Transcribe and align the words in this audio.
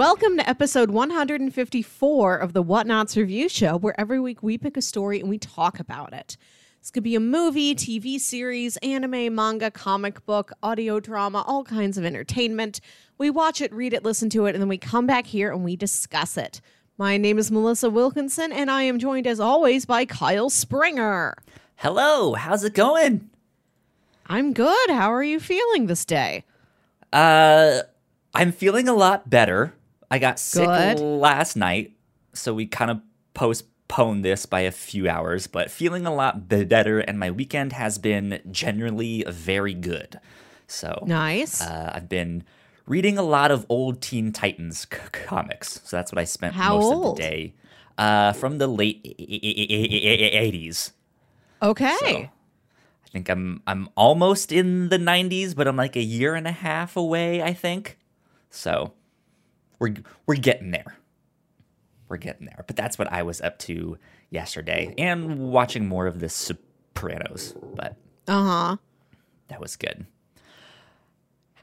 Welcome 0.00 0.38
to 0.38 0.48
episode 0.48 0.92
154 0.92 2.36
of 2.38 2.54
the 2.54 2.64
Whatnauts 2.64 3.18
Review 3.18 3.50
Show, 3.50 3.76
where 3.76 4.00
every 4.00 4.18
week 4.18 4.42
we 4.42 4.56
pick 4.56 4.78
a 4.78 4.80
story 4.80 5.20
and 5.20 5.28
we 5.28 5.36
talk 5.36 5.78
about 5.78 6.14
it. 6.14 6.38
This 6.80 6.90
could 6.90 7.02
be 7.02 7.16
a 7.16 7.20
movie, 7.20 7.74
TV 7.74 8.18
series, 8.18 8.78
anime, 8.78 9.34
manga, 9.34 9.70
comic 9.70 10.24
book, 10.24 10.52
audio 10.62 11.00
drama, 11.00 11.44
all 11.46 11.64
kinds 11.64 11.98
of 11.98 12.06
entertainment. 12.06 12.80
We 13.18 13.28
watch 13.28 13.60
it, 13.60 13.74
read 13.74 13.92
it, 13.92 14.02
listen 14.02 14.30
to 14.30 14.46
it, 14.46 14.54
and 14.54 14.62
then 14.62 14.70
we 14.70 14.78
come 14.78 15.06
back 15.06 15.26
here 15.26 15.52
and 15.52 15.64
we 15.64 15.76
discuss 15.76 16.38
it. 16.38 16.62
My 16.96 17.18
name 17.18 17.38
is 17.38 17.50
Melissa 17.50 17.90
Wilkinson, 17.90 18.52
and 18.52 18.70
I 18.70 18.84
am 18.84 18.98
joined 18.98 19.26
as 19.26 19.38
always 19.38 19.84
by 19.84 20.06
Kyle 20.06 20.48
Springer. 20.48 21.36
Hello, 21.76 22.32
how's 22.32 22.64
it 22.64 22.72
going? 22.72 23.28
I'm 24.24 24.54
good. 24.54 24.88
How 24.88 25.12
are 25.12 25.22
you 25.22 25.38
feeling 25.38 25.88
this 25.88 26.06
day? 26.06 26.44
Uh, 27.12 27.82
I'm 28.32 28.50
feeling 28.50 28.88
a 28.88 28.94
lot 28.94 29.28
better. 29.28 29.74
I 30.10 30.18
got 30.18 30.38
sick 30.38 30.66
Good. 30.66 30.98
last 31.00 31.56
night, 31.56 31.92
so 32.32 32.52
we 32.54 32.66
kind 32.66 32.90
of 32.90 33.00
postponed 33.34 34.24
this 34.24 34.44
by 34.46 34.60
a 34.62 34.70
few 34.72 35.08
hours, 35.08 35.46
but 35.46 35.70
feeling 35.70 36.06
a 36.06 36.14
lot 36.14 36.48
better, 36.48 36.98
and 37.00 37.18
my 37.18 37.30
weekend 37.30 37.72
has 37.74 37.98
been 37.98 38.40
generally 38.50 39.24
very 39.28 39.74
good. 39.74 40.18
So, 40.66 41.04
Nice. 41.06 41.60
uh, 41.62 41.92
I've 41.94 42.08
been 42.08 42.44
reading 42.86 43.18
a 43.18 43.22
lot 43.22 43.50
of 43.50 43.66
old 43.68 44.00
Teen 44.00 44.32
Titans 44.32 44.80
c- 44.92 44.98
comics, 45.12 45.80
so 45.84 45.96
that's 45.96 46.10
what 46.12 46.18
I 46.18 46.24
spent 46.24 46.54
How 46.54 46.74
most 46.74 46.92
old? 46.92 47.06
of 47.06 47.14
the 47.16 47.22
day. 47.22 47.54
Uh, 47.98 48.32
from 48.32 48.56
the 48.58 48.66
late 48.66 49.04
80s. 49.04 50.92
okay. 51.62 51.96
So, 52.00 52.06
I 52.06 53.08
think 53.12 53.28
I'm 53.28 53.60
I'm 53.66 53.88
almost 53.96 54.52
in 54.52 54.88
the 54.88 54.96
90s, 54.98 55.54
but 55.54 55.68
I'm 55.68 55.76
like 55.76 55.96
a 55.96 56.02
year 56.02 56.34
and 56.34 56.46
a 56.46 56.52
half 56.52 56.96
away, 56.96 57.42
I 57.42 57.52
think. 57.52 57.98
So 58.50 58.92
we're 59.80 59.94
we're 60.26 60.36
getting 60.36 60.70
there. 60.70 60.96
We're 62.08 62.16
getting 62.18 62.46
there. 62.46 62.64
But 62.66 62.76
that's 62.76 62.98
what 62.98 63.10
I 63.12 63.22
was 63.24 63.40
up 63.40 63.58
to 63.60 63.98
yesterday 64.30 64.94
and 64.98 65.38
watching 65.50 65.86
more 65.88 66.06
of 66.06 66.20
the 66.20 66.28
Sopranos, 66.28 67.54
but 67.74 67.96
Uh 68.28 68.44
huh. 68.44 68.76
that 69.48 69.60
was 69.60 69.76
good. 69.76 70.06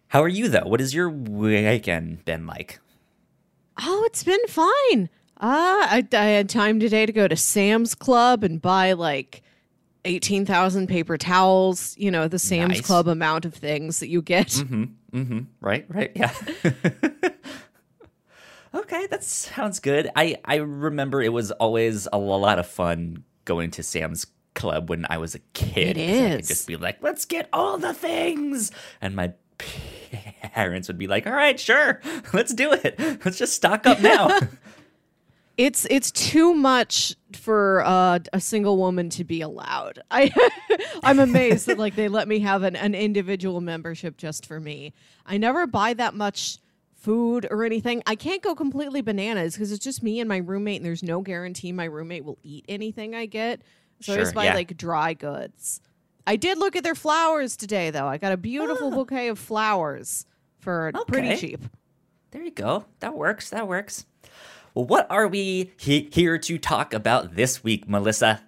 How 0.09 0.23
are 0.23 0.27
you 0.29 0.47
though? 0.49 0.65
What 0.65 0.79
has 0.79 0.93
your 0.93 1.09
weekend 1.09 2.23
been 2.25 2.47
like? 2.47 2.79
Oh, 3.79 4.03
it's 4.07 4.23
been 4.23 4.45
fine. 4.47 5.09
Uh, 5.39 5.85
I, 6.01 6.07
I 6.13 6.25
had 6.25 6.49
time 6.49 6.79
today 6.79 7.05
to 7.05 7.11
go 7.11 7.27
to 7.27 7.35
Sam's 7.35 7.93
Club 7.93 8.43
and 8.43 8.59
buy 8.61 8.93
like 8.93 9.43
18,000 10.05 10.87
paper 10.87 11.17
towels, 11.17 11.93
you 11.97 12.09
know, 12.09 12.27
the 12.27 12.39
Sam's 12.39 12.75
Nice. 12.77 12.81
Club 12.81 13.07
amount 13.07 13.45
of 13.45 13.53
things 13.53 13.99
that 13.99 14.07
you 14.07 14.21
get. 14.21 14.47
Mm-hmm. 14.47 15.41
Right, 15.61 15.85
right, 15.89 16.11
yeah. 16.15 16.33
okay, 18.77 19.07
that 19.07 19.23
sounds 19.23 19.79
good. 19.79 20.09
I 20.15 20.37
I 20.45 20.55
remember 20.55 21.21
it 21.21 21.33
was 21.33 21.51
always 21.51 22.07
a 22.11 22.17
lot 22.17 22.59
of 22.59 22.67
fun 22.67 23.23
going 23.45 23.71
to 23.71 23.83
Sam's 23.83 24.27
Club 24.55 24.89
when 24.89 25.05
I 25.09 25.17
was 25.17 25.35
a 25.35 25.39
kid. 25.53 25.97
It 25.97 26.07
'cause 26.07 26.25
I 26.31 26.35
could 26.37 26.47
just 26.47 26.67
be 26.67 26.75
like, 26.77 27.01
let's 27.01 27.25
get 27.25 27.47
all 27.53 27.77
the 27.77 27.93
things, 27.93 28.71
and 29.01 29.15
my 29.15 29.33
parents 30.53 30.87
would 30.87 30.97
be 30.97 31.07
like, 31.07 31.27
all 31.27 31.33
right, 31.33 31.59
sure, 31.59 32.01
let's 32.33 32.53
do 32.53 32.71
it. 32.73 32.95
Let's 33.25 33.37
just 33.37 33.53
stock 33.53 33.85
up 33.85 33.99
now. 34.01 34.39
It's 35.57 35.87
it's 35.89 36.11
too 36.11 36.53
much 36.53 37.15
for 37.33 37.81
uh, 37.83 38.19
a 38.31 38.39
single 38.39 38.77
woman 38.77 39.09
to 39.09 39.23
be 39.23 39.41
allowed. 39.41 39.97
I 40.11 40.29
I'm 41.03 41.17
amazed 41.17 41.65
that 41.65 41.79
like 41.79 41.95
they 41.95 42.09
let 42.09 42.27
me 42.27 42.37
have 42.41 42.61
an, 42.61 42.75
an 42.75 42.93
individual 42.93 43.59
membership 43.59 44.17
just 44.17 44.45
for 44.45 44.59
me. 44.59 44.93
I 45.25 45.37
never 45.37 45.65
buy 45.65 45.95
that 45.95 46.13
much 46.13 46.59
food 46.97 47.47
or 47.49 47.63
anything. 47.63 48.03
I 48.05 48.15
can't 48.15 48.41
go 48.41 48.55
completely 48.55 49.01
bananas 49.01 49.53
because 49.53 49.71
it's 49.71 49.83
just 49.83 50.03
me 50.03 50.19
and 50.19 50.27
my 50.27 50.37
roommate, 50.37 50.77
and 50.77 50.85
there's 50.85 51.03
no 51.03 51.21
guarantee 51.21 51.71
my 51.71 51.85
roommate 51.85 52.25
will 52.25 52.39
eat 52.43 52.65
anything 52.67 53.15
I 53.15 53.25
get. 53.27 53.61
So 54.01 54.13
I 54.13 54.17
just 54.17 54.33
buy 54.35 54.45
yeah. 54.45 54.53
like 54.55 54.75
dry 54.77 55.13
goods. 55.13 55.81
I 56.25 56.35
did 56.35 56.57
look 56.57 56.75
at 56.75 56.83
their 56.83 56.95
flowers 56.95 57.55
today, 57.55 57.89
though. 57.89 58.05
I 58.07 58.17
got 58.17 58.33
a 58.33 58.37
beautiful 58.37 58.91
bouquet 58.91 59.29
of 59.29 59.39
flowers 59.39 60.25
for 60.59 60.91
pretty 61.07 61.31
Ah. 61.31 61.35
Cheap. 61.35 61.61
there 62.31 62.43
you 62.43 62.51
go. 62.51 62.85
That 62.99 63.15
works. 63.15 63.49
That 63.49 63.67
works. 63.67 64.05
Well, 64.73 64.85
what 64.85 65.07
are 65.09 65.27
we 65.27 65.71
he- 65.77 66.09
here 66.11 66.37
to 66.37 66.57
talk 66.57 66.93
about 66.93 67.35
this 67.35 67.63
week, 67.63 67.87
Melissa? 67.87 68.43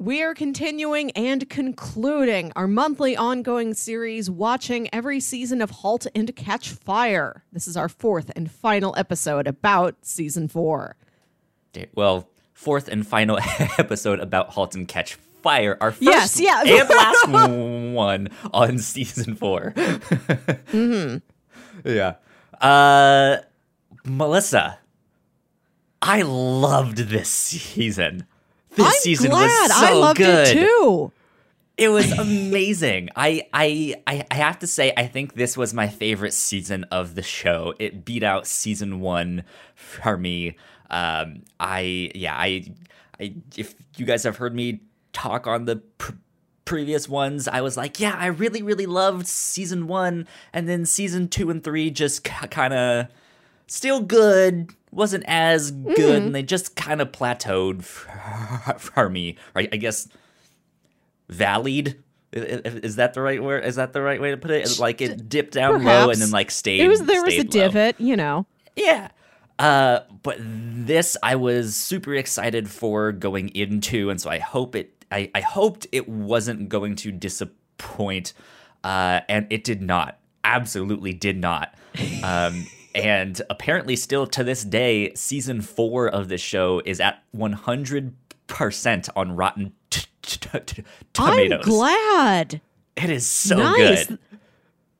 We 0.00 0.22
are 0.22 0.32
continuing 0.32 1.10
and 1.12 1.50
concluding 1.50 2.52
our 2.54 2.68
monthly 2.68 3.16
ongoing 3.16 3.74
series, 3.74 4.30
watching 4.30 4.88
every 4.92 5.18
season 5.18 5.60
of 5.60 5.70
Halt 5.70 6.06
and 6.14 6.34
Catch 6.36 6.68
Fire. 6.68 7.42
This 7.52 7.66
is 7.66 7.76
our 7.76 7.88
fourth 7.88 8.30
and 8.36 8.48
final 8.48 8.94
episode 8.96 9.48
about 9.48 9.96
season 10.02 10.46
four. 10.46 10.94
Well, 11.96 12.28
fourth 12.52 12.86
and 12.86 13.04
final 13.04 13.40
episode 13.76 14.20
about 14.20 14.50
Halt 14.50 14.76
and 14.76 14.86
Catch 14.86 15.16
Fire, 15.42 15.76
our 15.80 15.90
first 15.90 16.02
Yes, 16.02 16.38
yeah. 16.38 16.62
and 16.64 16.88
last 16.88 17.28
one 17.92 18.28
on 18.54 18.78
season 18.78 19.34
4 19.34 19.72
mm-hmm. 19.76 21.16
Yeah. 21.84 22.14
Uh, 22.60 23.38
Melissa, 24.04 24.78
I 26.00 26.22
loved 26.22 26.98
this 26.98 27.28
season. 27.28 28.28
This 28.74 28.86
I'm 28.86 28.92
season 28.92 29.30
glad. 29.30 29.42
was 29.46 29.76
so 29.78 29.86
I 29.86 29.92
loved 29.94 30.18
good. 30.18 30.48
it 30.48 30.52
too. 30.52 31.12
It 31.76 31.88
was 31.90 32.10
amazing. 32.12 33.08
I, 33.16 33.46
I 33.52 33.94
I 34.06 34.34
have 34.34 34.58
to 34.60 34.66
say 34.66 34.92
I 34.96 35.06
think 35.06 35.34
this 35.34 35.56
was 35.56 35.72
my 35.72 35.88
favorite 35.88 36.34
season 36.34 36.84
of 36.84 37.14
the 37.14 37.22
show. 37.22 37.74
It 37.78 38.04
beat 38.04 38.22
out 38.22 38.46
season 38.46 39.00
1 39.00 39.44
for 39.74 40.16
me. 40.16 40.56
Um 40.90 41.42
I 41.60 42.10
yeah, 42.14 42.34
I 42.36 42.64
I 43.20 43.34
if 43.56 43.74
you 43.96 44.06
guys 44.06 44.24
have 44.24 44.36
heard 44.38 44.54
me 44.54 44.80
talk 45.12 45.46
on 45.46 45.64
the 45.66 45.76
pr- 45.76 46.12
previous 46.64 47.08
ones, 47.08 47.48
I 47.48 47.60
was 47.62 47.76
like, 47.76 47.98
yeah, 48.00 48.16
I 48.18 48.26
really 48.26 48.62
really 48.62 48.86
loved 48.86 49.26
season 49.26 49.86
1 49.86 50.26
and 50.52 50.68
then 50.68 50.84
season 50.84 51.28
2 51.28 51.48
and 51.50 51.62
3 51.64 51.90
just 51.90 52.24
kind 52.24 52.74
of 52.74 53.06
still 53.66 54.00
good, 54.00 54.70
wasn't 54.92 55.24
as 55.26 55.70
good 55.70 56.22
and 56.22 56.34
they 56.34 56.42
just 56.42 56.76
kind 56.76 57.00
of 57.00 57.12
plateaued 57.12 57.82
for, 57.82 58.08
for 58.78 59.08
me. 59.10 59.36
Right? 59.54 59.68
I 59.72 59.76
guess 59.76 60.08
valleyed 61.30 61.96
is 62.32 62.96
that 62.96 63.14
the 63.14 63.20
right 63.22 63.42
word 63.42 63.64
is 63.64 63.76
that 63.76 63.92
the 63.92 64.02
right 64.02 64.20
way 64.20 64.30
to 64.30 64.36
put 64.36 64.50
it 64.50 64.78
like 64.78 65.00
it 65.00 65.28
dipped 65.28 65.52
down 65.54 65.82
low 65.84 66.10
and 66.10 66.20
then 66.20 66.30
like 66.30 66.50
stayed 66.50 66.80
It 66.80 66.88
was 66.88 67.02
there 67.02 67.22
was 67.22 67.34
a 67.34 67.40
stayed 67.40 67.54
low. 67.54 67.60
divot, 67.68 68.00
you 68.00 68.16
know. 68.16 68.46
yeah 68.76 69.08
uh 69.58 70.00
but 70.22 70.36
this 70.40 71.16
i 71.22 71.34
was 71.36 71.74
super 71.74 72.14
excited 72.14 72.68
for 72.70 73.12
going 73.12 73.48
into 73.50 74.08
and 74.10 74.20
so 74.20 74.28
i 74.30 74.38
hope 74.38 74.76
it 74.76 75.04
i, 75.10 75.30
I 75.34 75.40
hoped 75.40 75.86
it 75.90 76.06
wasn't 76.08 76.68
going 76.68 76.96
to 76.96 77.10
disappoint 77.12 78.34
uh 78.84 79.20
and 79.28 79.46
it 79.50 79.64
did 79.64 79.80
not 79.82 80.18
absolutely 80.44 81.12
did 81.14 81.38
not 81.38 81.74
um 82.22 82.66
and 82.98 83.40
apparently 83.50 83.96
still 83.96 84.26
to 84.28 84.42
this 84.44 84.64
day 84.64 85.12
season 85.14 85.60
four 85.60 86.08
of 86.08 86.28
this 86.28 86.40
show 86.40 86.82
is 86.84 87.00
at 87.00 87.22
100% 87.34 88.12
on 89.16 89.32
rotten 89.36 89.72
t- 89.90 90.06
t- 90.22 90.58
t- 90.66 90.84
tomatoes 91.12 91.60
I'm 91.64 91.70
glad. 91.70 92.60
it 92.96 93.10
is 93.10 93.26
so 93.26 93.56
nice. 93.56 94.06
good 94.06 94.18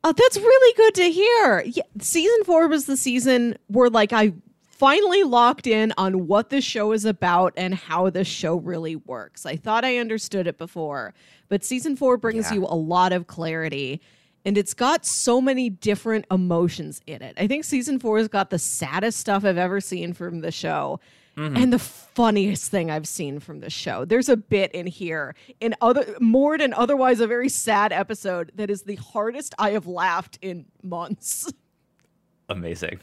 Oh, 0.04 0.12
that's 0.16 0.36
really 0.36 0.75
good 0.76 0.94
to 0.94 1.10
hear. 1.10 1.62
Yeah, 1.66 1.82
season 2.00 2.44
four 2.44 2.69
was 2.69 2.86
the 2.86 2.97
season 2.97 3.59
where 3.66 3.91
like 3.91 4.12
I 4.12 4.32
finally 4.69 5.25
locked 5.25 5.66
in 5.66 5.92
on 5.98 6.28
what 6.28 6.50
the 6.50 6.60
show 6.60 6.92
is 6.92 7.04
about 7.04 7.53
and 7.56 7.75
how 7.75 8.09
the 8.09 8.22
show 8.22 8.54
really 8.56 8.94
works. 8.94 9.44
I 9.44 9.56
thought 9.56 9.84
I 9.84 9.98
understood 9.98 10.47
it 10.47 10.56
before, 10.56 11.15
but 11.48 11.65
season 11.65 11.97
four 11.97 12.16
brings 12.16 12.48
Yeah. 12.48 12.59
you 12.59 12.65
a 12.66 12.76
lot 12.78 13.12
of 13.12 13.26
clarity. 13.26 14.01
And 14.48 14.56
it's 14.56 14.72
got 14.72 15.04
so 15.04 15.42
many 15.42 15.68
different 15.68 16.24
emotions 16.30 17.03
in 17.06 17.21
it. 17.21 17.34
I 17.36 17.47
think 17.47 17.65
season 17.65 17.98
four 17.98 18.16
has 18.16 18.28
got 18.28 18.48
the 18.48 18.59
saddest 18.59 19.21
stuff 19.21 19.45
I've 19.45 19.59
ever 19.59 19.78
seen 19.78 20.15
from 20.15 20.41
the 20.41 20.50
show. 20.50 21.00
Mm-hmm. 21.36 21.56
And 21.59 21.71
the 21.71 21.78
funniest 21.78 22.71
thing 22.71 22.91
I've 22.91 23.06
seen 23.06 23.41
from 23.41 23.60
the 23.60 23.68
show. 23.68 24.06
There's 24.06 24.30
a 24.30 24.39
bit 24.39 24.72
in 24.72 24.86
here 24.86 25.34
in 25.60 25.74
other 25.83 26.16
more 26.18 26.56
than 26.56 26.72
otherwise 26.72 27.21
a 27.21 27.27
very 27.27 27.50
sad 27.50 27.92
episode 27.92 28.50
that 28.54 28.71
is 28.71 28.84
the 28.84 28.95
hardest 28.95 29.54
I 29.59 29.72
have 29.72 29.86
laughed 29.86 30.39
in 30.41 30.65
months. 30.83 31.53
amazing 32.48 33.01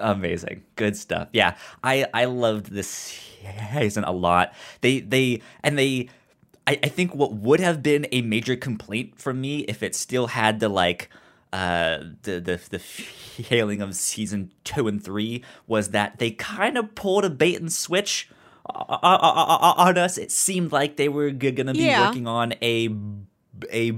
amazing 0.00 0.62
good 0.74 0.96
stuff 0.96 1.28
yeah 1.32 1.56
i 1.82 2.06
i 2.14 2.24
loved 2.24 2.70
this 2.70 3.18
season 3.72 4.04
a 4.04 4.12
lot 4.12 4.54
they 4.80 5.00
they 5.00 5.40
and 5.62 5.78
they 5.78 6.08
I, 6.66 6.78
I 6.82 6.88
think 6.88 7.14
what 7.14 7.32
would 7.32 7.60
have 7.60 7.82
been 7.82 8.06
a 8.12 8.22
major 8.22 8.56
complaint 8.56 9.18
from 9.18 9.40
me 9.40 9.60
if 9.60 9.82
it 9.82 9.94
still 9.94 10.28
had 10.28 10.60
the 10.60 10.68
like 10.68 11.08
uh 11.52 11.98
the 12.22 12.40
the 12.40 12.60
the 12.70 12.78
feeling 12.78 13.80
of 13.80 13.94
season 13.94 14.52
two 14.64 14.88
and 14.88 15.02
three 15.02 15.44
was 15.66 15.90
that 15.90 16.18
they 16.18 16.32
kind 16.32 16.76
of 16.76 16.94
pulled 16.94 17.24
a 17.24 17.30
bait 17.30 17.60
and 17.60 17.72
switch 17.72 18.28
on 18.66 19.96
us 19.96 20.18
it 20.18 20.32
seemed 20.32 20.72
like 20.72 20.96
they 20.96 21.08
were 21.08 21.30
gonna 21.30 21.72
be 21.72 21.84
Yeah. 21.84 22.08
working 22.08 22.26
on 22.26 22.54
a 22.60 22.88
a 23.72 23.92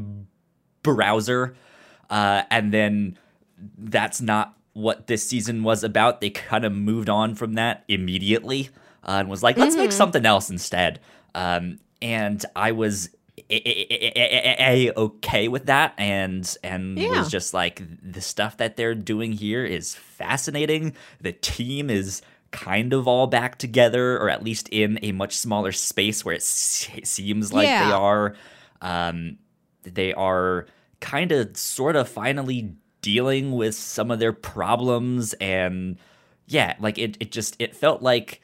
browser 0.82 1.56
uh 2.10 2.42
and 2.50 2.72
then 2.72 3.18
that's 3.78 4.20
not 4.20 4.58
what 4.78 5.08
this 5.08 5.26
season 5.28 5.64
was 5.64 5.82
about, 5.82 6.20
they 6.20 6.30
kind 6.30 6.64
of 6.64 6.72
moved 6.72 7.08
on 7.08 7.34
from 7.34 7.54
that 7.54 7.82
immediately 7.88 8.70
uh, 9.02 9.16
and 9.18 9.28
was 9.28 9.42
like, 9.42 9.56
let's 9.56 9.74
mm-hmm. 9.74 9.82
make 9.84 9.92
something 9.92 10.24
else 10.24 10.50
instead. 10.50 11.00
Um, 11.34 11.80
and 12.00 12.44
I 12.54 12.72
was 12.72 13.10
a, 13.50 14.92
okay 14.96 15.48
with 15.48 15.66
that 15.66 15.94
and 15.98 16.56
and 16.62 16.98
yeah. 16.98 17.18
was 17.18 17.30
just 17.30 17.54
like 17.54 17.82
the 18.02 18.20
stuff 18.20 18.56
that 18.58 18.76
they're 18.76 18.94
doing 18.94 19.32
here 19.32 19.64
is 19.64 19.94
fascinating 19.94 20.94
the 21.20 21.32
team 21.32 21.90
is 21.90 22.22
kind 22.50 22.92
of 22.92 23.06
all 23.06 23.26
back 23.26 23.58
together 23.58 24.18
or 24.18 24.30
at 24.30 24.42
least 24.42 24.68
in 24.70 24.98
a 25.02 25.12
much 25.12 25.36
smaller 25.36 25.72
space 25.72 26.24
where 26.24 26.34
it 26.34 26.42
seems 26.42 27.52
like 27.52 27.66
yeah. 27.66 27.86
they 27.86 27.92
are 27.92 28.34
um, 28.80 29.38
they 29.82 30.14
are 30.14 30.66
kind 31.00 31.32
of 31.32 31.56
sort 31.56 31.96
of 31.96 32.08
finally 32.08 32.74
dealing 33.02 33.52
with 33.52 33.74
some 33.74 34.10
of 34.10 34.18
their 34.18 34.32
problems 34.32 35.34
and 35.34 35.98
yeah 36.46 36.74
like 36.80 36.98
it, 36.98 37.16
it 37.20 37.30
just 37.30 37.54
it 37.58 37.76
felt 37.76 38.02
like 38.02 38.42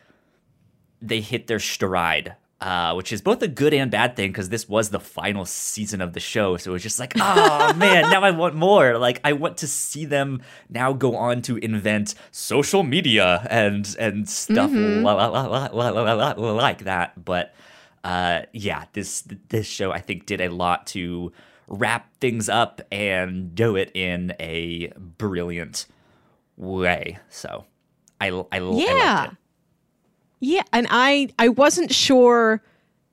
they 1.00 1.20
hit 1.20 1.46
their 1.46 1.58
stride 1.58 2.36
uh, 2.60 2.94
which 2.94 3.12
is 3.12 3.20
both 3.20 3.42
a 3.42 3.48
good 3.48 3.74
and 3.74 3.90
bad 3.90 4.16
thing 4.16 4.30
because 4.30 4.48
this 4.48 4.68
was 4.68 4.90
the 4.90 5.00
final 5.00 5.44
season 5.44 6.00
of 6.00 6.12
the 6.12 6.20
show. 6.20 6.56
So 6.56 6.70
it 6.70 6.72
was 6.72 6.82
just 6.82 6.98
like, 6.98 7.12
oh 7.16 7.74
man, 7.76 8.10
now 8.10 8.22
I 8.22 8.30
want 8.30 8.54
more. 8.54 8.96
Like 8.98 9.20
I 9.24 9.32
want 9.34 9.58
to 9.58 9.66
see 9.66 10.04
them 10.04 10.42
now 10.70 10.92
go 10.92 11.16
on 11.16 11.42
to 11.42 11.56
invent 11.58 12.14
social 12.30 12.82
media 12.82 13.46
and 13.50 13.94
and 13.98 14.28
stuff 14.28 14.70
mm-hmm. 14.70 15.04
like 16.56 16.84
that. 16.84 17.24
But 17.24 17.54
uh, 18.02 18.42
yeah, 18.52 18.84
this 18.92 19.24
this 19.48 19.66
show 19.66 19.92
I 19.92 20.00
think 20.00 20.26
did 20.26 20.40
a 20.40 20.48
lot 20.48 20.86
to 20.88 21.32
wrap 21.66 22.14
things 22.20 22.48
up 22.48 22.80
and 22.92 23.54
do 23.54 23.76
it 23.76 23.90
in 23.94 24.34
a 24.38 24.92
brilliant 24.96 25.86
way. 26.56 27.18
So 27.28 27.66
I 28.20 28.28
I, 28.52 28.58
yeah. 28.60 29.30
I 29.30 29.36
yeah, 30.44 30.62
and 30.72 30.86
I 30.90 31.28
I 31.38 31.48
wasn't 31.48 31.92
sure. 31.92 32.62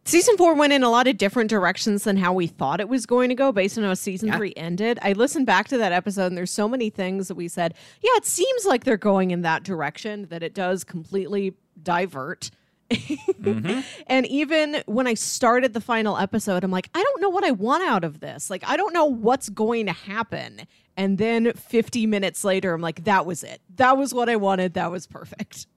Season 0.04 0.36
four 0.36 0.56
went 0.56 0.74
in 0.74 0.81
a 0.81 0.89
lot 0.89 1.07
of 1.07 1.18
different 1.18 1.50
directions 1.50 2.06
than 2.06 2.18
how 2.18 2.33
we 2.33 2.48
thought 2.48 2.80
it 2.80 2.89
was 2.89 3.06
going 3.06 3.30
to 3.30 3.36
go 3.36 3.51
based 3.51 3.78
on 3.78 3.83
how 3.83 3.94
season 3.94 4.30
yeah. 4.30 4.38
three 4.38 4.51
ended. 4.57 4.98
I 5.04 5.13
listened 5.13 5.45
back 5.45 5.68
to 5.68 5.78
that 5.78 5.92
episode 5.92 6.25
and 6.25 6.38
there's 6.38 6.50
so 6.50 6.68
many 6.68 6.89
things 6.89 7.28
that 7.28 7.36
we 7.36 7.48
said, 7.48 7.75
yeah, 8.01 8.10
it 8.16 8.25
seems 8.25 8.66
like 8.66 8.83
they're 8.83 8.98
going 8.98 9.30
in 9.30 9.44
that 9.44 9.62
direction, 9.62 10.25
that 10.30 10.42
it 10.42 10.56
does 10.56 10.83
completely 10.83 11.54
divert. 11.81 12.50
mm-hmm. 12.89 13.81
And 14.07 14.25
even 14.25 14.81
when 14.88 15.06
I 15.06 15.13
started 15.13 15.74
the 15.74 15.81
final 15.81 16.18
episode, 16.18 16.63
I'm 16.63 16.72
like, 16.72 16.89
I 16.95 17.04
don't 17.04 17.22
know 17.22 17.30
what 17.30 17.44
I 17.44 17.51
want 17.51 17.83
out 17.83 18.04
of 18.04 18.22
this. 18.22 18.50
Like, 18.50 18.63
I 18.68 18.78
don't 18.78 18.94
know 18.94 19.06
what's 19.06 19.50
going 19.50 19.86
to 19.86 19.94
happen. 19.94 20.62
And 20.98 21.19
then 21.19 21.54
50 21.54 22.07
minutes 22.07 22.44
later, 22.44 22.74
I'm 22.74 22.81
like, 22.81 23.04
that 23.04 23.28
was 23.28 23.44
it. 23.44 23.62
That 23.75 24.00
was 24.00 24.16
what 24.16 24.30
I 24.30 24.36
wanted. 24.36 24.74
That 24.74 24.89
was 24.89 25.06
perfect. 25.06 25.68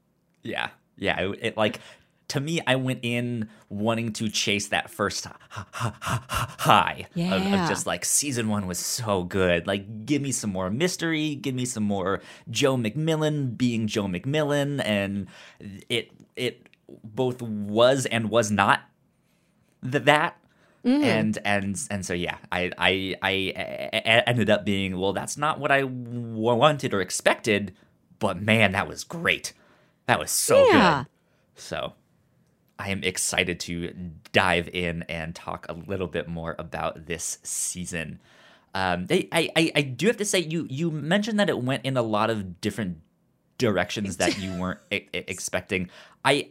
Yeah. 0.42 0.70
Yeah, 0.96 1.20
it, 1.20 1.38
it, 1.42 1.56
like 1.56 1.80
to 2.28 2.40
me, 2.40 2.60
I 2.66 2.76
went 2.76 3.00
in 3.02 3.48
wanting 3.68 4.12
to 4.14 4.28
chase 4.28 4.68
that 4.68 4.90
first 4.90 5.26
high 5.50 7.06
yeah. 7.14 7.34
of, 7.34 7.42
of, 7.42 7.68
just 7.68 7.86
like 7.86 8.04
season 8.04 8.48
one 8.48 8.66
was 8.66 8.78
so 8.78 9.24
good. 9.24 9.66
Like, 9.66 10.06
give 10.06 10.22
me 10.22 10.32
some 10.32 10.50
more 10.50 10.70
mystery, 10.70 11.34
give 11.34 11.54
me 11.54 11.64
some 11.64 11.84
more 11.84 12.20
Joe 12.50 12.76
MacMillan 12.76 13.56
being 13.56 13.86
Joe 13.86 14.04
MacMillan, 14.04 14.82
and 14.84 15.28
it 15.88 16.10
it 16.36 16.66
both 17.02 17.42
was 17.42 18.06
and 18.06 18.30
was 18.30 18.50
not 18.50 18.80
the, 19.82 20.00
that. 20.00 20.38
Mm. 20.84 21.02
And 21.02 21.38
and 21.46 21.80
and 21.90 22.04
so 22.04 22.12
yeah, 22.12 22.36
I, 22.52 22.70
I 22.76 23.14
I 23.22 23.36
ended 24.26 24.50
up 24.50 24.66
being 24.66 24.98
well. 24.98 25.14
That's 25.14 25.38
not 25.38 25.58
what 25.58 25.70
I 25.70 25.84
wanted 25.84 26.92
or 26.92 27.00
expected, 27.00 27.74
but 28.18 28.42
man, 28.42 28.72
that 28.72 28.86
was 28.86 29.02
great. 29.02 29.54
That 30.06 30.18
was 30.18 30.30
so 30.30 30.66
yeah. 30.68 31.04
good. 31.04 31.60
So 31.60 31.92
I 32.78 32.90
am 32.90 33.02
excited 33.02 33.60
to 33.60 33.92
dive 34.32 34.68
in 34.72 35.02
and 35.08 35.34
talk 35.34 35.66
a 35.68 35.72
little 35.72 36.08
bit 36.08 36.28
more 36.28 36.56
about 36.58 37.06
this 37.06 37.38
season. 37.42 38.20
Um, 38.74 39.06
they, 39.06 39.28
I, 39.30 39.48
I, 39.56 39.72
I 39.76 39.82
do 39.82 40.08
have 40.08 40.16
to 40.16 40.24
say 40.24 40.40
you 40.40 40.66
you 40.68 40.90
mentioned 40.90 41.38
that 41.38 41.48
it 41.48 41.62
went 41.62 41.84
in 41.84 41.96
a 41.96 42.02
lot 42.02 42.30
of 42.30 42.60
different 42.60 42.98
directions 43.56 44.16
that 44.16 44.38
you 44.38 44.52
weren't 44.60 44.80
I- 44.92 45.06
expecting. 45.12 45.88
I, 46.24 46.50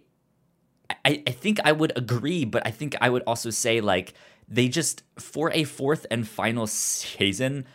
I 1.03 1.21
I 1.27 1.31
think 1.31 1.59
I 1.65 1.73
would 1.73 1.91
agree, 1.97 2.45
but 2.45 2.65
I 2.65 2.71
think 2.71 2.95
I 3.01 3.09
would 3.09 3.23
also 3.23 3.49
say 3.49 3.81
like 3.81 4.13
they 4.47 4.69
just 4.69 5.03
for 5.19 5.51
a 5.51 5.65
fourth 5.65 6.05
and 6.09 6.27
final 6.27 6.65
season 6.67 7.65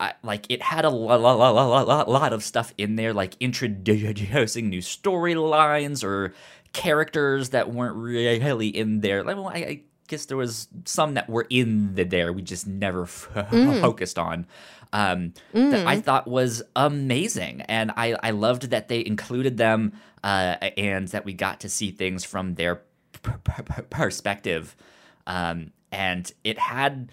I, 0.00 0.14
like 0.22 0.46
it 0.48 0.62
had 0.62 0.84
a 0.84 0.90
lot, 0.90 1.20
lot, 1.20 1.38
lot, 1.38 1.88
lot, 1.88 2.08
lot 2.08 2.32
of 2.32 2.44
stuff 2.44 2.72
in 2.78 2.96
there, 2.96 3.12
like 3.12 3.34
introducing 3.40 4.68
new 4.68 4.80
storylines 4.80 6.04
or 6.04 6.34
characters 6.72 7.50
that 7.50 7.72
weren't 7.72 7.96
really 7.96 8.68
in 8.68 9.00
there. 9.00 9.24
Like, 9.24 9.36
well, 9.36 9.48
I, 9.48 9.58
I 9.58 9.82
guess 10.06 10.26
there 10.26 10.36
was 10.36 10.68
some 10.84 11.14
that 11.14 11.28
were 11.28 11.46
in 11.50 11.94
the 11.94 12.04
there 12.04 12.32
we 12.32 12.42
just 12.42 12.66
never 12.66 13.02
f- 13.02 13.28
mm. 13.34 13.80
focused 13.80 14.18
on. 14.18 14.46
Um, 14.92 15.34
mm. 15.52 15.70
That 15.70 15.86
I 15.86 15.96
mm. 15.96 16.04
thought 16.04 16.26
was 16.26 16.62
amazing, 16.76 17.62
and 17.62 17.92
I 17.96 18.16
I 18.22 18.30
loved 18.30 18.70
that 18.70 18.88
they 18.88 19.04
included 19.04 19.56
them 19.56 19.92
uh, 20.24 20.56
and 20.76 21.08
that 21.08 21.24
we 21.24 21.34
got 21.34 21.60
to 21.60 21.68
see 21.68 21.90
things 21.90 22.24
from 22.24 22.54
their 22.54 22.82
p- 23.12 23.32
p- 23.44 23.82
perspective. 23.90 24.74
Um, 25.26 25.72
and 25.92 26.30
it 26.44 26.58
had 26.58 27.10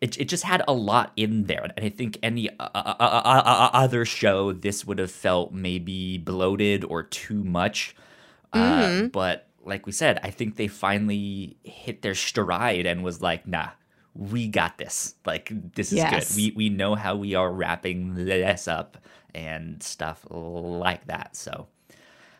it, 0.00 0.18
it 0.18 0.28
just 0.28 0.44
had 0.44 0.62
a 0.66 0.72
lot 0.72 1.12
in 1.16 1.44
there. 1.44 1.70
And 1.76 1.84
i 1.84 1.88
think 1.88 2.18
any 2.22 2.48
uh, 2.50 2.68
uh, 2.74 2.94
uh, 2.98 3.22
uh, 3.24 3.70
other 3.72 4.04
show 4.04 4.52
this 4.52 4.84
would 4.84 4.98
have 4.98 5.10
felt 5.10 5.52
maybe 5.52 6.18
bloated 6.18 6.84
or 6.84 7.02
too 7.02 7.44
much. 7.44 7.94
Mm-hmm. 8.52 9.06
but 9.08 9.46
like 9.64 9.86
we 9.86 9.92
said 9.92 10.18
i 10.24 10.30
think 10.30 10.56
they 10.56 10.66
finally 10.66 11.56
hit 11.62 12.02
their 12.02 12.16
stride 12.16 12.84
and 12.84 13.04
was 13.04 13.22
like 13.22 13.46
nah 13.46 13.68
we 14.14 14.48
got 14.48 14.76
this. 14.78 15.14
Like 15.24 15.52
this 15.74 15.92
is 15.92 15.98
yes. 15.98 16.30
good 16.30 16.36
we 16.36 16.52
we 16.56 16.68
know 16.68 16.94
how 16.94 17.16
we 17.16 17.34
are 17.34 17.50
wrapping 17.50 18.14
this 18.14 18.66
up 18.68 18.98
and 19.34 19.82
stuff 19.82 20.26
like 20.30 21.06
that. 21.06 21.36
So 21.36 21.68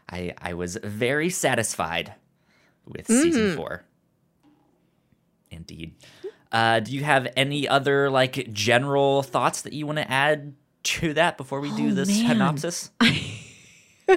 i 0.08 0.34
i 0.38 0.54
was 0.54 0.76
very 0.82 1.30
satisfied 1.30 2.14
with 2.84 3.06
mm-hmm. 3.06 3.22
season 3.22 3.56
four. 3.56 3.84
Indeed 5.50 5.94
uh, 6.52 6.80
do 6.80 6.92
you 6.92 7.04
have 7.04 7.28
any 7.36 7.68
other 7.68 8.10
like 8.10 8.52
general 8.52 9.22
thoughts 9.22 9.62
that 9.62 9.72
you 9.72 9.86
want 9.86 9.98
to 9.98 10.10
add 10.10 10.54
to 10.82 11.14
that 11.14 11.36
before 11.36 11.60
we 11.60 11.70
oh, 11.70 11.76
do 11.76 11.92
this 11.92 12.08
man. 12.08 12.28
synopsis? 12.28 12.90
uh, 13.00 14.16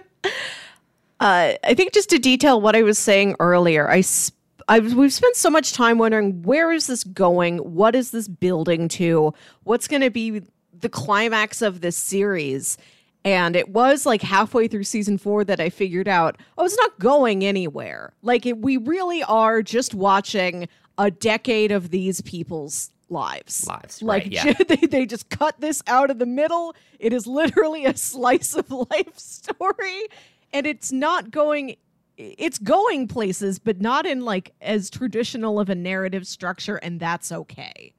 I 1.20 1.74
think 1.76 1.94
just 1.94 2.10
to 2.10 2.20
detail 2.20 2.60
what 2.60 2.76
I 2.76 2.82
was 2.82 2.98
saying 2.98 3.36
earlier, 3.40 3.90
I, 3.90 4.02
sp- 4.02 4.34
I 4.68 4.80
we've 4.80 5.14
spent 5.14 5.36
so 5.36 5.50
much 5.50 5.74
time 5.74 5.98
wondering 5.98 6.42
where 6.42 6.72
is 6.72 6.88
this 6.88 7.04
going? 7.04 7.58
What 7.58 7.96
is 7.96 8.12
this 8.12 8.28
building 8.28 8.88
to? 8.90 9.34
What's 9.64 9.88
going 9.88 10.02
to 10.02 10.10
be 10.10 10.42
the 10.80 10.90
climax 10.90 11.62
of 11.62 11.82
this 11.82 11.96
series? 11.96 12.78
And 13.26 13.56
it 13.56 13.70
was 13.70 14.06
like 14.06 14.22
halfway 14.22 14.68
through 14.68 14.84
season 14.84 15.18
four 15.18 15.46
that 15.46 15.60
I 15.60 15.70
figured 15.70 16.10
out, 16.10 16.38
oh, 16.58 16.66
it's 16.66 16.78
not 16.78 17.00
going 17.00 17.46
anywhere. 17.46 18.14
Like, 18.22 18.46
it, 18.46 18.58
we 18.58 18.76
really 18.78 19.24
are 19.24 19.62
just 19.62 19.94
watching 19.94 20.68
a 20.98 21.12
decade 21.12 21.72
of 21.72 21.90
these 21.90 22.22
people's 22.22 22.92
lives. 23.10 23.68
Lives, 23.68 24.02
like 24.02 24.24
right, 24.24 24.32
yeah. 24.32 24.54
they, 24.68 24.88
they 24.88 25.06
just 25.06 25.30
cut 25.30 25.60
this 25.60 25.82
out 25.88 26.10
of 26.10 26.20
the 26.20 26.26
middle. 26.26 26.76
It 27.00 27.14
is 27.14 27.28
literally 27.28 27.86
a 27.86 27.96
slice 27.98 28.54
of 28.56 28.70
life 28.72 29.18
story, 29.18 30.08
and 30.52 30.66
it's 30.68 30.92
not 30.92 31.32
going. 31.32 31.78
It's 32.16 32.60
going 32.60 33.08
places, 33.08 33.58
but 33.58 33.82
not 33.82 34.06
in 34.06 34.22
like 34.22 34.54
as 34.62 34.92
traditional 34.92 35.60
of 35.60 35.70
a 35.70 35.76
narrative 35.76 36.28
structure, 36.28 36.76
and 36.76 37.00
that's 37.00 37.32
okay. 37.32 37.94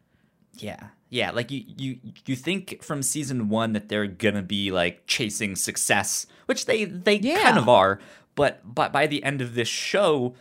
Yeah, 0.56 0.88
yeah. 1.08 1.32
Like 1.32 1.50
you, 1.50 1.64
you, 1.66 1.98
you 2.24 2.36
think 2.36 2.80
from 2.80 3.02
season 3.02 3.48
one 3.48 3.72
that 3.72 3.88
they're 3.88 4.06
gonna 4.06 4.42
be 4.42 4.70
like 4.70 5.06
chasing 5.06 5.56
success, 5.56 6.26
which 6.46 6.66
they 6.66 6.84
they 6.84 7.16
yeah. 7.16 7.42
kind 7.42 7.58
of 7.58 7.68
are. 7.68 7.98
But 8.36 8.60
but 8.64 8.92
by 8.92 9.08
the 9.08 9.22
end 9.24 9.40
of 9.40 9.54
this 9.54 9.68
show, 9.68 10.34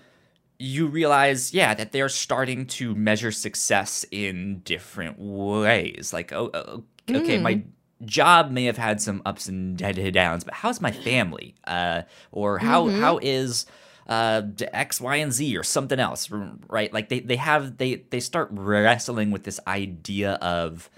you 0.63 0.88
realize, 0.88 1.53
yeah, 1.53 1.74
that 1.74 1.91
they're 1.91 2.08
starting 2.08 2.65
to 2.65 2.96
measure 2.96 3.32
success 3.32 4.05
in 4.12 4.60
different 4.60 5.20
ways. 5.20 6.13
Like, 6.13 6.32
oh, 6.32 6.50
oh 6.53 6.84
okay, 7.10 7.38
mm. 7.38 7.41
my 7.41 7.63
job 8.05 8.50
may 8.50 8.63
have 8.65 8.77
had 8.77 9.01
some 9.01 9.22
ups 9.25 9.50
and 9.50 9.77
downs, 9.77 10.46
but 10.46 10.53
how's 10.53 10.79
my 10.79 10.91
family? 10.91 11.55
Uh, 11.65 12.03
or 12.32 12.60
how, 12.60 12.88
mm-hmm. 12.88 13.01
how 13.01 13.20
is 13.22 13.65
uh, 14.08 14.43
X, 14.72 15.01
Y, 15.01 15.17
and 15.17 15.34
Z 15.34 15.58
or 15.58 15.63
something 15.63 16.00
else, 16.00 16.32
right? 16.70 16.93
Like 16.93 17.10
they, 17.10 17.20
they 17.20 17.36
have 17.36 17.77
they 17.77 17.96
they 17.96 18.22
start 18.22 18.48
wrestling 18.51 19.32
with 19.32 19.43
this 19.43 19.60
idea 19.67 20.34
of 20.36 20.89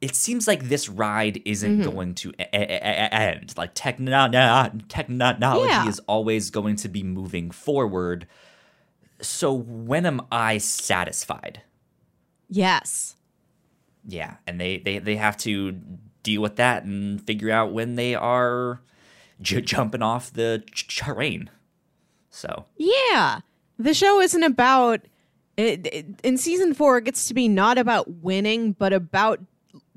it 0.00 0.14
seems 0.14 0.46
like 0.46 0.64
this 0.64 0.88
ride 0.88 1.42
isn't 1.44 1.80
mm-hmm. 1.80 1.90
going 1.90 2.14
to 2.14 2.32
a- 2.38 2.54
a- 2.54 3.10
a- 3.10 3.14
end. 3.14 3.52
Like 3.58 3.72
techno- 3.74 4.70
technology 4.88 5.68
yeah. 5.68 5.88
is 5.88 6.00
always 6.06 6.48
going 6.50 6.76
to 6.76 6.88
be 6.88 7.02
moving 7.02 7.50
forward 7.50 8.26
so 9.20 9.52
when 9.52 10.06
am 10.06 10.20
I 10.30 10.58
satisfied? 10.58 11.62
Yes. 12.48 13.16
Yeah, 14.06 14.36
and 14.46 14.60
they 14.60 14.78
they 14.78 14.98
they 14.98 15.16
have 15.16 15.36
to 15.38 15.72
deal 16.22 16.40
with 16.42 16.56
that 16.56 16.84
and 16.84 17.24
figure 17.26 17.50
out 17.50 17.72
when 17.72 17.94
they 17.96 18.14
are 18.14 18.80
j- 19.40 19.60
jumping 19.60 20.02
off 20.02 20.32
the 20.32 20.62
ch- 20.72 20.86
train. 20.88 21.50
So 22.30 22.66
Yeah. 22.76 23.40
The 23.78 23.94
show 23.94 24.20
isn't 24.20 24.42
about 24.42 25.00
it, 25.56 25.86
it- 25.86 26.20
in 26.24 26.36
season 26.38 26.74
4 26.74 26.98
it 26.98 27.04
gets 27.04 27.28
to 27.28 27.34
be 27.34 27.48
not 27.48 27.78
about 27.78 28.10
winning 28.22 28.72
but 28.72 28.92
about 28.92 29.40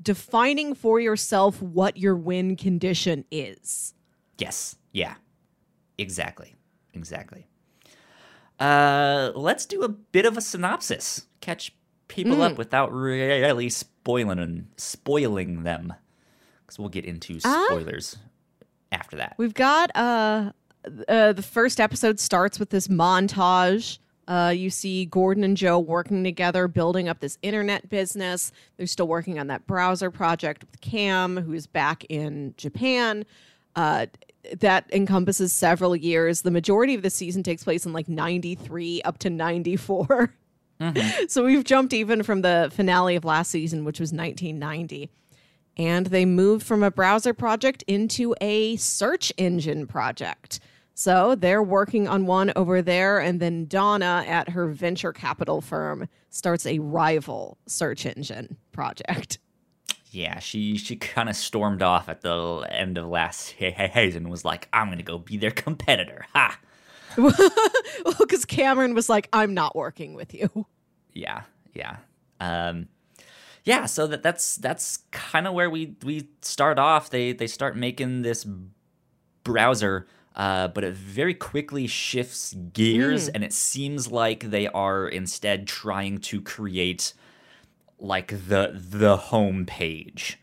defining 0.02 0.74
for 0.74 1.00
yourself 1.00 1.60
what 1.62 1.96
your 1.96 2.16
win 2.16 2.56
condition 2.56 3.24
is. 3.30 3.94
yes, 4.38 4.76
yeah, 4.92 5.14
exactly, 5.98 6.54
exactly. 6.94 7.46
Uh, 8.62 9.32
let's 9.34 9.66
do 9.66 9.82
a 9.82 9.88
bit 9.88 10.24
of 10.24 10.36
a 10.36 10.40
synopsis. 10.40 11.26
Catch 11.40 11.74
people 12.06 12.42
up 12.42 12.58
without 12.58 12.92
really 12.92 13.68
spoiling 13.68 14.38
and 14.38 14.68
spoiling 14.76 15.64
them, 15.64 15.92
because 16.60 16.78
we'll 16.78 16.88
get 16.88 17.04
into 17.04 17.40
Ah. 17.44 17.64
spoilers 17.68 18.18
after 18.92 19.16
that. 19.16 19.34
We've 19.36 19.54
got 19.54 19.90
uh, 19.96 20.52
uh 21.08 21.32
the 21.32 21.42
first 21.42 21.80
episode 21.80 22.20
starts 22.20 22.60
with 22.60 22.70
this 22.70 22.86
montage. 22.86 23.98
Uh, 24.28 24.52
you 24.54 24.70
see 24.70 25.06
Gordon 25.06 25.42
and 25.42 25.56
Joe 25.56 25.80
working 25.80 26.22
together, 26.22 26.68
building 26.68 27.08
up 27.08 27.18
this 27.18 27.38
internet 27.42 27.88
business. 27.88 28.52
They're 28.76 28.86
still 28.86 29.08
working 29.08 29.40
on 29.40 29.48
that 29.48 29.66
browser 29.66 30.12
project 30.12 30.62
with 30.62 30.80
Cam, 30.80 31.36
who's 31.38 31.66
back 31.66 32.04
in 32.08 32.54
Japan. 32.56 33.24
Uh, 33.74 34.06
that 34.58 34.86
encompasses 34.92 35.52
several 35.52 35.94
years. 35.94 36.42
The 36.42 36.50
majority 36.50 36.94
of 36.94 37.02
the 37.02 37.10
season 37.10 37.42
takes 37.42 37.64
place 37.64 37.86
in 37.86 37.92
like 37.92 38.08
93 38.08 39.02
up 39.02 39.18
to 39.18 39.30
94. 39.30 40.34
Mm-hmm. 40.80 41.26
so 41.28 41.44
we've 41.44 41.62
jumped 41.62 41.92
even 41.92 42.24
from 42.24 42.42
the 42.42 42.70
finale 42.74 43.14
of 43.14 43.24
last 43.24 43.50
season, 43.50 43.84
which 43.84 44.00
was 44.00 44.12
1990 44.12 45.10
and 45.76 46.06
they 46.06 46.24
moved 46.24 46.66
from 46.66 46.82
a 46.82 46.90
browser 46.90 47.32
project 47.32 47.82
into 47.86 48.34
a 48.40 48.76
search 48.76 49.32
engine 49.38 49.86
project. 49.86 50.60
So 50.94 51.34
they're 51.34 51.62
working 51.62 52.06
on 52.06 52.26
one 52.26 52.52
over 52.54 52.82
there, 52.82 53.18
and 53.18 53.40
then 53.40 53.66
Donna 53.66 54.24
at 54.26 54.50
her 54.50 54.68
venture 54.68 55.12
capital 55.12 55.60
firm 55.60 56.08
starts 56.28 56.66
a 56.66 56.78
rival 56.80 57.56
search 57.66 58.04
engine 58.04 58.56
project. 58.72 59.38
Yeah, 60.12 60.40
she 60.40 60.76
she 60.76 60.96
kind 60.96 61.30
of 61.30 61.36
stormed 61.36 61.82
off 61.82 62.10
at 62.10 62.20
the 62.20 62.66
end 62.68 62.98
of 62.98 63.06
last 63.06 63.54
season 63.58 64.24
and 64.24 64.30
was 64.30 64.44
like, 64.44 64.68
"I'm 64.70 64.90
gonna 64.90 65.02
go 65.02 65.16
be 65.16 65.38
their 65.38 65.50
competitor." 65.50 66.26
Ha! 66.34 66.58
well, 67.16 68.14
because 68.18 68.44
Cameron 68.44 68.94
was 68.94 69.08
like, 69.08 69.28
I'm 69.32 69.54
not 69.54 69.74
working 69.74 70.14
with 70.14 70.34
you. 70.34 70.66
Yeah, 71.14 71.42
yeah, 71.74 71.96
um, 72.40 72.88
yeah. 73.64 73.86
So 73.86 74.06
that 74.06 74.22
that's 74.22 74.56
that's 74.56 74.98
kind 75.12 75.46
of 75.46 75.54
where 75.54 75.70
we 75.70 75.96
we 76.04 76.28
start 76.42 76.78
off. 76.78 77.08
They 77.08 77.32
they 77.32 77.46
start 77.46 77.74
making 77.74 78.20
this 78.20 78.46
browser, 79.44 80.06
uh, 80.36 80.68
but 80.68 80.84
it 80.84 80.94
very 80.94 81.34
quickly 81.34 81.86
shifts 81.86 82.54
gears, 82.72 83.28
and 83.28 83.42
it 83.44 83.52
seems 83.52 84.10
like 84.10 84.50
they 84.50 84.68
are 84.68 85.08
instead 85.08 85.66
trying 85.66 86.18
to 86.18 86.40
create 86.40 87.14
like 88.02 88.28
the 88.48 88.72
the 88.74 89.16
home 89.16 89.64
page 89.64 90.38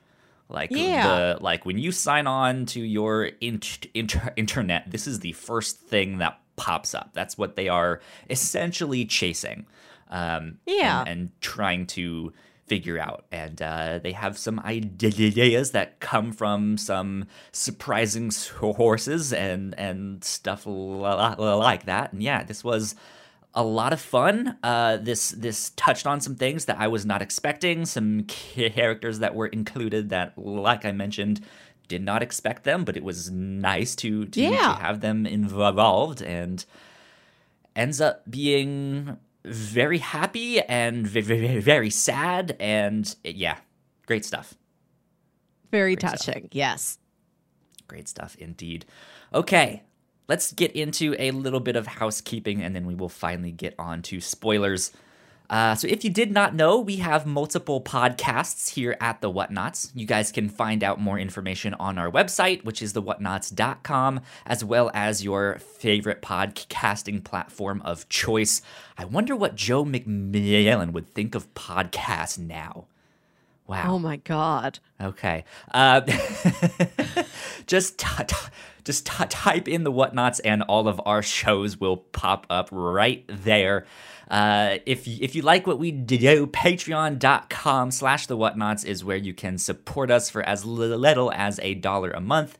like 0.47 0.71
Yeah. 0.71 1.07
the 1.35 1.37
like 1.43 1.65
when 1.65 1.77
you 1.77 1.91
sign 1.91 2.25
on 2.25 2.65
to 2.67 2.79
your 2.79 3.25
int- 3.41 3.85
inter- 3.93 4.33
internet 4.35 4.89
this 4.89 5.05
is 5.05 5.19
the 5.19 5.33
first 5.33 5.79
thing 5.81 6.17
that 6.19 6.39
pops 6.55 6.95
up 6.95 7.09
that's 7.13 7.37
what 7.37 7.55
they 7.57 7.67
are 7.67 7.99
essentially 8.29 9.05
chasing 9.05 9.65
um 10.09 10.57
Yeah. 10.65 11.01
and, 11.01 11.09
and 11.09 11.41
trying 11.41 11.85
to 11.87 12.31
figure 12.65 12.97
out 12.99 13.25
and 13.31 13.61
uh, 13.63 13.99
they 14.01 14.11
have 14.11 14.37
some 14.37 14.59
ideas 14.59 15.71
that 15.71 15.99
come 15.99 16.31
from 16.31 16.77
some 16.77 17.25
surprising 17.51 18.29
sources 18.31 19.33
and 19.33 19.73
and 19.77 20.23
stuff 20.23 20.65
li- 20.65 21.35
like 21.37 21.85
that 21.85 22.13
and 22.13 22.21
yeah 22.23 22.43
this 22.43 22.63
was 22.63 22.95
a 23.59 23.63
lot 23.63 23.91
of 23.93 23.99
fun. 23.99 24.57
Uh, 24.63 24.95
this 24.97 25.31
this 25.31 25.71
touched 25.75 26.07
on 26.07 26.21
some 26.21 26.35
things 26.35 26.65
that 26.65 26.77
I 26.79 26.87
was 26.87 27.05
not 27.05 27.21
expecting. 27.21 27.85
Some 27.85 28.23
characters 28.23 29.19
that 29.19 29.35
were 29.35 29.47
included 29.47 30.09
that, 30.09 30.37
like 30.37 30.85
I 30.85 30.91
mentioned, 30.93 31.41
did 31.87 32.01
not 32.01 32.21
expect 32.23 32.63
them, 32.63 32.85
but 32.85 32.95
it 32.95 33.03
was 33.03 33.29
nice 33.29 33.95
to 33.97 34.25
to, 34.27 34.41
Yeah. 34.41 34.73
to 34.75 34.81
have 34.85 35.01
them 35.01 35.25
involved, 35.25 36.21
and 36.21 36.63
ends 37.75 37.99
up 37.99 38.29
being 38.29 39.17
very 39.43 39.97
happy 39.99 40.61
and 40.61 41.05
very 41.07 41.59
very 41.59 41.89
sad, 41.89 42.55
and 42.59 43.13
yeah, 43.23 43.57
great 44.05 44.23
stuff. 44.25 44.53
Very 45.71 45.95
Great 45.95 46.09
stuff. 46.17 46.25
touching. 46.25 46.49
Yes. 46.51 46.97
Great 47.87 48.07
stuff 48.07 48.35
indeed. 48.37 48.85
Okay, 49.33 49.83
let's 50.29 50.53
get 50.53 50.71
into 50.71 51.15
a 51.19 51.31
little 51.31 51.59
bit 51.59 51.75
of 51.75 51.88
housekeeping 51.88 52.62
and 52.62 52.75
then 52.75 52.86
we 52.86 52.95
will 52.95 53.09
finally 53.09 53.51
get 53.51 53.74
on 53.77 54.01
to 54.03 54.21
spoilers. 54.21 54.91
Uh, 55.50 55.74
so, 55.74 55.88
if 55.88 56.03
you 56.03 56.12
did 56.12 56.31
not 56.31 56.53
know, 56.53 56.79
we 56.79 56.98
have 56.98 57.25
multiple 57.25 57.81
podcasts 57.81 58.69
here 58.75 58.95
at 59.01 59.19
The 59.19 59.31
Whatnauts. 59.31 59.89
You 59.95 60.05
guys 60.05 60.31
can 60.31 60.48
find 60.48 60.83
out 60.83 61.01
more 61.01 61.17
information 61.17 61.74
on 61.74 61.98
our 61.98 62.12
website, 62.12 62.63
which 62.63 62.83
is 62.83 62.93
thewhatnauts.com, 62.93 64.21
as 64.45 64.63
well 64.63 64.91
as 64.93 65.24
your 65.24 65.57
favorite 65.57 66.21
podcasting 66.21 67.24
platform 67.24 67.81
of 67.83 68.07
choice. 68.09 68.62
I 68.95 69.05
wonder 69.05 69.36
what 69.36 69.55
Joe 69.55 69.83
MacMillan 69.83 70.91
would 70.91 71.12
think 71.15 71.33
of 71.33 71.51
podcasts 71.55 72.38
now. 72.38 72.86
Wow. 73.65 73.93
Oh 73.93 74.00
my 74.00 74.17
God. 74.17 74.79
Okay. 75.00 75.45
Uh, 75.71 76.01
just 77.67 77.98
t- 77.98 78.24
t- 78.27 78.36
just 78.83 79.05
t- 79.05 79.25
type 79.29 79.67
in 79.67 79.83
the 79.83 79.91
whatnauts, 79.91 80.39
and 80.43 80.63
all 80.63 80.88
of 80.88 81.00
our 81.05 81.21
shows 81.21 81.79
will 81.79 81.98
pop 81.98 82.45
up 82.50 82.69
right 82.71 83.24
there. 83.27 83.86
Uh, 84.29 84.77
if 84.86 85.07
if 85.07 85.36
you 85.36 85.41
like 85.41 85.65
what 85.65 85.79
we 85.79 85.91
do, 85.91 86.45
patreon.com 86.48 87.91
slash 87.91 88.27
the 88.27 88.38
whatnauts 88.38 88.86
is 88.86 89.03
where 89.03 89.17
you 89.17 89.33
can 89.33 89.57
support 89.57 90.12
us 90.12 90.29
for 90.29 90.43
as 90.43 90.65
little 90.65 91.31
as 91.31 91.59
a 91.63 91.74
dollar 91.74 92.12
a 92.12 92.21
month. 92.21 92.57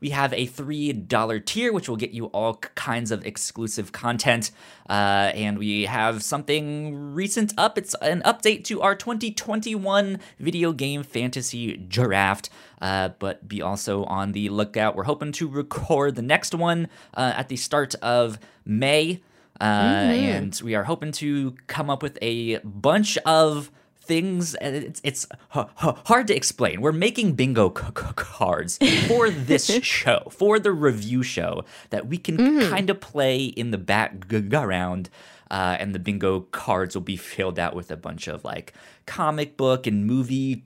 We 0.00 0.10
have 0.10 0.32
a 0.32 0.46
$3 0.46 1.44
tier, 1.44 1.72
which 1.72 1.88
will 1.88 1.96
get 1.96 2.10
you 2.12 2.26
all 2.26 2.54
kinds 2.54 3.10
of 3.10 3.24
exclusive 3.26 3.92
content. 3.92 4.50
Uh, 4.88 5.32
and 5.34 5.58
we 5.58 5.84
have 5.86 6.22
something 6.22 7.14
recent 7.14 7.52
up. 7.58 7.76
It's 7.78 7.94
an 8.00 8.22
update 8.24 8.64
to 8.64 8.80
our 8.82 8.94
2021 8.94 10.20
video 10.38 10.72
game 10.72 11.02
fantasy 11.02 11.76
draft. 11.76 12.50
Uh, 12.80 13.10
but 13.18 13.48
be 13.48 13.60
also 13.60 14.04
on 14.04 14.32
the 14.32 14.48
lookout. 14.50 14.94
We're 14.94 15.04
hoping 15.04 15.32
to 15.32 15.48
record 15.48 16.14
the 16.14 16.22
next 16.22 16.54
one 16.54 16.88
uh, 17.14 17.32
at 17.36 17.48
the 17.48 17.56
start 17.56 17.94
of 17.96 18.38
May. 18.64 19.20
Uh, 19.60 19.64
And 19.64 20.60
we 20.62 20.76
are 20.76 20.84
hoping 20.84 21.10
to 21.12 21.56
come 21.66 21.90
up 21.90 22.02
with 22.02 22.16
a 22.22 22.58
bunch 22.58 23.18
of 23.26 23.72
things 24.08 24.56
it's, 24.60 25.00
it's 25.04 25.26
hard 25.50 26.26
to 26.28 26.34
explain. 26.34 26.80
We're 26.80 26.92
making 26.92 27.34
bingo 27.34 27.72
c- 27.76 27.84
c- 27.86 28.12
cards 28.16 28.78
for 29.06 29.30
this 29.30 29.66
show 29.82 30.28
for 30.32 30.58
the 30.58 30.72
review 30.72 31.22
show 31.22 31.64
that 31.90 32.08
we 32.08 32.18
can 32.18 32.36
kind 32.70 32.90
of 32.90 33.00
play 33.00 33.44
in 33.44 33.70
the 33.70 33.78
background 33.78 35.10
uh, 35.50 35.76
and 35.78 35.94
the 35.94 35.98
bingo 35.98 36.40
cards 36.40 36.94
will 36.94 37.02
be 37.02 37.16
filled 37.16 37.58
out 37.58 37.76
with 37.76 37.90
a 37.90 37.96
bunch 37.96 38.26
of 38.28 38.44
like 38.44 38.72
comic 39.06 39.56
book 39.56 39.86
and 39.86 40.06
movie 40.06 40.64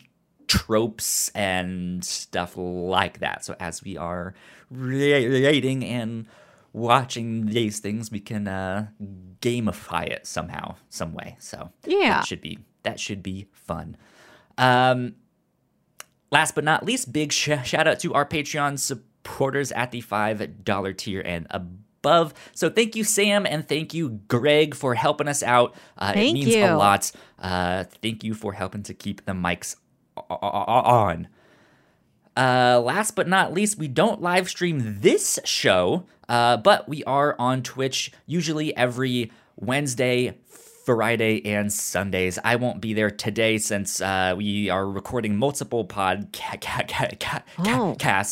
tropes 0.49 1.29
and 1.31 2.05
stuff 2.05 2.55
like 2.57 3.19
that. 3.21 3.45
So 3.45 3.55
as 3.61 3.83
we 3.83 3.97
are 3.97 4.35
rating 4.71 5.85
and 5.85 6.27
watching 6.73 7.47
these 7.47 7.81
things 7.81 8.11
we 8.11 8.19
can 8.21 8.49
uh, 8.49 8.87
gamify 9.41 10.07
it 10.07 10.27
somehow 10.27 10.75
some 10.89 11.13
way. 11.13 11.37
So 11.39 11.71
Yeah. 11.87 12.15
that 12.15 12.27
should 12.27 12.41
be 12.41 12.59
that 12.83 13.01
should 13.01 13.23
be 13.23 13.47
fun. 13.53 13.97
Um, 14.59 15.15
last 16.31 16.55
but 16.55 16.65
not 16.65 16.85
least, 16.85 17.13
big 17.13 17.33
sh- 17.33 17.51
shout 17.65 17.87
out 17.87 18.01
to 18.01 18.15
our 18.15 18.27
Patreon 18.27 18.79
supporters 18.79 19.73
at 19.73 19.91
the 19.91 20.01
five 20.01 20.65
dollar 20.65 20.93
tier 20.93 21.21
and 21.21 21.47
above. 21.51 22.35
So 22.53 22.69
thank 22.69 22.97
you, 22.97 23.05
Sam, 23.05 23.47
and 23.47 23.69
thank 23.69 23.95
you, 23.95 24.21
Greg, 24.29 24.75
for 24.75 24.95
helping 24.95 25.29
us 25.29 25.43
out. 25.43 25.75
Uh, 25.97 26.13
it 26.15 26.33
means 26.33 26.55
you. 26.55 26.65
a 26.65 26.75
lot. 26.77 27.13
Uh, 27.39 27.85
thank 28.03 28.25
you 28.25 28.35
for 28.35 28.53
helping 28.53 28.83
to 28.85 28.95
keep 28.95 29.25
the 29.25 29.33
mics 29.33 29.77
on. 30.17 31.29
Uh, 32.37 32.81
last 32.83 33.15
but 33.15 33.29
not 33.29 33.53
least, 33.53 33.79
we 33.79 33.89
don't 33.89 34.23
live 34.23 34.49
stream 34.49 35.01
this 35.01 35.39
show, 35.45 36.07
uh, 36.29 36.57
but 36.57 36.89
we 36.89 37.05
are 37.05 37.37
on 37.39 37.63
Twitch 37.63 38.11
usually 38.27 38.75
every 38.77 39.31
Wednesday, 39.57 40.39
Friday, 40.85 41.45
and 41.47 41.73
Sundays. 41.73 42.39
I 42.45 42.57
won't 42.57 42.81
be 42.81 42.95
there 42.95 43.11
today 43.11 43.59
since 43.59 44.01
uh, 44.01 44.35
we 44.37 44.69
are 44.71 44.89
recording 44.89 45.37
multiple 45.37 45.87
podcasts 45.87 47.47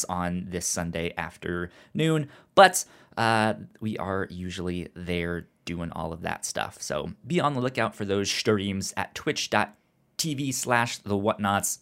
Oh. 0.09 0.13
on 0.13 0.47
this 0.49 0.67
Sunday 0.67 1.13
afternoon, 1.17 2.29
but 2.55 2.85
uh, 3.17 3.55
we 3.81 3.97
are 3.99 4.27
usually 4.31 4.89
there 4.95 5.47
doing 5.65 5.93
all 5.93 6.13
of 6.13 6.23
that 6.23 6.45
stuff. 6.45 6.81
So 6.83 7.13
be 7.27 7.41
on 7.41 7.55
the 7.55 7.61
lookout 7.61 7.95
for 7.95 8.05
those 8.05 8.31
streams 8.31 8.93
at 8.97 9.15
twitch.tv 9.15 10.53
slash 10.55 10.99
the 10.99 11.17
whatnauts 11.17 11.79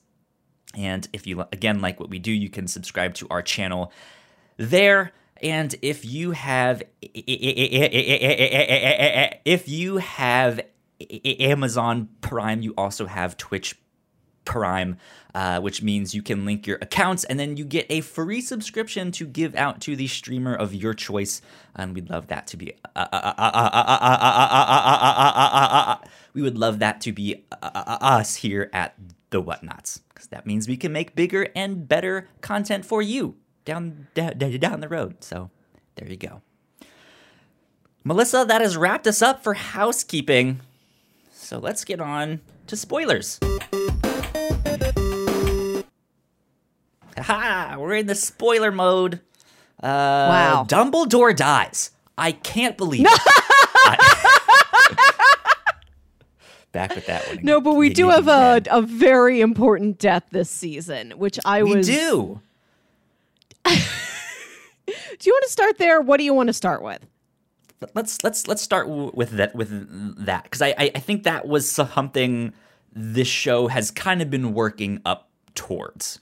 And 0.77 1.09
if 1.15 1.27
you 1.27 1.41
again 1.53 1.81
like 1.81 1.99
what 1.99 2.11
we 2.11 2.19
do, 2.19 2.33
you 2.33 2.51
can 2.51 2.69
subscribe 2.69 3.15
to 3.15 3.27
our 3.31 3.41
channel 3.43 3.91
there. 4.59 5.13
And 5.43 5.75
if 5.83 6.05
you 6.05 6.33
have 6.33 6.83
if 7.01 7.29
you 9.69 9.97
have 9.99 10.61
Amazon 11.41 12.09
Prime, 12.21 12.63
you 12.63 12.75
also 12.77 13.07
have 13.07 13.37
Twitch 13.37 13.77
Prime, 14.45 14.97
uh, 15.35 15.61
which 15.61 15.83
means 15.83 16.15
you 16.15 16.23
can 16.23 16.45
link 16.45 16.67
your 16.67 16.79
accounts 16.81 17.25
and 17.25 17.39
then 17.39 17.57
you 17.57 17.65
get 17.65 17.87
a 17.91 18.01
free 18.01 18.41
subscription 18.41 19.13
to 19.13 19.27
give 19.27 19.55
out 19.55 19.81
to 19.83 19.95
the 19.95 20.07
streamer 20.07 20.55
of 20.55 20.75
your 20.75 20.95
choice. 20.95 21.43
And 21.77 21.95
we'd 21.95 22.09
love 22.11 22.29
that 22.29 22.47
to 22.49 22.57
be. 22.57 22.73
we 26.35 26.43
would 26.43 26.59
love 26.59 26.79
that 26.79 27.01
to 27.03 27.13
be 27.13 27.45
us 27.63 28.37
here 28.37 28.71
at 28.73 28.95
the 29.31 29.43
Whatnauts, 29.43 30.01
because 30.09 30.29
that 30.29 30.47
means 30.47 30.67
we 30.67 30.79
can 30.79 30.91
make 30.93 31.15
bigger 31.15 31.49
and 31.55 31.87
better 31.87 32.29
content 32.41 32.87
for 32.87 33.03
you 33.03 33.37
down 33.69 34.07
down 34.15 34.81
the 34.81 34.89
road. 34.89 35.23
So 35.23 35.51
there 35.97 36.09
you 36.09 36.17
go. 36.17 36.41
Melissa, 38.03 38.47
that 38.49 38.63
has 38.63 38.77
wrapped 38.79 39.07
us 39.07 39.21
up 39.21 39.45
for 39.45 39.53
housekeeping. 39.53 40.61
So 41.33 41.59
let's 41.59 41.85
get 41.85 42.01
on 42.01 42.41
to 42.67 42.77
spoilers. 42.77 43.39
Ha! 47.19 47.77
We're 47.79 47.97
in 47.97 48.07
the 48.07 48.15
spoiler 48.15 48.73
mode. 48.73 49.21
Uh, 49.83 49.87
wow. 49.87 50.67
Dumbledore 50.67 51.37
dies. 51.37 51.91
I 52.17 52.33
can't 52.33 52.79
believe 52.79 53.05
it. 53.05 53.09
I- 53.21 54.35
Back 56.73 56.95
with 56.95 57.07
that 57.07 57.27
one. 57.29 57.41
No, 57.43 57.61
but 57.61 57.75
we 57.75 57.91
do 57.91 58.09
have 58.09 58.29
a, 58.29 58.63
a 58.71 58.81
very 58.83 59.41
important 59.43 59.99
death 59.99 60.25
this 60.31 60.49
season, 60.51 61.13
which 61.13 61.39
I 61.45 61.63
We 61.63 61.77
was. 61.77 61.89
We 61.89 61.95
do. 61.95 62.41
Do 64.87 64.95
you 65.23 65.33
want 65.33 65.45
to 65.45 65.51
start 65.51 65.79
there? 65.79 66.01
What 66.01 66.17
do 66.19 66.25
you 66.25 66.35
want 66.35 66.47
to 66.49 66.53
start 66.53 66.83
with? 66.83 67.05
let's 67.95 68.23
let's 68.25 68.49
let's 68.49 68.63
start 68.63 68.89
w- 68.89 69.11
with 69.15 69.31
that 69.33 69.55
with 69.55 69.69
that 70.25 70.45
because 70.45 70.63
I, 70.63 70.69
I 70.79 70.91
I 70.95 70.99
think 70.99 71.23
that 71.25 71.47
was 71.47 71.71
something 71.71 72.53
this 72.93 73.29
show 73.29 73.69
has 73.69 73.91
kind 73.91 74.21
of 74.23 74.31
been 74.31 74.55
working 74.55 75.01
up 75.05 75.29
towards. 75.55 76.21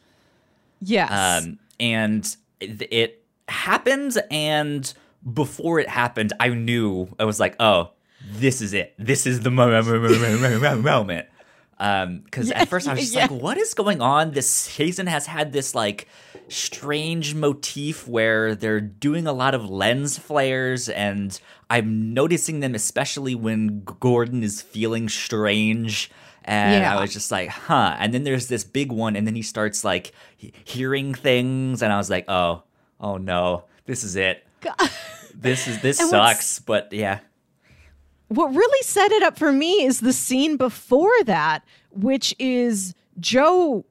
Yes. 0.80 1.44
Um, 1.44 1.58
and 1.80 2.36
it, 2.60 2.92
it 2.92 3.24
happened, 3.48 4.18
and 4.30 4.92
before 5.32 5.80
it 5.80 5.88
happened, 5.88 6.32
I 6.38 6.48
knew 6.48 7.08
I 7.18 7.24
was 7.24 7.40
like, 7.40 7.56
oh, 7.60 7.90
this 8.30 8.60
is 8.60 8.74
it. 8.74 8.94
This 8.98 9.26
is 9.26 9.40
the 9.40 9.50
mo- 9.50 9.80
moment. 11.78 12.10
Um, 12.10 12.20
because 12.24 12.48
Yeah, 12.50 12.60
at 12.62 12.68
first 12.68 12.88
I 12.88 12.92
was 12.94 13.00
just 13.12 13.14
yeah. 13.14 13.26
like, 13.26 13.42
what 13.42 13.58
is 13.58 13.74
going 13.74 14.00
on? 14.00 14.32
This 14.32 14.48
season 14.50 15.06
has 15.06 15.26
had 15.26 15.52
this 15.52 15.74
like 15.74 16.08
strange 16.48 17.34
motif 17.34 18.06
where 18.06 18.54
they're 18.54 18.80
doing 18.80 19.26
a 19.26 19.32
lot 19.32 19.54
of 19.54 19.68
lens 19.68 20.18
flares, 20.18 20.88
and 20.88 21.38
I'm 21.68 22.14
noticing 22.14 22.60
them 22.60 22.74
especially 22.74 23.34
when 23.34 23.82
Gordon 23.84 24.42
is 24.42 24.62
feeling 24.62 25.08
strange. 25.08 26.10
And 26.44 26.82
Yeah. 26.82 26.96
I 26.96 27.00
was 27.00 27.12
just 27.12 27.32
like, 27.32 27.48
huh. 27.48 27.96
And 27.98 28.14
then 28.14 28.22
there's 28.22 28.46
this 28.46 28.62
big 28.64 28.92
one, 28.92 29.16
and 29.16 29.26
then 29.26 29.34
he 29.34 29.42
starts 29.42 29.82
like 29.84 30.12
he- 30.36 30.52
hearing 30.64 31.12
things, 31.14 31.82
and 31.82 31.92
I 31.92 31.96
was 31.96 32.08
like, 32.08 32.24
oh, 32.28 32.62
oh 33.00 33.16
no, 33.16 33.64
this 33.86 34.04
is 34.04 34.16
it. 34.16 34.46
This 35.38 35.68
is 35.68 35.82
this 35.82 36.00
And 36.00 36.08
sucks. 36.08 36.60
But 36.60 36.92
yeah, 36.94 37.18
what 38.28 38.54
really 38.54 38.82
set 38.82 39.12
it 39.12 39.22
up 39.22 39.38
for 39.38 39.52
me 39.52 39.84
is 39.84 40.00
the 40.00 40.12
scene 40.12 40.56
before 40.56 41.22
that, 41.24 41.64
which 41.90 42.34
is 42.38 42.94
Joe 43.20 43.84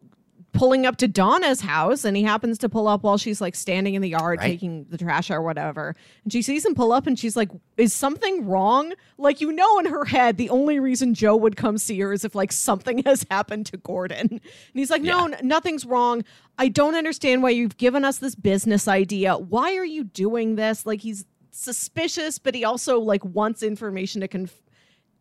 pulling 0.52 0.86
up 0.86 0.96
to 0.96 1.06
Donna's 1.06 1.60
house 1.60 2.06
and 2.06 2.16
he 2.16 2.24
happens 2.24 2.58
to 2.58 2.70
pull 2.70 2.88
up 2.88 3.04
while 3.04 3.18
she's 3.18 3.42
like 3.42 3.54
standing 3.56 3.94
in 3.96 4.02
the 4.02 4.08
yard 4.08 4.40
Right. 4.40 4.46
taking 4.52 4.86
the 4.90 4.98
trash 4.98 5.30
or 5.30 5.42
whatever. 5.42 5.94
And 6.24 6.32
she 6.32 6.42
sees 6.42 6.66
him 6.66 6.74
pull 6.76 6.94
up 6.94 7.08
and 7.08 7.20
she's 7.20 7.36
like, 7.36 7.50
Is 7.76 7.94
something 7.94 8.46
wrong? 8.46 8.94
Like, 9.18 9.42
you 9.42 9.52
know, 9.52 9.80
in 9.80 9.86
her 9.88 10.06
head, 10.06 10.38
the 10.38 10.50
only 10.50 10.80
reason 10.80 11.14
Joe 11.14 11.36
would 11.36 11.58
come 11.58 11.78
see 11.78 12.00
her 12.00 12.14
is 12.14 12.24
if 12.24 12.36
like 12.36 12.54
something 12.54 13.00
has 13.06 13.26
happened 13.30 13.66
to 13.66 13.78
Gordon. 13.78 14.30
And 14.32 14.42
he's 14.74 14.90
like, 14.90 15.02
No, 15.02 15.28
Yeah. 15.28 15.38
n- 15.40 15.48
nothing's 15.48 15.86
wrong. 15.86 16.24
I 16.58 16.70
don't 16.70 16.96
understand 16.96 17.44
why 17.44 17.50
you've 17.50 17.76
given 17.76 18.06
us 18.06 18.20
this 18.20 18.36
business 18.36 18.88
idea. 18.88 19.36
Why 19.38 19.76
are 19.76 19.84
you 19.84 20.06
doing 20.06 20.56
this? 20.56 20.86
Like, 20.86 21.02
he's 21.02 21.26
suspicious, 21.56 22.38
but 22.40 22.54
he 22.56 22.64
also 22.66 23.00
like 23.00 23.24
wants 23.24 23.64
information 23.64 24.22
to 24.22 24.28
conf- 24.28 24.62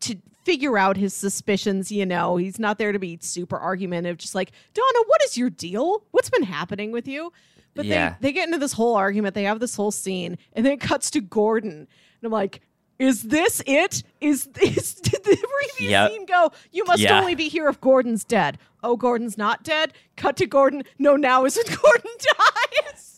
to 0.01 0.16
figure 0.44 0.77
out 0.77 0.97
his 0.97 1.14
suspicions, 1.14 1.90
you 1.90 2.05
know. 2.05 2.37
He's 2.37 2.59
not 2.59 2.77
there 2.79 2.92
to 2.92 2.99
be 2.99 3.18
super 3.23 3.59
argumentative, 3.59 4.18
just 4.18 4.35
like, 4.35 4.53
Donna, 4.75 4.99
what 5.07 5.23
is 5.25 5.38
your 5.38 5.49
deal? 5.49 6.05
What's 6.11 6.29
been 6.31 6.42
happening 6.42 6.90
with 6.92 7.09
you? 7.09 7.33
But 7.75 7.87
Yeah. 7.87 8.11
they, 8.20 8.29
they 8.29 8.33
get 8.33 8.47
into 8.49 8.59
this 8.59 8.73
whole 8.75 8.94
argument, 8.94 9.35
they 9.35 9.44
have 9.44 9.61
this 9.61 9.75
whole 9.77 9.90
scene, 9.90 10.37
and 10.53 10.66
then 10.66 10.73
it 10.75 10.81
cuts 10.81 11.11
to 11.12 11.20
Gordon. 11.20 11.70
And 11.73 11.88
I'm 12.25 12.31
like, 12.33 12.61
is 12.99 13.23
this 13.23 13.62
it? 13.66 14.03
Is 14.20 14.49
is 14.62 14.94
did 15.03 15.25
the 15.25 15.37
previous 15.37 15.90
Yep. 15.90 16.11
scene 16.11 16.27
go? 16.27 16.53
You 16.73 16.85
must 16.85 17.01
Yeah. 17.03 17.18
only 17.18 17.35
be 17.35 17.49
here 17.49 17.68
if 17.68 17.81
Gordon's 17.81 18.25
dead. 18.25 18.59
Oh, 18.83 18.97
Gordon's 18.97 19.38
not 19.38 19.64
dead. 19.64 19.92
Cut 20.16 20.37
to 20.37 20.47
Gordon. 20.47 20.83
No, 20.99 21.16
now 21.16 21.44
is 21.44 21.57
when 21.57 21.66
Gordon 21.83 22.11
dies. 22.20 23.13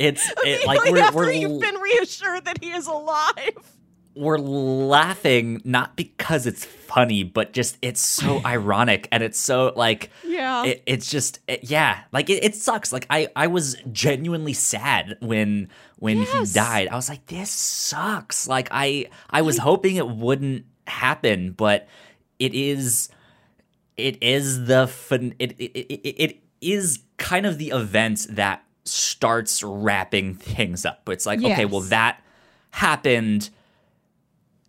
It's 0.00 0.28
it, 0.44 0.66
like 0.66 0.78
Immediately 0.80 0.92
we're 1.00 1.06
after 1.06 1.16
we're 1.18 1.32
you've 1.32 1.60
been 1.60 1.76
reassured 1.76 2.44
that 2.46 2.58
he 2.62 2.72
is 2.72 2.86
alive. 2.88 3.76
we're 4.16 4.38
laughing 4.38 5.60
not 5.64 5.96
because 5.96 6.46
it's 6.46 6.64
funny, 6.64 7.22
but 7.22 7.52
just 7.52 7.78
it's 7.82 8.00
so 8.00 8.40
ironic 8.44 9.06
and 9.12 9.22
it's 9.22 9.38
so 9.38 9.72
like 9.76 10.10
Yeah. 10.24 10.64
it, 10.64 10.82
it's 10.86 11.08
just 11.10 11.38
it- 11.46 11.64
yeah, 11.64 12.00
like 12.12 12.28
it, 12.30 12.54
sucks. 12.56 12.92
Like 12.92 13.06
I 13.10 13.28
I 13.36 13.46
was 13.46 13.76
genuinely 13.92 14.52
sad 14.52 15.16
when 15.20 15.68
when 15.98 16.18
Yes. 16.18 16.32
he 16.52 16.54
died. 16.58 16.88
I 16.88 16.96
was 16.96 17.08
like, 17.08 17.26
this 17.26 17.50
sucks. 17.50 18.48
Like 18.48 18.68
I 18.72 19.06
I 19.30 19.42
was 19.42 19.58
hoping 19.58 19.96
it 19.96 20.08
wouldn't 20.08 20.64
happen, 20.86 21.52
but 21.52 21.86
it 22.40 22.54
is 22.54 23.08
it 23.96 24.20
is 24.22 24.64
the 24.66 24.86
fun 24.88 25.34
it 25.38 25.52
it, 25.58 25.70
it, 25.78 26.00
it- 26.08 26.20
it 26.24 26.40
is 26.60 27.00
kind 27.16 27.46
of 27.46 27.56
the 27.58 27.70
event 27.70 28.26
that 28.30 28.62
starts 28.84 29.62
wrapping 29.62 30.34
things 30.34 30.84
up. 30.84 31.08
It's 31.08 31.26
like, 31.26 31.40
okay, 31.52 31.64
well 31.64 31.82
that 31.82 32.22
happened 32.70 33.50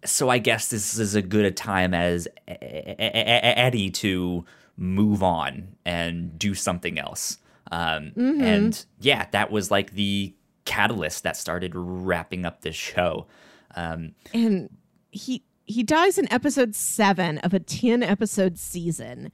so 0.04 0.30
I 0.30 0.40
guess 0.40 0.70
this 0.70 0.98
is 0.98 1.16
as 1.16 1.22
good 1.24 1.46
a 1.46 1.52
time 1.52 1.94
as 1.94 2.28
Eddie 2.48 3.92
to 3.92 4.46
move 4.78 5.22
on 5.22 5.76
and 5.86 6.38
do 6.40 6.54
something 6.54 6.98
else. 6.98 7.38
Um, 7.72 8.12
And 8.44 8.86
yeah, 9.00 9.28
that 9.32 9.52
was 9.52 9.70
like 9.72 9.92
the 9.92 10.34
catalyst 10.66 11.24
that 11.24 11.38
started 11.38 11.74
wrapping 11.76 12.46
up 12.46 12.62
this 12.62 12.76
show. 12.76 13.28
Um, 13.76 14.14
and 14.34 14.70
he 15.12 15.44
he 15.66 15.84
dies 15.84 16.18
in 16.18 16.32
episode 16.34 16.76
seven 16.76 17.38
of 17.40 17.54
a 17.54 17.60
10 17.60 18.04
episode 18.04 18.58
season 18.58 19.32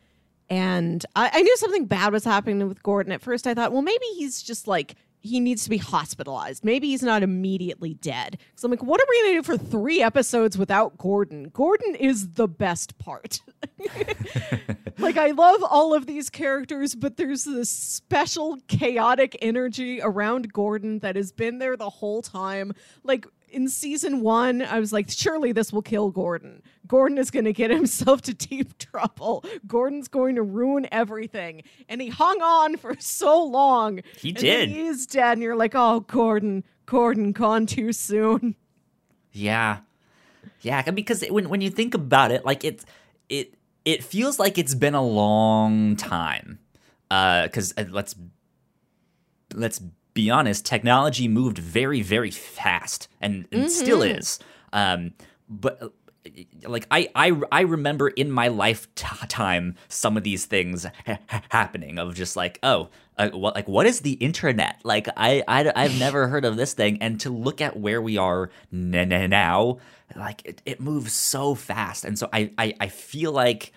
and 0.50 1.06
I, 1.16 1.30
I 1.34 1.42
knew 1.42 1.58
something 1.58 1.86
bad 1.86 2.14
was 2.14 2.24
happening 2.24 2.68
with 2.68 2.84
gordon 2.84 3.12
at 3.12 3.22
first. 3.22 3.48
I 3.48 3.54
thought 3.54 3.72
well 3.72 3.82
maybe 3.82 4.06
he's 4.18 4.42
just 4.42 4.68
like 4.68 4.96
he 5.20 5.40
needs 5.40 5.64
to 5.64 5.70
be 5.70 5.78
hospitalized. 5.78 6.64
Maybe 6.64 6.88
he's 6.90 7.04
not 7.04 7.24
immediately 7.24 7.96
dead. 7.96 8.38
So 8.56 8.68
i'm 8.68 8.72
like 8.72 8.84
what 8.84 9.02
are 9.02 9.06
we 9.10 9.22
going 9.22 9.34
to 9.34 9.40
do 9.40 9.44
for 9.44 9.58
three 9.58 10.02
episodes 10.02 10.58
without 10.58 10.98
gordon? 10.98 11.50
Gordon 11.50 11.96
is 11.96 12.34
the 12.34 12.48
best 12.48 12.98
part. 12.98 13.42
Like 15.00 15.18
I 15.18 15.32
love 15.32 15.64
all 15.64 15.94
of 15.94 16.06
these 16.06 16.30
characters, 16.30 16.96
but 16.96 17.18
there's 17.18 17.44
this 17.44 17.70
special 17.70 18.58
chaotic 18.68 19.38
energy 19.42 20.02
around 20.02 20.52
Gordon 20.52 21.00
that 21.00 21.16
has 21.16 21.32
been 21.32 21.60
there 21.60 21.78
the 21.78 21.90
whole 21.90 22.22
time. 22.22 22.74
Like 23.04 23.28
in 23.58 23.68
season 23.68 24.22
one, 24.22 24.62
I 24.62 24.80
was 24.80 24.94
like, 24.94 25.10
surely 25.10 25.52
this 25.52 25.74
will 25.74 25.82
kill 25.82 26.12
Gordon. 26.12 26.62
Gordon 26.86 27.18
is 27.18 27.32
going 27.32 27.46
to 27.46 27.54
get 27.54 27.72
himself 27.80 28.22
to 28.22 28.34
deep 28.36 28.78
trouble. 28.78 29.44
Gordon's 29.66 30.08
going 30.08 30.36
to 30.36 30.44
ruin 30.44 30.88
everything. 30.92 31.64
And 31.90 32.00
he 32.00 32.10
hung 32.10 32.40
on 32.42 32.78
for 32.78 32.96
so 33.00 33.44
long. 33.44 34.02
He 34.16 34.32
did. 34.32 34.70
he 34.70 34.82
is 34.82 35.08
dead, 35.08 35.34
and 35.34 35.42
you're 35.42 35.56
like, 35.56 35.74
oh, 35.74 36.02
Gordon, 36.02 36.64
Gordon, 36.86 37.32
gone 37.32 37.66
too 37.66 37.92
soon. 37.92 38.56
Yeah, 39.32 39.80
yeah. 40.62 40.84
Because 40.84 41.26
when 41.30 41.50
when 41.50 41.62
you 41.62 41.72
think 41.72 41.96
about 41.96 42.32
it, 42.32 42.46
like 42.46 42.64
it 42.64 42.86
it 43.28 43.56
it 43.86 44.04
feels 44.04 44.38
like 44.40 44.58
it's 44.58 44.76
been 44.76 44.96
a 44.96 45.04
long 45.04 45.96
time. 45.96 46.60
Because 47.10 47.74
uh, 47.78 47.86
let's 47.90 48.16
let's 49.54 49.82
be 50.18 50.32
honest, 50.32 50.66
technology 50.66 51.28
moved 51.28 51.60
very 51.60 52.02
very 52.02 52.32
fast, 52.32 53.08
and, 53.22 53.48
and 53.52 53.72
still 53.72 54.02
is. 54.02 54.40
Um, 54.74 55.14
but 55.48 55.80
uh, 55.80 55.90
like 56.64 56.88
I, 56.90 57.10
I 57.14 57.40
I 57.52 57.62
remember 57.62 58.08
in 58.08 58.32
my 58.32 58.48
lifetime 58.48 59.76
some 59.90 60.18
of 60.18 60.24
these 60.24 60.46
things 60.46 60.86
ha- 61.06 61.20
ha- 61.30 61.44
happening 61.50 62.00
of 62.00 62.16
just 62.16 62.36
like 62.36 62.58
oh 62.64 62.90
uh, 63.20 63.30
what 63.30 63.54
like 63.54 63.68
what 63.68 63.86
is 63.86 64.02
the 64.02 64.14
internet 64.14 64.80
like 64.84 65.08
I, 65.16 65.44
I 65.48 65.72
I've 65.76 66.00
never 66.08 66.28
heard 66.28 66.46
of 66.46 66.58
this 66.58 66.74
thing 66.74 66.98
and 67.00 67.20
to 67.22 67.30
look 67.30 67.62
at 67.62 67.80
where 67.80 68.02
we 68.02 68.18
are 68.18 68.50
now 68.72 69.78
like 70.16 70.42
it, 70.46 70.64
it 70.66 70.82
moves 70.82 71.14
so 71.14 71.54
fast 71.54 72.04
and 72.04 72.18
so 72.18 72.28
I, 72.34 72.52
I 72.58 72.74
I 72.80 72.88
feel 72.88 73.32
like 73.32 73.72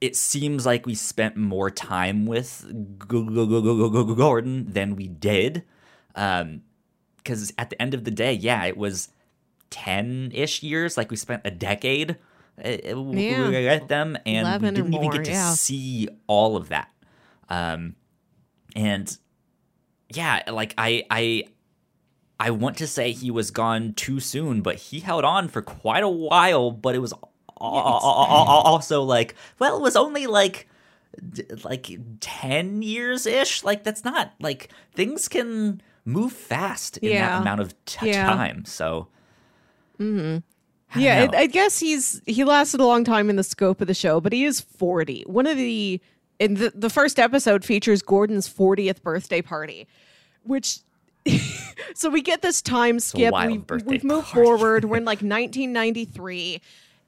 it 0.00 0.16
seems 0.16 0.66
like 0.66 0.84
we 0.84 0.94
spent 0.94 1.36
more 1.36 1.70
time 1.70 2.26
with 2.26 2.66
Gordon 2.98 4.66
than 4.70 4.96
we 4.96 5.08
did. 5.08 5.64
Um, 6.14 6.62
because 7.16 7.52
at 7.56 7.70
the 7.70 7.80
end 7.80 7.94
of 7.94 8.04
the 8.04 8.10
day, 8.10 8.34
yeah, 8.34 8.64
it 8.64 8.76
was 8.76 9.08
ten 9.70 10.30
ish 10.34 10.62
years. 10.62 10.96
Like 10.96 11.10
we 11.10 11.16
spent 11.16 11.42
a 11.44 11.50
decade 11.50 12.16
uh, 12.62 12.68
yeah. 12.68 13.72
at 13.72 13.88
them, 13.88 14.16
and 14.26 14.62
we 14.62 14.70
didn't 14.70 14.94
even 14.94 15.10
get 15.10 15.24
to 15.24 15.30
yeah. 15.30 15.52
see 15.52 16.08
all 16.26 16.56
of 16.56 16.68
that. 16.68 16.90
Um, 17.48 17.96
and 18.76 19.16
yeah, 20.10 20.42
like 20.50 20.74
I 20.78 21.04
I 21.10 21.44
I 22.38 22.50
want 22.50 22.76
to 22.78 22.86
say 22.86 23.12
he 23.12 23.30
was 23.30 23.50
gone 23.50 23.94
too 23.94 24.20
soon, 24.20 24.60
but 24.60 24.76
he 24.76 25.00
held 25.00 25.24
on 25.24 25.48
for 25.48 25.62
quite 25.62 26.02
a 26.02 26.08
while. 26.08 26.70
But 26.70 26.94
it 26.94 26.98
was 26.98 27.14
also 27.56 29.02
like, 29.02 29.34
well, 29.58 29.76
it 29.76 29.82
was 29.82 29.96
only 29.96 30.26
like 30.26 30.68
like 31.62 31.96
10 32.18 32.82
years 32.82 33.24
ish 33.24 33.62
like 33.62 33.84
that's 33.84 34.04
not 34.04 34.32
like 34.40 34.68
things 34.94 35.28
can 35.28 35.80
move 36.04 36.32
fast 36.32 36.98
in 36.98 37.12
yeah. 37.12 37.28
that 37.28 37.42
amount 37.42 37.60
of 37.60 37.84
t- 37.84 38.08
yeah. 38.08 38.26
time 38.26 38.64
so 38.64 39.08
mm-hmm. 39.98 40.38
I 40.94 41.00
yeah 41.00 41.22
it, 41.24 41.34
i 41.34 41.46
guess 41.46 41.80
he's 41.80 42.20
he 42.26 42.44
lasted 42.44 42.80
a 42.80 42.84
long 42.84 43.04
time 43.04 43.30
in 43.30 43.36
the 43.36 43.42
scope 43.42 43.80
of 43.80 43.86
the 43.86 43.94
show 43.94 44.20
but 44.20 44.32
he 44.32 44.44
is 44.44 44.60
40 44.60 45.24
one 45.26 45.46
of 45.46 45.56
the 45.56 46.00
in 46.38 46.54
the, 46.54 46.72
the 46.74 46.90
first 46.90 47.18
episode 47.18 47.64
features 47.64 48.02
gordon's 48.02 48.48
40th 48.48 49.02
birthday 49.02 49.40
party 49.40 49.86
which 50.42 50.80
so 51.94 52.10
we 52.10 52.20
get 52.20 52.42
this 52.42 52.60
time 52.60 53.00
skip 53.00 53.32
we've, 53.46 53.64
we've 53.86 54.04
moved 54.04 54.28
forward 54.34 54.84
we're 54.84 54.98
in 54.98 55.04
like 55.04 55.22
1993 55.22 56.60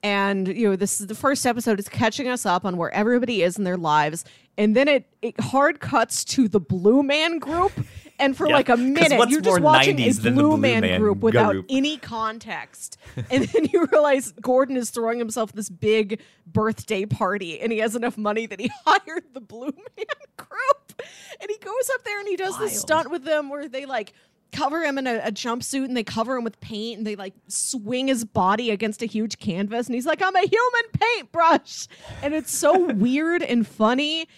and 0.02 0.48
you 0.48 0.68
know 0.68 0.76
this 0.76 1.00
is 1.00 1.06
the 1.06 1.14
first 1.14 1.44
episode 1.46 1.78
is 1.78 1.88
catching 1.88 2.28
us 2.28 2.46
up 2.46 2.64
on 2.64 2.76
where 2.76 2.92
everybody 2.92 3.42
is 3.42 3.58
in 3.58 3.64
their 3.64 3.76
lives 3.76 4.24
and 4.56 4.74
then 4.74 4.88
it, 4.88 5.06
it 5.20 5.38
hard 5.40 5.80
cuts 5.80 6.24
to 6.24 6.48
the 6.48 6.60
blue 6.60 7.02
man 7.02 7.38
group 7.38 7.72
and 8.18 8.36
for 8.36 8.48
yeah, 8.48 8.54
like 8.54 8.68
a 8.68 8.76
minute 8.76 9.30
you're 9.30 9.40
just 9.40 9.60
watching 9.60 10.00
a 10.00 10.10
blue, 10.12 10.30
blue 10.32 10.56
man, 10.56 10.80
man, 10.82 11.00
group 11.00 11.18
without 11.18 11.52
group. 11.52 11.66
any 11.68 11.96
context. 11.98 12.98
And 13.30 13.44
then 13.48 13.66
you 13.72 13.86
realize 13.90 14.32
gordon 14.40 14.76
is 14.76 14.90
throwing 14.90 15.18
himself 15.18 15.52
this 15.52 15.68
big 15.68 16.20
birthday 16.46 17.06
party 17.06 17.60
and 17.60 17.72
he 17.72 17.78
has 17.78 17.96
enough 17.96 18.16
money 18.16 18.46
that 18.46 18.60
he 18.60 18.70
hired 18.86 19.24
the 19.32 19.40
blue 19.40 19.72
man 19.96 20.06
group. 20.36 21.02
And 21.40 21.50
he 21.50 21.58
goes 21.58 21.90
up 21.94 22.04
there 22.04 22.18
and 22.18 22.28
he 22.28 22.36
does 22.36 22.52
Wild. 22.52 22.62
this 22.62 22.80
stunt 22.80 23.10
with 23.10 23.24
them 23.24 23.48
where 23.48 23.68
they 23.68 23.86
like 23.86 24.12
cover 24.52 24.82
him 24.84 24.98
in 24.98 25.06
a, 25.06 25.20
a, 25.24 25.32
jumpsuit 25.32 25.84
and 25.84 25.96
they 25.96 26.04
cover 26.04 26.36
him 26.36 26.44
with 26.44 26.60
paint 26.60 26.98
and 26.98 27.06
they 27.06 27.16
like 27.16 27.34
swing 27.48 28.08
his 28.08 28.24
body 28.24 28.70
against 28.70 29.02
a 29.02 29.06
huge 29.06 29.38
canvas 29.38 29.86
and 29.86 29.94
he's 29.94 30.06
like 30.06 30.22
i'm 30.22 30.36
a 30.36 30.40
human 30.40 30.90
paintbrush! 30.92 31.88
And 32.22 32.32
it's 32.32 32.56
so 32.56 32.92
weird 32.92 33.42
and 33.42 33.66
funny 33.66 34.28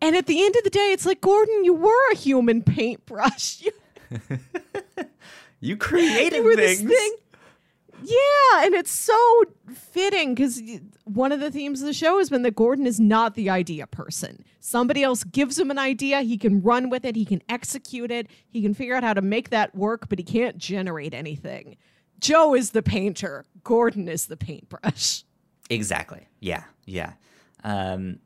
and 0.00 0.16
at 0.16 0.26
the 0.26 0.44
end 0.44 0.56
of 0.56 0.64
the 0.64 0.70
day 0.70 0.92
it's 0.92 1.06
like 1.06 1.20
gordon 1.20 1.64
you 1.64 1.74
were 1.74 2.10
a 2.12 2.16
human 2.16 2.62
paintbrush 2.62 3.62
you, 3.62 3.72
you 5.60 5.76
created 5.76 6.44
you 6.44 6.56
things 6.56 6.80
thing. 6.80 7.16
yeah 8.02 8.64
and 8.64 8.74
it's 8.74 8.90
so 8.90 9.44
fitting 9.74 10.34
because 10.34 10.62
one 11.04 11.32
of 11.32 11.40
the 11.40 11.50
themes 11.50 11.80
of 11.80 11.86
the 11.86 11.92
show 11.92 12.18
has 12.18 12.30
been 12.30 12.42
that 12.42 12.54
gordon 12.54 12.86
is 12.86 13.00
not 13.00 13.34
the 13.34 13.50
idea 13.50 13.86
person 13.86 14.44
Somebody 14.66 15.04
else 15.04 15.22
gives 15.22 15.56
him 15.56 15.70
an 15.70 15.78
idea, 15.78 16.22
he 16.22 16.36
can 16.36 16.60
run 16.60 16.90
with 16.90 17.04
it, 17.04 17.14
he 17.14 17.24
can 17.24 17.40
execute 17.48 18.10
it, 18.10 18.26
he 18.48 18.60
can 18.60 18.74
figure 18.74 18.96
out 18.96 19.04
how 19.04 19.14
to 19.14 19.22
make 19.22 19.50
that 19.50 19.72
work, 19.76 20.08
but 20.08 20.18
he 20.18 20.24
can't 20.24 20.58
generate 20.58 21.14
anything. 21.14 21.76
Joe 22.18 22.52
is 22.52 22.72
the 22.72 22.82
painter, 22.82 23.44
Gordon 23.62 24.08
is 24.08 24.26
the 24.26 24.36
paintbrush. 24.36 25.22
Exactly. 25.70 26.26
Yeah. 26.40 26.64
Yeah. 26.84 27.12
Um, 27.62 28.18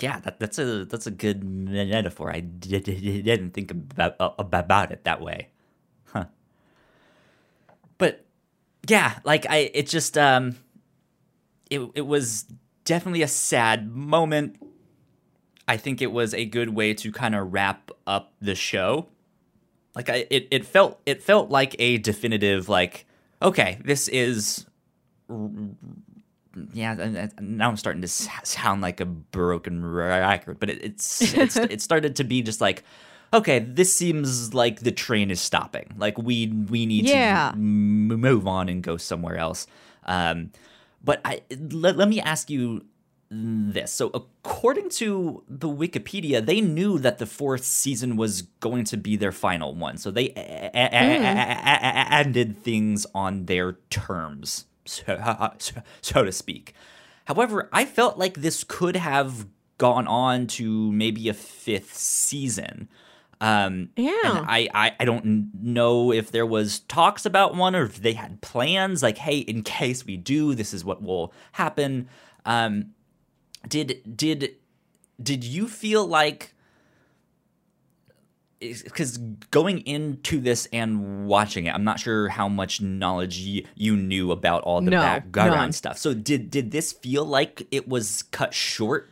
yeah, 0.00 0.20
that, 0.20 0.40
that's 0.40 0.58
a 0.58 0.84
that's 0.84 1.06
a 1.06 1.10
good 1.10 1.44
metaphor. 1.44 2.30
I 2.30 2.40
did, 2.40 2.84
didn't 2.84 3.52
think 3.52 3.70
about 3.70 4.16
about 4.18 4.92
it 4.92 5.04
that 5.04 5.20
way, 5.20 5.48
huh? 6.06 6.26
But 7.98 8.24
yeah, 8.88 9.18
like 9.24 9.48
I, 9.48 9.70
it 9.72 9.88
just 9.88 10.18
um, 10.18 10.56
it 11.70 11.80
it 11.94 12.06
was 12.06 12.44
definitely 12.84 13.22
a 13.22 13.28
sad 13.28 13.90
moment 13.90 14.58
I 15.66 15.76
think 15.76 16.02
it 16.02 16.12
was 16.12 16.34
a 16.34 16.44
good 16.44 16.70
way 16.70 16.94
to 16.94 17.10
kind 17.10 17.34
of 17.34 17.52
wrap 17.52 17.90
up 18.06 18.32
the 18.40 18.54
show. 18.54 19.08
Like 19.94 20.10
I, 20.10 20.26
it, 20.30 20.48
it 20.50 20.66
felt 20.66 21.00
it 21.06 21.22
felt 21.22 21.50
like 21.50 21.76
a 21.78 21.98
definitive 21.98 22.68
like 22.68 23.06
okay 23.40 23.78
this 23.84 24.08
is 24.08 24.66
yeah 26.72 27.28
now 27.40 27.68
I'm 27.68 27.76
starting 27.76 28.02
to 28.02 28.08
sound 28.08 28.82
like 28.82 29.00
a 29.00 29.06
broken 29.06 29.84
record 29.84 30.58
but 30.60 30.70
it, 30.70 30.82
it's 30.82 31.34
it's 31.34 31.56
it 31.56 31.80
started 31.82 32.16
to 32.16 32.24
be 32.24 32.42
just 32.42 32.60
like 32.60 32.84
okay 33.32 33.58
this 33.58 33.94
seems 33.94 34.54
like 34.54 34.80
the 34.80 34.92
train 34.92 35.30
is 35.30 35.40
stopping 35.40 35.94
like 35.96 36.18
we 36.18 36.48
we 36.48 36.86
need 36.86 37.06
yeah. 37.06 37.50
to 37.50 37.56
move 37.56 38.46
on 38.46 38.68
and 38.68 38.82
go 38.82 38.96
somewhere 38.96 39.36
else 39.36 39.66
um 40.04 40.50
but 41.02 41.20
I 41.24 41.42
let, 41.70 41.96
let 41.96 42.08
me 42.08 42.20
ask 42.20 42.48
you 42.48 42.84
this. 43.30 43.92
So, 43.92 44.10
according 44.14 44.90
to 44.90 45.42
the 45.48 45.68
Wikipedia, 45.68 46.44
they 46.44 46.60
knew 46.60 46.98
that 46.98 47.18
the 47.18 47.26
fourth 47.26 47.64
season 47.64 48.16
was 48.16 48.42
going 48.60 48.84
to 48.84 48.96
be 48.96 49.16
their 49.16 49.32
final 49.32 49.74
one. 49.74 49.98
So, 49.98 50.10
they 50.10 50.28
mm. 50.28 50.70
ended 52.12 52.62
things 52.62 53.06
on 53.14 53.46
their 53.46 53.72
terms, 53.90 54.66
so, 55.58 55.82
so 56.00 56.24
to 56.24 56.32
speak. 56.32 56.74
However, 57.26 57.68
I 57.72 57.84
felt 57.84 58.18
like 58.18 58.34
this 58.34 58.64
could 58.64 58.96
have 58.96 59.46
gone 59.78 60.06
on 60.06 60.46
to 60.46 60.92
maybe 60.92 61.28
a 61.28 61.34
fifth 61.34 61.94
season. 61.94 62.88
Um, 63.40 63.90
yeah. 63.96 64.10
I, 64.24 64.68
I, 64.72 64.92
I 65.00 65.04
don't 65.04 65.50
know 65.60 66.12
if 66.12 66.30
there 66.30 66.46
was 66.46 66.80
talks 66.80 67.26
about 67.26 67.54
one 67.54 67.74
or 67.74 67.84
if 67.84 68.00
they 68.00 68.12
had 68.12 68.40
plans 68.40 69.02
like, 69.02 69.18
hey, 69.18 69.38
in 69.38 69.62
case 69.62 70.06
we 70.06 70.16
do, 70.16 70.54
this 70.54 70.72
is 70.72 70.84
what 70.84 71.02
will 71.02 71.32
happen. 71.52 72.08
Um, 72.44 72.92
did 73.68 74.16
did 74.16 74.56
did 75.22 75.44
you 75.44 75.68
feel 75.68 76.06
like 76.06 76.53
because 78.72 79.18
going 79.50 79.80
into 79.86 80.40
this 80.40 80.66
and 80.72 81.26
watching 81.26 81.66
it, 81.66 81.74
I'm 81.74 81.84
not 81.84 82.00
sure 82.00 82.28
how 82.28 82.48
much 82.48 82.80
knowledge 82.80 83.38
you, 83.38 83.66
you 83.74 83.96
knew 83.96 84.30
about 84.32 84.62
all 84.62 84.80
the 84.80 84.90
no, 84.90 85.00
background 85.00 85.50
none. 85.54 85.72
stuff. 85.72 85.98
So 85.98 86.14
did 86.14 86.50
did 86.50 86.70
this 86.70 86.92
feel 86.92 87.24
like 87.24 87.66
it 87.70 87.88
was 87.88 88.22
cut 88.24 88.54
short 88.54 89.10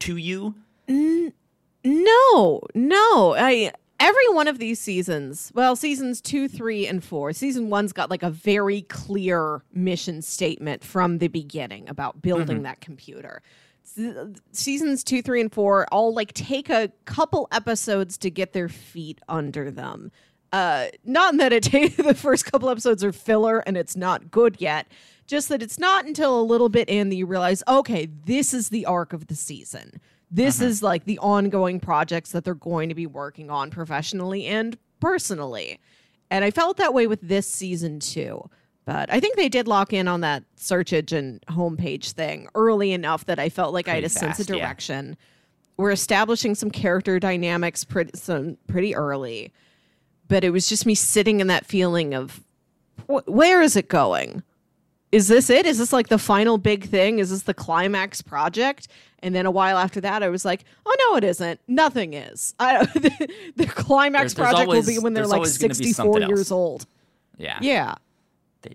to 0.00 0.16
you? 0.16 0.54
N- 0.88 1.32
no, 1.84 2.60
no. 2.74 3.34
I 3.36 3.72
every 4.00 4.28
one 4.30 4.48
of 4.48 4.58
these 4.58 4.78
seasons, 4.78 5.50
well, 5.54 5.76
seasons 5.76 6.20
two, 6.20 6.48
three, 6.48 6.86
and 6.86 7.02
four, 7.02 7.32
season 7.32 7.70
one's 7.70 7.92
got 7.92 8.10
like 8.10 8.22
a 8.22 8.30
very 8.30 8.82
clear 8.82 9.62
mission 9.72 10.22
statement 10.22 10.84
from 10.84 11.18
the 11.18 11.28
beginning 11.28 11.88
about 11.88 12.22
building 12.22 12.56
mm-hmm. 12.56 12.64
that 12.64 12.80
computer 12.80 13.42
seasons 14.52 15.04
two, 15.04 15.22
three, 15.22 15.40
and 15.40 15.52
four 15.52 15.86
all 15.92 16.12
like 16.14 16.32
take 16.32 16.70
a 16.70 16.90
couple 17.04 17.48
episodes 17.52 18.18
to 18.18 18.30
get 18.30 18.52
their 18.52 18.68
feet 18.68 19.20
under 19.28 19.70
them. 19.70 20.10
Uh, 20.52 20.86
not 21.04 21.36
that 21.38 21.52
it 21.52 21.62
takes 21.64 21.96
the 21.96 22.14
first 22.14 22.50
couple 22.50 22.70
episodes 22.70 23.02
are 23.02 23.12
filler 23.12 23.58
and 23.60 23.76
it's 23.76 23.96
not 23.96 24.30
good 24.30 24.56
yet, 24.60 24.86
just 25.26 25.48
that 25.48 25.62
it's 25.62 25.78
not 25.78 26.04
until 26.04 26.40
a 26.40 26.42
little 26.42 26.68
bit 26.68 26.88
in 26.88 27.08
that 27.08 27.16
you 27.16 27.26
realize, 27.26 27.62
okay, 27.66 28.06
this 28.24 28.54
is 28.54 28.68
the 28.68 28.86
arc 28.86 29.12
of 29.12 29.26
the 29.26 29.34
season. 29.34 30.00
This 30.30 30.60
uh-huh. 30.60 30.68
is 30.68 30.82
like 30.82 31.04
the 31.04 31.18
ongoing 31.18 31.80
projects 31.80 32.32
that 32.32 32.44
they're 32.44 32.54
going 32.54 32.88
to 32.88 32.94
be 32.94 33.06
working 33.06 33.50
on 33.50 33.70
professionally 33.70 34.46
and 34.46 34.76
personally. 35.00 35.80
And 36.30 36.44
I 36.44 36.50
felt 36.50 36.76
that 36.78 36.94
way 36.94 37.06
with 37.06 37.20
this 37.20 37.46
season 37.46 38.00
too. 38.00 38.48
But 38.84 39.10
I 39.12 39.18
think 39.20 39.36
they 39.36 39.48
did 39.48 39.66
lock 39.66 39.92
in 39.92 40.08
on 40.08 40.20
that 40.20 40.44
search 40.56 40.92
engine 40.92 41.40
homepage 41.48 42.12
thing 42.12 42.48
early 42.54 42.92
enough 42.92 43.24
that 43.26 43.38
I 43.38 43.48
felt 43.48 43.72
like 43.72 43.86
pretty 43.86 43.92
I 43.92 44.00
had 44.02 44.04
a 44.04 44.08
fast, 44.08 44.20
sense 44.20 44.40
of 44.40 44.46
direction. 44.46 45.08
Yeah. 45.10 45.14
We're 45.76 45.90
establishing 45.90 46.54
some 46.54 46.70
character 46.70 47.18
dynamics 47.18 47.82
pretty 47.84 48.12
some, 48.14 48.58
pretty 48.68 48.94
early, 48.94 49.52
but 50.28 50.44
it 50.44 50.50
was 50.50 50.68
just 50.68 50.84
me 50.86 50.94
sitting 50.94 51.40
in 51.40 51.46
that 51.46 51.64
feeling 51.64 52.14
of 52.14 52.40
wh- 53.06 53.26
where 53.26 53.62
is 53.62 53.74
it 53.74 53.88
going? 53.88 54.42
Is 55.12 55.28
this 55.28 55.48
it? 55.48 55.64
Is 55.64 55.78
this 55.78 55.92
like 55.92 56.08
the 56.08 56.18
final 56.18 56.58
big 56.58 56.88
thing? 56.88 57.20
Is 57.20 57.30
this 57.30 57.42
the 57.42 57.54
climax 57.54 58.20
project? 58.20 58.88
And 59.20 59.34
then 59.34 59.46
a 59.46 59.50
while 59.50 59.78
after 59.78 60.00
that, 60.02 60.22
I 60.22 60.28
was 60.28 60.44
like, 60.44 60.64
"Oh 60.84 60.94
no, 60.98 61.16
it 61.16 61.24
isn't. 61.24 61.60
Nothing 61.66 62.14
is. 62.14 62.54
I, 62.58 62.84
the, 62.84 63.28
the, 63.56 63.66
climax 63.66 64.34
there's, 64.34 64.34
there's 64.34 64.48
project 64.50 64.68
always, 64.68 64.86
will 64.86 64.94
be 64.94 64.98
when 64.98 65.14
they're 65.14 65.26
like 65.26 65.46
sixty-four 65.46 66.20
years 66.20 66.52
old." 66.52 66.86
Yeah, 67.38 67.58
yeah 67.62 67.94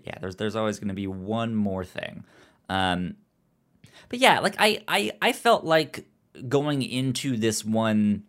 yeah, 0.04 0.18
there's 0.20 0.36
there's 0.36 0.56
always 0.56 0.78
going 0.78 0.88
to 0.88 0.94
be 0.94 1.06
one 1.06 1.54
more 1.54 1.84
thing. 1.84 2.24
Um, 2.68 3.16
but 4.08 4.18
yeah, 4.18 4.40
like 4.40 4.56
I, 4.58 4.82
I 4.88 5.12
I 5.20 5.32
felt 5.32 5.64
like 5.64 6.06
going 6.48 6.82
into 6.82 7.36
this 7.36 7.64
one, 7.64 8.24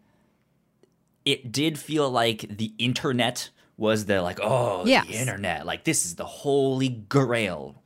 it 1.26 1.52
did 1.52 1.78
feel 1.80 2.10
like 2.10 2.58
the 2.58 2.74
internet 2.78 3.50
was 3.78 4.06
the 4.06 4.21
like 4.21 4.39
oh 4.41 4.86
yeah 4.86 5.04
the 5.06 5.13
internet 5.13 5.65
like 5.65 5.86
this 5.86 6.06
is 6.06 6.15
the 6.15 6.26
holy 6.26 6.89
grail 6.89 7.82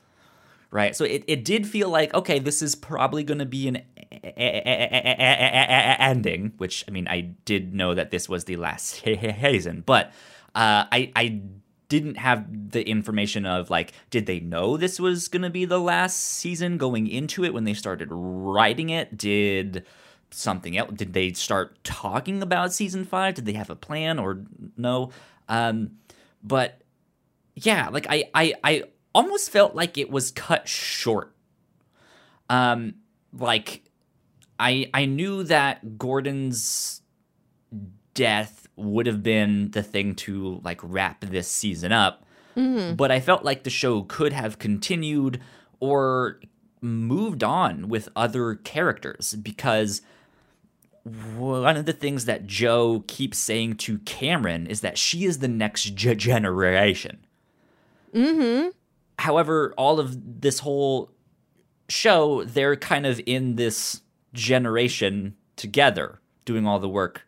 right? 0.76 0.94
So 0.94 1.06
it, 1.06 1.24
it 1.26 1.46
did 1.46 1.66
feel 1.66 1.90
like, 1.90 2.14
okay, 2.14 2.38
this 2.38 2.62
is 2.62 2.76
probably 2.76 3.24
going 3.24 3.40
to 3.40 3.46
be 3.46 3.70
an 3.70 3.82
ending, 6.02 6.52
which, 6.58 6.84
I 6.86 6.92
mean, 6.92 7.08
I 7.08 7.22
did 7.46 7.74
know 7.74 7.94
that 7.94 8.12
this 8.12 8.28
was 8.28 8.44
the 8.44 8.58
last 8.58 8.88
season, 9.06 9.84
but 9.86 10.08
uh, 10.54 10.84
I, 10.92 11.14
I 11.16 11.42
didn't 11.90 12.16
have 12.16 12.72
the 12.72 12.88
information 12.88 13.46
of 13.46 13.70
like 13.70 13.94
did 14.10 14.26
they 14.26 14.40
know 14.40 14.78
this 14.78 15.00
was 15.00 15.28
going 15.28 15.42
to 15.42 15.50
be 15.50 15.66
the 15.66 15.80
last 15.80 16.20
season 16.20 16.78
going 16.78 17.08
into 17.08 17.44
it 17.44 17.54
when 17.54 17.64
they 17.64 17.74
started 17.74 18.08
writing 18.12 18.90
it? 18.90 19.16
Did 19.18 19.86
something 20.32 20.78
else 20.78 20.92
did 20.94 21.14
they 21.14 21.32
start 21.34 21.82
talking 21.84 22.42
about 22.42 22.74
season 22.74 23.06
5 23.06 23.36
did 23.36 23.46
they 23.46 23.54
have 23.54 23.70
a 23.70 23.76
plan 23.76 24.20
or 24.20 24.44
no? 24.76 25.12
Um 25.48 25.92
but 26.44 26.82
yeah 27.56 27.90
like 27.90 28.08
i 28.10 28.30
i 28.34 28.54
i 28.64 28.84
almost 29.14 29.50
felt 29.50 29.76
like 29.76 29.98
it 29.98 30.10
was 30.10 30.32
cut 30.32 30.68
short. 30.68 31.34
Um 32.50 32.96
like 33.32 33.84
i 34.60 34.90
i 34.94 35.06
knew 35.06 35.44
that 35.44 35.98
gordon's 35.98 37.02
death 38.14 38.65
would 38.76 39.08
have 39.08 39.24
been 39.24 39.72
the 39.72 39.84
thing 39.84 40.16
to 40.16 40.60
like 40.64 40.80
wrap 40.84 41.22
this 41.22 41.48
season 41.48 41.92
up. 41.92 42.26
Mm-hmm. 42.56 42.96
But 42.96 43.12
I 43.12 43.20
felt 43.20 43.44
like 43.44 43.64
the 43.64 43.70
show 43.70 44.04
could 44.04 44.34
have 44.34 44.60
continued 44.60 45.42
or 45.80 46.40
moved 46.82 47.44
on 47.44 47.90
with 47.90 48.10
other 48.16 48.56
characters 48.56 49.36
because 49.36 50.02
one 51.04 51.78
of 51.78 51.86
the 51.86 51.94
things 51.94 52.26
that 52.26 52.48
Joe 52.48 53.04
keeps 53.08 53.38
saying 53.38 53.76
to 53.78 54.00
Cameron 54.00 54.68
is 54.68 54.82
that 54.82 54.98
she 54.98 55.26
is 55.26 55.40
the 55.40 55.48
next 55.48 55.84
g- 55.96 56.16
generation. 56.16 57.26
Mm-hmm. 58.14 58.70
However, 59.20 59.74
all 59.78 60.00
of 60.00 60.42
this 60.42 60.60
whole 60.60 61.12
show, 61.90 62.44
they're 62.44 62.76
kind 62.76 63.06
of 63.06 63.22
in 63.26 63.56
this 63.56 64.02
generation 64.34 65.36
together, 65.56 66.20
doing 66.44 66.66
all 66.66 66.80
the 66.80 66.90
work 66.90 67.26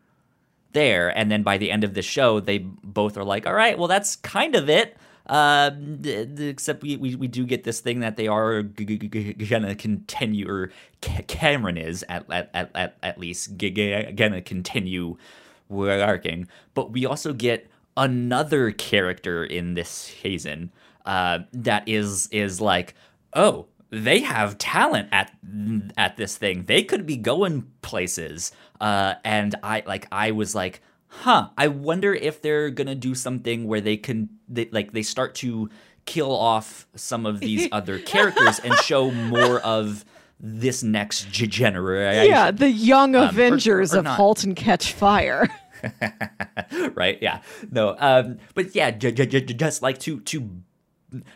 there. 0.77 1.09
And 1.17 1.31
then 1.31 1.41
by 1.41 1.57
the 1.57 1.71
end 1.71 1.83
of 1.83 1.95
the 1.95 2.03
show, 2.03 2.39
they 2.39 2.59
both 2.59 3.17
are 3.17 3.23
like, 3.23 3.47
all 3.47 3.53
right, 3.53 3.77
well, 3.77 3.87
that's 3.87 4.15
kind 4.17 4.55
of 4.55 4.69
it. 4.69 4.95
Uh, 5.25 5.71
except 6.37 6.83
we, 6.83 6.95
we, 6.95 7.15
we 7.15 7.27
do 7.27 7.45
get 7.45 7.63
this 7.63 7.81
thing 7.81 7.99
that 8.01 8.15
they 8.15 8.27
are 8.27 8.61
gonna 8.61 9.75
continue, 9.75 10.47
or 10.47 10.71
Cameron 11.01 11.77
is 11.77 12.05
at 12.07 12.29
at 12.31 12.49
at, 12.53 12.97
at 13.03 13.19
least 13.19 13.57
gonna 13.57 14.41
continue 14.41 15.17
working. 15.67 16.47
But 16.75 16.91
we 16.91 17.05
also 17.05 17.33
get 17.33 17.69
another 17.97 18.71
character 18.71 19.43
in 19.43 19.73
this 19.73 19.89
season 19.89 20.71
uh, 21.05 21.39
that 21.51 21.83
is 21.87 22.29
is 22.31 22.61
like, 22.61 22.93
oh, 23.33 23.65
they 23.89 24.19
have 24.19 24.57
talent 24.57 25.09
at 25.11 25.31
at 25.97 26.17
this 26.17 26.37
thing. 26.37 26.63
They 26.63 26.83
could 26.83 27.05
be 27.05 27.17
going 27.17 27.71
places. 27.81 28.51
Uh, 28.79 29.15
and 29.23 29.55
I 29.63 29.83
like 29.85 30.07
I 30.11 30.31
was 30.31 30.53
like, 30.53 30.81
huh. 31.07 31.49
I 31.57 31.67
wonder 31.67 32.13
if 32.13 32.41
they're 32.41 32.69
gonna 32.69 32.95
do 32.95 33.15
something 33.15 33.67
where 33.67 33.81
they 33.81 33.97
can 33.97 34.29
they, 34.47 34.69
like 34.71 34.91
they 34.91 35.03
start 35.03 35.35
to 35.35 35.69
kill 36.05 36.31
off 36.31 36.87
some 36.95 37.25
of 37.25 37.39
these 37.39 37.67
other 37.71 37.99
characters 37.99 38.59
and 38.59 38.73
show 38.75 39.11
more 39.11 39.59
of 39.61 40.05
this 40.39 40.83
next 40.83 41.29
generation. 41.29 42.29
Yeah, 42.29 42.51
the 42.51 42.69
young 42.69 43.15
um, 43.15 43.29
Avengers 43.29 43.93
or, 43.93 43.97
or 43.97 43.99
of 43.99 44.05
not. 44.05 44.17
Halt 44.17 44.43
and 44.43 44.55
Catch 44.55 44.93
Fire. 44.93 45.47
right? 46.93 47.17
Yeah. 47.21 47.41
No. 47.71 47.95
Um. 47.97 48.39
But 48.53 48.75
yeah, 48.75 48.91
j- 48.91 49.11
j- 49.11 49.25
j- 49.25 49.41
just 49.41 49.81
like 49.81 49.97
to 49.99 50.19
to 50.21 50.49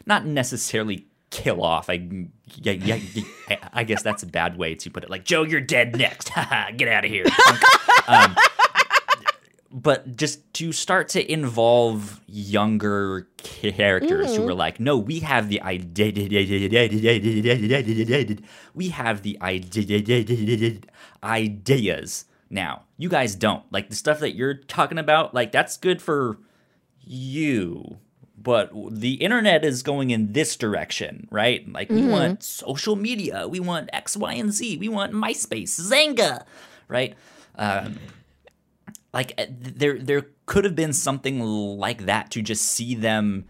not 0.05 0.25
necessarily 0.25 1.07
kill 1.31 1.63
off. 1.63 1.89
I 1.89 2.27
yeah, 2.55 2.73
yeah, 2.73 2.99
yeah, 3.49 3.69
I 3.73 3.83
guess 3.83 4.03
that's 4.03 4.21
a 4.21 4.27
bad 4.27 4.57
way 4.57 4.75
to 4.75 4.89
put 4.91 5.03
it. 5.03 5.09
Like 5.09 5.25
Joe, 5.25 5.43
you're 5.43 5.61
dead 5.61 5.97
next. 5.97 6.31
Get 6.77 6.87
out 6.87 7.05
of 7.05 7.11
here. 7.11 7.25
um, 8.07 8.35
but 9.71 10.15
just 10.17 10.53
to 10.55 10.71
start 10.71 11.09
to 11.09 11.31
involve 11.31 12.19
younger 12.27 13.29
characters 13.37 14.31
mm-hmm. 14.31 14.41
who 14.41 14.49
are 14.49 14.53
like, 14.53 14.79
no, 14.79 14.97
we 14.97 15.19
have 15.19 15.47
the 15.49 15.61
idea, 15.61 16.11
we 18.73 18.89
have 18.89 19.23
the 19.23 19.39
ideas 21.23 22.25
now. 22.49 22.83
You 22.97 23.09
guys 23.09 23.35
don't 23.35 23.63
like 23.71 23.89
the 23.89 23.95
stuff 23.95 24.19
that 24.19 24.35
you're 24.35 24.55
talking 24.55 24.97
about. 24.97 25.33
Like 25.33 25.53
that's 25.53 25.77
good 25.77 26.01
for 26.01 26.37
you 26.99 27.99
but 28.41 28.71
the 28.89 29.13
internet 29.15 29.63
is 29.65 29.83
going 29.83 30.09
in 30.09 30.33
this 30.33 30.55
direction, 30.55 31.27
right? 31.31 31.69
Like 31.71 31.89
we 31.89 32.01
mm-hmm. 32.01 32.11
want 32.11 32.43
social 32.43 32.95
media, 32.95 33.47
we 33.47 33.59
want 33.59 33.89
X, 33.93 34.17
Y, 34.17 34.33
and 34.33 34.51
Z, 34.51 34.77
we 34.77 34.89
want 34.89 35.13
MySpace, 35.13 35.79
Xanga, 35.79 36.45
right? 36.87 37.15
Um, 37.55 37.99
like 39.13 39.33
eh, 39.37 39.47
there, 39.49 39.99
there 39.99 40.27
could 40.45 40.65
have 40.65 40.75
been 40.75 40.93
something 40.93 41.41
like 41.41 42.05
that 42.05 42.31
to 42.31 42.41
just 42.41 42.65
see 42.65 42.95
them 42.95 43.45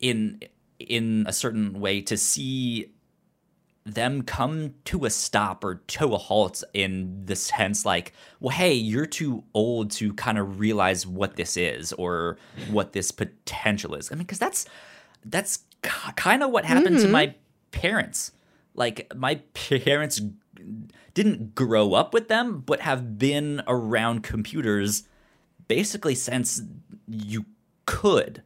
in 0.00 0.40
in 0.78 1.24
a 1.26 1.32
certain 1.32 1.80
way 1.80 2.00
to 2.02 2.16
see 2.16 2.90
them 3.86 4.22
come 4.22 4.74
to 4.86 5.04
a 5.04 5.10
stop 5.10 5.62
or 5.62 5.76
to 5.86 6.14
a 6.14 6.18
halt 6.18 6.64
in 6.72 7.26
the 7.26 7.36
sense 7.36 7.84
like, 7.84 8.12
well, 8.40 8.56
hey, 8.56 8.72
you're 8.72 9.06
too 9.06 9.44
old 9.52 9.90
to 9.92 10.14
kind 10.14 10.38
of 10.38 10.58
realize 10.58 11.06
what 11.06 11.36
this 11.36 11.56
is 11.56 11.92
or 11.94 12.38
what 12.70 12.92
this 12.92 13.10
potential 13.10 13.94
is. 13.94 14.10
I 14.10 14.14
mean, 14.14 14.24
because 14.24 14.38
that's 14.38 14.66
that's 15.24 15.60
kind 15.82 16.42
of 16.42 16.50
what 16.50 16.64
happened 16.64 16.96
mm-hmm. 16.96 17.06
to 17.06 17.12
my 17.12 17.34
parents. 17.72 18.32
Like 18.74 19.12
my 19.14 19.36
parents 19.52 20.20
didn't 21.12 21.54
grow 21.54 21.92
up 21.92 22.14
with 22.14 22.28
them, 22.28 22.60
but 22.60 22.80
have 22.80 23.18
been 23.18 23.62
around 23.66 24.22
computers 24.22 25.04
basically 25.68 26.14
since 26.14 26.62
you 27.06 27.44
could. 27.84 28.42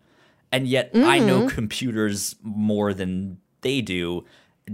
And 0.51 0.67
yet 0.67 0.93
mm-hmm. 0.93 1.09
I 1.09 1.21
know 1.21 1.41
mm-hmm. 1.41 1.55
computers 1.55 2.35
more 2.43 2.93
than 2.93 3.39
they 3.61 3.81
do 3.81 4.25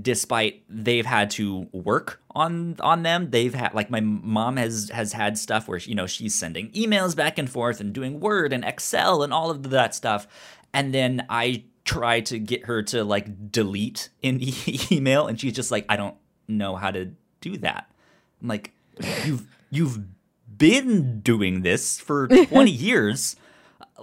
despite 0.01 0.63
they've 0.69 1.07
had 1.07 1.31
to 1.31 1.69
work 1.73 2.21
on 2.35 2.77
on 2.81 3.03
them 3.03 3.31
they've 3.31 3.55
had 3.55 3.73
like 3.75 3.91
my 3.91 4.01
mom 4.01 4.57
has 4.57 4.91
has 4.91 5.13
had 5.13 5.39
stuff 5.39 5.69
where 5.69 5.79
you 5.79 5.95
know 5.95 6.07
she's 6.07 6.35
sending 6.35 6.71
emails 6.73 7.15
back 7.15 7.39
and 7.39 7.49
forth 7.49 7.81
and 7.81 7.93
doing 7.93 8.21
word 8.21 8.53
and 8.53 8.65
excel 8.65 9.23
and 9.23 9.33
all 9.33 9.51
of 9.51 9.71
that 9.71 9.95
stuff. 9.95 10.27
And 10.73 10.93
then 10.93 11.25
i 11.29 11.65
try 11.85 12.21
to 12.21 12.39
get 12.39 12.65
her 12.65 12.83
to 12.83 13.05
like 13.05 13.53
delete 13.53 14.09
an 14.23 14.39
e- 14.41 14.81
email 14.91 15.27
and 15.27 15.39
she's 15.39 15.53
just 15.53 15.71
like 15.71 15.85
i 15.89 15.97
don't 15.97 16.17
know 16.49 16.77
how 16.77 16.91
to 16.91 17.13
do 17.41 17.57
that. 17.59 17.91
I'm 18.41 18.49
like 18.49 18.73
you've 19.25 19.47
you've 19.71 19.99
been 20.57 21.21
doing 21.21 21.63
this 21.63 22.01
for 22.01 22.29
20 22.49 22.71
years 22.71 23.37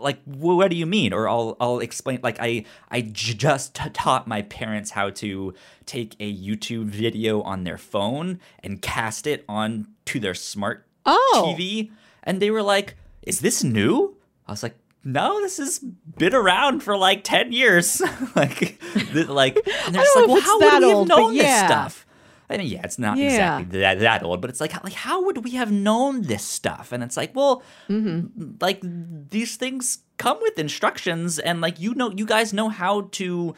like 0.02 0.22
what 0.26 0.70
do 0.70 0.78
you 0.78 0.86
mean 0.86 1.14
or 1.14 1.28
i'll 1.28 1.56
i'll 1.60 1.80
explain 1.80 2.20
like 2.24 2.38
i 2.40 2.64
i 2.90 3.02
just 3.02 3.76
t- 3.76 3.90
taught 3.90 4.28
my 4.28 4.42
parents 4.44 4.92
how 4.92 5.10
to 5.10 5.54
take 5.86 6.16
a 6.20 6.36
youtube 6.36 6.86
video 6.86 7.42
on 7.42 7.64
their 7.64 7.78
phone 7.78 8.40
and 8.64 8.82
cast 8.82 9.28
it 9.28 9.46
on 9.48 9.88
to 10.06 10.20
their 10.20 10.34
smart 10.34 10.86
oh. 11.06 11.56
tv 11.58 11.92
and 12.24 12.42
they 12.42 12.52
were 12.52 12.64
like 12.64 12.96
is 13.22 13.42
this 13.42 13.64
new 13.64 14.16
i 14.48 14.52
was 14.52 14.64
like 14.64 14.76
no, 15.04 15.42
this 15.42 15.58
has 15.58 15.80
been 15.80 16.36
around 16.36 16.82
for 16.82 16.96
like 16.96 17.24
ten 17.24 17.52
years. 17.52 18.02
like, 18.36 18.80
like, 19.28 19.56
and 19.56 19.96
they're 19.96 20.04
just 20.04 20.16
like, 20.16 20.28
well, 20.28 20.42
how 20.42 20.60
would 20.60 20.84
we 20.84 20.90
have 20.90 21.08
known 21.08 21.34
yeah. 21.34 21.44
this 21.44 21.72
stuff? 21.72 22.06
I 22.54 22.58
mean, 22.58 22.68
yeah, 22.68 22.82
it's 22.84 23.00
not 23.00 23.18
yeah. 23.18 23.26
exactly 23.60 23.80
that, 23.80 24.00
that 24.00 24.24
old, 24.24 24.42
but 24.42 24.50
it's 24.50 24.62
like, 24.62 24.84
like, 24.84 24.94
how 24.94 25.26
would 25.26 25.44
we 25.44 25.52
have 25.52 25.72
known 25.72 26.24
this 26.24 26.44
stuff? 26.44 26.92
And 26.92 27.04
it's 27.04 27.18
like, 27.18 27.36
well, 27.36 27.64
mm-hmm. 27.90 28.52
like 28.60 28.80
these 28.82 29.56
things 29.56 30.00
come 30.18 30.38
with 30.42 30.60
instructions, 30.60 31.40
and 31.40 31.62
like 31.62 31.80
you 31.80 31.94
know, 31.94 32.12
you 32.12 32.26
guys 32.26 32.54
know 32.54 32.70
how 32.70 33.02
to. 33.14 33.56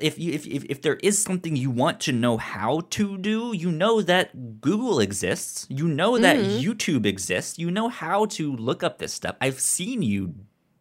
If 0.00 0.20
you 0.20 0.32
if, 0.32 0.46
if 0.46 0.64
if 0.66 0.82
there 0.82 1.00
is 1.02 1.20
something 1.20 1.56
you 1.56 1.68
want 1.68 1.98
to 2.02 2.12
know 2.12 2.36
how 2.36 2.82
to 2.90 3.18
do, 3.18 3.52
you 3.52 3.72
know 3.72 4.02
that 4.02 4.60
Google 4.60 5.00
exists. 5.00 5.66
You 5.68 5.88
know 5.88 6.16
that 6.16 6.36
mm-hmm. 6.36 6.58
YouTube 6.58 7.04
exists. 7.06 7.58
You 7.58 7.72
know 7.72 7.88
how 7.88 8.26
to 8.26 8.54
look 8.54 8.84
up 8.84 8.98
this 8.98 9.12
stuff. 9.12 9.34
I've 9.40 9.58
seen 9.58 10.02
you 10.02 10.34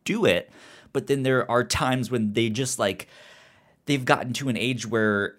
do 0.05 0.25
it, 0.25 0.51
but 0.91 1.07
then 1.07 1.23
there 1.23 1.49
are 1.49 1.63
times 1.63 2.11
when 2.11 2.33
they 2.33 2.49
just 2.49 2.77
like 2.77 3.07
they've 3.85 4.05
gotten 4.05 4.33
to 4.33 4.49
an 4.49 4.57
age 4.57 4.85
where 4.85 5.37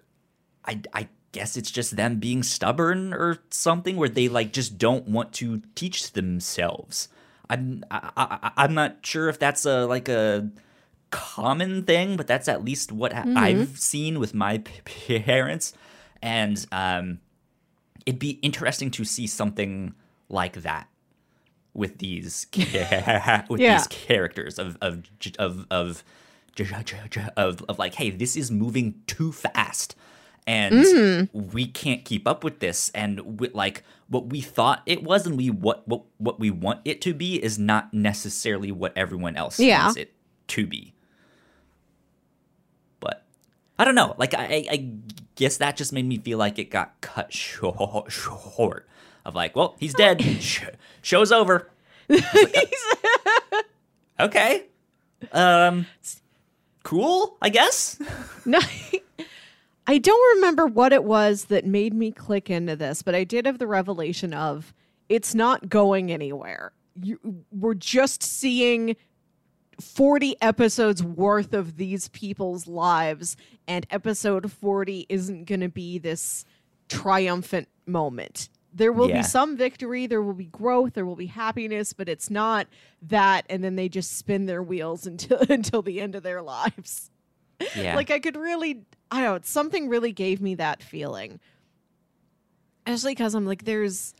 I 0.65 0.81
I 0.93 1.07
guess 1.35 1.57
it's 1.57 1.69
just 1.69 1.97
them 1.97 2.15
being 2.15 2.43
stubborn 2.43 3.13
or 3.13 3.39
something 3.49 3.97
where 3.97 4.07
they 4.07 4.29
like 4.29 4.53
just 4.53 4.77
don't 4.77 5.05
want 5.05 5.33
to 5.33 5.61
teach 5.75 6.13
themselves. 6.13 7.09
I'm 7.49 7.83
I, 7.91 8.09
I, 8.15 8.51
I'm 8.55 8.73
not 8.73 9.05
sure 9.05 9.27
if 9.27 9.37
that's 9.37 9.65
a 9.65 9.85
like 9.85 10.07
a 10.07 10.49
common 11.11 11.83
thing, 11.83 12.15
but 12.15 12.25
that's 12.25 12.47
at 12.47 12.63
least 12.63 12.93
what 12.93 13.11
mm-hmm. 13.11 13.37
I've 13.37 13.77
seen 13.77 14.17
with 14.17 14.33
my 14.33 14.59
parents, 14.85 15.73
and 16.21 16.65
um, 16.71 17.19
it'd 18.05 18.17
be 18.17 18.39
interesting 18.41 18.89
to 18.91 19.03
see 19.03 19.27
something 19.27 19.93
like 20.29 20.61
that 20.61 20.87
with 21.73 21.97
these 21.97 22.47
with 22.55 22.73
yeah. 22.73 23.77
these 23.77 23.87
characters 23.87 24.57
of 24.57 24.77
of 24.81 25.03
of 25.37 25.67
of 25.69 26.05
of, 26.61 27.29
of, 27.35 27.65
of 27.67 27.77
like, 27.77 27.95
hey, 27.95 28.09
this 28.09 28.37
is 28.37 28.49
moving 28.49 29.01
too 29.05 29.33
fast 29.33 29.97
and 30.47 30.75
Mm-hmm. 30.75 31.49
we 31.53 31.65
can't 31.65 32.05
keep 32.05 32.27
up 32.27 32.43
with 32.43 32.59
this. 32.59 32.89
And 32.93 33.39
we, 33.39 33.49
like 33.49 33.83
what 34.07 34.27
we 34.27 34.41
thought 34.41 34.81
it 34.85 35.03
was 35.03 35.25
and 35.25 35.35
we 35.37 35.49
what 35.49 35.87
what 35.87 36.03
what 36.17 36.39
we 36.39 36.51
want 36.51 36.81
it 36.85 37.01
to 37.01 37.13
be 37.13 37.43
is 37.43 37.57
not 37.57 37.93
necessarily 37.93 38.71
what 38.71 38.93
everyone 38.95 39.35
else 39.35 39.59
Yeah. 39.59 39.83
wants 39.85 39.97
it 39.97 40.13
to 40.49 40.67
be. 40.67 40.93
But 42.99 43.25
i 43.79 43.85
don't 43.85 43.95
know. 43.95 44.13
Like 44.17 44.33
i 44.35 44.65
i 44.69 44.87
guess 45.35 45.57
that 45.57 45.75
just 45.77 45.91
made 45.91 46.05
me 46.05 46.17
feel 46.17 46.37
like 46.37 46.59
it 46.59 46.69
got 46.69 47.01
cut 47.01 47.33
short, 47.33 48.11
short 48.11 48.87
of 49.25 49.33
like 49.35 49.55
well 49.55 49.75
he's 49.79 49.93
dead. 49.95 50.21
Sh- 50.41 50.63
show's 51.01 51.31
over. 51.31 51.69
Okay. 54.19 54.63
Um 55.31 55.87
cool 56.83 57.35
i 57.41 57.49
guess? 57.49 57.99
No, 58.45 58.59
I 59.87 59.97
don't 59.99 60.35
remember 60.37 60.65
what 60.65 60.93
it 60.93 61.03
was 61.03 61.45
that 61.45 61.65
made 61.65 61.93
me 61.93 62.11
click 62.11 62.49
into 62.49 62.75
this, 62.75 63.01
but 63.03 63.13
I 63.15 63.23
did 63.23 63.45
have 63.45 63.59
the 63.59 63.67
revelation 63.67 64.33
of 64.33 64.73
it's 65.09 65.35
not 65.35 65.69
going 65.69 66.11
anywhere. 66.11 66.71
You, 66.95 67.19
we're 67.51 67.75
just 67.75 68.23
seeing 68.23 68.95
40 69.79 70.37
episodes 70.41 71.03
worth 71.03 71.53
of 71.53 71.77
these 71.77 72.07
people's 72.09 72.65
lives, 72.67 73.35
and 73.67 73.85
episode 73.91 74.51
40 74.51 75.05
isn't 75.09 75.45
going 75.45 75.59
to 75.61 75.69
be 75.69 75.99
this 75.99 76.45
triumphant 76.87 77.67
moment. 77.85 78.49
There 78.73 78.91
will 78.91 79.09
Yeah. 79.09 79.17
be 79.17 79.23
some 79.23 79.55
victory, 79.57 80.07
there 80.07 80.21
will 80.21 80.33
be 80.33 80.45
growth, 80.45 80.93
there 80.93 81.05
will 81.05 81.15
be 81.15 81.27
happiness, 81.27 81.93
but 81.93 82.09
it's 82.09 82.29
not 82.29 82.67
that, 83.01 83.45
and 83.49 83.63
then 83.63 83.75
they 83.75 83.87
just 83.89 84.17
spin 84.17 84.45
their 84.47 84.63
wheels 84.63 85.05
until 85.07 85.39
until 85.49 85.81
the 85.81 86.01
end 86.01 86.15
of 86.15 86.23
their 86.23 86.41
lives. 86.41 87.11
yeah 87.75 87.95
Like 87.95 88.11
I 88.11 88.19
could 88.19 88.35
really, 88.35 88.81
I 89.11 89.21
don't 89.21 89.35
know, 89.35 89.39
something 89.43 89.89
really 89.89 90.11
gave 90.11 90.41
me 90.41 90.55
that 90.55 90.81
feeling. 90.81 91.39
Especially 92.85 93.11
because 93.13 93.33
I'm 93.33 93.45
like, 93.45 93.65
there's, 93.65 94.13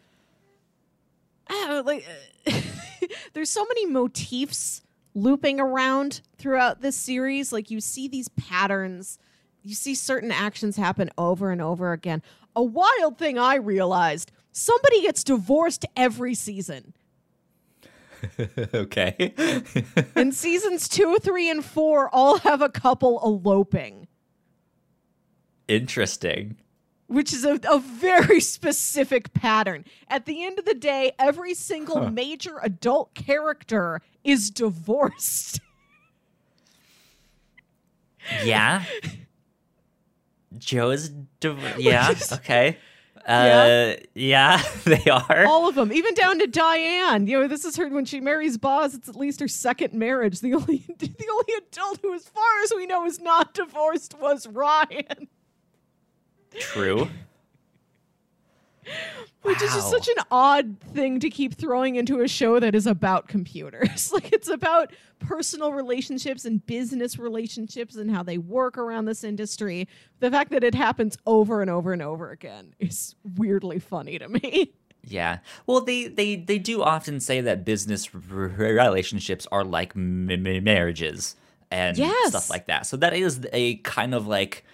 I 1.48 1.54
don't 1.54 1.70
know, 1.70 1.92
like, 1.92 2.06
there's 3.34 3.50
so 3.50 3.66
many 3.66 3.86
motifs 3.86 4.82
looping 5.14 5.60
around 5.60 6.22
throughout 6.38 6.82
this 6.82 6.96
series. 6.96 7.52
Like 7.52 7.72
you 7.72 7.80
see 7.80 8.08
these 8.08 8.28
patterns, 8.30 9.18
you 9.64 9.74
see 9.74 9.96
certain 9.96 10.32
actions 10.32 10.78
happen 10.78 11.10
over 11.18 11.52
and 11.52 11.62
over 11.62 11.92
again. 11.94 12.22
A 12.56 12.64
wild 12.64 13.18
thing 13.18 13.40
I 13.40 13.56
realized: 13.56 14.32
somebody 14.52 15.02
gets 15.02 15.24
divorced 15.24 15.86
every 15.96 16.36
season. 16.36 16.94
okay 18.74 19.34
And 20.16 20.34
seasons 20.34 20.88
two, 20.88 21.18
three, 21.20 21.50
and 21.50 21.64
four 21.64 22.10
all 22.14 22.40
have 22.40 22.62
a 22.62 22.70
couple 22.70 23.20
eloping. 23.24 24.05
Interesting 25.68 26.58
which 27.08 27.34
is 27.34 27.46
a, 27.46 27.60
a 27.70 27.80
very 27.80 28.40
specific 28.56 29.32
pattern. 29.34 29.86
At 30.08 30.26
the 30.26 30.44
end 30.44 30.58
of 30.58 30.66
the 30.66 30.74
day, 30.74 31.12
every 31.20 31.54
single 31.54 32.10
major 32.10 32.58
adult 32.64 33.14
character 33.14 34.02
is 34.24 34.50
divorced. 34.50 35.60
Yeah. 38.44 38.84
Joe's 40.58 41.10
div- 41.40 41.76
yeah, 41.78 42.14
okay. 42.34 42.80
Yeah. 43.28 43.96
Uh 43.98 44.04
yeah, 44.16 44.64
they 44.84 45.04
are. 45.12 45.46
All 45.46 45.70
of 45.70 45.76
them, 45.76 45.92
even 45.94 46.16
down 46.16 46.40
to 46.40 46.48
Diane. 46.48 47.28
You 47.28 47.42
know, 47.42 47.48
this 47.48 47.66
is 47.66 47.76
her 47.76 47.88
when 47.90 48.06
she 48.06 48.20
marries 48.20 48.58
Boz. 48.58 48.96
It's 48.96 49.08
at 49.10 49.16
least 49.16 49.40
her 49.42 49.48
second 49.48 49.94
marriage. 49.94 50.40
The 50.40 50.56
only 50.56 50.86
the 50.98 51.28
only 51.32 51.54
adult 51.68 52.00
who, 52.02 52.14
as 52.16 52.28
far 52.28 52.62
as 52.64 52.74
we 52.76 52.86
know, 52.86 53.06
is 53.06 53.20
not 53.20 53.54
divorced 53.54 54.18
was 54.20 54.48
Ryan, 54.48 55.28
True. 56.60 57.10
which 59.42 59.62
is 59.62 59.74
just 59.74 59.90
such 59.92 60.08
an 60.08 60.24
odd 60.32 60.80
thing 60.94 61.20
to 61.20 61.30
keep 61.30 61.54
throwing 61.54 61.96
into 61.96 62.22
a 62.22 62.28
show 62.28 62.60
that 62.60 62.74
is 62.76 62.88
about 62.88 63.28
computers. 63.28 64.12
like 64.14 64.32
it's 64.34 64.50
about 64.50 64.92
personal 65.20 65.72
relationships 65.72 66.46
and 66.46 66.66
business 66.66 67.18
relationships 67.20 67.96
and 67.96 68.10
how 68.12 68.24
they 68.24 68.38
work 68.38 68.78
around 68.78 69.06
this 69.06 69.24
industry. 69.24 69.88
The 70.20 70.32
fact 70.32 70.52
that 70.52 70.64
it 70.64 70.74
happens 70.76 71.18
over 71.28 71.62
and 71.62 71.70
over 71.70 71.94
and 71.94 72.02
over 72.02 72.32
again 72.32 72.74
is 72.80 73.16
weirdly 73.38 73.80
funny 73.80 74.18
to 74.20 74.28
me. 74.28 74.72
Yeah. 75.08 75.38
Well, 75.68 75.82
they 75.82 76.08
they 76.08 76.36
they 76.36 76.58
do 76.58 76.82
often 76.82 77.20
say 77.20 77.40
that 77.40 77.64
business 77.64 78.10
relationships 78.16 79.46
are 79.52 79.64
like 79.64 79.96
m- 79.96 80.32
m- 80.32 80.64
marriages 80.64 81.36
and 81.70 81.96
Yes. 81.96 82.30
stuff 82.30 82.50
like 82.50 82.66
that. 82.66 82.88
So 82.88 82.98
that 82.98 83.14
is 83.14 83.42
a 83.54 83.76
kind 83.76 84.16
of 84.16 84.26
like 84.26 84.66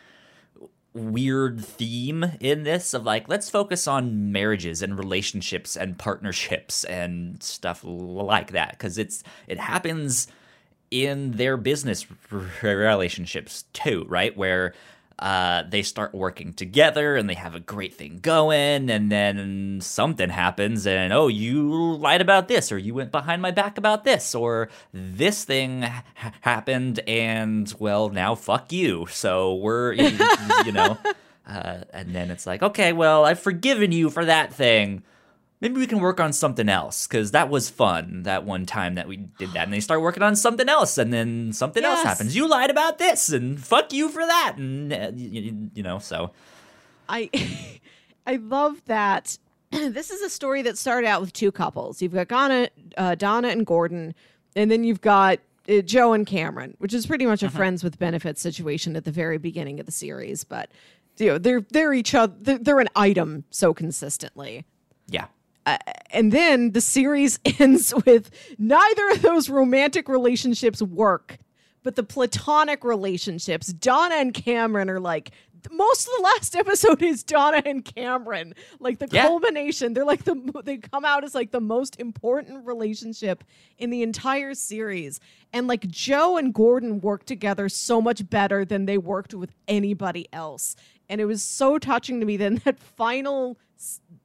weird 0.94 1.64
theme 1.64 2.26
in 2.42 2.64
this 2.64 2.94
of 2.94 3.06
like 3.06 3.30
let's 3.30 3.50
focus 3.50 3.88
on 3.88 4.32
marriages 4.32 4.82
and 4.82 4.98
relationships 4.98 5.78
and 5.78 5.98
partnerships 5.98 6.84
and 6.84 7.42
stuff 7.42 7.82
like 7.84 8.52
that 8.52 8.72
because 8.72 8.98
it's 8.98 9.24
it 9.48 9.58
happens 9.58 10.28
in 10.90 11.32
their 11.32 11.56
business 11.56 12.06
relationships 12.62 13.64
too 13.72 14.06
right? 14.10 14.36
Where 14.36 14.74
uh, 15.22 15.64
they 15.70 15.84
start 15.84 16.16
working 16.16 16.52
together 16.52 17.16
and 17.16 17.30
they 17.30 17.36
have 17.36 17.54
a 17.54 17.60
great 17.60 17.94
thing 17.94 18.18
going 18.22 18.90
and 18.90 19.12
then 19.12 19.80
something 19.80 20.30
happens 20.30 20.88
and 20.88 21.14
oh 21.14 21.28
you 21.28 21.72
lied 21.94 22.22
about 22.22 22.48
this 22.48 22.72
or 22.72 22.78
you 22.78 22.96
went 22.96 23.12
behind 23.12 23.40
my 23.42 23.52
back 23.52 23.78
about 23.78 24.04
this 24.04 24.34
or 24.34 24.68
this 24.92 25.46
thing 25.46 25.84
ha- 25.84 26.04
happened 26.42 27.00
and 27.08 27.74
well 27.78 28.10
now 28.10 28.34
fuck 28.34 28.72
you. 28.72 29.06
So 29.12 29.54
we're 29.56 29.94
you, 29.94 30.18
you 30.66 30.72
know 30.72 30.98
uh, 31.48 31.82
and 31.94 32.16
then 32.16 32.32
it's 32.32 32.48
like 32.48 32.64
okay 32.64 32.94
well 32.94 33.26
i've 33.26 33.40
forgiven 33.40 33.92
you 33.92 34.10
for 34.10 34.26
that 34.26 34.54
thing 34.54 35.04
maybe 35.62 35.76
we 35.76 35.88
can 35.88 36.00
work 36.00 36.20
on 36.20 36.34
something 36.34 36.68
else 36.68 37.08
because 37.08 37.32
that 37.32 37.50
was 37.50 37.70
fun 37.70 38.24
that 38.24 38.44
one 38.44 38.66
time 38.66 38.96
that 38.96 39.08
we 39.08 39.18
did 39.18 39.54
that 39.54 39.64
and 39.64 39.74
they 39.74 39.80
start 39.80 40.02
working 40.02 40.24
on 40.24 40.36
something 40.36 40.68
else 40.68 40.98
and 40.98 41.14
then 41.14 41.54
something 41.54 41.86
else 41.86 42.04
happens 42.04 42.36
you 42.36 42.48
lied 42.48 42.70
about 42.70 42.98
this 42.98 43.30
and 43.30 43.64
fuck 43.64 43.94
you 43.94 44.10
for 44.10 44.26
that 44.26 44.56
and 44.58 44.92
uh, 44.92 45.12
you, 45.16 45.70
you 45.74 45.84
know 45.84 46.00
so 46.00 46.32
I 47.12 47.30
I 48.28 48.38
love 48.38 48.82
that. 48.86 49.38
this 49.72 50.10
is 50.10 50.22
a 50.22 50.30
story 50.30 50.62
that 50.64 50.78
started 50.78 51.08
out 51.08 51.22
with 51.22 51.34
two 51.34 51.52
couples. 51.52 52.02
You've 52.02 52.14
got 52.14 52.28
Donna, 52.28 52.70
uh, 52.98 53.16
Donna 53.16 53.50
and 53.50 53.66
Gordon, 53.66 54.16
and 54.56 54.72
then 54.72 54.84
you've 54.84 55.02
got 55.02 55.40
uh, 55.70 55.82
Joe 55.82 56.14
and 56.14 56.26
Cameron, 56.26 56.76
which 56.80 56.94
is 56.94 57.06
pretty 57.06 57.26
much 57.26 57.44
a 57.44 57.50
friends 57.50 57.84
with 57.84 58.00
benefits 58.00 58.42
situation 58.42 58.96
at 58.96 59.06
the 59.06 59.12
very 59.12 59.38
beginning 59.38 59.80
of 59.80 59.86
the 59.86 59.92
series. 59.92 60.44
But 60.44 60.72
you 61.18 61.28
know, 61.28 61.38
they're 61.38 61.62
they're 61.62 61.94
each 61.94 62.16
other. 62.16 62.34
They're, 62.40 62.58
they're 62.58 62.80
an 62.80 62.90
item 62.96 63.44
so 63.50 63.74
consistently. 63.74 64.66
yeah 65.08 65.26
Uh, 65.66 65.78
and 66.12 66.32
then 66.32 66.72
the 66.72 66.82
series 66.82 67.40
ends 67.60 67.94
with 68.06 68.30
neither 68.58 69.10
of 69.10 69.22
those 69.22 69.50
romantic 69.50 70.10
relationships 70.10 70.82
work, 70.82 71.38
but 71.84 71.96
the 71.96 72.04
platonic 72.04 72.84
relationships, 72.84 73.68
Donna 73.68 74.16
and 74.16 74.34
Cameron 74.34 74.90
are 74.90 75.00
like 75.00 75.32
most 75.72 76.08
of 76.08 76.14
the 76.18 76.24
last 76.24 76.56
episode 76.64 77.02
is 77.04 77.24
Donna 77.24 77.62
and 77.66 77.86
Cameron. 77.86 78.54
Like 78.80 79.00
the 79.00 79.08
Yeah. 79.12 79.28
culmination, 79.28 79.94
they're 79.94 80.06
like 80.06 80.24
the 80.24 80.62
they 80.64 80.78
come 80.78 81.06
out 81.06 81.24
as 81.24 81.36
like 81.36 81.52
the 81.52 81.62
most 81.62 82.00
important 82.00 82.66
relationship 82.66 83.44
in 83.78 83.90
the 83.92 84.02
entire 84.02 84.56
series. 84.56 85.20
And 85.54 85.68
like 85.68 85.88
Joe 85.88 86.38
and 86.38 86.54
Gordon 86.54 87.02
work 87.02 87.26
together 87.26 87.70
so 87.70 88.02
much 88.02 88.28
better 88.30 88.66
than 88.66 88.86
they 88.86 88.98
worked 88.98 89.34
with 89.34 89.52
anybody 89.68 90.28
else. 90.34 90.76
And 91.10 91.20
it 91.22 91.26
was 91.26 91.44
so 91.44 91.78
touching 91.78 92.20
to 92.22 92.26
me 92.26 92.38
then 92.38 92.62
that 92.66 92.80
final 92.80 93.58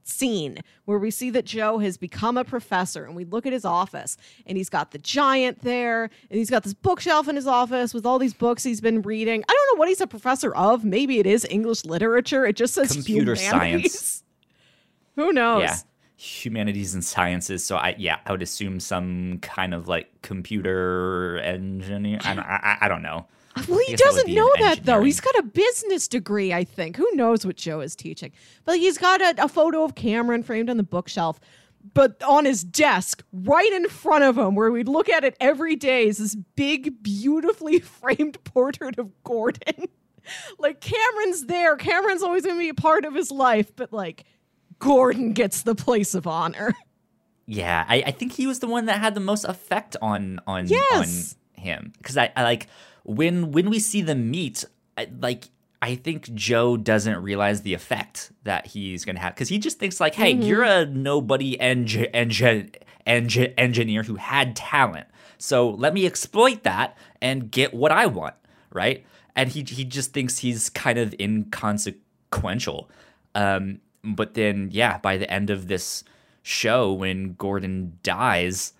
scene 0.09 0.59
where 0.85 0.99
we 0.99 1.11
see 1.11 1.31
that 1.31 1.45
Joe 1.45 1.79
has 1.79 1.97
become 1.97 2.37
a 2.37 2.45
professor 2.45 3.05
and 3.05 3.17
we 3.17 3.25
look 3.25 3.47
at 3.47 3.53
his 3.53 3.65
office 3.65 4.17
and 4.47 4.57
he's 4.57 4.69
got 4.69 4.91
the 4.93 4.99
giant 4.99 5.63
there 5.63 6.05
and 6.05 6.39
he's 6.39 6.51
got 6.51 6.63
this 6.63 6.75
bookshelf 6.75 7.29
in 7.29 7.37
his 7.37 7.47
office 7.47 7.93
with 7.93 8.07
all 8.07 8.19
these 8.19 8.35
books 8.35 8.63
he's 8.63 8.81
been 8.81 9.03
reading. 9.03 9.45
I 9.49 9.53
don't 9.53 9.75
know 9.77 9.79
what 9.81 9.89
he's 9.89 10.01
a 10.01 10.07
professor 10.07 10.55
of. 10.55 10.85
Maybe 10.85 11.19
it 11.19 11.27
is 11.27 11.47
English 11.51 11.85
literature. 11.85 12.47
It 12.47 12.57
just 12.57 12.75
says 12.75 12.93
Computer 12.93 13.35
humanities. 13.35 13.93
science. 13.93 14.23
Who 15.17 15.33
knows? 15.33 15.63
yeah 15.63 15.77
humanities 16.19 16.95
and 16.95 17.05
sciences 17.05 17.63
so 17.63 17.77
i 17.77 17.95
yeah 17.99 18.17
i 18.25 18.33
would 18.33 18.41
assume 18.41 18.81
some 18.81 19.39
kind 19.43 19.75
of 19.75 19.87
like 19.87 20.09
computer 20.23 21.37
engineer 21.45 22.19
i 22.25 22.35
don't, 22.35 22.47
I, 22.47 22.79
I 22.81 22.89
don't 22.89 23.03
know 23.03 23.27
Well, 23.69 23.79
he 23.79 23.93
guess 23.93 24.01
that 24.01 24.13
would 24.13 24.17
doesn't 24.19 24.35
know 24.35 24.51
that 24.61 24.85
though. 24.85 25.03
He's 25.03 25.21
got 25.21 25.35
a 25.39 25.43
business 25.43 26.09
degree, 26.09 26.53
I 26.53 26.65
think. 26.65 26.97
Who 26.97 27.09
knows 27.15 27.47
what 27.47 27.57
Joe 27.57 27.81
is 27.81 27.97
teaching? 27.97 28.33
But 28.65 28.79
he's 28.79 28.99
got 28.99 29.21
a, 29.21 29.45
a 29.45 29.49
photo 29.49 29.83
of 29.85 29.95
Cameron 29.95 30.43
framed 30.43 30.69
on 30.71 30.77
the 30.77 30.83
bookshelf. 30.83 31.41
But 31.95 32.21
on 32.25 32.45
his 32.45 32.65
desk, 32.65 33.23
right 33.33 33.73
in 33.73 33.89
front 33.89 34.25
of 34.25 34.37
him, 34.37 34.57
where 34.57 34.71
we'd 34.73 34.89
look 34.89 35.09
at 35.09 35.23
it 35.25 35.37
every 35.41 35.77
day, 35.77 36.07
is 36.09 36.19
this 36.19 36.35
big, 36.35 37.03
beautifully 37.03 37.79
framed 38.01 38.43
portrait 38.45 38.99
of 38.99 39.11
Gordon. 39.23 39.87
like 40.59 40.81
Cameron's 40.81 41.47
there. 41.47 41.77
Cameron's 41.77 42.23
always 42.25 42.45
going 42.45 42.57
to 42.57 42.61
be 42.61 42.69
a 42.69 42.75
part 42.75 43.05
of 43.05 43.15
his 43.15 43.31
life, 43.31 43.75
but 43.77 43.93
like 43.93 44.25
Gordon 44.81 45.33
gets 45.33 45.63
the 45.63 45.75
place 45.75 46.15
of 46.15 46.27
honor. 46.27 46.75
Yeah, 47.49 47.85
I, 47.89 48.03
I 48.07 48.11
think 48.11 48.33
he 48.33 48.49
was 48.49 48.59
the 48.59 48.67
one 48.67 48.87
that 48.87 48.99
had 48.99 49.15
the 49.15 49.21
most 49.21 49.45
effect 49.45 49.95
on 50.03 50.41
on 50.49 50.67
Yes. 50.67 51.37
on 51.57 51.63
him 51.63 51.93
because 51.97 52.17
I, 52.17 52.33
I 52.35 52.43
like 52.43 52.67
when 53.07 53.53
when 53.53 53.71
we 53.71 53.79
see 53.79 54.03
them 54.03 54.31
meet, 54.31 54.65
I, 54.99 55.09
like 55.21 55.49
I 55.81 55.95
think 55.95 56.35
Joe 56.35 56.77
doesn't 56.77 57.23
realize 57.23 57.63
the 57.63 57.75
effect 57.75 58.33
that 58.45 58.67
he's 58.67 59.05
going 59.05 59.17
to 59.17 59.23
have 59.23 59.35
because 59.35 59.49
he 59.49 59.59
just 59.59 59.79
thinks 59.79 60.01
like, 60.01 60.15
"Hey, 60.15 60.35
mm-hmm. 60.35 60.43
you're 60.43 60.65
a 60.65 60.87
nobody 60.87 61.59
eng- 61.61 61.89
eng- 62.13 62.71
eng- 63.07 63.55
engineer 63.57 64.03
who 64.03 64.17
had 64.17 64.57
talent, 64.57 65.07
so 65.39 65.71
let 65.71 65.95
me 65.95 66.05
exploit 66.05 66.65
that 66.65 66.99
and 67.23 67.51
get 67.51 67.73
what 67.73 67.93
I 67.93 68.07
want." 68.07 68.35
Right? 68.73 69.07
And 69.37 69.51
he 69.51 69.63
he 69.63 69.85
just 69.85 70.13
thinks 70.13 70.39
he's 70.39 70.69
kind 70.71 70.99
of 70.99 71.15
inconsequential. 71.21 72.91
Um, 73.35 73.81
but 74.03 74.35
then, 74.35 74.71
yeah, 74.73 74.99
by 74.99 75.17
the 75.17 75.31
end 75.31 75.51
of 75.51 75.69
this 75.69 76.03
show, 76.43 76.93
when 76.93 77.35
Gordon 77.35 77.99
dies, 78.03 78.73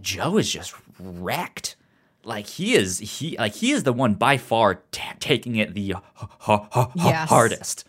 Joe 0.00 0.36
is 0.38 0.52
just 0.52 0.74
wrecked 0.98 1.76
like 2.26 2.46
he 2.46 2.74
is 2.74 2.98
he 2.98 3.36
like 3.38 3.54
he 3.54 3.70
is 3.70 3.84
the 3.84 3.92
one 3.92 4.14
by 4.14 4.36
far 4.36 4.76
t- 4.90 5.02
taking 5.20 5.56
it 5.56 5.74
the 5.74 5.94
ha- 6.14 6.68
ha- 6.70 6.90
yes. 6.94 7.28
hardest 7.28 7.84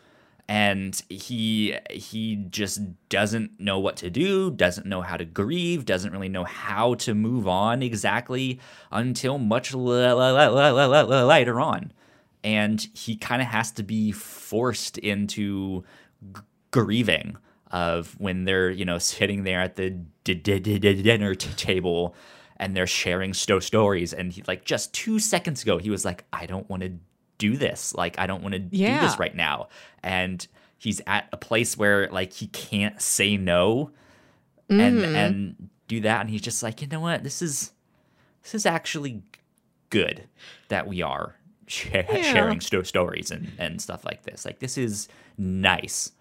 and 0.48 1.02
he 1.10 1.76
he 1.92 2.36
just 2.50 2.80
doesn't 3.10 3.60
know 3.60 3.80
what 3.80 3.98
to 3.98 4.10
do 4.10 4.52
doesn't 4.52 4.86
know 4.86 5.02
how 5.02 5.18
to 5.18 5.26
grieve 5.26 5.84
doesn't 5.86 6.14
really 6.14 6.30
know 6.30 6.44
how 6.46 6.94
to 6.94 7.14
move 7.14 7.48
on 7.48 7.82
exactly 7.82 8.60
until 8.92 9.38
much 9.38 9.74
l- 9.74 9.92
l- 9.92 10.38
l- 10.94 11.26
later 11.26 11.60
on 11.60 11.92
and 12.44 12.88
he 12.94 13.16
kind 13.18 13.42
of 13.42 13.48
has 13.48 13.72
to 13.72 13.84
be 13.84 14.12
forced 14.12 14.98
into 15.00 15.84
g- 16.34 16.42
grieving 16.72 17.36
of 17.72 18.16
when 18.20 18.46
they're 18.46 18.70
you 18.70 18.86
know 18.86 18.98
sitting 19.00 19.44
there 19.44 19.60
at 19.62 19.76
the 19.76 19.90
d- 20.24 20.34
d- 20.36 20.60
dinner 20.80 21.36
t- 21.36 21.50
table 21.58 22.16
and 22.58 22.76
they're 22.76 22.88
sharing 22.88 23.34
sto- 23.34 23.60
stories. 23.60 24.14
And 24.14 24.34
he, 24.34 24.44
like 24.48 24.66
just 24.66 24.94
two 24.94 25.20
seconds 25.20 25.64
ago, 25.64 25.78
he 25.78 25.90
was 25.90 26.04
like, 26.04 26.26
I 26.34 26.46
don't 26.46 26.70
want 26.70 26.84
to 26.84 26.94
do 27.38 27.56
this. 27.56 27.94
Like, 27.94 28.20
I 28.20 28.28
don't 28.28 28.44
want 28.44 28.56
to 28.56 28.64
yeah. 28.72 29.00
do 29.00 29.08
this 29.08 29.20
right 29.20 29.36
now. 29.36 29.70
And 30.04 30.46
he's 30.78 31.02
at 31.08 31.28
a 31.32 31.38
place 31.38 31.78
where 31.78 32.08
like 32.10 32.34
he 32.34 32.48
can't 32.48 33.02
say 33.02 33.38
no 33.38 33.92
mm. 34.70 34.80
and 34.80 35.00
mm-hmm. 35.00 35.16
and 35.16 35.70
do 35.88 36.02
that. 36.02 36.22
And 36.22 36.30
he's 36.30 36.42
just 36.42 36.64
like, 36.64 36.82
you 36.82 36.88
know 36.88 37.00
what? 37.00 37.24
This 37.24 37.42
is 37.42 37.72
this 38.44 38.56
is 38.56 38.66
actually 38.66 39.24
good 39.90 40.24
that 40.70 40.88
we 40.88 41.02
are 41.02 41.36
sh- 41.68 41.88
yeah. 41.94 42.22
sharing 42.22 42.62
sto- 42.62 42.84
stories 42.84 43.32
and, 43.32 43.52
and 43.58 43.82
stuff 43.82 44.06
like 44.06 44.24
this. 44.24 44.46
Like 44.46 44.60
this 44.60 44.78
is 44.78 45.08
nice 45.38 46.12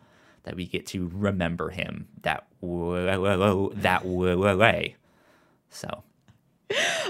that 0.44 0.54
we 0.54 0.66
get 0.66 0.86
to 0.86 1.10
remember 1.12 1.70
him 1.70 2.06
that 2.22 2.46
w- 2.60 3.72
that 3.74 4.04
way. 4.04 4.96
So 5.70 6.04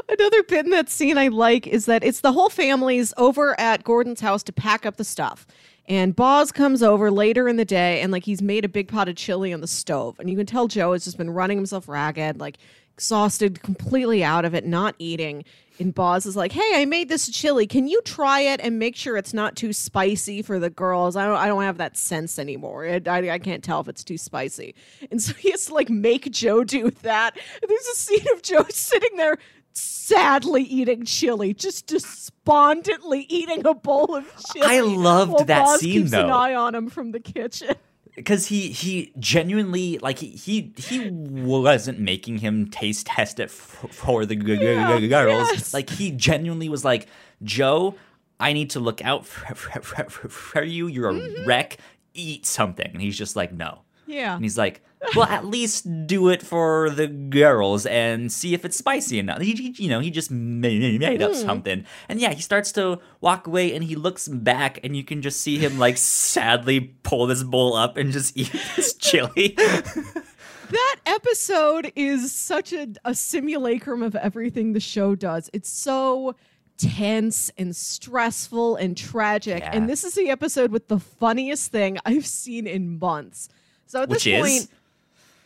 Another 0.09 0.43
bit 0.43 0.65
in 0.65 0.71
that 0.71 0.89
scene 0.89 1.19
I 1.19 1.29
like 1.29 1.67
is 1.67 1.87
that 1.87 2.05
it's 2.05 2.21
the 2.21 2.33
whole 2.33 2.51
family's 2.51 3.15
over 3.17 3.59
at 3.59 3.85
Gordon's 3.85 4.21
house 4.21 4.43
to 4.45 4.53
pack 4.53 4.85
up 4.85 4.97
the 4.97 5.05
stuff. 5.05 5.47
And 5.89 6.17
Boz 6.17 6.53
comes 6.53 6.83
over 6.83 7.11
later 7.11 7.49
in 7.49 7.57
the 7.57 7.65
day 7.65 8.01
and 8.01 8.13
like 8.13 8.25
he's 8.25 8.43
made 8.43 8.65
a 8.65 8.69
big 8.69 8.89
pot 8.89 9.09
of 9.09 9.17
chili 9.17 9.53
on 9.53 9.61
the 9.61 9.67
stove. 9.67 10.19
And 10.19 10.29
you 10.29 10.37
can 10.37 10.47
tell 10.47 10.67
Joe 10.69 10.93
has 10.93 11.05
just 11.05 11.17
been 11.17 11.31
running 11.31 11.57
himself 11.57 11.89
ragged, 11.89 12.39
like 12.39 12.57
exhausted, 12.97 13.63
completely 13.63 14.25
out 14.25 14.47
of 14.47 14.55
it, 14.55 14.65
not 14.65 14.95
eating. 14.99 15.45
And 15.79 15.95
Boz 15.95 16.25
is 16.25 16.35
like, 16.35 16.53
"Hey, 16.53 16.71
I 16.77 16.87
made 16.87 17.11
this 17.11 17.29
chili. 17.29 17.67
Can 17.67 17.87
you 17.87 18.01
try 18.03 18.41
it 18.41 18.61
and 18.63 18.79
make 18.79 18.97
sure 18.97 19.19
it's 19.19 19.35
not 19.35 19.55
too 19.55 19.75
spicy 19.75 20.41
for 20.41 20.59
the 20.59 20.71
girls? 20.71 21.15
I 21.15 21.27
don't, 21.27 21.37
I 21.37 21.47
don't 21.47 21.63
have 21.63 21.77
that 21.77 21.99
sense 21.99 22.39
anymore. 22.39 22.87
I, 22.87 23.03
I, 23.07 23.31
I 23.33 23.39
can't 23.39 23.63
tell 23.63 23.81
if 23.81 23.89
it's 23.89 24.03
too 24.03 24.17
spicy." 24.17 24.75
And 25.11 25.21
so 25.21 25.35
he 25.39 25.51
has 25.51 25.67
to 25.67 25.75
like 25.75 25.91
make 25.91 26.31
Joe 26.31 26.65
do 26.65 26.91
that. 27.03 27.37
And 27.37 27.69
there's 27.69 27.87
a 27.87 27.97
scene 27.97 28.27
of 28.33 28.41
Joe 28.41 28.65
sitting 28.71 29.19
there 29.19 29.37
sadly 29.75 30.63
eating 30.63 31.05
chili, 31.05 31.53
just 31.53 31.87
despondently 31.87 33.27
eating 33.29 33.67
a 33.67 33.75
bowl 33.75 34.17
of 34.17 34.25
chili. 34.51 34.67
I 34.67 34.81
loved 34.81 35.47
that 35.49 35.65
Boz 35.65 35.81
scene 35.81 35.93
keeps 35.93 36.13
though. 36.13 36.25
An 36.25 36.31
eye 36.31 36.55
on 36.55 36.75
him 36.75 36.89
from 36.89 37.13
the 37.13 37.21
kitchen 37.21 37.77
because 38.17 38.47
he 38.47 38.71
he 38.71 39.13
genuinely 39.19 39.99
like 39.99 40.19
he 40.19 40.31
he, 40.31 40.73
he 40.77 41.11
wasn't 41.11 42.01
making 42.01 42.39
him 42.39 42.69
taste 42.69 43.07
test 43.07 43.39
it 43.39 43.51
for 43.51 44.27
the 44.27 44.35
yeah, 44.35 44.99
girls. 45.07 45.49
Yes. 45.53 45.75
Like 45.75 45.91
he 45.91 46.11
genuinely 46.11 46.69
was 46.69 46.85
like, 46.85 47.07
Joe, 47.43 47.95
I 48.41 48.53
need 48.55 48.71
to 48.71 48.81
look 48.81 49.05
out 49.05 49.27
for, 49.27 49.55
for, 49.55 49.81
for, 49.83 50.29
for 50.29 50.63
you. 50.63 50.89
You're 50.89 51.11
a 51.11 51.15
mm-hmm. 51.15 51.47
wreck. 51.47 51.77
Eat 52.15 52.47
something. 52.47 52.91
And 52.91 53.01
he's 53.01 53.17
just 53.17 53.37
like, 53.37 53.53
no. 53.53 53.83
Yeah. 54.07 54.35
And 54.35 54.43
he's 54.43 54.57
like, 54.57 54.83
well, 55.15 55.27
at 55.27 55.45
least 55.45 56.07
do 56.07 56.29
it 56.29 56.43
for 56.43 56.91
the 56.91 57.07
girls 57.07 57.87
and 57.87 58.33
see 58.33 58.55
if 58.55 58.65
it's 58.65 58.77
spicy 58.77 59.19
enough. 59.19 59.41
He, 59.41 59.53
he 59.53 59.85
you 59.85 59.89
know, 59.89 60.01
he 60.01 60.11
just 60.11 60.31
made, 60.31 61.01
made 61.01 61.23
up 61.23 61.33
mm. 61.33 61.45
something. 61.45 61.85
And 62.09 62.21
yeah, 62.21 62.33
he 62.33 62.43
starts 62.43 62.73
to 62.73 63.01
walk 63.21 63.47
away 63.47 63.75
and 63.75 63.85
he 63.85 63.97
looks 63.97 64.29
back 64.29 64.81
and 64.83 64.97
you 64.97 65.05
can 65.05 65.23
just 65.23 65.41
see 65.41 65.59
him 65.59 65.79
like 65.79 65.97
sadly 65.97 66.97
pull 67.03 67.27
this 67.27 67.43
bowl 67.43 67.75
up 67.75 67.97
and 67.97 68.13
just 68.13 68.37
eat 68.37 68.53
this 68.77 68.95
chili. 68.95 69.55
that 69.57 70.97
episode 71.07 71.93
is 71.95 72.33
such 72.33 72.73
a, 72.73 72.89
a 73.05 73.15
simulacrum 73.15 74.03
of 74.03 74.17
everything 74.17 74.73
the 74.73 74.81
show 74.81 75.15
does. 75.15 75.51
It's 75.53 75.71
so 75.71 76.35
tense 76.79 77.51
and 77.57 77.75
stressful 77.75 78.77
and 78.77 78.97
tragic. 78.97 79.61
Yeah. 79.61 79.71
And 79.73 79.89
this 79.89 80.05
is 80.05 80.15
the 80.15 80.31
episode 80.31 80.71
with 80.71 80.89
the 80.89 80.99
funniest 80.99 81.71
thing 81.73 81.99
I've 82.05 82.27
seen 82.27 82.67
in 82.67 82.99
months. 82.99 83.49
So 83.87 84.03
at 84.03 84.09
Which 84.09 84.25
this 84.25 84.41
point, 84.41 84.53
is? 84.53 84.69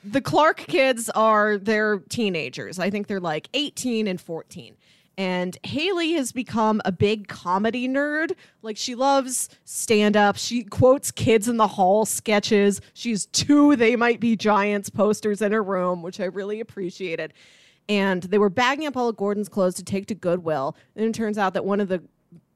The 0.04 0.20
Clark 0.20 0.58
kids 0.58 1.10
are 1.10 1.58
they're 1.58 1.98
teenagers. 2.08 2.78
I 2.78 2.90
think 2.90 3.06
they're 3.06 3.20
like 3.20 3.48
18 3.54 4.06
and 4.06 4.20
14. 4.20 4.76
And 5.18 5.58
Haley 5.64 6.12
has 6.12 6.32
become 6.32 6.80
a 6.84 6.92
big 6.92 7.28
comedy 7.28 7.86
nerd. 7.86 8.32
Like 8.62 8.78
she 8.78 8.94
loves 8.94 9.50
stand 9.64 10.16
up. 10.16 10.36
She 10.36 10.64
quotes 10.64 11.10
kids 11.10 11.46
in 11.46 11.58
the 11.58 11.68
hall 11.68 12.06
sketches. 12.06 12.80
She's 12.94 13.26
two 13.26 13.76
They 13.76 13.96
Might 13.96 14.20
Be 14.20 14.34
Giants 14.36 14.88
posters 14.88 15.42
in 15.42 15.52
her 15.52 15.62
room, 15.62 16.02
which 16.02 16.20
I 16.20 16.24
really 16.24 16.60
appreciated. 16.60 17.34
And 17.88 18.22
they 18.22 18.38
were 18.38 18.48
bagging 18.48 18.86
up 18.86 18.96
all 18.96 19.08
of 19.08 19.16
Gordon's 19.16 19.48
clothes 19.48 19.74
to 19.74 19.84
take 19.84 20.06
to 20.06 20.14
Goodwill. 20.14 20.76
And 20.96 21.04
it 21.04 21.12
turns 21.12 21.36
out 21.36 21.52
that 21.54 21.64
one 21.64 21.80
of 21.80 21.88
the 21.88 22.02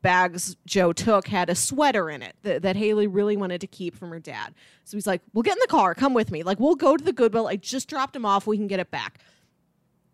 bags 0.05 0.55
Joe 0.66 0.92
took 0.92 1.26
had 1.26 1.48
a 1.48 1.55
sweater 1.55 2.11
in 2.11 2.22
it 2.22 2.36
that, 2.42 2.62
that 2.62 2.76
Haley 2.76 3.07
really 3.07 3.36
wanted 3.36 3.62
to 3.62 3.66
keep 3.66 3.96
from 3.96 4.11
her 4.11 4.20
dad. 4.20 4.55
So 4.84 4.96
he's 4.96 5.07
like, 5.07 5.22
We'll 5.32 5.42
get 5.42 5.55
in 5.55 5.61
the 5.62 5.66
car, 5.66 5.94
come 5.94 6.14
with 6.14 6.30
me. 6.30 6.44
Like, 6.44 6.61
we'll 6.61 6.76
go 6.76 6.96
to 6.96 7.02
the 7.02 7.12
Goodwill. 7.12 7.48
I 7.48 7.57
just 7.57 7.88
dropped 7.88 8.14
him 8.14 8.26
off. 8.26 8.46
We 8.46 8.59
can 8.59 8.68
get 8.68 8.78
it 8.78 8.90
back. 8.90 9.18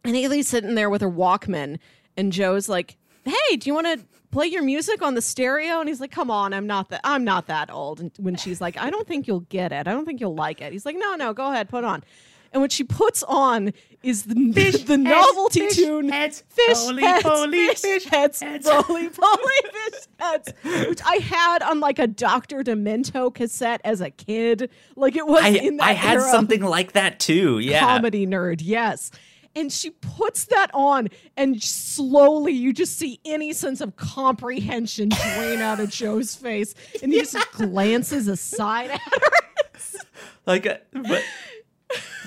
And 0.05 0.15
Haley's 0.15 0.49
sitting 0.49 0.77
there 0.77 0.89
with 0.89 1.03
her 1.03 1.11
Walkman, 1.11 1.79
and 2.17 2.33
Joe's 2.33 2.69
like, 2.69 2.97
Hey, 3.25 3.57
do 3.57 3.69
you 3.69 3.75
want 3.75 3.87
to 3.89 4.07
play 4.31 4.47
your 4.47 4.63
music 4.63 5.03
on 5.03 5.15
the 5.15 5.21
stereo? 5.21 5.81
And 5.81 5.89
he's 5.89 6.01
like, 6.01 6.13
Come 6.13 6.31
on, 6.31 6.55
I'm 6.55 6.69
not 6.69 6.89
that 6.91 7.01
I'm 7.03 7.25
not 7.25 7.49
that 7.49 7.71
old. 7.71 8.01
And 8.01 8.13
when 8.19 8.37
she's 8.37 8.61
like, 8.61 8.79
I 8.79 8.91
don't 8.91 9.09
think 9.09 9.27
you'll 9.27 9.41
get 9.41 9.73
it. 9.73 9.89
I 9.89 9.93
don't 9.93 10.07
think 10.07 10.21
you'll 10.21 10.37
like 10.37 10.61
it. 10.63 10.73
He's 10.73 10.87
like, 10.87 10.97
No, 10.97 11.17
no, 11.17 11.35
go 11.35 11.51
ahead, 11.51 11.69
put 11.69 11.83
on. 11.83 12.05
And 12.53 12.61
what 12.61 12.73
she 12.73 12.85
puts 12.85 13.23
on 13.23 13.73
is 14.03 14.25
the, 14.25 14.53
fish 14.53 14.83
the 14.85 14.97
novelty 14.97 15.61
fish 15.61 15.77
tune 15.77 16.09
heads, 16.09 16.43
fish 16.49 16.79
roly 16.79 17.03
heads, 17.03 17.23
poly, 17.23 17.67
fish, 17.69 17.81
fish 17.81 18.05
heads, 18.07 18.41
heads. 18.41 18.67
roly 18.67 19.09
poly 19.09 19.61
fish 19.73 20.01
heads, 20.19 20.53
which 20.89 21.01
I 21.05 21.17
had 21.17 21.63
on 21.63 21.81
like 21.81 21.99
a 21.99 22.07
Dr. 22.07 22.65
Demento 22.65 23.33
cassette 23.33 23.81
as 23.85 24.01
a 24.01 24.11
kid. 24.11 24.71
Like 24.97 25.17
it 25.17 25.27
was 25.27 25.45
I, 25.45 25.49
in 25.49 25.77
that 25.77 25.85
I 25.85 25.93
had 25.93 26.21
something 26.23 26.63
like 26.63 26.93
that 26.93 27.21
too. 27.21 27.59
Yeah. 27.59 27.81
Comedy 27.81 28.27
nerd, 28.27 28.61
yes. 28.63 29.11
And 29.55 29.73
she 29.73 29.91
puts 29.91 30.45
that 30.47 30.71
on, 30.73 31.09
and 31.37 31.61
slowly 31.61 32.53
you 32.53 32.73
just 32.73 32.97
see 32.97 33.19
any 33.25 33.53
sense 33.53 33.81
of 33.81 33.97
comprehension 33.97 35.09
drain 35.09 35.59
out 35.59 35.81
of 35.81 35.91
Joe's 35.91 36.37
face, 36.37 36.73
and 37.03 37.11
he 37.11 37.19
yeah. 37.19 37.25
just 37.25 37.53
glances 37.53 38.29
aside 38.29 38.91
at 38.91 39.01
her. 39.01 40.01
like, 40.47 40.67
uh, 40.67 40.77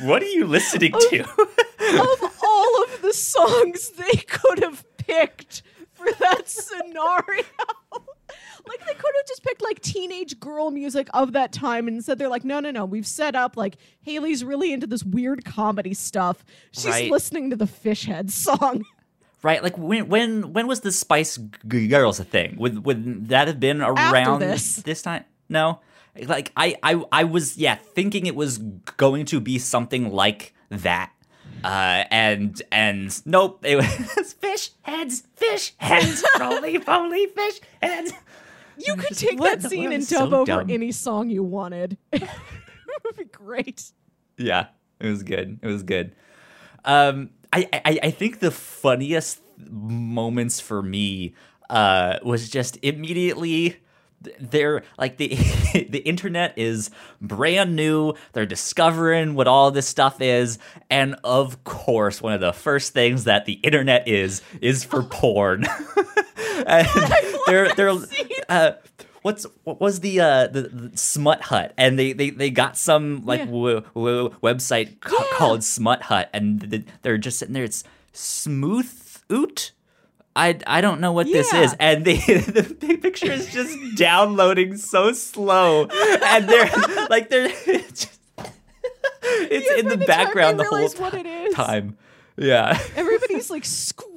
what? 0.02 0.22
Are 0.22 0.26
you 0.28 0.46
listening 0.46 0.92
to? 0.94 1.20
of 1.24 2.34
all 2.44 2.84
of 2.84 3.02
the 3.02 3.14
songs 3.14 3.92
they 3.92 4.18
could 4.28 4.60
have 4.64 4.86
picked 4.98 5.62
for 5.94 6.12
that 6.20 6.48
scenario. 6.50 7.44
like 8.66 8.80
they 8.86 8.94
could 8.94 9.12
have 9.16 9.28
just 9.28 9.44
picked 9.44 9.62
like 9.62 9.82
teenage 9.82 10.40
girl 10.40 10.72
music 10.72 11.08
of 11.14 11.34
that 11.34 11.52
time 11.52 11.88
and 11.88 12.04
said 12.04 12.18
they're 12.18 12.30
like, 12.30 12.46
no, 12.46 12.60
no, 12.60 12.72
no. 12.72 12.86
We've 12.86 13.08
set 13.08 13.36
up 13.36 13.58
like 13.58 13.78
Haley's 14.02 14.44
really 14.44 14.72
into 14.74 14.88
this 14.88 15.04
weird 15.04 15.46
comedy 15.46 15.94
stuff. 15.94 16.46
She's 16.72 16.86
Right. 16.86 17.12
listening 17.12 17.50
to 17.50 17.56
the 17.56 17.66
Fishhead 17.66 18.32
song. 18.32 18.86
Right, 19.44 19.62
like 19.62 19.78
when 19.78 20.08
when 20.08 20.54
when 20.54 20.68
was 20.68 20.80
the 20.80 20.92
Spice 20.94 21.36
Girls 21.68 22.18
a 22.18 22.24
thing? 22.24 22.56
Would 22.60 22.86
would 22.86 23.28
that 23.28 23.50
have 23.50 23.60
been 23.60 23.82
around 23.82 24.40
this. 24.40 24.78
this. 24.78 25.02
time? 25.02 25.26
No, 25.50 25.82
like 26.28 26.52
I 26.56 26.76
I 26.84 27.04
I 27.12 27.24
was 27.24 27.58
yeah 27.58 27.76
thinking 27.76 28.26
it 28.26 28.36
was 28.36 28.58
going 28.98 29.26
to 29.26 29.40
be 29.40 29.58
something 29.60 30.12
like 30.12 30.54
that, 30.70 31.12
uh, 31.64 32.04
and 32.12 32.62
and 32.72 33.22
nope, 33.26 33.66
it 33.66 33.76
was 33.78 34.34
fish 34.42 34.72
heads, 34.84 35.24
fish 35.36 35.74
heads, 35.78 36.24
roly 36.40 36.80
poly 36.80 37.28
fish 37.28 37.60
heads. 37.82 38.14
You 38.78 38.96
could 38.96 39.18
take 39.18 39.40
what 39.40 39.62
that 39.62 39.70
scene 39.70 39.92
and 39.92 40.04
So 40.04 40.20
dub 40.30 40.34
over 40.34 40.46
dumb. 40.64 40.70
any 40.70 40.92
song 40.92 41.30
you 41.30 41.44
wanted. 41.44 41.98
it 42.12 42.28
would 43.04 43.16
be 43.18 43.26
great. 43.26 43.92
Yeah, 44.38 44.68
it 45.00 45.08
was 45.08 45.22
good. 45.24 45.60
It 45.62 45.68
was 45.68 45.84
good. 45.84 46.16
Um, 46.86 47.30
I, 47.52 47.68
I 47.86 48.00
I 48.04 48.12
think 48.12 48.40
the 48.40 48.52
funniest 48.52 49.42
moments 49.70 50.60
for 50.60 50.82
me 50.82 51.34
uh 51.70 52.18
was 52.24 52.50
just 52.50 52.78
immediately 52.82 53.78
they're 54.40 54.84
like 54.98 55.18
the 55.18 55.28
the 55.90 56.02
internet 56.06 56.54
is 56.58 56.90
brand 57.22 57.76
new. 57.76 58.14
They're 58.34 58.46
discovering 58.46 59.36
what 59.36 59.48
all 59.48 59.72
this 59.72 59.88
stuff 59.88 60.22
is, 60.22 60.60
and 60.90 61.16
of 61.24 61.64
course, 61.64 62.22
one 62.22 62.34
of 62.34 62.42
the 62.42 62.54
first 62.54 62.94
things 62.94 63.24
that 63.26 63.46
the 63.46 63.54
internet 63.54 64.08
is 64.08 64.42
is 64.62 64.84
for 64.84 65.04
porn. 65.04 65.66
and 66.68 66.88
they're 67.48 67.74
they're 67.76 67.94
uh, 68.50 68.72
what's 69.22 69.46
what 69.64 69.80
was 69.82 70.02
the 70.02 70.20
uh 70.20 70.48
the, 70.48 70.62
the 70.64 70.98
smut 70.98 71.42
hut 71.42 71.74
and 71.78 71.98
they 71.98 72.14
they, 72.14 72.30
they 72.30 72.50
got 72.50 72.78
some 72.78 73.26
like 73.26 73.40
Yeah. 73.40 73.46
w- 73.46 73.82
w- 73.96 74.30
website 74.44 75.00
ca- 75.00 75.16
Yeah. 75.18 75.38
called 75.38 75.64
smut 75.64 76.04
hut 76.04 76.30
and 76.34 76.70
th- 76.70 76.86
they're 77.02 77.18
just 77.18 77.40
sitting 77.40 77.54
there 77.54 77.64
it's 77.64 77.84
smooth 78.12 78.92
oot 79.32 79.72
I, 80.36 80.58
I 80.66 80.82
don't 80.82 81.00
know 81.00 81.12
what 81.12 81.28
this 81.28 81.54
is, 81.54 81.76
and 81.80 82.04
the 82.06 82.16
the 82.18 82.76
big 82.80 83.02
picture 83.02 83.32
is 83.32 83.52
just 83.54 83.78
downloading 83.96 84.78
so 84.78 85.14
slow, 85.14 85.86
and 85.86 86.50
they're 86.50 86.72
like 87.10 87.30
they're 87.30 87.50
it's, 87.68 88.06
just, 88.06 88.20
it's 89.24 89.70
Yeah, 89.70 89.78
in 89.78 89.88
the 89.90 90.06
background 90.06 90.60
the 90.60 90.64
whole 90.64 90.78
realize 90.80 91.00
what 91.00 91.14
it 91.14 91.26
is. 91.28 91.54
time. 91.54 91.98
Yeah, 92.36 92.80
Everybody's 92.96 93.52
like 93.52 93.64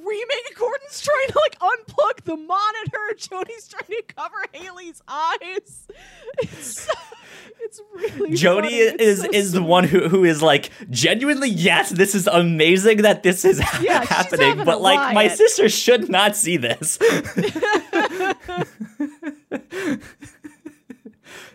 screaming. 0.07 0.43
Gordon's 0.55 1.01
trying 1.01 1.27
to 1.27 1.39
like 1.39 1.59
unplug 1.59 2.23
the 2.23 2.37
monitor. 2.37 3.15
Jody's 3.17 3.67
trying 3.67 4.01
to 4.01 4.03
cover 4.15 4.37
Haley's 4.53 5.01
eyes. 5.07 5.87
It's 6.39 6.81
so, 6.81 6.91
it's 7.61 7.81
really 7.95 8.35
Jody 8.35 8.67
funny. 8.67 8.77
Is 8.77 9.21
so 9.21 9.29
is 9.33 9.51
the 9.53 9.63
one 9.63 9.85
who 9.85 10.07
who 10.07 10.23
is 10.23 10.41
like 10.43 10.69
genuinely 10.91 11.49
yes, 11.49 11.89
this 11.89 12.13
is 12.13 12.27
amazing 12.27 13.01
that 13.01 13.23
this 13.23 13.43
is 13.43 13.59
Yeah, 13.81 14.05
happening, 14.05 14.63
but 14.63 14.79
like 14.81 15.15
my 15.15 15.27
sister 15.29 15.67
should 15.67 16.09
not 16.09 16.35
see 16.35 16.57
this. 16.57 16.99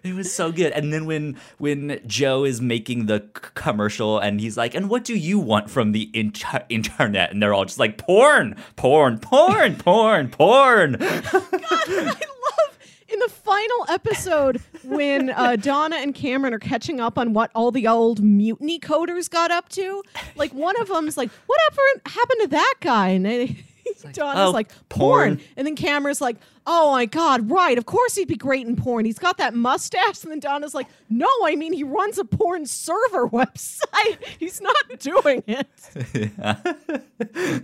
It 0.04 0.14
was 0.14 0.34
so 0.34 0.50
good. 0.50 0.72
And 0.72 0.92
then 0.92 1.06
when 1.06 1.36
when 1.58 2.00
Joe 2.06 2.44
is 2.44 2.60
making 2.60 3.06
the 3.06 3.20
c- 3.20 3.50
commercial 3.54 4.18
and 4.18 4.40
he's 4.40 4.56
like, 4.56 4.74
"And 4.74 4.90
what 4.90 5.04
do 5.04 5.16
you 5.16 5.38
want 5.38 5.70
from 5.70 5.92
the 5.92 6.10
inter- 6.12 6.64
internet?" 6.68 7.30
and 7.32 7.40
they're 7.40 7.54
all 7.54 7.64
just 7.64 7.78
like, 7.78 7.98
"Porn, 7.98 8.56
porn, 8.74 9.18
porn, 9.20 9.76
porn, 9.76 10.28
porn." 10.28 10.96
God, 10.98 11.32
I 11.32 12.04
love 12.06 12.78
in 13.08 13.18
the 13.20 13.28
final 13.28 13.86
episode 13.88 14.60
when 14.82 15.30
uh, 15.30 15.54
Donna 15.56 15.96
and 15.96 16.14
Cameron 16.14 16.52
are 16.54 16.58
catching 16.58 16.98
up 16.98 17.16
on 17.16 17.32
what 17.32 17.50
all 17.54 17.70
the 17.70 17.86
old 17.86 18.20
mutiny 18.22 18.80
coders 18.80 19.30
got 19.30 19.50
up 19.52 19.68
to. 19.70 20.02
Like 20.34 20.52
one 20.52 20.80
of 20.80 20.88
them's 20.88 21.16
like, 21.16 21.30
"What 21.46 21.60
happened 21.70 22.02
happened 22.06 22.40
to 22.42 22.48
that 22.48 22.74
guy?" 22.80 23.08
And 23.10 23.24
they, 23.26 23.64
Donna's 24.12 24.48
"Oh, 24.48 24.50
like, 24.50 24.68
porn." 24.88 25.36
porn. 25.36 25.40
And 25.56 25.66
then 25.66 25.76
Cameron's 25.76 26.20
like, 26.20 26.38
"Oh 26.66 26.92
my 26.92 27.06
god, 27.06 27.50
right? 27.50 27.76
Of 27.78 27.86
course 27.86 28.14
he'd 28.14 28.28
be 28.28 28.36
great 28.36 28.66
in 28.66 28.76
porn. 28.76 29.04
He's 29.04 29.18
got 29.18 29.38
that 29.38 29.54
mustache." 29.54 30.22
And 30.22 30.30
then 30.30 30.40
Donna's 30.40 30.74
like, 30.74 30.88
"No, 31.08 31.28
I 31.44 31.56
mean 31.56 31.72
he 31.72 31.84
runs 31.84 32.18
a 32.18 32.24
porn 32.24 32.66
server 32.66 33.28
website. 33.28 34.18
He's 34.38 34.60
not 34.60 34.76
doing 34.98 35.42
it." 35.46 35.68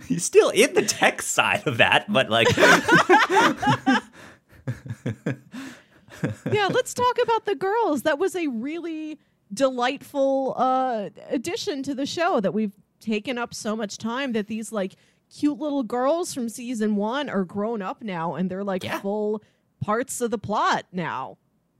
he's 0.07 0.23
still 0.23 0.49
in 0.49 0.73
the 0.73 0.83
tech 0.83 1.21
side 1.21 1.67
of 1.67 1.77
that, 1.77 2.11
but 2.11 2.29
like, 2.29 2.47
yeah, 6.51 6.67
let's 6.67 6.93
talk 6.93 7.17
about 7.21 7.45
the 7.45 7.55
girls. 7.55 8.03
That 8.03 8.19
was 8.19 8.35
a 8.35 8.47
really 8.47 9.19
delightful 9.53 10.53
uh, 10.57 11.09
addition 11.29 11.83
to 11.83 11.95
the 11.95 12.05
show 12.05 12.39
that 12.39 12.53
we've 12.53 12.73
taken 12.99 13.37
up 13.37 13.53
so 13.53 13.75
much 13.75 13.97
time 13.97 14.33
that 14.33 14.47
these 14.47 14.71
like 14.71 14.95
cute 15.33 15.59
little 15.59 15.83
girls 15.83 16.33
from 16.33 16.49
season 16.49 16.95
one 16.95 17.29
are 17.29 17.43
grown 17.43 17.81
up 17.81 18.01
now 18.01 18.35
and 18.35 18.49
they're 18.49 18.63
like 18.63 18.83
Yeah. 18.83 18.99
full 18.99 19.43
parts 19.81 20.21
of 20.21 20.31
the 20.31 20.37
plot 20.37 20.85
now. 20.91 21.37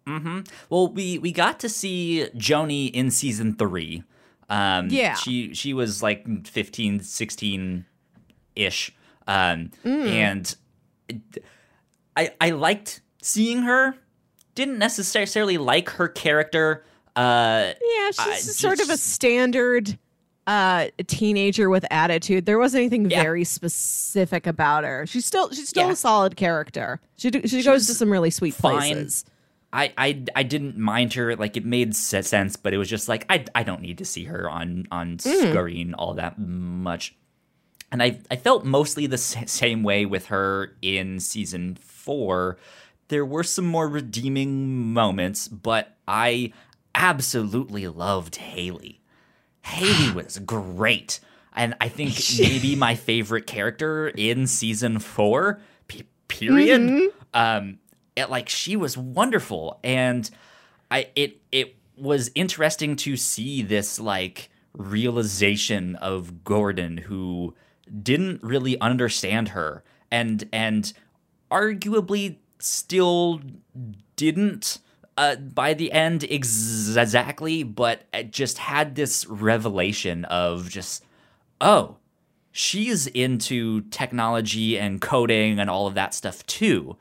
hmm 0.08 0.42
Well, 0.70 0.88
we 0.92 1.18
we 1.20 1.32
got 1.32 1.60
to 1.62 1.70
see 1.70 2.28
Joni 2.36 2.90
in 2.92 3.12
season 3.12 3.56
three. 3.56 4.04
Um, 4.50 4.88
Yeah. 4.90 5.14
she 5.16 5.54
she 5.54 5.74
was 5.74 6.02
like 6.02 6.48
15, 6.48 7.02
16 7.02 7.86
ish, 8.56 8.92
um, 9.28 9.72
Mm. 9.86 10.08
and 10.10 10.56
I 12.16 12.32
I 12.42 12.50
liked 12.52 13.02
seeing 13.22 13.64
her. 13.64 13.96
Didn't 14.56 14.78
necessarily 14.80 15.58
like 15.58 15.90
her 15.92 16.08
character. 16.08 16.84
Uh, 17.16 17.74
Yeah, 17.82 18.12
she's 18.12 18.20
I 18.20 18.36
sort 18.38 18.80
of 18.80 18.90
a 18.90 18.94
just- 18.94 19.08
standard 19.08 19.98
uh 20.50 20.88
teenager 21.08 21.70
with 21.70 21.86
attitude. 21.92 22.46
There 22.48 22.58
wasn't 22.58 22.80
anything 22.82 23.10
Yeah. 23.10 23.22
very 23.22 23.44
specific 23.44 24.48
about 24.48 24.84
her. 24.84 25.06
She's 25.06 25.26
still 25.26 25.52
she's 25.52 25.70
still 25.70 25.86
Yeah. 25.88 25.94
a 25.94 25.96
solid 25.96 26.36
character. 26.36 27.00
She 27.18 27.30
do, 27.30 27.48
she 27.48 27.62
goes 27.64 27.86
to 27.88 27.94
some 27.94 28.10
really 28.12 28.32
sweet 28.32 28.56
fine. 28.56 28.78
places. 28.96 29.26
I, 29.72 29.94
I 29.98 30.24
I 30.36 30.42
didn't 30.44 30.78
mind 30.80 31.14
her 31.14 31.36
like 31.36 31.56
it 31.56 31.64
made 31.66 31.96
sense, 31.96 32.56
but 32.56 32.74
it 32.74 32.78
was 32.80 32.90
just 32.90 33.08
like 33.08 33.26
I, 33.30 33.46
I 33.54 33.62
don't 33.62 33.82
need 33.82 34.00
to 34.00 34.06
see 34.06 34.24
her 34.26 34.50
on 34.50 34.88
on 34.92 35.18
Mm. 35.18 35.52
screen 35.52 35.94
all 35.94 36.16
that 36.16 36.40
much, 36.40 37.16
and 37.92 38.02
I 38.02 38.20
I 38.32 38.36
felt 38.36 38.66
mostly 38.66 39.06
the 39.06 39.20
same 39.20 39.84
way 39.84 40.08
with 40.08 40.26
her 40.28 40.76
in 40.82 41.20
season 41.20 41.78
four. 41.80 42.58
There 43.10 43.26
were 43.26 43.44
some 43.44 43.66
more 43.66 43.88
redeeming 43.88 44.70
moments, 44.94 45.48
but 45.48 45.96
I 46.08 46.54
absolutely 46.96 47.88
loved 47.88 48.38
Haley. 48.38 49.02
Haley 49.70 50.14
was 50.14 50.40
great, 50.40 51.20
and 51.54 51.76
I 51.80 51.90
think 51.90 52.16
maybe 52.40 52.76
my 52.76 52.96
favorite 52.96 53.48
character 53.48 54.10
in 54.10 54.48
season 54.48 55.00
four. 55.00 55.62
P- 55.88 56.08
period. 56.28 56.82
Mm-hmm. 56.82 57.08
Um, 57.34 57.80
it, 58.16 58.30
like 58.30 58.50
she 58.50 58.76
was 58.76 58.98
wonderful, 58.98 59.80
and 59.84 60.30
I 60.92 61.10
it 61.16 61.42
it 61.52 61.76
was 61.96 62.32
interesting 62.36 62.96
to 62.98 63.18
see 63.18 63.62
this 63.62 64.00
like 64.00 64.50
realization 64.74 65.96
of 65.96 66.44
Gordon 66.44 66.98
who 66.98 67.56
didn't 68.02 68.44
really 68.44 68.80
understand 68.80 69.50
her 69.50 69.84
and 70.12 70.48
and 70.54 70.94
arguably 71.52 72.38
still 72.60 73.42
didn't 74.16 74.80
uh, 75.20 75.36
by 75.36 75.74
the 75.74 75.92
end 75.92 76.26
ex- 76.30 76.96
exactly, 76.96 77.62
but 77.62 78.04
just 78.32 78.58
had 78.58 78.96
this 78.96 79.26
revelation 79.28 80.24
of 80.26 80.70
just, 80.70 81.04
oh, 81.60 81.98
she's 82.54 83.06
into 83.08 83.82
technology 83.82 84.80
and 84.80 85.02
coding 85.02 85.60
and 85.60 85.70
all 85.70 85.88
of 85.88 85.94
that 85.94 86.14
stuff 86.14 86.46
too. 86.46 86.96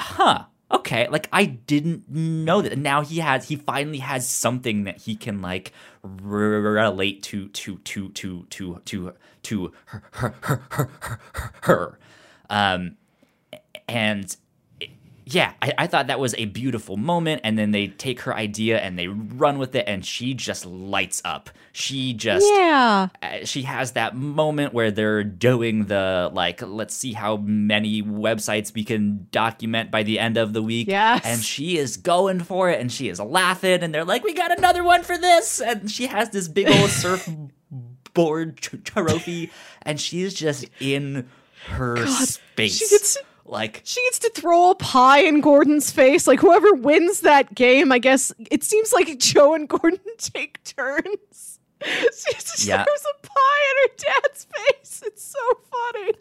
Huh. 0.00 0.46
Okay, 0.72 1.06
like 1.06 1.28
I 1.32 1.44
didn't 1.44 2.10
know 2.10 2.60
that. 2.60 2.76
Now 2.76 3.02
he 3.02 3.18
has 3.20 3.46
he 3.46 3.54
finally 3.54 3.98
has 3.98 4.28
something 4.28 4.82
that 4.82 5.02
he 5.02 5.14
can 5.14 5.40
like 5.40 5.72
relate 6.02 7.22
to 7.24 7.46
to 7.50 7.78
to 7.78 8.08
to 8.08 8.46
to 8.50 8.80
to 8.84 9.12
to 9.44 9.72
her 9.84 10.02
her 10.10 10.34
her 10.40 10.62
her, 10.70 10.90
her, 11.00 11.52
her. 11.62 11.98
Um 12.50 12.96
and 13.86 14.36
yeah, 15.26 15.52
I, 15.62 15.72
I 15.78 15.86
thought 15.86 16.08
that 16.08 16.20
was 16.20 16.34
a 16.36 16.44
beautiful 16.44 16.96
moment. 16.96 17.40
And 17.44 17.58
then 17.58 17.70
they 17.70 17.88
take 17.88 18.20
her 18.22 18.34
idea 18.34 18.78
and 18.80 18.98
they 18.98 19.08
run 19.08 19.58
with 19.58 19.74
it, 19.74 19.84
and 19.88 20.04
she 20.04 20.34
just 20.34 20.66
lights 20.66 21.22
up. 21.24 21.50
She 21.72 22.12
just 22.12 22.46
Yeah. 22.48 23.08
uh, 23.22 23.44
she 23.44 23.62
has 23.62 23.92
that 23.92 24.14
moment 24.16 24.72
where 24.74 24.90
they're 24.90 25.24
doing 25.24 25.86
the 25.86 26.30
like 26.32 26.62
let's 26.62 26.94
see 26.96 27.12
how 27.14 27.36
many 27.38 28.00
websites 28.02 28.72
we 28.72 28.84
can 28.84 29.26
document 29.32 29.90
by 29.90 30.04
the 30.04 30.20
end 30.20 30.36
of 30.36 30.52
the 30.52 30.62
week 30.62 30.86
Yes. 30.86 31.22
and 31.24 31.42
she 31.42 31.76
is 31.76 31.96
going 31.96 32.38
for 32.40 32.70
it 32.70 32.80
and 32.80 32.92
she 32.92 33.08
is 33.08 33.18
laughing 33.18 33.82
and 33.82 33.92
they're 33.92 34.04
like 34.04 34.22
we 34.22 34.34
got 34.34 34.56
another 34.56 34.84
one 34.84 35.02
for 35.02 35.18
this 35.18 35.60
and 35.60 35.90
she 35.90 36.06
has 36.06 36.30
this 36.30 36.46
big 36.46 36.68
old 36.68 36.90
surfboard 38.14 38.56
tr- 38.58 38.76
trophy 38.76 39.50
and 39.82 40.00
she's 40.00 40.32
just 40.34 40.66
in 40.80 41.28
her 41.70 42.06
space 42.06 42.78
she 42.78 42.88
gets- 42.88 43.18
like 43.46 43.82
She 43.84 44.02
gets 44.06 44.18
to 44.20 44.30
throw 44.34 44.70
a 44.70 44.74
pie 44.74 45.20
in 45.20 45.40
Gordon's 45.40 45.90
face. 45.90 46.26
Like 46.26 46.40
whoever 46.40 46.72
wins 46.74 47.20
that 47.20 47.54
game, 47.54 47.92
I 47.92 47.98
guess 47.98 48.32
it 48.50 48.64
seems 48.64 48.92
like 48.92 49.18
Joe 49.18 49.54
and 49.54 49.68
Gordon 49.68 50.00
take 50.18 50.62
turns. 50.64 51.58
She 51.84 52.32
just 52.34 52.64
Yeah. 52.66 52.82
throws 52.84 53.04
a 53.04 53.26
pie 53.26 53.64
in 53.70 53.90
her 53.90 53.96
dad's 54.22 54.46
face. 54.46 55.02
It's 55.06 55.22
so 55.22 55.38
funny. 55.70 56.12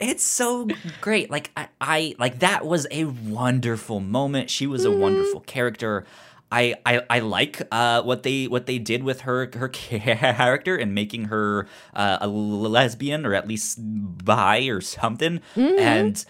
it's 0.00 0.24
so 0.24 0.66
great 1.00 1.30
like 1.30 1.52
I, 1.56 1.68
I 1.80 2.14
like 2.18 2.40
that 2.40 2.66
was 2.66 2.88
a 2.90 3.04
wonderful 3.04 4.00
moment 4.00 4.50
she 4.50 4.66
was 4.66 4.84
a 4.84 4.90
wonderful 4.90 5.40
character 5.40 6.04
I, 6.50 6.74
I, 6.84 7.02
I 7.08 7.18
like 7.20 7.62
uh, 7.70 8.02
what 8.02 8.24
they 8.24 8.48
what 8.48 8.66
they 8.66 8.78
did 8.78 9.04
with 9.04 9.20
her 9.22 9.48
her 9.54 9.68
character 9.68 10.74
and 10.76 10.92
making 10.94 11.26
her 11.26 11.68
uh, 11.94 12.18
a 12.20 12.26
lesbian 12.28 13.24
or 13.24 13.32
at 13.34 13.46
least 13.46 13.78
bi 13.80 14.62
or 14.66 14.80
something 14.80 15.40
and 15.56 16.24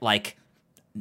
like 0.00 0.36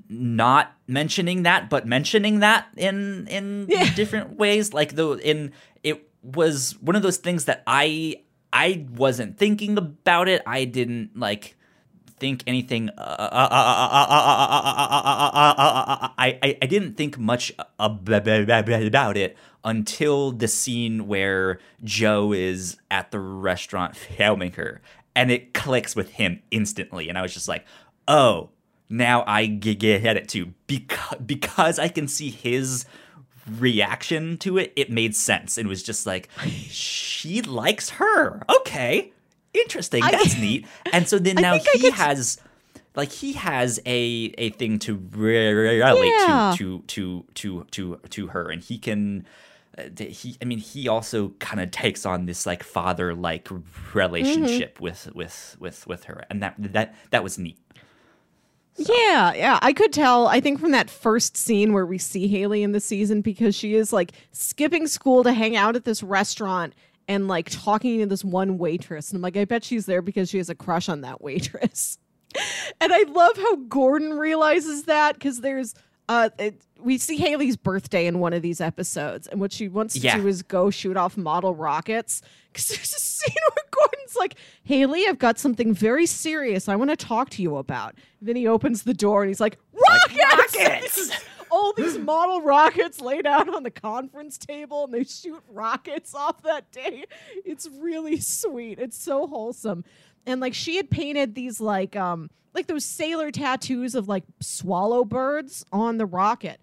not 0.10 0.74
mentioning 0.88 1.43
that 1.43 1.70
but 1.70 1.88
mentioning 1.88 2.39
that 2.39 2.68
in 2.76 3.28
in 3.28 3.66
Yeah. 3.70 3.93
different 3.95 4.38
ways 4.38 4.74
like 4.74 4.95
though 4.95 5.18
in 5.18 5.52
it 5.84 6.10
was 6.22 6.76
one 6.82 6.95
of 6.95 7.02
those 7.02 7.18
things 7.18 7.45
that 7.45 7.64
I 7.68 8.18
I 8.54 8.86
wasn't 8.95 9.38
thinking 9.38 9.78
about 9.78 10.28
it 10.28 10.41
I 10.45 10.66
didn't 10.66 11.18
like 11.18 11.56
think 12.20 12.43
anything. 12.48 12.89
I, 12.98 13.28
I 16.18 16.58
I 16.62 16.66
didn't 16.66 16.95
think 16.95 17.18
much 17.18 17.52
about 17.80 19.18
it 19.18 19.38
until 19.64 20.32
the 20.32 20.48
scene 20.48 21.08
where 21.08 21.60
Joe 21.84 22.34
is 22.34 22.78
at 22.89 23.12
the 23.12 23.20
restaurant 23.20 23.95
filming 23.95 24.54
her, 24.54 24.82
and 25.16 25.32
it 25.32 25.54
clicks 25.54 25.95
with 25.95 26.12
him 26.12 26.41
instantly, 26.52 27.10
and 27.10 27.18
I 27.18 27.22
was 27.22 27.34
just 27.34 27.48
like, 27.48 27.66
oh, 28.08 28.49
now 28.89 29.24
I 29.28 29.45
get 29.45 30.05
it 30.05 30.30
too 30.30 30.53
because 30.68 31.18
because 31.26 31.80
I 31.80 31.88
can 31.88 32.08
see 32.08 32.30
his 32.30 32.86
reaction 33.60 34.38
to 34.39 34.58
it. 34.58 34.74
It 34.76 34.91
made 34.91 35.16
sense. 35.16 35.58
It 35.58 35.66
was 35.66 35.84
just 35.84 36.05
like 36.05 36.30
she 36.70 37.41
likes 37.41 37.91
her. 37.91 38.41
Okay, 38.58 39.12
interesting. 39.53 40.01
That's 40.01 40.36
I, 40.36 40.39
neat. 40.41 40.68
And 40.91 41.08
so 41.08 41.20
then 41.20 41.36
now 41.36 41.60
he 41.74 41.91
has 41.91 42.39
like 42.95 43.12
he 43.12 43.34
has 43.34 43.80
a 43.86 44.34
a 44.38 44.49
thing 44.51 44.80
to 44.80 45.01
relate 45.12 45.80
yeah. 45.82 46.53
to, 46.58 46.82
to 46.88 47.26
to 47.36 47.66
to 47.72 47.99
to 48.10 48.28
her, 48.28 48.49
and 48.49 48.62
he 48.62 48.78
can. 48.78 49.26
Uh, 49.78 49.84
he, 50.05 50.36
I 50.41 50.45
mean, 50.45 50.58
he 50.58 50.88
also 50.88 51.30
kind 51.38 51.62
of 51.62 51.70
takes 51.70 52.03
on 52.03 52.26
this 52.26 52.47
like 52.47 52.64
father 52.64 53.14
like 53.14 53.47
relationship 53.93 54.76
mm-hmm. 54.76 54.84
with 54.84 55.12
with 55.14 55.55
with 55.60 55.86
with 55.86 56.03
her, 56.05 56.26
and 56.32 56.41
that 56.41 56.55
that 56.58 56.95
that 57.12 57.24
was 57.24 57.38
neat. 57.38 57.60
So. 58.80 58.93
Yeah, 58.93 59.34
yeah, 59.34 59.59
I 59.61 59.73
could 59.73 59.91
tell. 59.91 60.28
I 60.28 60.39
think 60.39 60.59
from 60.59 60.71
that 60.71 60.89
first 60.89 61.36
scene 61.36 61.73
where 61.73 61.86
we 61.86 61.97
see 61.97 62.28
Haley 62.28 62.61
in 62.61 62.73
the 62.73 62.80
season 62.80 63.21
because 63.21 63.55
she 63.55 63.73
is 63.73 63.91
like 63.91 64.11
skipping 64.32 64.86
school 64.86 65.23
to 65.23 65.34
hang 65.34 65.55
out 65.55 65.75
at 65.75 65.84
this 65.84 66.03
restaurant 66.03 66.73
and 67.07 67.28
like 67.28 67.49
talking 67.49 67.99
to 67.99 68.05
this 68.05 68.23
one 68.23 68.57
waitress. 68.57 69.09
And 69.11 69.17
I'm 69.17 69.21
like, 69.21 69.38
I 69.38 69.45
bet 69.45 69.63
she's 69.63 69.86
there 69.86 70.01
because 70.01 70.30
she 70.30 70.38
has 70.38 70.49
a 70.49 70.55
crush 70.55 70.89
on 70.89 71.01
that 71.01 71.21
waitress. 71.21 71.97
and 72.82 72.93
I 72.93 73.03
love 73.03 73.38
how 73.38 73.55
Gordon 73.55 74.13
realizes 74.13 74.84
that 74.84 75.15
because 75.15 75.41
there's 75.41 75.73
uh 76.09 76.30
it, 76.38 76.61
we 76.80 76.97
see 76.97 77.17
Haley's 77.17 77.57
birthday 77.57 78.05
in 78.05 78.19
one 78.19 78.34
of 78.34 78.41
these 78.41 78.61
episodes, 78.61 79.28
and 79.28 79.39
what 79.39 79.51
she 79.51 79.67
wants 79.67 79.95
yeah. 79.95 80.15
to 80.15 80.21
do 80.21 80.28
is 80.28 80.43
go 80.43 80.69
shoot 80.69 80.95
off 80.97 81.17
model 81.17 81.55
rockets. 81.55 82.21
Because 82.51 82.67
there's 82.67 82.93
a 82.93 82.99
scene 82.99 83.36
where 83.55 83.65
Gordon's 84.08 84.16
like, 84.16 84.36
Haley, 84.64 85.05
I've 85.08 85.20
got 85.20 85.39
something 85.39 85.74
very 85.74 86.05
serious 86.05 86.68
I 86.70 86.76
want 86.76 86.89
to 86.89 86.95
talk 86.95 87.30
to 87.32 87.41
you 87.41 87.58
about. 87.58 87.95
And 88.20 88.30
then 88.30 88.36
he 88.36 88.47
opens 88.47 88.84
the 88.84 88.93
door 88.93 89.24
and 89.24 89.30
he's 89.30 89.39
like, 89.39 89.58
Rockets! 89.74 90.18
Like, 90.18 90.38
rockets! 90.38 91.12
All 91.51 91.72
these 91.74 91.97
model 91.97 92.41
rockets 92.41 92.99
laid 92.99 93.26
out 93.26 93.47
on 93.53 93.64
the 93.64 93.72
conference 93.72 94.38
table 94.38 94.84
and 94.84 94.93
they 94.93 95.05
shoot 95.05 95.41
rockets 95.49 96.14
off 96.14 96.43
that 96.43 96.72
day. 96.72 97.05
It's 97.45 97.70
really 97.80 98.20
sweet. 98.20 98.80
It's 98.80 98.97
so 98.97 99.28
wholesome. 99.28 99.86
And 100.26 100.41
like 100.41 100.53
she 100.53 100.76
had 100.76 100.89
painted 100.89 101.36
these 101.36 101.62
like 101.62 101.95
um 101.95 102.30
like 102.53 102.68
those 102.68 102.84
sailor 102.84 103.32
tattoos 103.32 103.95
of 103.95 104.10
like 104.10 104.26
swallow 104.41 105.05
birds 105.05 105.66
on 105.72 105.97
the 105.97 106.05
rocket. 106.05 106.60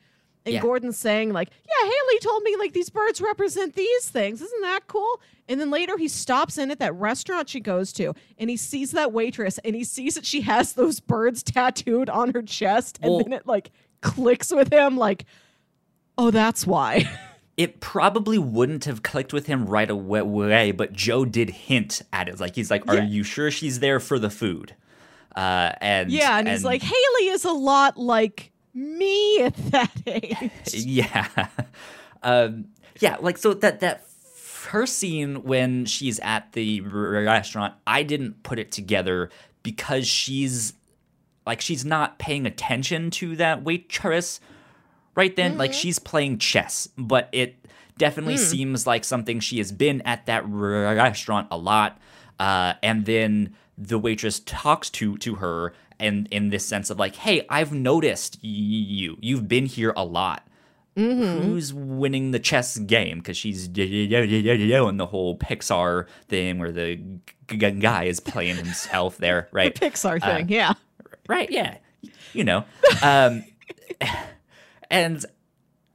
And 0.47 0.55
yeah. 0.55 0.61
Gordon's 0.61 0.99
saying, 0.99 1.33
like, 1.33 1.51
yeah, 1.65 1.89
Haley 1.89 2.19
told 2.21 2.43
me 2.43 2.57
like 2.57 2.73
these 2.73 2.91
birds 2.91 3.21
represent 3.21 3.75
these 3.75 4.09
things. 4.09 4.43
Isn't 4.43 4.63
that 4.63 4.87
cool? 4.87 5.21
And 5.49 5.61
then 5.61 5.71
later 5.71 5.97
he 5.97 6.09
stops 6.09 6.59
in 6.59 6.71
at 6.71 6.79
that 6.81 6.95
restaurant 6.95 7.49
she 7.49 7.61
goes 7.61 7.93
to 7.95 8.15
and 8.39 8.51
he 8.51 8.57
sees 8.57 8.93
that 8.93 9.13
waitress 9.13 9.59
and 9.65 9.75
he 9.75 9.85
sees 9.85 10.15
that 10.15 10.27
she 10.27 10.43
has 10.43 10.75
those 10.75 11.01
birds 11.01 11.43
tattooed 11.43 12.11
on 12.11 12.33
her 12.35 12.43
chest. 12.43 12.99
And 13.03 13.13
well, 13.13 13.23
then 13.23 13.33
it 13.33 13.47
like 13.47 13.71
clicks 14.03 14.53
with 14.53 14.73
him, 14.73 14.97
like, 14.97 15.25
oh, 16.19 16.31
that's 16.31 16.67
why. 16.67 17.09
it 17.57 17.81
probably 17.81 18.39
wouldn't 18.39 18.85
have 18.85 19.03
clicked 19.03 19.33
with 19.33 19.47
him 19.47 19.67
right 19.67 19.89
away, 19.89 20.73
but 20.73 20.93
Joe 20.93 21.25
did 21.25 21.51
hint 21.51 22.03
at 22.13 22.29
it. 22.29 22.41
Like 22.41 22.55
he's 22.55 22.71
like, 22.71 22.89
"Are 22.89 22.97
yeah. 22.97 23.05
you 23.05 23.23
sure 23.23 23.51
she's 23.51 23.81
there 23.81 24.01
for 24.01 24.19
the 24.19 24.31
food?" 24.31 24.75
Uh, 25.37 25.73
and 25.81 26.11
yeah, 26.11 26.39
and, 26.39 26.49
and 26.49 26.57
he's 26.57 26.65
like, 26.65 26.83
"Haley 26.83 27.29
is 27.29 27.45
a 27.45 27.53
lot 27.53 27.97
like 27.97 28.51
me 28.75 29.41
at 29.41 29.57
that 29.71 29.93
age." 30.07 30.51
yeah, 30.75 31.49
um, 32.23 32.67
yeah, 33.01 33.17
like 33.21 33.39
so 33.39 33.55
that 33.55 33.81
that 33.81 34.07
her 34.69 34.87
scene 34.87 35.43
when 35.45 35.85
she's 35.85 36.19
at 36.21 36.53
the 36.53 36.81
restaurant, 36.81 37.75
I 37.87 38.03
didn't 38.03 38.43
put 38.43 38.59
it 38.59 38.73
together 38.73 39.31
because 39.63 40.07
she's 40.07 40.75
like 41.47 41.61
she's 41.61 41.85
not 41.85 42.19
paying 42.19 42.47
attention 42.47 43.11
to 43.13 43.37
that 43.37 43.63
waitress 43.63 44.41
right 45.15 45.35
then. 45.37 45.53
Mm-hmm. 45.53 45.61
Like 45.61 45.73
she's 45.73 45.99
playing 45.99 46.39
chess, 46.39 46.89
but 46.97 47.29
it 47.33 47.57
definitely 47.99 48.35
mm. 48.35 48.39
seems 48.39 48.87
like 48.87 49.05
something 49.05 49.41
she 49.41 49.59
has 49.59 49.73
been 49.73 50.01
at 50.03 50.27
that 50.27 50.45
restaurant 50.47 51.49
a 51.51 51.57
lot. 51.57 51.99
Uh, 52.39 52.75
and 52.83 53.07
then 53.07 53.55
the 53.77 53.99
waitress 53.99 54.41
talks 54.41 54.91
to 54.91 55.17
to 55.19 55.37
her 55.37 55.73
and 55.99 56.29
in 56.31 56.51
this 56.51 56.65
sense 56.65 56.91
of 56.91 56.99
like, 56.99 57.17
hey, 57.17 57.47
I've 57.49 57.73
noticed 57.73 58.43
you. 58.43 59.17
You've 59.21 59.49
been 59.49 59.67
here 59.67 59.93
a 59.97 60.05
lot. 60.05 60.47
Mm-hmm. 60.97 61.43
Who's 61.43 61.75
winning 61.75 62.31
the 62.31 62.39
chess 62.39 62.79
game? 62.79 63.19
Because 63.19 63.37
she's 63.37 63.67
doing 63.67 64.97
the 64.97 65.07
whole 65.07 65.37
Pixar 65.37 66.07
thing 66.29 66.59
where 66.59 66.71
the 66.71 67.01
guy 67.47 68.05
is 68.05 68.21
playing 68.21 68.57
himself 68.57 69.17
there, 69.17 69.49
right? 69.53 69.75
the 69.75 69.81
Pixar 69.91 70.23
uh, 70.23 70.27
thing, 70.27 70.45
uh, 70.45 70.49
yeah. 70.49 70.75
Right, 71.29 71.51
yeah. 71.51 71.79
You 72.33 72.45
know. 72.45 72.65
Um, 73.03 73.45
and 74.91 75.25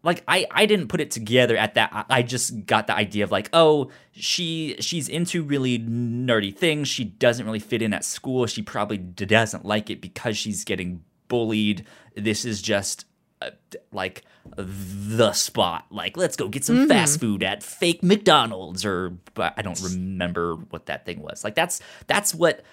like 0.04 0.24
I, 0.28 0.45
I 0.52 0.66
didn't 0.66 0.88
put 0.88 1.02
it 1.02 1.12
together 1.12 1.58
at 1.58 1.74
that 1.76 2.06
i 2.10 2.22
just 2.22 2.66
got 2.66 2.88
the 2.88 2.95
idea 2.95 3.24
of 3.24 3.32
like 3.32 3.50
oh 3.54 3.89
she 4.12 4.76
she's 4.80 5.10
into 5.10 5.43
really 5.43 5.80
nerdy 5.80 6.56
things 6.56 6.88
she 6.88 7.04
doesn't 7.04 7.45
really 7.45 7.60
fit 7.60 7.82
in 7.82 7.93
at 7.93 8.06
school 8.06 8.45
she 8.45 8.62
probably 8.62 8.97
doesn't 8.97 9.66
like 9.66 9.89
it 9.89 10.02
because 10.02 10.38
she's 10.38 10.64
getting 10.64 11.04
bullied 11.28 11.86
this 12.16 12.45
is 12.45 12.62
just 12.62 13.06
uh, 13.41 13.52
like 13.91 14.24
the 14.56 15.32
spot 15.32 15.86
like 15.91 16.18
let's 16.18 16.36
go 16.36 16.47
get 16.47 16.66
some 16.66 16.78
mm-hmm. 16.78 16.88
fast 16.88 17.20
food 17.20 17.43
at 17.43 17.62
fake 17.62 18.02
mcdonald's 18.04 18.86
or 18.86 19.18
i 19.38 19.62
don't 19.62 19.82
remember 19.82 20.56
what 20.56 20.88
that 20.88 21.06
thing 21.06 21.22
was 21.22 21.43
like 21.43 21.56
that's 21.56 21.82
that's 22.08 22.34
what 22.34 22.64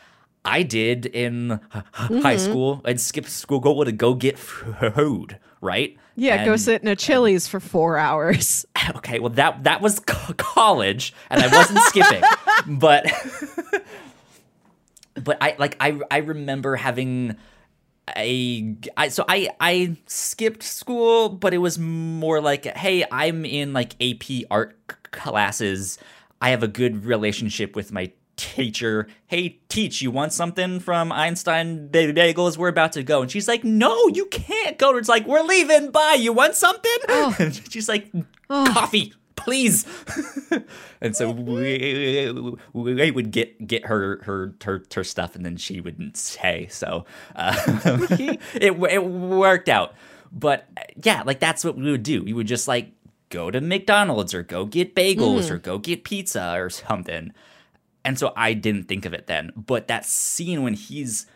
I 0.47 0.63
did 0.63 1.07
in 1.07 1.61
mm-hmm. 1.73 2.19
high 2.21 2.37
school. 2.37 2.81
I'd 2.85 3.01
skip 3.01 3.27
school 3.27 3.59
go 3.59 3.83
to 3.83 3.91
go 3.91 4.15
get 4.15 4.39
food, 4.39 5.41
right? 5.61 5.97
Yeah, 6.17 6.37
and, 6.37 6.47
go 6.47 6.57
sit 6.57 6.83
in 6.83 6.89
a 6.89 6.97
Chili's 6.97 7.47
for 7.47 7.61
four 7.61 7.99
hours. 7.99 8.65
Okay, 8.97 9.19
well 9.19 9.31
that 9.31 9.65
that 9.65 9.81
was 9.81 9.99
college, 9.99 11.13
and 11.29 11.43
I 11.43 11.49
wasn't 11.49 11.81
skipping, 11.81 12.23
but 12.79 13.05
but 15.15 15.39
I 15.41 15.57
like 15.59 15.77
I 15.81 16.01
I 16.09 16.19
remember 16.19 16.77
having 16.77 17.37
a 18.17 18.77
I 18.97 19.09
so 19.09 19.25
I 19.29 19.49
I 19.61 19.97
skipped 20.07 20.63
school, 20.63 21.29
but 21.29 21.53
it 21.53 21.59
was 21.59 21.81
more 21.81 22.41
like 22.41 22.65
hey 22.77 23.05
I'm 23.11 23.45
in 23.45 23.73
like 23.73 24.01
AP 24.01 24.47
art 24.49 24.79
classes. 25.11 25.99
I 26.41 26.51
have 26.51 26.63
a 26.63 26.69
good 26.69 27.05
relationship 27.05 27.75
with 27.75 27.91
my 27.91 28.13
teacher, 28.37 29.09
hey, 29.27 29.59
teach, 29.69 30.03
you 30.03 30.11
want 30.11 30.33
something 30.33 30.81
from 30.81 31.11
Einstein 31.11 31.89
Bagels? 31.89 32.57
We're 32.57 32.69
about 32.69 32.93
to 32.93 33.03
go. 33.03 33.23
And 33.23 33.31
she's 33.31 33.49
like, 33.49 33.65
no, 33.65 34.09
you 34.09 34.27
can't 34.27 34.79
go. 34.79 34.97
It's 34.97 35.09
like, 35.09 35.27
we're 35.27 35.43
leaving. 35.43 35.91
Bye. 35.91 36.19
You 36.19 36.33
want 36.33 36.55
something? 36.55 36.97
Oh. 37.09 37.35
And 37.47 37.55
she's 37.71 37.89
like, 37.89 38.11
oh. 38.51 38.71
coffee. 38.73 39.13
Please, 39.37 39.87
and 41.01 41.15
so 41.15 41.31
we, 41.31 42.33
we 42.73 43.11
would 43.11 43.31
get 43.31 43.65
get 43.65 43.85
her, 43.85 44.23
her 44.25 44.55
her 44.65 44.83
her 44.93 45.05
stuff, 45.05 45.37
and 45.37 45.45
then 45.45 45.57
she 45.59 45.81
wouldn't 45.81 46.17
say. 46.17 46.67
So 46.71 47.05
uh, 47.37 47.55
it 48.11 48.41
it 48.55 49.05
worked 49.05 49.69
out. 49.69 49.95
But 50.33 50.67
yeah, 51.01 51.23
like 51.23 51.39
that's 51.39 51.65
what 51.65 51.77
we 51.77 51.91
would 51.91 52.03
do. 52.03 52.25
We 52.25 52.33
would 52.33 52.47
just 52.49 52.67
like 52.67 52.93
go 53.29 53.51
to 53.51 53.61
McDonald's 53.61 54.35
or 54.35 54.43
go 54.43 54.65
get 54.65 54.95
bagels 54.95 55.45
mm. 55.45 55.51
or 55.51 55.59
go 55.59 55.79
get 55.79 56.03
pizza 56.03 56.55
or 56.59 56.71
something. 56.71 57.33
And 58.07 58.19
so 58.19 58.33
I 58.37 58.55
didn't 58.55 58.85
think 58.85 59.05
of 59.05 59.13
it 59.13 59.27
then. 59.27 59.53
But 59.57 59.89
that 59.89 60.07
scene 60.07 60.63
when 60.63 60.75
he's 60.75 61.27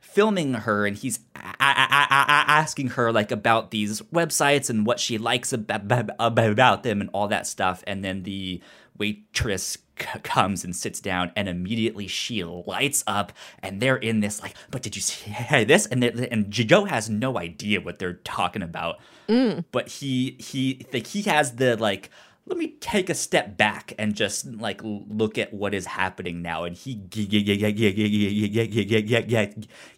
filming 0.00 0.54
her 0.54 0.86
and 0.86 0.96
he's 0.96 1.18
a- 1.34 1.40
a- 1.60 2.06
a- 2.08 2.48
asking 2.48 2.90
her 2.90 3.10
like 3.10 3.32
about 3.32 3.72
these 3.72 4.00
websites 4.12 4.70
and 4.70 4.86
what 4.86 5.00
she 5.00 5.18
likes 5.18 5.52
about, 5.52 6.08
about 6.20 6.84
them 6.84 7.00
and 7.00 7.10
all 7.12 7.26
that 7.26 7.48
stuff 7.48 7.82
and 7.84 8.04
then 8.04 8.22
the 8.22 8.60
waitress 8.96 9.76
c- 9.98 10.06
comes 10.22 10.62
and 10.62 10.76
sits 10.76 11.00
down 11.00 11.32
and 11.34 11.48
immediately 11.48 12.06
she 12.06 12.44
lights 12.44 13.02
up 13.08 13.32
and 13.60 13.80
they're 13.82 13.96
in 13.96 14.20
this 14.20 14.40
like 14.40 14.54
but 14.70 14.82
did 14.82 14.94
you 14.94 15.02
see 15.02 15.34
this 15.64 15.86
and 15.86 16.04
and 16.04 16.48
Joe 16.48 16.84
has 16.84 17.10
no 17.10 17.36
idea 17.36 17.80
what 17.80 17.98
they're 17.98 18.20
talking 18.22 18.62
about 18.62 19.00
mm. 19.28 19.64
but 19.72 19.88
he 19.88 20.36
he 20.38 20.86
like 20.92 21.08
he 21.08 21.22
has 21.22 21.56
the 21.56 21.76
like 21.76 22.08
let 22.46 22.58
me 22.58 22.74
take 22.80 23.08
a 23.08 23.14
step 23.14 23.56
back 23.56 23.92
and 23.98 24.14
just 24.14 24.46
like 24.46 24.80
look 24.82 25.38
at 25.38 25.52
what 25.52 25.74
is 25.74 25.86
happening 25.86 26.42
now 26.42 26.64
and 26.64 26.76
he 26.76 27.00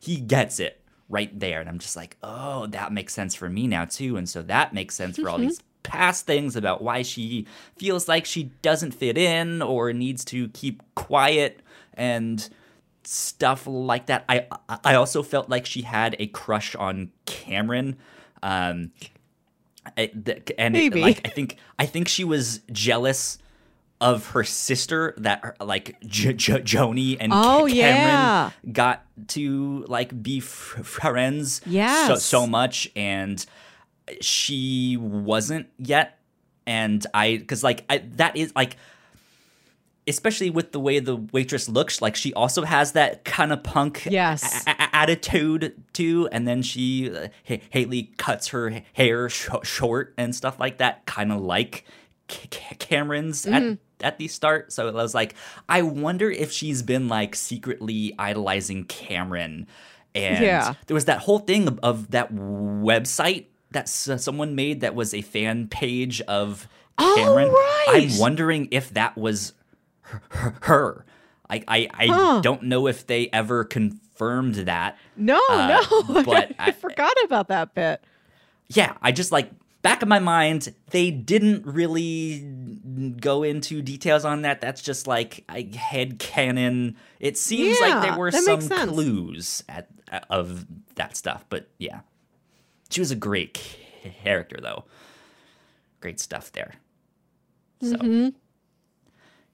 he 0.01 0.17
gets 0.17 0.61
it 0.61 0.81
right 1.09 1.39
there 1.39 1.61
and 1.61 1.69
i'm 1.69 1.79
just 1.79 1.97
like 1.97 2.17
oh 2.23 2.67
that 2.67 2.93
makes 2.93 3.13
sense 3.15 3.35
for 3.35 3.49
me 3.49 3.67
now 3.67 3.85
too 3.85 4.17
and 4.17 4.29
so 4.29 4.43
that 4.43 4.73
makes 4.75 4.95
sense 4.95 5.17
for 5.19 5.29
all 5.29 5.39
these 5.39 5.61
past 5.83 6.27
things 6.27 6.57
about 6.57 6.83
why 6.83 7.03
she 7.03 7.47
feels 7.79 8.09
like 8.09 8.27
she 8.27 8.51
doesn't 8.63 8.93
fit 8.93 9.17
in 9.17 9.63
or 9.63 9.93
needs 9.93 10.25
to 10.25 10.49
keep 10.49 10.83
quiet 10.97 11.63
and 11.95 12.49
stuff 13.07 13.67
like 13.67 14.07
that. 14.07 14.25
I 14.29 14.47
I 14.85 14.95
also 14.95 15.23
felt 15.23 15.49
like 15.49 15.65
she 15.65 15.83
had 15.83 16.17
a 16.19 16.27
crush 16.27 16.75
on 16.75 17.11
Cameron. 17.25 17.97
Um, 18.43 18.91
and 19.97 20.77
it, 20.77 20.95
like 20.95 21.21
I 21.25 21.31
think 21.31 21.57
I 21.79 21.87
think 21.87 22.09
she 22.09 22.25
was 22.25 22.61
jealous 22.71 23.39
of 24.01 24.31
her 24.31 24.45
sister 24.45 25.15
that 25.17 25.57
like 25.61 25.99
J- 26.03 26.35
J- 26.35 26.61
Joni 26.61 27.17
and 27.19 27.33
oh, 27.33 27.67
Cameron 27.67 27.73
yeah. 27.73 28.51
got 28.71 29.07
to 29.29 29.85
like 29.89 30.23
be 30.23 30.39
f- 30.39 30.45
friends 30.45 31.63
yes. 31.65 32.07
so, 32.07 32.15
so 32.17 32.47
much 32.47 32.91
and 32.95 33.45
she 34.21 34.99
wasn't 34.99 35.69
yet 35.79 36.19
and 36.67 37.07
I 37.15 37.39
because 37.39 37.65
like 37.65 37.85
I, 37.89 37.99
that 38.17 38.37
is 38.37 38.53
like 38.55 38.77
especially 40.09 40.51
with 40.51 40.73
the 40.73 40.81
way 40.81 40.99
the 40.99 41.17
waitress 41.17 41.69
looks 41.69 42.01
like 42.01 42.17
she 42.17 42.33
also 42.35 42.63
has 42.63 42.93
that 42.93 43.25
kind 43.25 43.53
of 43.53 43.63
punk 43.63 44.07
yes. 44.11 44.65
a- 44.67 44.71
a- 44.71 44.97
attitude 44.97 45.75
too 45.93 46.29
and 46.33 46.47
then 46.47 46.63
she 46.63 47.11
uh, 47.11 47.29
H- 47.49 47.63
haley 47.71 48.13
cuts 48.17 48.49
her 48.49 48.83
hair 48.93 49.29
sh- 49.29 49.49
short 49.65 50.15
and 50.17 50.35
stuff 50.35 50.61
like 50.61 50.79
that 50.79 51.07
kind 51.07 51.33
of 51.33 51.41
like 51.41 51.85
C- 52.29 52.49
cameron's 52.79 53.45
mm-hmm. 53.45 53.73
at 53.73 53.79
at 54.03 54.19
the 54.19 54.29
start 54.29 54.73
so 54.73 54.89
it 54.89 54.95
was 54.95 55.15
like 55.15 55.35
i 55.69 55.81
wonder 55.81 56.31
if 56.31 56.53
she's 56.53 56.83
been 56.83 57.09
like 57.09 57.35
secretly 57.35 58.15
idolizing 58.19 58.85
cameron 58.85 59.67
and 60.15 60.45
yeah. 60.45 60.75
there 60.87 60.95
was 60.95 61.07
that 61.07 61.21
whole 61.21 61.39
thing 61.39 61.67
of, 61.69 61.79
of 61.83 62.11
that 62.11 62.35
website 62.35 63.47
that 63.73 63.89
someone 63.89 64.55
made 64.55 64.81
that 64.81 64.95
was 64.95 65.13
a 65.13 65.21
fan 65.21 65.69
page 65.69 66.21
of 66.23 66.69
Cameron. 66.99 67.49
Oh, 67.51 67.87
right. 67.89 68.11
I'm 68.11 68.19
wondering 68.19 68.69
if 68.71 68.95
that 68.95 69.17
was 69.17 69.53
her. 70.63 71.05
I 71.49 71.63
I, 71.69 71.89
I 71.93 72.07
huh. 72.07 72.41
don't 72.43 72.65
know 72.65 72.87
if 72.87 73.07
they 73.07 73.29
ever 73.33 73.65
confirmed 73.65 74.55
that. 74.55 74.99
No, 75.17 75.41
uh, 75.51 75.85
no, 75.91 76.23
but 76.25 76.53
I, 76.59 76.69
I 76.69 76.73
forgot 76.73 77.15
about 77.25 77.49
that 77.49 77.75
bit. 77.75 78.03
Yeah, 78.69 78.97
I 79.01 79.13
just 79.13 79.33
like 79.33 79.51
back 79.83 80.03
of 80.03 80.09
my 80.09 80.19
mind, 80.19 80.75
they 80.91 81.11
didn't 81.11 81.65
really 81.65 82.41
go 83.21 83.43
into 83.43 83.83
details 83.83 84.25
on 84.25 84.43
that. 84.43 84.61
That's 84.61 84.83
just 84.83 85.07
like 85.07 85.45
I 85.49 85.71
head 85.77 86.19
canon. 86.19 86.97
It 87.21 87.39
seems 87.39 87.79
yeah, 87.81 87.87
like 87.87 88.03
there 88.03 88.19
were 88.19 88.33
some 88.33 88.69
clues 88.69 89.63
at, 89.69 89.89
of 90.29 90.67
that 90.97 91.17
stuff, 91.17 91.45
but 91.49 91.69
yeah. 91.79 92.01
She 92.91 93.01
was 93.01 93.11
a 93.11 93.17
great 93.17 93.61
character, 94.23 94.59
though. 94.61 94.85
Great 96.01 96.21
stuff 96.21 96.53
there. 96.53 96.75
So, 97.81 97.97
mm-hmm. 97.97 98.29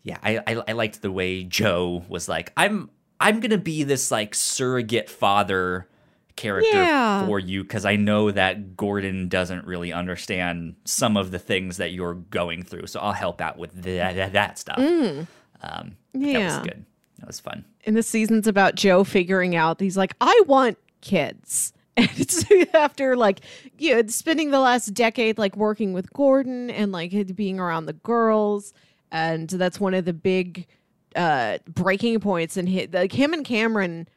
Yeah, 0.02 0.18
I, 0.22 0.38
I 0.46 0.62
I 0.68 0.72
liked 0.72 1.02
the 1.02 1.12
way 1.12 1.44
Joe 1.44 2.04
was 2.08 2.28
like, 2.28 2.52
I'm 2.56 2.90
I'm 3.20 3.40
gonna 3.40 3.58
be 3.58 3.84
this 3.84 4.10
like 4.10 4.34
surrogate 4.34 5.08
father 5.08 5.88
character 6.36 6.70
yeah. 6.70 7.26
for 7.26 7.38
you 7.38 7.62
because 7.62 7.84
I 7.84 7.96
know 7.96 8.30
that 8.30 8.76
Gordon 8.76 9.28
doesn't 9.28 9.66
really 9.66 9.92
understand 9.92 10.74
some 10.84 11.16
of 11.16 11.30
the 11.30 11.38
things 11.38 11.76
that 11.76 11.92
you're 11.92 12.14
going 12.14 12.62
through. 12.62 12.86
So 12.86 13.00
I'll 13.00 13.12
help 13.12 13.40
out 13.40 13.58
with 13.58 13.82
that, 13.82 14.16
that, 14.16 14.32
that 14.32 14.58
stuff. 14.58 14.78
Mm. 14.78 15.26
Um, 15.62 15.96
yeah. 16.12 16.38
That 16.38 16.44
was 16.44 16.68
good. 16.68 16.84
That 17.18 17.26
was 17.26 17.40
fun. 17.40 17.64
And 17.84 17.96
the 17.96 18.02
season's 18.02 18.46
about 18.46 18.74
Joe 18.74 19.04
figuring 19.04 19.54
out, 19.56 19.80
he's 19.80 19.96
like, 19.96 20.14
I 20.20 20.42
want 20.46 20.78
kids. 21.00 21.72
And 21.94 22.08
it's 22.16 22.46
after 22.74 23.18
like 23.18 23.40
you 23.76 23.94
know, 23.94 24.06
spending 24.06 24.50
the 24.50 24.60
last 24.60 24.94
decade 24.94 25.36
like 25.36 25.58
working 25.58 25.92
with 25.92 26.10
Gordon 26.14 26.70
and 26.70 26.90
like 26.90 27.12
being 27.36 27.60
around 27.60 27.84
the 27.84 27.92
girls, 27.92 28.72
and 29.12 29.48
that's 29.48 29.78
one 29.78 29.94
of 29.94 30.04
the 30.04 30.12
big 30.12 30.66
uh 31.14 31.58
breaking 31.68 32.18
points. 32.18 32.56
And 32.56 32.68
hit 32.68 32.92
like 32.92 33.12
him 33.12 33.32
and 33.32 33.44
Cameron 33.44 34.08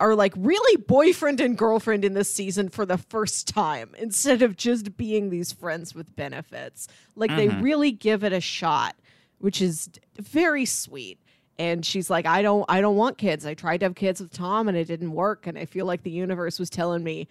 are 0.00 0.14
like 0.14 0.32
really 0.36 0.76
boyfriend 0.82 1.40
and 1.40 1.56
girlfriend 1.56 2.04
in 2.04 2.14
this 2.14 2.32
season 2.32 2.68
for 2.68 2.86
the 2.86 2.98
first 2.98 3.46
time 3.46 3.94
instead 3.98 4.42
of 4.42 4.56
just 4.56 4.96
being 4.96 5.30
these 5.30 5.52
friends 5.52 5.94
with 5.94 6.14
benefits. 6.16 6.88
Like 7.14 7.30
mm-hmm. 7.30 7.56
they 7.56 7.62
really 7.62 7.92
give 7.92 8.24
it 8.24 8.32
a 8.32 8.40
shot, 8.40 8.96
which 9.38 9.60
is 9.60 9.90
very 10.18 10.64
sweet 10.64 11.20
and 11.58 11.84
she's 11.84 12.08
like 12.08 12.26
i 12.26 12.40
don't 12.40 12.64
i 12.68 12.80
don't 12.80 12.96
want 12.96 13.18
kids 13.18 13.44
i 13.44 13.54
tried 13.54 13.78
to 13.78 13.86
have 13.86 13.94
kids 13.94 14.20
with 14.20 14.32
tom 14.32 14.68
and 14.68 14.76
it 14.76 14.86
didn't 14.86 15.12
work 15.12 15.46
and 15.46 15.58
i 15.58 15.64
feel 15.64 15.86
like 15.86 16.02
the 16.02 16.10
universe 16.10 16.58
was 16.58 16.70
telling 16.70 17.02
me 17.02 17.26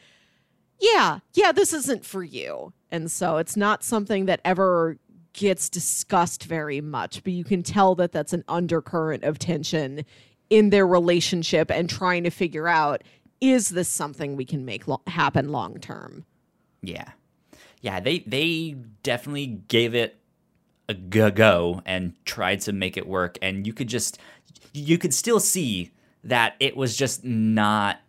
yeah 0.79 1.19
yeah 1.33 1.51
this 1.51 1.73
isn't 1.73 2.05
for 2.05 2.23
you 2.23 2.73
and 2.91 3.09
so 3.11 3.37
it's 3.37 3.57
not 3.57 3.83
something 3.83 4.25
that 4.25 4.41
ever 4.43 4.97
gets 5.37 5.69
discussed 5.69 6.43
very 6.43 6.81
much 6.81 7.23
but 7.23 7.31
you 7.31 7.43
can 7.43 7.63
tell 7.63 7.95
that 7.95 8.11
that's 8.11 8.33
an 8.33 8.43
undercurrent 8.47 9.23
of 9.23 9.39
tension 9.39 10.03
in 10.49 10.69
their 10.69 10.85
relationship 10.85 11.71
and 11.71 11.89
trying 11.89 12.23
to 12.23 12.29
figure 12.29 12.67
out 12.67 13.03
is 13.39 13.69
this 13.69 13.87
something 13.87 14.35
we 14.35 14.45
can 14.45 14.65
make 14.65 14.87
lo- 14.87 15.01
happen 15.07 15.49
long 15.49 15.79
term 15.79 16.25
yeah. 16.81 17.11
Yeah 17.81 17.99
they 17.99 18.19
they 18.19 18.75
definitely 19.03 19.47
gave 19.67 19.95
it 19.95 20.17
a 20.89 20.93
go 20.93 21.81
and 21.85 22.13
tried 22.25 22.61
to 22.61 22.71
make 22.71 22.97
it 22.97 23.05
work 23.05 23.37
and 23.41 23.67
you 23.67 23.73
could 23.73 23.89
just 23.89 24.19
you 24.73 24.97
could 24.97 25.13
still 25.13 25.39
see 25.39 25.91
that 26.23 26.55
it 26.59 26.75
was 26.75 26.95
just 26.95 27.23
not 27.23 27.99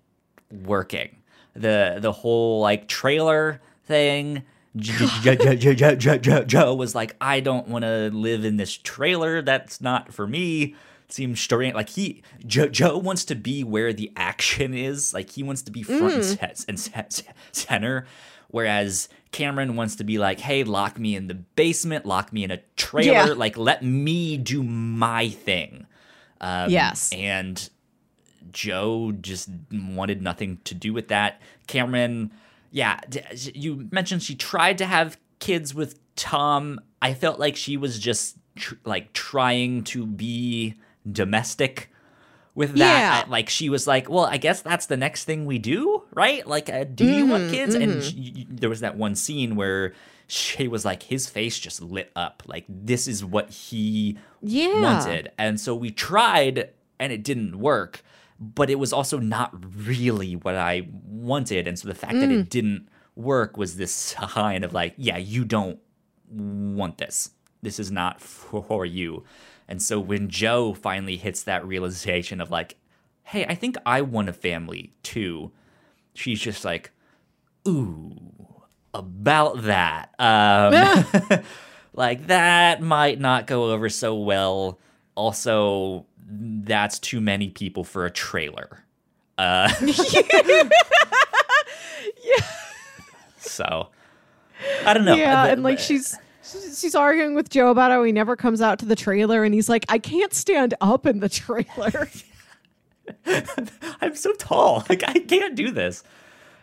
working. 0.51 1.17
The 1.55 1.99
the 2.01 2.13
whole 2.13 2.61
like 2.61 2.89
trailer 2.89 3.61
thing 3.85 4.45
Joe 4.79 6.75
was 6.75 6.95
like, 6.95 7.17
I 7.21 7.41
don't 7.41 7.69
want 7.69 7.85
to 7.85 8.11
live 8.13 8.45
in 8.45 8.57
this 8.57 8.77
trailer. 8.77 9.43
That's 9.43 9.81
not 9.81 10.13
for 10.13 10.27
me. 10.27 10.75
seems 11.09 11.41
strange. 11.41 11.75
Like 11.75 11.89
he, 11.89 12.23
Joe, 12.47 12.69
Joe 12.69 12.99
wants 12.99 13.25
to 13.27 13.35
be 13.35 13.65
where 13.65 13.93
the 13.93 14.13
action 14.17 14.75
is. 14.75 15.15
Like 15.15 15.31
he 15.31 15.43
wants 15.43 15.63
to 15.63 15.73
be 15.73 15.83
front 15.83 16.15
mm. 16.15 16.65
and 16.69 17.25
center. 17.53 18.07
Whereas 18.51 19.09
Cameron 19.31 19.77
wants 19.77 19.97
to 19.97 20.05
be 20.05 20.19
like, 20.19 20.41
hey, 20.41 20.65
lock 20.65 20.99
me 20.99 21.15
in 21.15 21.27
the 21.27 21.35
basement, 21.35 22.07
lock 22.07 22.33
me 22.33 22.45
in 22.45 22.51
a 22.51 22.61
trailer, 22.77 23.29
yeah. 23.29 23.35
like 23.35 23.59
let 23.59 23.83
me 23.83 24.39
do 24.39 24.63
my 24.63 25.29
thing. 25.29 25.87
Um, 26.41 26.71
yes. 26.71 27.11
And 27.13 27.69
Joe 28.51 29.13
just 29.13 29.51
wanted 29.71 30.23
nothing 30.23 30.61
to 30.65 30.75
do 30.75 30.95
with 30.95 31.09
that. 31.09 31.43
Cameron, 31.67 32.31
yeah, 32.71 33.01
you 33.55 33.89
mentioned 33.91 34.23
she 34.23 34.35
tried 34.35 34.79
to 34.79 34.87
have 34.87 35.19
kids 35.39 35.75
with 35.75 35.99
Tom. 36.17 36.81
I 37.01 37.15
felt 37.15 37.39
like 37.39 37.57
she 37.57 37.77
was 37.77 37.99
just 37.99 38.37
tr- 38.57 38.75
like 38.85 39.13
trying 39.13 39.85
to 39.85 40.07
be 40.07 40.75
domestic 41.11 41.91
with 42.55 42.75
that. 42.77 43.25
Yeah. 43.27 43.31
Like 43.31 43.49
she 43.49 43.71
was 43.71 43.87
like, 43.87 44.11
"Well, 44.11 44.25
I 44.25 44.37
guess 44.37 44.61
that's 44.63 44.87
the 44.87 44.97
next 44.97 45.25
thing 45.25 45.47
we 45.47 45.59
do, 45.59 46.03
right? 46.13 46.47
Like, 46.47 46.69
uh, 46.69 46.85
do 46.85 47.05
mm-hmm, 47.05 47.15
you 47.15 47.27
want 47.27 47.45
mm-hmm, 47.45 47.53
kids?" 47.53 47.75
Mm-hmm. 47.75 47.91
And 47.91 48.03
she, 48.03 48.47
there 48.51 48.69
was 48.69 48.81
that 48.81 48.97
one 48.97 49.15
scene 49.15 49.57
where 49.57 49.95
she 50.27 50.69
was 50.69 50.85
like, 50.85 51.05
his 51.05 51.29
face 51.29 51.59
just 51.59 51.81
lit 51.81 52.11
up. 52.15 52.43
Like 52.47 52.65
this 52.69 53.09
is 53.09 53.25
what 53.25 53.51
he 53.51 54.19
yeah. 54.43 54.81
wanted, 54.81 55.31
and 55.39 55.61
so 55.61 55.75
we 55.75 55.91
tried, 55.91 56.71
and 56.99 57.13
it 57.13 57.23
didn't 57.23 57.59
work. 57.59 58.03
But 58.41 58.71
it 58.71 58.77
was 58.77 58.93
also 58.93 59.19
not 59.19 59.53
really 59.87 60.37
what 60.37 60.55
I 60.55 60.89
wanted, 61.05 61.67
and 61.67 61.79
so 61.79 61.89
the 61.89 61.95
fact 61.95 62.15
mm. 62.15 62.21
that 62.21 62.31
it 62.31 62.47
mm. 62.47 62.49
didn't 62.49 62.89
work 63.17 63.57
was 63.57 63.77
this 63.77 63.93
sign 63.93 64.65
of 64.65 64.73
like, 64.73 64.95
yeah, 64.97 65.17
you 65.19 65.45
don't 65.45 65.81
want 66.31 66.99
this. 66.99 67.31
This 67.63 67.79
is 67.79 67.91
not 67.91 68.21
for 68.21 68.87
you. 68.87 69.25
And 69.67 69.83
so 69.83 70.01
when 70.01 70.29
Joe 70.29 70.73
finally 70.73 71.17
hits 71.17 71.43
that 71.43 71.67
realization 71.67 72.41
of 72.41 72.51
like, 72.51 72.77
hey, 73.25 73.45
I 73.45 73.55
think 73.55 73.77
I 73.85 74.01
want 74.01 74.31
a 74.31 74.33
family 74.33 74.95
too, 75.03 75.53
she's 76.15 76.41
just 76.41 76.65
like, 76.65 76.93
ooh, 77.67 78.17
about 78.95 79.63
that. 79.65 80.15
Um, 80.19 81.43
like 81.93 82.29
that 82.29 82.81
might 82.81 83.21
not 83.21 83.47
go 83.47 83.73
over 83.73 83.89
so 83.89 84.15
well. 84.15 84.79
Also, 85.15 86.07
that's 86.29 86.99
too 86.99 87.21
many 87.21 87.51
people 87.51 87.85
for 87.85 88.05
a 88.05 88.11
trailer. 88.11 88.85
Uh, 89.37 89.73
yeah. 89.81 90.63
So 93.41 93.89
I 94.85 94.93
don't 94.93 95.05
know. 95.05 95.15
Yeah, 95.15 95.47
and 95.47 95.63
like 95.63 95.79
she's 95.79 96.17
she's 96.43 96.95
arguing 96.95 97.35
with 97.35 97.49
Joe 97.49 97.71
about 97.71 97.91
how 97.91 98.03
he 98.05 98.13
never 98.13 98.37
comes 98.37 98.61
out 98.61 98.79
to 98.81 98.85
the 98.87 98.97
trailer, 98.97 99.43
and 99.43 99.55
he's 99.55 99.69
like, 99.69 99.85
I 99.89 99.99
can't 99.99 100.35
stand 100.35 100.75
up 100.81 101.07
in 101.07 101.21
the 101.21 101.29
trailer. 101.29 102.09
I'm 104.01 104.15
so 104.15 104.33
tall. 104.35 104.85
Like 104.89 105.03
I 105.07 105.15
can't 105.21 105.55
do 105.55 105.71
this. 105.71 106.03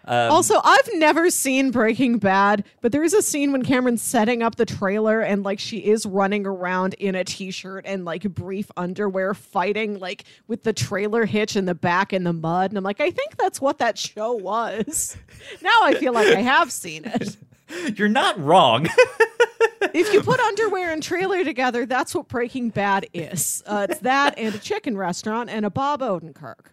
Um, 0.08 0.32
also, 0.32 0.62
I've 0.64 0.89
never 0.93 1.30
seen 1.30 1.72
Breaking 1.72 2.20
Bad, 2.20 2.64
but 2.82 2.91
there 2.91 3.03
is 3.03 3.14
a 3.14 3.22
scene 3.22 3.51
when 3.51 3.64
Cameron's 3.64 4.03
setting 4.03 4.43
up 4.43 4.56
the 4.56 4.66
trailer 4.66 5.22
and 5.22 5.43
like 5.43 5.60
she 5.60 5.78
is 5.78 6.06
running 6.06 6.45
around 6.45 6.93
in 6.95 7.16
a 7.16 7.24
t-shirt 7.24 7.86
and 7.88 8.06
like 8.06 8.24
brief 8.24 8.70
underwear 8.78 9.34
fighting 9.34 9.99
like 9.99 10.26
with 10.47 10.64
the 10.64 10.74
trailer 10.74 11.26
hitch 11.26 11.56
in 11.56 11.66
the 11.66 11.76
back 11.76 12.14
in 12.14 12.24
the 12.24 12.34
mud. 12.34 12.72
And 12.72 12.78
I'm 12.78 12.84
like, 12.84 13.01
I 13.01 13.10
think 13.10 13.38
that's 13.38 13.60
what 13.60 13.80
that 13.80 13.97
show 13.97 14.34
was. 14.34 15.18
now 15.62 15.80
I 15.84 15.95
feel 15.95 16.14
like 16.14 16.28
I 16.28 16.41
have 16.41 16.72
seen 16.72 17.06
it. 17.06 17.38
You're 17.97 18.08
not 18.08 18.39
wrong. 18.39 18.88
if 19.93 20.14
you 20.14 20.22
put 20.22 20.39
underwear 20.39 20.91
and 20.91 21.01
trailer 21.01 21.43
together, 21.43 21.88
that's 21.88 22.14
what 22.14 22.28
Breaking 22.28 22.70
Bad 22.70 23.08
is. 23.12 23.64
Uh, 23.66 23.88
it's 23.89 23.99
that 24.01 24.38
and 24.38 24.53
a 24.53 24.60
chicken 24.60 24.95
restaurant 24.95 25.49
and 25.49 25.66
a 25.66 25.72
Bob 25.72 26.01
Odenkirk. 26.01 26.68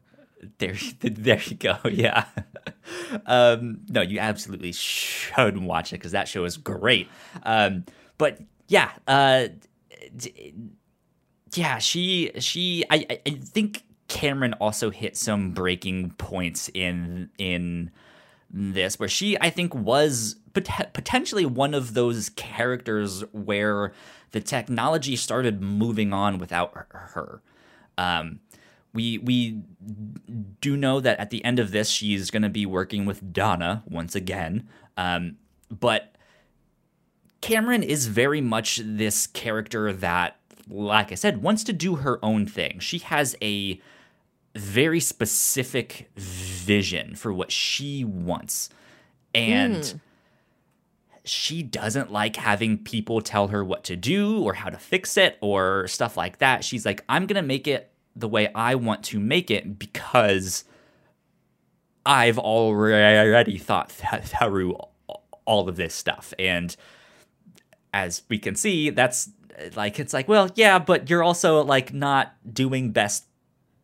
There, 0.59 0.75
there 1.01 1.41
you 1.45 1.57
go. 1.57 1.79
Yeah. 1.91 2.25
Um, 3.27 3.81
no, 3.89 4.01
you 4.03 4.19
absolutely 4.19 4.73
should 4.73 5.59
watch 5.59 5.93
it 5.93 5.97
because 5.97 6.13
that 6.13 6.29
show 6.29 6.45
is 6.45 6.57
great. 6.57 7.09
Um, 7.45 7.85
but 8.19 8.41
yeah, 8.69 8.91
uh, 9.07 9.49
yeah, 11.55 11.79
she 11.79 12.33
she 12.39 12.85
I 12.91 13.07
I 13.27 13.31
think 13.31 13.85
Cameron 14.09 14.55
also 14.55 14.91
hit 14.91 15.17
some 15.17 15.53
breaking 15.53 16.11
points 16.13 16.71
in 16.75 17.31
in 17.39 17.91
this 18.51 18.99
where 18.99 19.09
she 19.09 19.39
I 19.41 19.51
think 19.51 19.75
was 19.75 20.37
pot- 20.55 20.93
potentially 20.93 21.47
one 21.47 21.75
of 21.75 21.95
those 21.95 22.31
characters 22.31 23.23
where 23.33 23.93
the 24.33 24.41
technology 24.41 25.17
started 25.17 25.61
moving 25.63 26.13
on 26.13 26.39
without 26.39 26.73
her. 26.75 27.43
Um, 27.99 28.41
we 28.93 29.19
we 29.19 29.63
do 30.61 30.77
know 30.77 31.01
that 31.01 31.19
at 31.19 31.31
the 31.31 31.45
end 31.45 31.59
of 31.59 31.71
this 31.71 31.89
she's 31.89 32.31
going 32.31 32.43
to 32.43 32.49
be 32.49 32.67
working 32.67 33.05
with 33.05 33.33
Donna 33.33 33.83
once 33.89 34.15
again. 34.15 34.69
Um, 34.97 35.37
but 35.71 36.15
Cameron 37.41 37.83
is 37.83 38.07
very 38.07 38.41
much 38.41 38.81
this 38.85 39.27
character 39.27 39.93
that 39.93 40.37
like 40.69 41.13
I 41.13 41.17
said 41.17 41.43
wants 41.43 41.65
to 41.65 41.73
do 41.73 41.97
her 41.97 42.25
own 42.25 42.47
thing. 42.47 42.79
She 42.79 42.99
has 42.99 43.37
a 43.43 43.81
very 44.55 45.01
specific 45.01 46.11
vision 46.17 47.15
for 47.15 47.33
what 47.33 47.51
she 47.51 48.05
wants. 48.05 48.69
And 49.35 49.83
mm. 49.83 50.01
she 51.25 51.63
doesn't 51.63 52.13
like 52.13 52.37
having 52.37 52.79
people 52.79 53.23
tell 53.23 53.49
her 53.49 53.65
what 53.65 53.85
to 53.85 53.97
do 53.97 54.43
or 54.43 54.55
how 54.55 54.69
to 54.69 54.79
fix 54.79 55.17
it 55.17 55.39
or 55.41 55.89
stuff 55.89 56.17
like 56.17 56.39
that. 56.39 56.65
She's 56.65 56.85
like, 56.85 57.03
I'm 57.09 57.27
going 57.27 57.43
to 57.43 57.47
make 57.47 57.67
it 57.67 57.92
the 58.15 58.29
way 58.29 58.51
I 58.55 58.75
want 58.75 59.05
to 59.05 59.21
make 59.21 59.51
it 59.51 59.79
because 59.79 60.65
I've 62.05 62.39
already 62.39 63.59
thought 63.59 63.91
through 63.93 64.77
all 65.45 65.69
of 65.69 65.77
this 65.77 65.95
stuff. 65.95 66.35
And 66.39 66.75
as 67.93 68.23
we 68.29 68.39
can 68.39 68.55
see, 68.55 68.91
that's 68.91 69.31
like, 69.75 69.99
it's 69.99 70.13
like, 70.13 70.29
well, 70.29 70.51
yeah, 70.55 70.79
but 70.79 71.11
you're 71.11 71.23
also 71.23 71.63
like 71.63 71.93
not 71.93 72.35
doing 72.53 72.91
best 72.91 73.27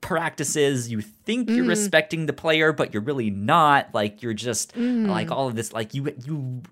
practices. 0.00 0.90
You 0.90 1.00
think 1.00 1.50
you're 1.50 1.64
mm. 1.64 1.68
respecting 1.68 2.26
the 2.26 2.32
player, 2.32 2.72
but 2.72 2.92
you're 2.92 3.02
really 3.02 3.30
not. 3.30 3.94
Like, 3.94 4.22
you're 4.22 4.34
just 4.34 4.74
mm. 4.74 5.06
like 5.08 5.30
all 5.30 5.48
of 5.48 5.54
this, 5.54 5.72
like, 5.72 5.94
you, 5.94 6.14
you, 6.24 6.62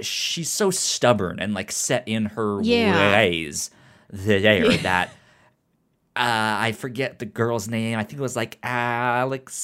she's 0.00 0.50
so 0.50 0.70
stubborn 0.70 1.38
and 1.40 1.54
like 1.54 1.70
set 1.72 2.06
in 2.06 2.26
her 2.26 2.60
yeah. 2.62 3.12
ways 3.12 3.70
there 4.10 4.64
yeah. 4.70 4.76
that 4.78 5.10
uh, 6.16 6.56
I 6.58 6.72
forget 6.72 7.18
the 7.18 7.26
girl's 7.26 7.68
name. 7.68 7.98
I 7.98 8.04
think 8.04 8.18
it 8.18 8.22
was 8.22 8.36
like 8.36 8.58
Alex 8.62 9.54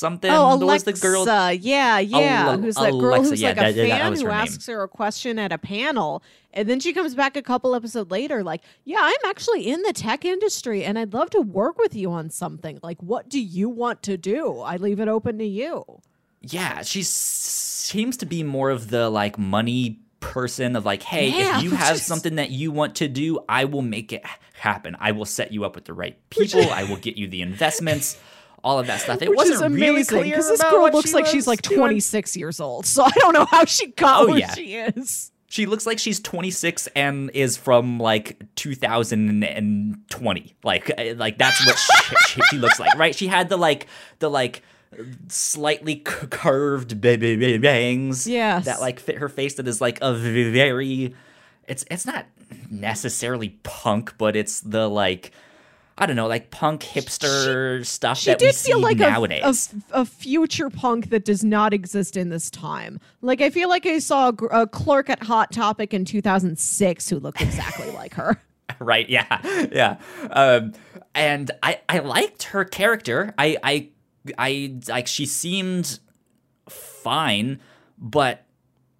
something. 0.00 0.30
Oh, 0.30 0.54
Alexa. 0.54 0.92
the 0.92 0.98
girl? 0.98 1.24
Yeah, 1.52 1.98
yeah. 1.98 2.56
who's 2.56 2.74
that 2.74 2.90
Alexa, 2.90 2.98
girl 2.98 3.22
who's 3.22 3.40
yeah, 3.40 3.48
like 3.48 3.56
a 3.58 3.60
that, 3.60 3.74
fan 3.74 4.12
that 4.12 4.20
who 4.20 4.28
asks 4.28 4.66
name. 4.66 4.76
her 4.76 4.82
a 4.82 4.88
question 4.88 5.38
at 5.38 5.52
a 5.52 5.58
panel, 5.58 6.22
and 6.52 6.68
then 6.68 6.80
she 6.80 6.92
comes 6.92 7.14
back 7.14 7.36
a 7.36 7.42
couple 7.42 7.74
episodes 7.74 8.10
later, 8.10 8.42
like, 8.42 8.62
"Yeah, 8.84 8.98
I'm 9.00 9.30
actually 9.30 9.68
in 9.68 9.82
the 9.82 9.92
tech 9.92 10.24
industry, 10.24 10.82
and 10.84 10.98
I'd 10.98 11.12
love 11.12 11.30
to 11.30 11.40
work 11.40 11.78
with 11.78 11.94
you 11.94 12.10
on 12.10 12.30
something. 12.30 12.80
Like, 12.82 13.00
what 13.02 13.28
do 13.28 13.40
you 13.40 13.68
want 13.68 14.02
to 14.04 14.16
do? 14.16 14.58
I 14.60 14.76
leave 14.76 14.98
it 14.98 15.08
open 15.08 15.38
to 15.38 15.46
you." 15.46 16.00
Yeah, 16.40 16.82
she 16.82 17.02
seems 17.02 18.16
to 18.18 18.26
be 18.26 18.42
more 18.42 18.70
of 18.70 18.90
the 18.90 19.10
like 19.10 19.38
money 19.38 20.00
person 20.20 20.76
of 20.76 20.84
like, 20.84 21.02
hey, 21.02 21.30
yeah, 21.30 21.58
if 21.58 21.64
you 21.64 21.70
have 21.72 21.96
just... 21.96 22.06
something 22.06 22.36
that 22.36 22.50
you 22.50 22.70
want 22.70 22.96
to 22.96 23.08
do, 23.08 23.40
I 23.48 23.64
will 23.64 23.82
make 23.82 24.12
it 24.12 24.24
happen. 24.54 24.96
I 25.00 25.12
will 25.12 25.24
set 25.24 25.52
you 25.52 25.64
up 25.64 25.74
with 25.74 25.86
the 25.86 25.94
right 25.94 26.16
people. 26.30 26.70
I 26.70 26.84
will 26.84 26.96
get 26.96 27.16
you 27.16 27.28
the 27.28 27.42
investments. 27.42 28.18
All 28.62 28.78
of 28.78 28.88
that 28.88 29.00
stuff. 29.00 29.22
It 29.22 29.30
Which 29.30 29.38
wasn't 29.38 29.64
amazing, 29.64 29.88
really 29.88 30.04
clear 30.04 30.24
because 30.24 30.50
this 30.50 30.62
girl 30.62 30.90
looks 30.90 31.14
like 31.14 31.24
she's 31.24 31.46
like 31.46 31.62
26 31.62 32.32
doing. 32.32 32.40
years 32.40 32.60
old. 32.60 32.84
So 32.84 33.02
I 33.02 33.10
don't 33.16 33.32
know 33.32 33.46
how 33.46 33.64
she 33.64 33.86
got 33.86 34.24
oh, 34.24 34.28
where 34.28 34.38
yeah. 34.38 34.52
she 34.52 34.74
is. 34.74 35.32
She 35.48 35.64
looks 35.64 35.86
like 35.86 35.98
she's 35.98 36.20
26 36.20 36.86
and 36.88 37.30
is 37.32 37.56
from 37.56 37.98
like 37.98 38.42
2020. 38.56 40.56
Like, 40.62 40.90
uh, 40.90 41.14
like 41.16 41.38
that's 41.38 41.66
what 41.66 41.78
she, 42.28 42.42
she 42.50 42.58
looks 42.58 42.78
like, 42.78 42.94
right? 42.98 43.14
She 43.14 43.28
had 43.28 43.48
the 43.48 43.56
like 43.56 43.86
the 44.18 44.28
like 44.28 44.62
slightly 45.28 45.96
curved 45.96 47.00
bangs 47.00 48.26
yes. 48.26 48.64
that 48.64 48.80
like 48.80 48.98
fit 48.98 49.18
her 49.18 49.28
face 49.28 49.54
that 49.54 49.68
is 49.68 49.80
like 49.80 49.98
a 50.02 50.12
very 50.14 51.14
it's 51.68 51.84
it's 51.90 52.04
not 52.04 52.26
necessarily 52.70 53.50
punk 53.62 54.14
but 54.18 54.34
it's 54.34 54.60
the 54.60 54.88
like 54.88 55.32
I 56.00 56.06
don't 56.06 56.16
know, 56.16 56.28
like 56.28 56.50
punk 56.50 56.80
hipster 56.80 57.80
she, 57.80 57.84
stuff 57.84 58.18
she 58.18 58.30
that 58.30 58.38
did 58.38 58.46
we 58.46 58.52
see 58.52 58.72
feel 58.72 58.80
like 58.80 58.96
nowadays. 58.96 59.74
A, 59.92 59.98
a, 59.98 60.00
a, 60.00 60.04
future 60.06 60.70
punk 60.70 61.10
that 61.10 61.26
does 61.26 61.44
not 61.44 61.74
exist 61.74 62.16
in 62.16 62.30
this 62.30 62.50
time. 62.50 62.98
Like 63.20 63.42
I 63.42 63.50
feel 63.50 63.68
like 63.68 63.84
I 63.84 63.98
saw 63.98 64.30
a, 64.30 64.62
a 64.62 64.66
clerk 64.66 65.10
at 65.10 65.22
Hot 65.24 65.52
Topic 65.52 65.92
in 65.92 66.06
2006 66.06 67.10
who 67.10 67.18
looked 67.18 67.42
exactly 67.42 67.90
like 67.94 68.14
her. 68.14 68.40
Right? 68.78 69.10
Yeah, 69.10 69.68
yeah. 69.70 69.98
Um, 70.30 70.72
and 71.14 71.50
I 71.62 71.80
I 71.86 71.98
liked 71.98 72.44
her 72.44 72.64
character. 72.64 73.34
I 73.36 73.58
I 73.62 73.88
I 74.36 74.78
like 74.88 75.06
she 75.06 75.26
seemed 75.26 75.98
fine, 76.68 77.60
but 77.98 78.44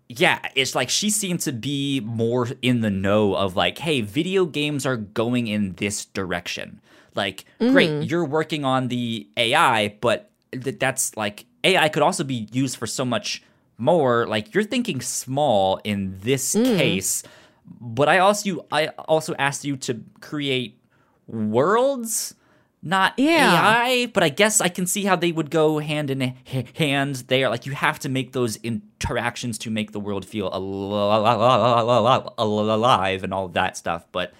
yeah, 0.08 0.40
it's 0.54 0.74
like 0.74 0.90
she 0.90 1.08
seemed 1.08 1.40
to 1.40 1.52
be 1.52 2.00
more 2.00 2.48
in 2.62 2.80
the 2.80 2.90
know 2.90 3.34
of 3.34 3.54
like, 3.54 3.78
hey, 3.78 4.00
video 4.00 4.44
games 4.44 4.84
are 4.84 4.96
going 4.96 5.46
in 5.46 5.74
this 5.74 6.04
direction. 6.06 6.80
Like, 7.14 7.44
mm. 7.60 7.72
great, 7.72 8.10
you're 8.10 8.24
working 8.24 8.64
on 8.64 8.88
the 8.88 9.28
AI, 9.36 9.96
but 10.00 10.30
th- 10.52 10.78
that's 10.78 11.16
like 11.16 11.44
AI 11.62 11.88
could 11.88 12.02
also 12.02 12.24
be 12.24 12.48
used 12.50 12.76
for 12.76 12.86
so 12.86 13.04
much 13.04 13.42
more. 13.78 14.26
Like, 14.26 14.52
you're 14.54 14.64
thinking 14.64 15.00
small 15.00 15.80
in 15.84 16.18
this 16.22 16.54
mm. 16.54 16.76
case, 16.76 17.22
but 17.80 18.08
I 18.08 18.18
also 18.18 18.66
I 18.72 18.88
also 18.88 19.34
asked 19.38 19.64
you 19.64 19.76
to 19.78 20.02
create 20.20 20.80
worlds 21.28 22.34
not 22.82 23.14
yeah. 23.18 23.84
AI, 23.84 24.06
but 24.06 24.22
I 24.22 24.30
guess 24.30 24.60
I 24.60 24.68
can 24.68 24.86
see 24.86 25.04
how 25.04 25.16
they 25.16 25.32
would 25.32 25.50
go 25.50 25.78
hand 25.80 26.10
in 26.10 26.34
hand 26.74 27.16
there. 27.28 27.50
Like 27.50 27.66
you 27.66 27.72
have 27.72 27.98
to 28.00 28.08
make 28.08 28.32
those 28.32 28.56
interactions 28.56 29.58
to 29.58 29.70
make 29.70 29.92
the 29.92 30.00
world 30.00 30.24
feel 30.24 30.48
alive 30.52 30.94
and 33.22 33.34
all 33.34 33.46
of 33.46 33.52
that 33.52 33.76
stuff. 33.76 34.06
But 34.12 34.32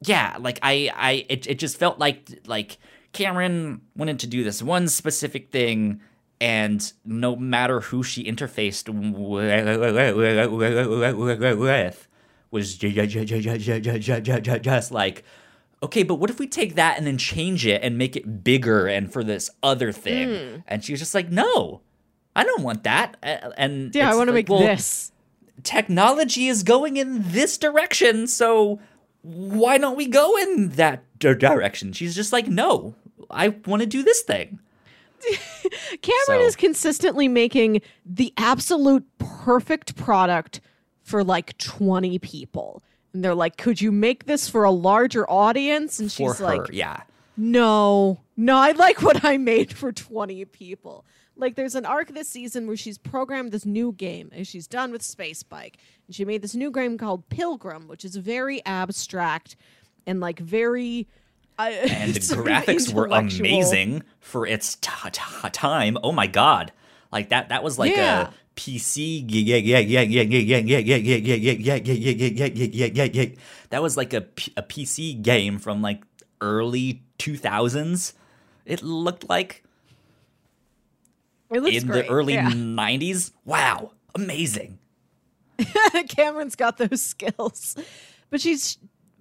yeah, 0.00 0.36
like 0.40 0.58
I, 0.62 0.90
I, 0.94 1.26
it, 1.28 1.46
it 1.46 1.58
just 1.58 1.76
felt 1.76 1.98
like 1.98 2.26
like 2.46 2.78
Cameron 3.12 3.82
wanted 3.94 4.20
to 4.20 4.26
do 4.26 4.42
this 4.42 4.62
one 4.62 4.88
specific 4.88 5.50
thing, 5.50 6.00
and 6.40 6.90
no 7.04 7.36
matter 7.36 7.80
who 7.80 8.02
she 8.02 8.24
interfaced 8.24 8.88
with, 8.88 9.50
was 12.50 12.76
just 14.62 14.90
like 14.90 15.24
okay, 15.82 16.02
but 16.02 16.16
what 16.16 16.30
if 16.30 16.38
we 16.38 16.46
take 16.46 16.74
that 16.74 16.98
and 16.98 17.06
then 17.06 17.18
change 17.18 17.66
it 17.66 17.82
and 17.82 17.96
make 17.96 18.16
it 18.16 18.44
bigger 18.44 18.86
and 18.86 19.12
for 19.12 19.24
this 19.24 19.50
other 19.62 19.92
thing? 19.92 20.28
Mm. 20.28 20.64
And 20.68 20.84
she 20.84 20.92
was 20.92 21.00
just 21.00 21.14
like, 21.14 21.30
no, 21.30 21.80
I 22.36 22.44
don't 22.44 22.62
want 22.62 22.84
that. 22.84 23.16
And 23.22 23.94
yeah, 23.94 24.10
I 24.10 24.14
want 24.14 24.28
to 24.28 24.32
like, 24.32 24.48
make 24.48 24.48
well, 24.48 24.66
this. 24.66 25.12
Technology 25.62 26.48
is 26.48 26.62
going 26.62 26.96
in 26.96 27.22
this 27.32 27.58
direction, 27.58 28.26
so 28.26 28.80
why 29.22 29.78
don't 29.78 29.96
we 29.96 30.06
go 30.06 30.36
in 30.38 30.70
that 30.70 31.02
direction? 31.18 31.92
She's 31.92 32.14
just 32.14 32.32
like, 32.32 32.46
no, 32.46 32.94
I 33.30 33.48
want 33.66 33.80
to 33.80 33.86
do 33.86 34.02
this 34.02 34.22
thing. 34.22 34.58
Cameron 36.00 36.24
so. 36.26 36.40
is 36.40 36.56
consistently 36.56 37.28
making 37.28 37.82
the 38.06 38.32
absolute 38.38 39.04
perfect 39.18 39.96
product 39.96 40.60
for 41.02 41.22
like 41.22 41.58
20 41.58 42.18
people. 42.20 42.82
And 43.12 43.24
they're 43.24 43.34
like, 43.34 43.56
could 43.56 43.80
you 43.80 43.90
make 43.90 44.26
this 44.26 44.48
for 44.48 44.64
a 44.64 44.70
larger 44.70 45.28
audience? 45.28 45.98
And 45.98 46.10
she's 46.10 46.36
for 46.38 46.44
like, 46.44 46.72
yeah. 46.72 47.02
No, 47.36 48.20
no, 48.36 48.56
I 48.56 48.72
like 48.72 49.02
what 49.02 49.24
I 49.24 49.38
made 49.38 49.72
for 49.72 49.92
20 49.92 50.44
people. 50.46 51.04
Like, 51.36 51.54
there's 51.56 51.74
an 51.74 51.86
arc 51.86 52.12
this 52.12 52.28
season 52.28 52.66
where 52.66 52.76
she's 52.76 52.98
programmed 52.98 53.50
this 53.50 53.64
new 53.64 53.92
game 53.92 54.30
and 54.32 54.46
she's 54.46 54.66
done 54.66 54.92
with 54.92 55.02
Space 55.02 55.42
Bike. 55.42 55.78
And 56.06 56.14
she 56.14 56.24
made 56.24 56.42
this 56.42 56.54
new 56.54 56.70
game 56.70 56.98
called 56.98 57.28
Pilgrim, 57.30 57.88
which 57.88 58.04
is 58.04 58.16
very 58.16 58.64
abstract 58.66 59.56
and 60.06 60.20
like 60.20 60.38
very. 60.38 61.08
Uh, 61.58 61.62
and 61.62 62.14
the 62.14 62.20
graphics 62.36 62.92
were 62.92 63.06
amazing 63.06 64.02
for 64.18 64.46
its 64.46 64.76
t- 64.76 64.90
t- 65.10 65.48
time. 65.52 65.96
Oh 66.02 66.12
my 66.12 66.26
god. 66.26 66.72
Like 67.12 67.30
that 67.30 67.48
that 67.48 67.62
was 67.62 67.78
like 67.78 67.96
a 67.96 68.32
PC. 68.56 69.24
Yeah, 69.28 69.56
yeah, 69.56 69.78
yeah, 69.78 70.00
yeah, 70.00 70.22
yeah, 70.22 70.22
yeah, 70.22 70.58
yeah, 70.58 70.78
yeah, 70.78 70.78
yeah, 70.78 71.16
yeah, 71.16 71.34
yeah, 71.34 71.74
yeah, 71.74 71.74
yeah, 71.74 72.46
yeah, 72.46 72.66
yeah, 72.72 72.86
yeah, 72.92 73.04
yeah. 73.04 73.26
That 73.70 73.82
was 73.82 73.96
like 73.96 74.12
a, 74.12 74.26
a 74.56 74.62
PC 74.62 75.20
game 75.22 75.58
from 75.58 75.82
like 75.82 76.02
early 76.40 77.02
2000s. 77.18 78.12
It 78.64 78.82
looked 78.82 79.28
like 79.28 79.64
it 81.50 81.60
looks 81.60 81.76
in 81.76 81.86
great. 81.86 82.06
the 82.06 82.12
early 82.12 82.34
yeah. 82.34 82.50
90s. 82.50 83.32
Wow, 83.44 83.92
amazing. 84.14 84.78
Cameron's 86.08 86.54
got 86.56 86.78
those 86.78 87.02
skills. 87.02 87.76
But 88.30 88.40
she's 88.40 88.78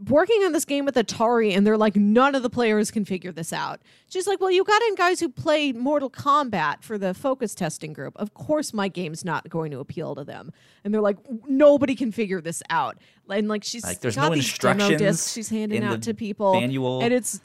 working 0.08 0.44
on 0.44 0.52
this 0.54 0.66
game 0.66 0.86
with 0.86 0.96
Atari 0.96 1.56
and 1.56 1.66
they're 1.66 1.78
like, 1.78 1.96
none 1.96 2.36
of 2.36 2.44
the 2.44 2.50
players 2.50 2.92
can 2.92 3.04
figure 3.06 3.32
this 3.32 3.52
out. 3.52 3.82
She's 4.08 4.28
like, 4.28 4.40
well, 4.40 4.52
you 4.52 4.64
got 4.64 4.82
in 4.84 4.96
guys 4.96 5.20
who 5.20 5.30
played 5.30 5.76
Mortal 5.76 6.10
Kombat 6.10 6.84
for 6.84 6.98
the 6.98 7.14
focus 7.14 7.54
testing 7.54 7.94
group. 7.94 8.14
Of 8.16 8.34
course, 8.34 8.74
my 8.74 8.88
game's 8.88 9.26
not 9.26 9.50
going 9.50 9.72
to 9.72 9.80
appeal 9.80 10.16
to 10.16 10.24
them. 10.24 10.52
And 10.84 10.94
they're 10.94 11.02
like, 11.02 11.18
nobody 11.48 11.96
can 11.96 12.12
figure 12.12 12.40
this 12.42 12.64
out. 12.70 12.98
And 13.30 13.48
like, 13.48 13.64
she's 13.64 13.84
Like, 13.84 14.00
there's 14.00 14.16
got 14.16 14.30
no 14.30 14.36
these 14.36 14.58
demo 14.58 14.98
discs 14.98 15.34
she's 15.34 15.50
handing 15.50 15.84
out 15.84 16.02
to 16.04 16.14
people. 16.14 16.54
manual. 16.54 17.02
And 17.02 17.14
it's 17.14 17.42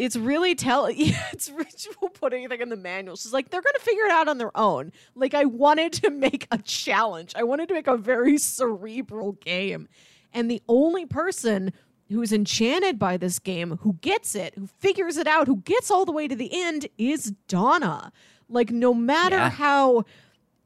it's 0.00 0.16
really 0.16 0.54
tell 0.54 0.90
yeah, 0.90 1.26
it's 1.32 1.50
ritual 1.50 2.08
put 2.08 2.32
anything 2.32 2.60
in 2.60 2.70
the 2.70 2.76
manual. 2.76 3.16
She's 3.16 3.32
like, 3.32 3.50
they're 3.50 3.60
gonna 3.60 3.78
figure 3.80 4.04
it 4.04 4.10
out 4.10 4.28
on 4.28 4.38
their 4.38 4.56
own. 4.56 4.92
Like 5.14 5.34
I 5.34 5.44
wanted 5.44 5.92
to 5.94 6.10
make 6.26 6.46
a 6.50 6.58
challenge. 6.58 7.34
I 7.36 7.42
wanted 7.42 7.68
to 7.68 7.74
make 7.74 7.86
a 7.86 7.96
very 7.96 8.38
cerebral 8.38 9.32
game. 9.32 9.88
And 10.32 10.50
the 10.50 10.62
only 10.68 11.06
person 11.06 11.72
who's 12.08 12.32
enchanted 12.32 12.98
by 12.98 13.16
this 13.16 13.38
game, 13.38 13.78
who 13.82 13.94
gets 14.00 14.34
it, 14.34 14.54
who 14.56 14.66
figures 14.66 15.16
it 15.16 15.26
out, 15.26 15.46
who 15.46 15.56
gets 15.58 15.90
all 15.90 16.04
the 16.04 16.12
way 16.12 16.26
to 16.28 16.34
the 16.34 16.50
end 16.52 16.86
is 16.98 17.32
Donna. 17.48 18.12
Like 18.48 18.70
no 18.70 18.92
matter 18.92 19.36
Yeah. 19.36 19.50
how 19.50 20.04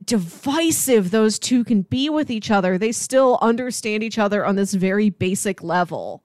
divisive 0.04 1.10
those 1.10 1.38
two 1.38 1.64
can 1.64 1.82
be 1.82 2.08
with 2.10 2.30
each 2.30 2.50
other, 2.50 2.78
they 2.78 2.92
still 2.92 3.38
understand 3.42 4.02
each 4.02 4.18
other 4.18 4.44
on 4.44 4.56
this 4.56 4.74
very 4.74 5.10
basic 5.10 5.62
level. 5.62 6.22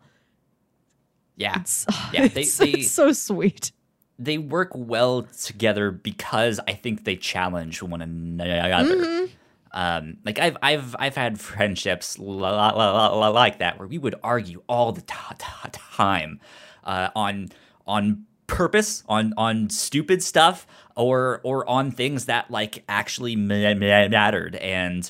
Yeah. 1.36 1.60
It's, 1.62 1.86
Yeah, 2.14 2.28
they- 2.34 2.42
it's, 2.42 2.58
they- 2.58 2.70
it's 2.72 2.92
so 2.92 3.12
sweet. 3.14 3.72
they 4.18 4.38
work 4.38 4.72
well 4.76 5.24
together 5.24 5.92
because 5.92 6.60
I 6.68 6.74
think 6.74 7.06
they 7.06 7.16
challenge 7.16 7.82
one 7.82 8.02
another. 8.02 8.96
Mm-hmm. 8.96 9.26
Um, 9.72 10.18
like 10.26 10.40
I've 10.40 10.58
I've 10.62 10.96
I've 10.98 11.16
had 11.16 11.40
friendships 11.40 12.18
la- 12.18 12.72
la- 12.72 13.16
la- 13.16 13.28
like 13.30 13.60
that 13.60 13.78
where 13.78 13.88
we 13.88 13.98
would 13.98 14.16
argue 14.24 14.64
all 14.68 14.92
the 14.92 15.02
time 15.02 16.40
uh, 16.84 17.10
on 17.16 17.50
on 17.86 18.26
purpose 18.48 19.04
on 19.08 19.34
on 19.38 19.70
stupid 19.70 20.24
stuff 20.24 20.66
or 20.96 21.40
or 21.44 21.68
on 21.70 21.92
things 21.92 22.26
that 22.26 22.50
like 22.50 22.84
actually 22.90 23.36
ma- 23.36 23.76
ma- 23.76 24.08
mattered. 24.08 24.56
And 24.56 25.10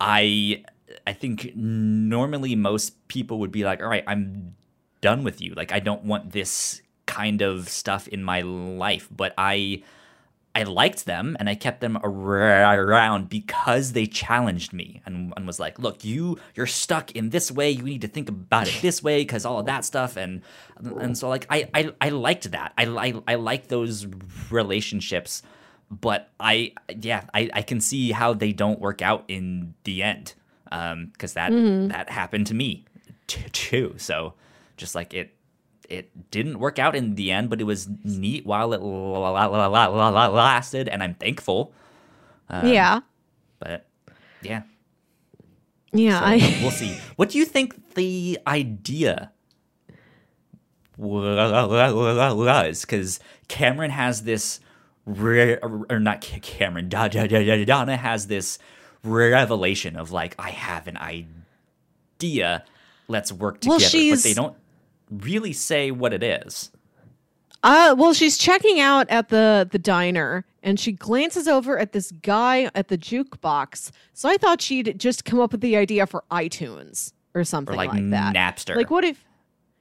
I 0.00 0.64
I 1.06 1.12
think 1.12 1.52
normally 1.56 2.54
most 2.54 3.08
people 3.08 3.40
would 3.40 3.52
be 3.52 3.64
like 3.64 3.82
all 3.82 3.88
right 3.88 4.04
I'm 4.06 4.54
done 5.00 5.24
with 5.24 5.40
you. 5.40 5.54
Like 5.54 5.72
I 5.72 5.80
don't 5.80 6.04
want 6.04 6.32
this 6.32 6.80
kind 7.06 7.42
of 7.42 7.68
stuff 7.68 8.06
in 8.08 8.22
my 8.22 8.42
life. 8.42 9.08
But 9.10 9.34
I 9.36 9.82
I 10.56 10.62
liked 10.62 11.04
them 11.04 11.36
and 11.38 11.50
I 11.50 11.54
kept 11.54 11.82
them 11.82 11.98
around 12.02 13.28
because 13.28 13.92
they 13.92 14.06
challenged 14.06 14.72
me 14.72 15.02
and, 15.04 15.34
and 15.36 15.46
was 15.46 15.60
like, 15.60 15.78
look, 15.78 16.02
you 16.02 16.38
you're 16.54 16.66
stuck 16.66 17.12
in 17.12 17.28
this 17.28 17.52
way. 17.52 17.70
You 17.70 17.82
need 17.82 18.00
to 18.00 18.08
think 18.08 18.30
about 18.30 18.66
it 18.66 18.80
this 18.80 19.02
way 19.02 19.20
because 19.20 19.44
all 19.44 19.58
of 19.58 19.66
that 19.66 19.84
stuff 19.84 20.16
and 20.16 20.40
and 20.78 21.16
so 21.18 21.28
like 21.28 21.46
I 21.50 21.68
I, 21.74 21.92
I 22.00 22.08
liked 22.08 22.50
that. 22.52 22.72
I, 22.78 22.86
I 22.86 23.12
I 23.28 23.34
like 23.34 23.68
those 23.68 24.06
relationships, 24.50 25.42
but 25.90 26.30
I 26.40 26.72
yeah 27.02 27.24
I, 27.34 27.50
I 27.52 27.60
can 27.60 27.82
see 27.82 28.12
how 28.12 28.32
they 28.32 28.52
don't 28.52 28.80
work 28.80 29.02
out 29.02 29.24
in 29.28 29.74
the 29.84 30.02
end 30.02 30.32
um, 30.72 31.10
because 31.12 31.34
that 31.34 31.52
mm-hmm. 31.52 31.88
that 31.88 32.08
happened 32.08 32.46
to 32.46 32.54
me 32.54 32.86
t- 33.26 33.50
too. 33.52 33.94
So 33.98 34.32
just 34.78 34.94
like 34.94 35.12
it 35.12 35.35
it 35.88 36.30
didn't 36.30 36.58
work 36.58 36.78
out 36.78 36.94
in 36.96 37.14
the 37.14 37.30
end, 37.32 37.48
but 37.50 37.60
it 37.60 37.64
was 37.64 37.88
neat 38.04 38.44
while 38.46 38.72
it 38.72 38.80
la- 38.82 39.30
la- 39.30 39.46
la- 39.46 39.66
la- 39.66 39.86
la- 39.86 40.08
la- 40.10 40.26
lasted, 40.28 40.88
and 40.88 41.02
I'm 41.02 41.14
thankful. 41.14 41.72
Um, 42.48 42.66
yeah. 42.68 43.00
But 43.58 43.86
yeah, 44.42 44.62
Yeah. 45.92 46.18
so 46.20 46.24
I, 46.26 46.58
we'll 46.62 46.70
see. 46.70 46.96
What 47.16 47.30
do 47.30 47.38
you 47.38 47.44
think 47.44 47.94
the 47.94 48.38
idea 48.46 49.32
was? 50.96 52.80
Because 52.82 53.20
Cameron 53.48 53.90
has 53.90 54.22
this, 54.22 54.60
re- 55.04 55.56
or 55.56 56.00
not 56.00 56.20
Cameron, 56.20 56.88
Donna 56.88 57.96
has 57.96 58.26
this 58.26 58.58
revelation 59.02 59.96
of 59.96 60.10
like, 60.12 60.34
I 60.38 60.50
have 60.50 60.86
an 60.88 60.96
idea. 60.96 62.64
Let's 63.08 63.32
work 63.32 63.58
Well, 63.64 63.78
together. 63.78 64.10
but 64.16 64.22
they 64.22 64.34
don't 64.34 64.56
really 65.10 65.52
say 65.52 65.90
what 65.90 66.12
it 66.12 66.22
is. 66.22 66.70
uh, 67.62 67.94
well, 67.98 68.12
she's 68.12 68.38
checking 68.38 68.80
out 68.80 69.08
at 69.10 69.28
the 69.28 69.68
the 69.70 69.78
diner, 69.78 70.44
and 70.62 70.78
she 70.78 70.92
glances 70.92 71.48
over 71.48 71.78
at 71.78 71.92
this 71.92 72.12
guy 72.22 72.70
at 72.74 72.88
the 72.88 72.98
jukebox. 72.98 73.90
So 74.12 74.28
I 74.28 74.36
thought 74.36 74.60
she'd 74.60 74.98
just 74.98 75.24
come 75.24 75.40
up 75.40 75.52
with 75.52 75.60
the 75.60 75.76
idea 75.76 76.06
for 76.06 76.24
iTunes 76.30 77.12
or 77.34 77.44
something 77.44 77.74
Or 77.74 77.76
like, 77.76 77.90
like, 77.90 78.10
that. 78.10 78.34
Napster. 78.34 78.76
Like, 78.76 78.90
what 78.90 79.04
if? 79.04 79.24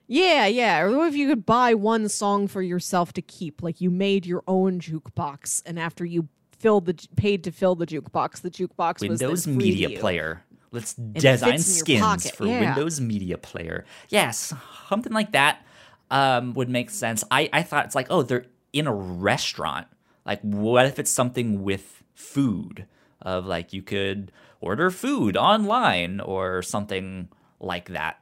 Yeah, 0.07 0.45
yeah. 0.45 0.81
Or 0.81 0.95
what 0.95 1.07
if 1.07 1.15
you 1.15 1.27
could 1.27 1.45
buy 1.45 1.73
one 1.73 2.07
song 2.09 2.47
for 2.47 2.61
yourself 2.61 3.13
to 3.13 3.21
keep? 3.21 3.63
Like 3.63 3.81
you 3.81 3.89
made 3.89 4.25
your 4.25 4.43
own 4.47 4.79
jukebox, 4.79 5.63
and 5.65 5.79
after 5.79 6.05
you 6.05 6.27
filled 6.57 6.85
the 6.85 7.07
paid 7.15 7.43
to 7.43 7.51
fill 7.51 7.75
the 7.75 7.85
jukebox, 7.85 8.41
the 8.41 8.51
jukebox 8.51 9.01
was 9.01 9.19
Windows 9.21 9.43
to 9.43 9.49
Media 9.49 9.89
you. 9.89 9.99
Player. 9.99 10.43
Let's 10.75 10.93
design 10.93 11.53
fits 11.57 11.81
in 11.87 11.95
your 11.95 12.19
skins 12.19 12.31
for 12.31 12.45
yeah. 12.45 12.59
Windows 12.75 13.01
Media 13.01 13.37
Player. 13.37 13.85
Yes, 14.09 14.53
something 14.89 15.13
like 15.13 15.31
that 15.31 15.65
um, 16.11 16.53
would 16.53 16.69
make 16.69 16.89
sense. 16.89 17.23
I, 17.31 17.49
I 17.51 17.63
thought 17.63 17.85
it's 17.85 17.95
like, 17.95 18.07
oh, 18.09 18.21
they're 18.21 18.45
in 18.73 18.85
a 18.87 18.93
restaurant. 18.93 19.87
Like, 20.25 20.41
what 20.41 20.85
if 20.85 20.99
it's 20.99 21.11
something 21.11 21.63
with 21.63 22.03
food? 22.13 22.85
Of 23.21 23.45
like, 23.47 23.73
you 23.73 23.81
could 23.81 24.31
order 24.61 24.91
food 24.91 25.35
online 25.35 26.19
or 26.19 26.61
something 26.61 27.29
like 27.59 27.89
that. 27.89 28.19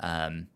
Um, 0.00 0.46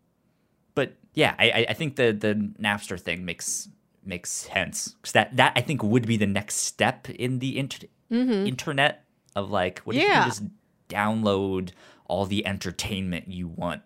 but 0.73 0.95
yeah, 1.13 1.35
I, 1.37 1.65
I- 1.69 1.73
think 1.73 1.97
the 1.97 2.11
the 2.11 2.33
Napster 2.59 2.99
thing 2.99 3.25
makes 3.25 3.67
makes 4.03 4.31
sense 4.31 4.95
because 5.01 5.11
that 5.13 5.35
that 5.37 5.53
I 5.55 5.61
think 5.61 5.83
would 5.83 6.07
be 6.07 6.17
the 6.17 6.25
next 6.25 6.55
step 6.55 7.09
in 7.09 7.37
the 7.39 7.59
inter- 7.59 7.87
internet 8.09 9.03
of 9.35 9.51
like 9.51 9.79
what 9.79 9.95
if 9.95 10.01
you 10.01 10.07
Mm-hmm. 10.07 10.13
Yeah. 10.13 10.21
can 10.21 10.29
just 10.29 10.43
download 10.91 11.71
all 12.05 12.25
the 12.25 12.45
entertainment 12.45 13.29
you 13.29 13.47
want 13.47 13.81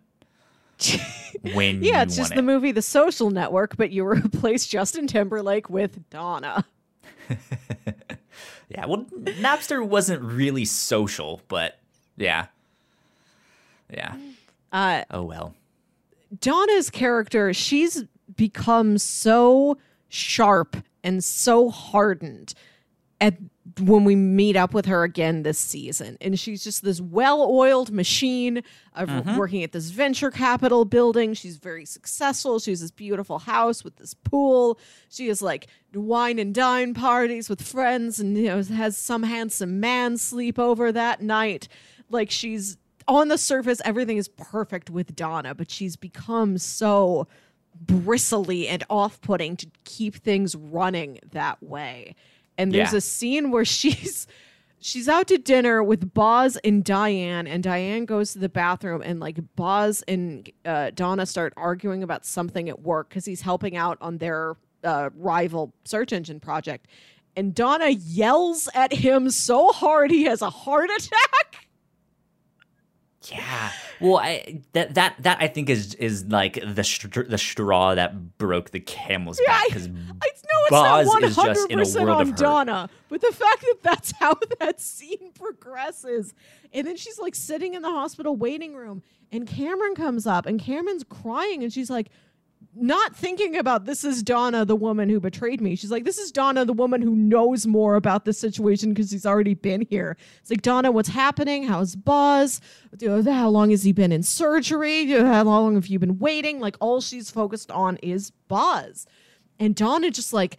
when 1.54 1.84
Yeah, 1.84 2.04
it's 2.04 2.16
just 2.16 2.32
want 2.32 2.38
the 2.38 2.42
movie 2.42 2.72
The 2.72 2.82
Social 2.82 3.30
Network, 3.30 3.78
but 3.78 3.92
you 3.92 4.06
replace 4.08 4.66
Justin 4.66 5.08
Timberlake 5.08 5.70
with 5.70 6.10
Donna. 6.10 6.66
yeah, 8.70 8.86
well, 8.86 9.06
Napster 9.14 9.86
wasn't 9.86 10.22
really 10.22 10.66
social, 10.66 11.42
but 11.48 11.80
yeah, 12.18 12.48
yeah. 13.90 14.16
Uh, 14.72 15.04
Oh 15.12 15.24
well. 15.24 15.56
Donna's 16.42 16.90
character, 16.90 17.54
she's 17.54 18.04
become 18.36 18.98
so 18.98 19.78
sharp 20.10 20.78
and 21.04 21.24
so 21.24 21.70
hardened 21.70 22.54
at 23.22 23.38
when 23.80 24.06
we 24.06 24.16
meet 24.16 24.56
up 24.56 24.74
with 24.74 24.86
her 24.86 25.04
again 25.04 25.44
this 25.44 25.60
season. 25.60 26.18
And 26.22 26.40
she's 26.40 26.64
just 26.64 26.84
this 26.84 27.02
well-oiled 27.02 27.92
machine 27.92 28.64
of 28.94 29.10
mm-hmm. 29.10 29.36
working 29.36 29.64
at 29.64 29.74
this 29.74 29.90
venture 29.90 30.32
capital 30.32 30.86
building. 30.86 31.34
She's 31.34 31.58
very 31.58 31.86
successful. 31.86 32.60
She 32.60 32.72
has 32.72 32.80
this 32.80 32.92
beautiful 32.92 33.40
house 33.40 33.84
with 33.84 33.98
this 33.98 34.14
pool. 34.14 34.80
She 35.10 35.28
has 35.28 35.42
like 35.42 35.68
wine 35.94 36.40
and 36.40 36.54
dine 36.54 36.94
parties 36.94 37.50
with 37.50 37.62
friends 37.62 38.20
and 38.20 38.38
you 38.38 38.48
know 38.48 38.62
has 38.64 38.98
some 38.98 39.24
handsome 39.24 39.80
man 39.80 40.18
sleep 40.18 40.58
over 40.58 40.92
that 40.92 41.22
night. 41.22 41.68
Like 42.10 42.32
she's 42.32 42.78
on 43.08 43.28
the 43.28 43.38
surface, 43.38 43.82
everything 43.86 44.18
is 44.18 44.28
perfect 44.28 44.90
with 44.90 45.16
Donna, 45.16 45.54
but 45.54 45.70
she's 45.70 45.96
become 45.96 46.58
so 46.58 47.28
bristly 47.80 48.68
and 48.68 48.84
off 48.90 49.20
putting 49.22 49.58
to 49.58 49.68
keep 49.84 50.16
things 50.16 50.56
running 50.56 51.20
that 51.32 51.62
way. 51.62 52.16
And 52.58 52.72
there's 52.74 52.92
Yeah. 52.94 52.98
a 52.98 53.02
scene 53.02 53.52
where 53.52 53.66
she's 53.78 54.28
she's 54.80 55.10
out 55.10 55.28
to 55.28 55.38
dinner 55.38 55.84
with 55.84 56.14
Boz 56.14 56.58
and 56.64 56.84
Diane, 56.84 57.48
and 57.48 57.64
Diane 57.64 58.06
goes 58.06 58.34
to 58.34 58.40
the 58.40 58.50
bathroom, 58.50 59.02
and 59.04 59.20
like 59.20 59.38
Boz 59.56 60.04
and 60.08 60.50
uh, 60.64 60.92
Donna 60.94 61.26
start 61.26 61.54
arguing 61.58 62.04
about 62.04 62.26
something 62.26 62.70
at 62.70 62.82
work 62.82 63.10
because 63.10 63.26
he's 63.26 63.42
helping 63.42 63.76
out 63.76 63.98
on 64.00 64.18
their 64.20 64.56
uh, 64.84 65.10
rival 65.16 65.74
search 65.86 66.14
engine 66.14 66.40
project. 66.40 66.88
And 67.36 67.54
Donna 67.54 67.90
yells 67.90 68.70
at 68.74 68.94
him 68.94 69.30
so 69.32 69.70
hard 69.70 70.10
he 70.12 70.24
has 70.24 70.42
a 70.42 70.50
heart 70.50 70.90
attack. 70.98 71.65
Yeah. 73.32 73.72
Well, 74.00 74.18
I 74.18 74.62
that 74.74 74.96
that 74.96 75.16
that 75.20 75.38
I 75.42 75.48
think 75.48 75.70
is 75.70 75.96
is 75.96 76.26
like 76.26 76.60
the 76.66 76.84
str- 76.84 77.24
the 77.24 77.38
straw 77.38 77.96
that 77.96 78.38
broke 78.38 78.72
the 78.72 78.80
camel's 78.80 79.40
Yeah, 79.42 79.48
back 79.48 79.68
because 79.68 79.88
I 79.88 79.90
know 79.90 80.62
it's 80.62 80.70
Boz 80.72 81.08
not 81.08 81.24
is 81.24 81.36
just 81.36 81.48
hundred 81.48 81.72
in 81.72 81.80
a 81.80 81.82
percent 81.82 82.06
world 82.06 82.18
on 82.18 82.22
of 82.24 82.30
hurt. 82.30 82.38
Donna, 82.38 82.90
but 83.10 83.22
the 83.22 83.32
fact 83.32 83.62
that 83.62 83.78
that's 83.82 84.12
how 84.20 84.36
that 84.60 84.82
scene 84.82 85.32
progresses, 85.34 86.34
and 86.74 86.86
then 86.86 86.98
she's 86.98 87.20
like 87.20 87.36
sitting 87.36 87.74
in 87.74 87.82
the 87.82 87.90
hospital 87.90 88.36
waiting 88.36 88.76
room, 88.76 89.02
and 89.32 89.48
Cameron 89.48 89.96
comes 89.96 90.28
up, 90.28 90.46
and 90.46 90.60
Cameron's 90.60 91.04
crying, 91.04 91.64
and 91.64 91.72
she's 91.72 91.90
like, 91.90 92.10
not 92.76 93.16
thinking 93.16 93.58
about 93.58 93.86
this 93.86 94.04
is 94.04 94.24
Donna, 94.24 94.66
the 94.66 94.76
woman 94.76 95.10
who 95.10 95.20
betrayed 95.20 95.62
me. 95.62 95.76
She's 95.76 95.92
like, 95.92 96.04
this 96.04 96.18
is 96.18 96.32
Donna, 96.32 96.66
the 96.66 96.74
woman 96.74 97.02
who 97.02 97.16
knows 97.16 97.68
more 97.68 97.96
about 97.96 98.26
this 98.26 98.40
situation 98.40 98.94
because 98.94 99.12
he's 99.12 99.26
already 99.26 99.54
been 99.54 99.86
here. 99.90 100.18
It's 100.42 100.50
like, 100.50 100.62
Donna, 100.62 100.92
what's 100.92 101.10
happening? 101.10 101.68
How's 101.68 101.96
Boz? 101.96 102.62
How 103.02 103.50
long 103.50 103.70
has 103.70 103.84
he 103.84 103.92
been 103.92 104.12
in 104.12 104.24
surgery? 104.24 105.06
How 105.12 105.44
long 105.44 105.76
have 105.76 105.88
you 105.88 106.00
been 106.00 106.20
waiting? 106.20 106.60
Like, 106.60 106.78
all 106.80 107.02
she's 107.02 107.30
focused 107.30 107.72
on 107.72 107.98
is 107.98 108.32
Boz. 108.48 109.06
And 109.60 109.76
Donna 109.76 110.12
just 110.12 110.34
like 110.34 110.58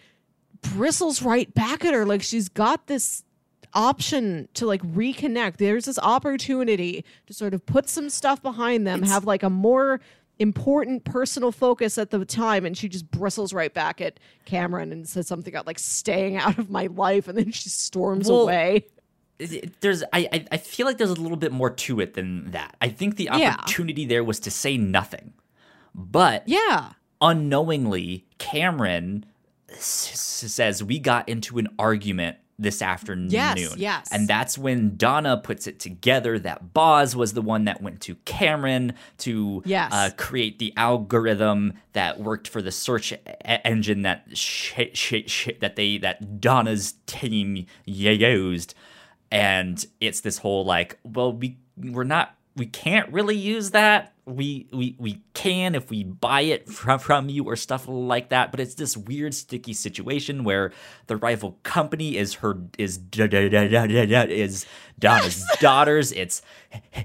bristles 0.61 1.23
right 1.23 1.53
back 1.55 1.85
at 1.85 1.95
her. 1.95 2.07
Like, 2.07 2.23
she's 2.23 2.49
got 2.49 2.87
this 2.87 3.25
option 3.75 4.49
to 4.55 4.67
like 4.67 4.83
reconnect. 4.83 5.59
There's 5.59 5.85
this 5.85 5.99
opportunity 5.99 7.05
to 7.27 7.35
sort 7.35 7.55
of 7.55 7.65
put 7.67 7.89
some 7.89 8.09
stuff 8.09 8.43
behind 8.43 8.87
them, 8.87 9.03
it's, 9.03 9.13
have 9.13 9.25
like 9.25 9.43
a 9.43 9.51
more 9.51 10.01
important 10.39 11.05
personal 11.05 11.51
focus 11.53 11.99
at 11.99 12.11
the 12.11 12.25
time 12.25 12.67
and 12.67 12.77
she 12.77 12.89
just 12.89 13.11
bristles 13.11 13.53
right 13.53 13.73
back 13.73 14.01
at 14.01 14.21
Cameron 14.45 14.93
and 14.93 15.09
says 15.09 15.27
something 15.27 15.53
about 15.53 15.67
like 15.67 15.79
staying 15.79 16.37
out 16.37 16.59
of 16.59 16.71
my 16.71 16.87
life 16.87 17.29
and 17.29 17.39
then 17.39 17.51
she 17.51 17.69
storms 17.69 18.29
well, 18.29 18.43
away. 18.43 18.87
There's 19.81 20.03
I 20.13 20.47
I 20.51 20.57
feel 20.57 20.87
like 20.87 20.97
there's 20.97 21.11
a 21.11 21.21
little 21.21 21.37
bit 21.37 21.53
more 21.53 21.69
to 21.69 22.01
it 22.01 22.15
than 22.15 22.51
that. 22.53 22.75
I 22.81 22.89
think 22.89 23.17
the 23.17 23.29
opportunity 23.29 24.03
yeah. 24.03 24.09
there 24.09 24.25
was 24.25 24.41
to 24.41 24.51
say 24.51 24.79
nothing. 24.79 25.35
But 25.95 26.49
yeah, 26.49 26.93
unknowingly 27.21 28.27
Cameron 28.39 29.27
s- 29.71 30.51
says 30.51 30.83
we 30.83 30.99
got 30.99 31.29
into 31.29 31.59
an 31.59 31.69
argument 31.79 32.39
this 32.59 32.81
afternoon. 32.81 33.31
Yes, 33.31 33.77
yes. 33.77 34.09
And 34.11 34.27
that's 34.27 34.57
when 34.57 34.97
Donna 34.97 35.37
puts 35.37 35.67
it 35.67 35.79
together 35.79 36.39
that 36.39 36.73
Boz 36.73 37.15
was 37.15 37.35
the 37.35 37.43
one 37.43 37.65
that 37.65 37.83
went 37.83 38.01
to 38.03 38.15
Cameron 38.25 38.95
to 39.19 39.63
yes. 39.67 39.93
uh, 39.93 40.11
create 40.17 40.59
the 40.59 40.73
algorithm 40.77 41.75
that 41.93 42.19
worked 42.21 42.49
for 42.49 42.63
the 42.63 42.73
search 42.73 43.13
engine 43.45 44.03
that 44.03 44.27
sh- 44.33 44.75
sh- 44.95 45.25
sh- 45.27 45.49
that 45.61 45.77
they 45.77 45.99
that 45.99 46.41
Donna's 46.41 46.95
team 47.07 47.67
used. 47.85 48.75
And 49.31 49.85
it's 50.01 50.21
this 50.21 50.39
whole 50.39 50.65
like, 50.65 50.99
well, 51.05 51.33
we 51.33 51.59
we're 51.77 52.05
not 52.05 52.35
we 52.57 52.67
can't 52.67 53.13
really 53.13 53.37
use 53.37 53.71
that. 53.71 54.13
We 54.25 54.67
we 54.73 54.97
we 54.99 55.21
can 55.35 55.75
if 55.75 55.91
we 55.91 56.03
buy 56.03 56.41
it 56.41 56.69
from 56.73 56.99
from 56.99 57.29
you 57.29 57.45
or 57.45 57.57
stuff 57.57 57.87
like 57.87 58.31
that. 58.31 58.51
But 58.51 58.61
it's 58.61 58.75
this 58.75 58.97
weird 58.97 59.35
sticky 59.35 59.75
situation 59.75 60.43
where 60.43 60.73
the 61.07 61.17
rival 61.17 61.59
company 61.63 62.17
is 62.17 62.35
her 62.35 62.59
is 62.79 62.99
is 63.15 64.67
Donna's 64.99 65.45
daughters. 65.61 66.13
It's 66.13 66.43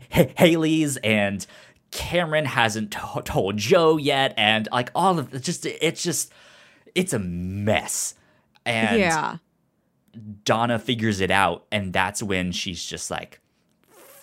Haley's 0.09 0.97
and 0.97 1.45
Cameron 1.91 2.45
hasn't 2.45 2.91
t- 2.91 3.21
told 3.25 3.57
Joe 3.57 3.97
yet, 3.97 4.33
and 4.37 4.67
like 4.71 4.91
all 4.95 5.19
of 5.19 5.33
it 5.33 5.43
just 5.43 5.65
it's 5.65 6.01
just 6.01 6.31
it's 6.95 7.13
a 7.13 7.19
mess. 7.19 8.15
And 8.65 8.99
yeah. 8.99 9.37
Donna 10.43 10.79
figures 10.79 11.19
it 11.19 11.31
out, 11.31 11.65
and 11.71 11.93
that's 11.93 12.21
when 12.21 12.51
she's 12.51 12.83
just 12.83 13.09
like, 13.09 13.40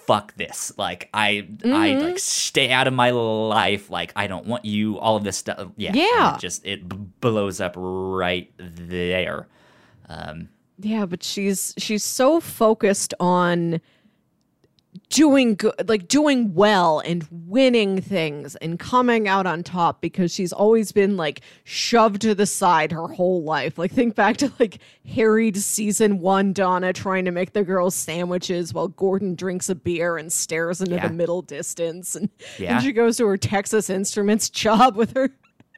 fuck 0.08 0.34
this. 0.36 0.72
Like 0.78 1.10
I 1.12 1.46
mm-hmm. 1.46 1.72
I 1.72 1.92
like 1.98 2.18
stay 2.18 2.72
out 2.72 2.86
of 2.88 2.94
my 2.94 3.10
life. 3.10 3.90
Like 3.90 4.10
I 4.16 4.26
don't 4.26 4.46
want 4.46 4.64
you. 4.64 4.98
All 4.98 5.16
of 5.16 5.22
this 5.22 5.36
stuff. 5.36 5.68
Yeah. 5.76 5.92
Yeah. 5.92 6.34
It 6.34 6.40
just 6.40 6.66
it 6.66 6.88
b- 6.88 6.96
blows 7.20 7.60
up 7.60 7.74
right 7.76 8.50
there. 8.56 9.46
Um, 10.08 10.48
yeah, 10.80 11.04
but 11.04 11.22
she's 11.22 11.74
she's 11.76 12.02
so 12.02 12.40
focused 12.40 13.12
on 13.20 13.82
doing 15.10 15.54
good 15.54 15.88
like 15.88 16.08
doing 16.08 16.54
well 16.54 17.00
and 17.00 17.26
winning 17.30 18.00
things 18.00 18.56
and 18.56 18.78
coming 18.78 19.28
out 19.28 19.46
on 19.46 19.62
top 19.62 20.00
because 20.00 20.32
she's 20.32 20.52
always 20.52 20.92
been 20.92 21.16
like 21.16 21.40
shoved 21.64 22.20
to 22.20 22.34
the 22.34 22.46
side 22.46 22.92
her 22.92 23.08
whole 23.08 23.42
life 23.42 23.78
like 23.78 23.92
think 23.92 24.14
back 24.14 24.36
to 24.36 24.52
like 24.58 24.78
harried 25.06 25.56
season 25.56 26.18
one 26.20 26.52
donna 26.52 26.92
trying 26.92 27.24
to 27.24 27.30
make 27.30 27.52
the 27.52 27.64
girls 27.64 27.94
sandwiches 27.94 28.72
while 28.72 28.88
gordon 28.88 29.34
drinks 29.34 29.68
a 29.68 29.74
beer 29.74 30.16
and 30.16 30.32
stares 30.32 30.80
into 30.80 30.94
yeah. 30.96 31.08
the 31.08 31.14
middle 31.14 31.42
distance 31.42 32.14
and, 32.14 32.28
yeah. 32.58 32.74
and 32.74 32.84
she 32.84 32.92
goes 32.92 33.16
to 33.16 33.26
her 33.26 33.36
texas 33.36 33.90
instruments 33.90 34.48
job 34.50 34.96
with 34.96 35.14
her 35.14 35.30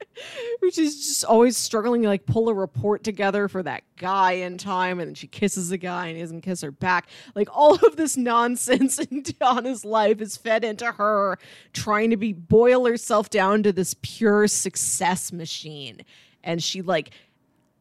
which 0.61 0.79
is 0.79 1.07
just 1.07 1.25
always 1.25 1.57
struggling 1.57 2.03
to 2.03 2.09
like 2.09 2.27
pull 2.27 2.49
a 2.49 2.55
report 2.55 3.03
together 3.05 3.49
for 3.49 3.63
that 3.63 3.83
guy 3.97 4.33
in 4.33 4.59
time, 4.59 5.01
and 5.01 5.17
she 5.17 5.27
kisses 5.27 5.69
the 5.69 5.79
guy 5.79 6.09
and 6.09 6.17
he 6.17 6.23
doesn't 6.23 6.43
kiss 6.43 6.61
her 6.61 6.71
back. 6.71 7.09
Like 7.35 7.49
all 7.53 7.75
of 7.75 7.97
this 7.97 8.17
nonsense 8.17 8.99
in 9.11 9.23
Donna's 9.39 9.85
life 9.85 10.21
is 10.21 10.37
fed 10.37 10.65
into 10.65 10.87
her 10.93 11.39
trying 11.73 12.11
to 12.11 12.17
be 12.17 12.33
boil 12.33 12.87
herself 12.87 13.31
down 13.31 13.63
to 13.63 13.73
this 13.73 13.95
pure 14.03 14.47
success 14.47 15.33
machine. 15.33 16.03
And 16.43 16.63
she 16.63 16.83
like 16.83 17.11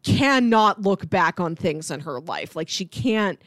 cannot 0.04 0.82
look 0.82 1.10
back 1.10 1.40
on 1.40 1.56
things 1.56 1.92
in 1.92 2.02
her 2.02 2.20
life. 2.20 2.56
Like 2.56 2.70
she 2.70 2.86
can't 2.86 3.42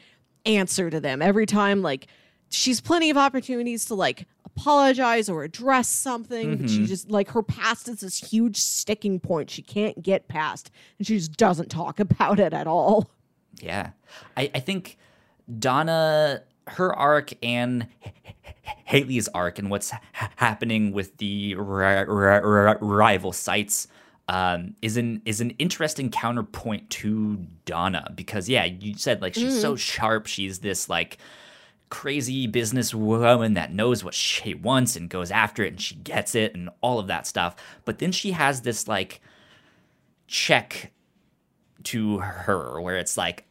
answer 0.45 0.89
to 0.89 0.99
them. 0.99 1.21
Every 1.21 1.45
time 1.45 1.81
like 1.81 2.07
she's 2.49 2.81
plenty 2.81 3.09
of 3.09 3.17
opportunities 3.17 3.85
to 3.85 3.95
like 3.95 4.27
apologize 4.55 5.29
or 5.29 5.43
address 5.43 5.87
something. 5.87 6.49
Mm-hmm. 6.49 6.61
But 6.61 6.69
she 6.69 6.77
mm-hmm. 6.77 6.85
just 6.85 7.09
like 7.09 7.29
her 7.31 7.43
past 7.43 7.87
is 7.87 8.01
this 8.01 8.17
huge 8.17 8.57
sticking 8.57 9.19
point 9.19 9.49
she 9.49 9.61
can't 9.61 10.01
get 10.01 10.27
past, 10.27 10.71
and 10.97 11.07
she 11.07 11.17
just 11.17 11.37
doesn't 11.37 11.69
talk 11.69 11.99
about 11.99 12.39
it 12.39 12.53
at 12.53 12.67
all. 12.67 13.11
Yeah, 13.59 13.91
I, 14.35 14.51
I 14.53 14.59
think 14.59 14.97
Donna, 15.59 16.43
her 16.67 16.93
arc 16.93 17.33
and 17.43 17.87
Haley's 18.85 19.27
arc, 19.29 19.59
and 19.59 19.69
what's 19.69 19.91
ha- 19.91 20.31
happening 20.35 20.91
with 20.91 21.17
the 21.17 21.55
r- 21.57 21.83
r- 21.83 22.67
r- 22.67 22.77
rival 22.79 23.31
sites. 23.31 23.87
Um, 24.29 24.77
is 24.81 24.95
an 24.95 25.21
is 25.25 25.41
an 25.41 25.49
interesting 25.59 26.09
counterpoint 26.09 26.89
to 26.91 27.45
Donna 27.65 28.09
because 28.15 28.47
yeah, 28.47 28.63
you 28.63 28.93
said 28.93 29.21
like 29.21 29.33
she's 29.33 29.57
mm. 29.57 29.61
so 29.61 29.75
sharp. 29.75 30.27
She's 30.27 30.59
this 30.59 30.87
like 30.87 31.17
crazy 31.93 32.47
businesswoman 32.47 33.53
that 33.53 33.71
knows 33.71 34.03
what 34.03 34.15
she 34.15 34.55
wants 34.55 34.95
and 34.95 35.11
goes 35.11 35.29
after 35.29 35.63
it 35.63 35.73
and 35.73 35.79
she 35.79 35.93
gets 35.93 36.33
it 36.33 36.55
and 36.55 36.67
all 36.81 36.97
of 36.97 37.05
that 37.05 37.27
stuff. 37.27 37.55
But 37.85 37.99
then 37.99 38.11
she 38.11 38.31
has 38.31 38.61
this 38.61 38.87
like 38.87 39.21
check 40.25 40.91
to 41.83 42.17
her 42.17 42.81
where 42.81 42.97
it's 42.97 43.15
like, 43.15 43.45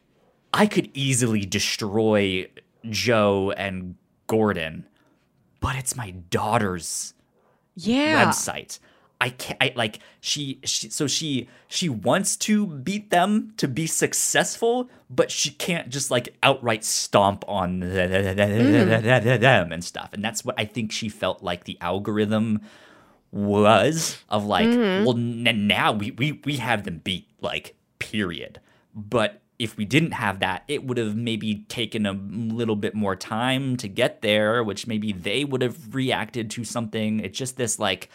I 0.53 0.67
could 0.67 0.89
easily 0.93 1.45
destroy 1.45 2.49
Joe 2.89 3.53
and 3.55 3.95
Gordon, 4.27 4.87
but 5.61 5.77
it's 5.77 5.95
my 5.95 6.11
daughter's 6.11 7.13
yeah. 7.75 8.25
website. 8.25 8.79
I 9.21 9.29
can't 9.29 9.57
I, 9.61 9.71
like 9.75 9.99
she, 10.19 10.59
she 10.63 10.89
so 10.89 11.07
she 11.07 11.47
she 11.67 11.87
wants 11.87 12.35
to 12.37 12.67
beat 12.67 13.09
them 13.09 13.53
to 13.57 13.67
be 13.67 13.87
successful, 13.87 14.89
but 15.09 15.31
she 15.31 15.51
can't 15.51 15.89
just 15.89 16.11
like 16.11 16.35
outright 16.43 16.83
stomp 16.83 17.45
on 17.47 17.81
mm. 17.81 19.39
them 19.39 19.71
and 19.71 19.83
stuff. 19.83 20.09
And 20.13 20.23
that's 20.23 20.43
what 20.43 20.55
I 20.57 20.65
think 20.65 20.91
she 20.91 21.07
felt 21.07 21.41
like 21.41 21.63
the 21.63 21.77
algorithm 21.79 22.61
was 23.31 24.17
of 24.29 24.45
like, 24.45 24.67
mm-hmm. 24.67 25.05
well, 25.05 25.17
n- 25.17 25.67
now 25.67 25.91
we, 25.91 26.11
we 26.11 26.41
we 26.45 26.57
have 26.57 26.83
them 26.83 26.99
beat, 27.03 27.27
like 27.41 27.75
period. 27.99 28.59
But 28.93 29.41
if 29.57 29.77
we 29.77 29.85
didn't 29.85 30.11
have 30.11 30.39
that, 30.39 30.63
it 30.67 30.83
would 30.83 30.97
have 30.97 31.15
maybe 31.15 31.65
taken 31.69 32.05
a 32.05 32.13
little 32.13 32.75
bit 32.75 32.93
more 32.93 33.15
time 33.15 33.77
to 33.77 33.87
get 33.87 34.21
there, 34.21 34.63
which 34.63 34.87
maybe 34.87 35.13
they 35.13 35.45
would 35.45 35.61
have 35.61 35.95
reacted 35.95 36.49
to 36.51 36.63
something. 36.63 37.19
It's 37.21 37.37
just 37.37 37.57
this 37.57 37.79
like 37.79 38.09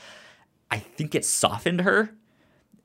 I 0.70 0.78
think 0.78 1.14
it 1.14 1.24
softened 1.24 1.82
her 1.82 2.14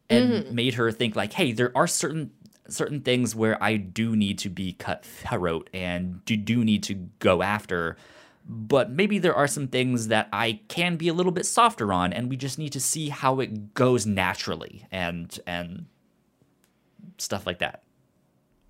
and 0.10 0.32
mm-hmm. 0.32 0.56
made 0.56 0.74
her 0.76 0.92
think 0.92 1.16
like, 1.16 1.34
hey, 1.34 1.52
there 1.52 1.72
are 1.76 1.88
certain 1.88 2.32
certain 2.70 3.02
things 3.02 3.36
where 3.36 3.62
I 3.62 3.76
do 3.78 4.16
need 4.16 4.40
to 4.40 4.50
be 4.50 4.74
cutthroat 4.74 5.70
and 5.74 6.24
do, 6.26 6.38
do 6.38 6.64
need 6.64 6.84
to 6.84 6.94
go 7.20 7.42
after. 7.42 7.98
But 8.46 8.90
maybe 8.90 9.20
there 9.20 9.36
are 9.36 9.48
some 9.48 9.68
things 9.68 10.08
that 10.10 10.28
I 10.34 10.62
can 10.68 10.98
be 10.98 11.08
a 11.08 11.14
little 11.14 11.32
bit 11.32 11.46
softer 11.46 11.94
on, 11.94 12.12
and 12.12 12.30
we 12.30 12.36
just 12.36 12.60
need 12.60 12.74
to 12.74 12.80
see 12.80 13.10
how 13.10 13.40
it 13.40 13.74
goes 13.74 14.06
naturally 14.06 14.86
and 14.92 15.38
and 15.48 15.86
stuff 17.18 17.46
like 17.46 17.60
that. 17.60 17.84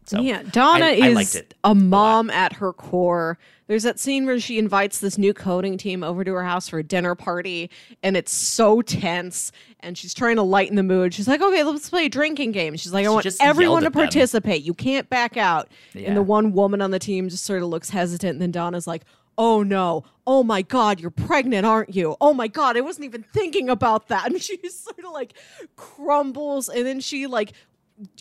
So 0.05 0.21
yeah, 0.21 0.43
Donna 0.43 0.85
I, 0.85 0.91
is 0.91 1.35
I 1.35 1.43
a 1.63 1.73
mom 1.75 2.29
a 2.29 2.33
at 2.33 2.53
her 2.53 2.73
core. 2.73 3.39
There's 3.73 3.81
that 3.81 3.99
scene 3.99 4.27
where 4.27 4.39
she 4.39 4.59
invites 4.59 4.99
this 4.99 5.17
new 5.17 5.33
coding 5.33 5.79
team 5.79 6.03
over 6.03 6.23
to 6.23 6.31
her 6.33 6.43
house 6.43 6.69
for 6.69 6.77
a 6.77 6.83
dinner 6.83 7.15
party, 7.15 7.71
and 8.03 8.15
it's 8.15 8.31
so 8.31 8.83
tense. 8.83 9.51
And 9.79 9.97
she's 9.97 10.13
trying 10.13 10.35
to 10.35 10.43
lighten 10.43 10.75
the 10.75 10.83
mood. 10.83 11.11
She's 11.11 11.27
like, 11.27 11.41
"Okay, 11.41 11.63
let's 11.63 11.89
play 11.89 12.05
a 12.05 12.09
drinking 12.09 12.51
game." 12.51 12.77
She's 12.77 12.93
like, 12.93 13.03
"I 13.03 13.09
want 13.09 13.25
everyone 13.41 13.81
to 13.81 13.89
participate. 13.89 14.61
Them. 14.61 14.67
You 14.67 14.75
can't 14.75 15.09
back 15.09 15.37
out." 15.37 15.69
Yeah. 15.95 16.09
And 16.09 16.15
the 16.15 16.21
one 16.21 16.53
woman 16.53 16.83
on 16.83 16.91
the 16.91 16.99
team 16.99 17.29
just 17.29 17.45
sort 17.45 17.63
of 17.63 17.69
looks 17.69 17.89
hesitant. 17.89 18.33
And 18.33 18.41
then 18.43 18.51
Donna's 18.51 18.85
like, 18.85 19.05
"Oh 19.39 19.63
no! 19.63 20.03
Oh 20.27 20.43
my 20.43 20.61
God! 20.61 20.99
You're 20.99 21.09
pregnant, 21.09 21.65
aren't 21.65 21.95
you? 21.95 22.15
Oh 22.21 22.35
my 22.35 22.47
God! 22.47 22.77
I 22.77 22.81
wasn't 22.81 23.05
even 23.05 23.23
thinking 23.23 23.71
about 23.71 24.07
that." 24.09 24.25
And 24.31 24.39
she 24.39 24.55
just 24.57 24.83
sort 24.83 24.99
of 24.99 25.13
like 25.13 25.33
crumbles, 25.77 26.69
and 26.69 26.85
then 26.85 26.99
she 26.99 27.25
like 27.25 27.53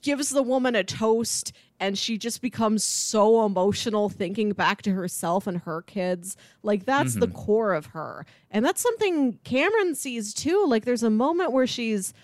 gives 0.00 0.30
the 0.30 0.42
woman 0.42 0.74
a 0.74 0.82
toast 0.82 1.52
and 1.82 1.98
she 1.98 2.16
just 2.16 2.40
becomes 2.40 2.84
so 2.84 3.44
emotional 3.44 4.08
thinking 4.08 4.52
back 4.52 4.82
to 4.82 4.92
herself 4.92 5.48
and 5.48 5.58
her 5.58 5.82
kids. 5.82 6.36
Like 6.62 6.84
that's 6.84 7.12
mm-hmm. 7.12 7.20
the 7.20 7.26
core 7.26 7.74
of 7.74 7.86
her. 7.86 8.24
And 8.52 8.64
that's 8.64 8.80
something 8.80 9.40
Cameron 9.42 9.96
sees 9.96 10.32
too. 10.32 10.64
Like 10.68 10.84
there's 10.84 11.02
a 11.02 11.10
moment 11.10 11.50
where 11.50 11.66
she's 11.66 12.14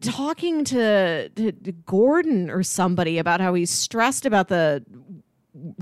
talking 0.00 0.64
to, 0.66 1.28
to, 1.30 1.50
to 1.50 1.72
Gordon 1.72 2.50
or 2.50 2.62
somebody 2.62 3.18
about 3.18 3.40
how 3.40 3.52
he's 3.54 3.70
stressed 3.70 4.24
about 4.26 4.46
the 4.46 4.84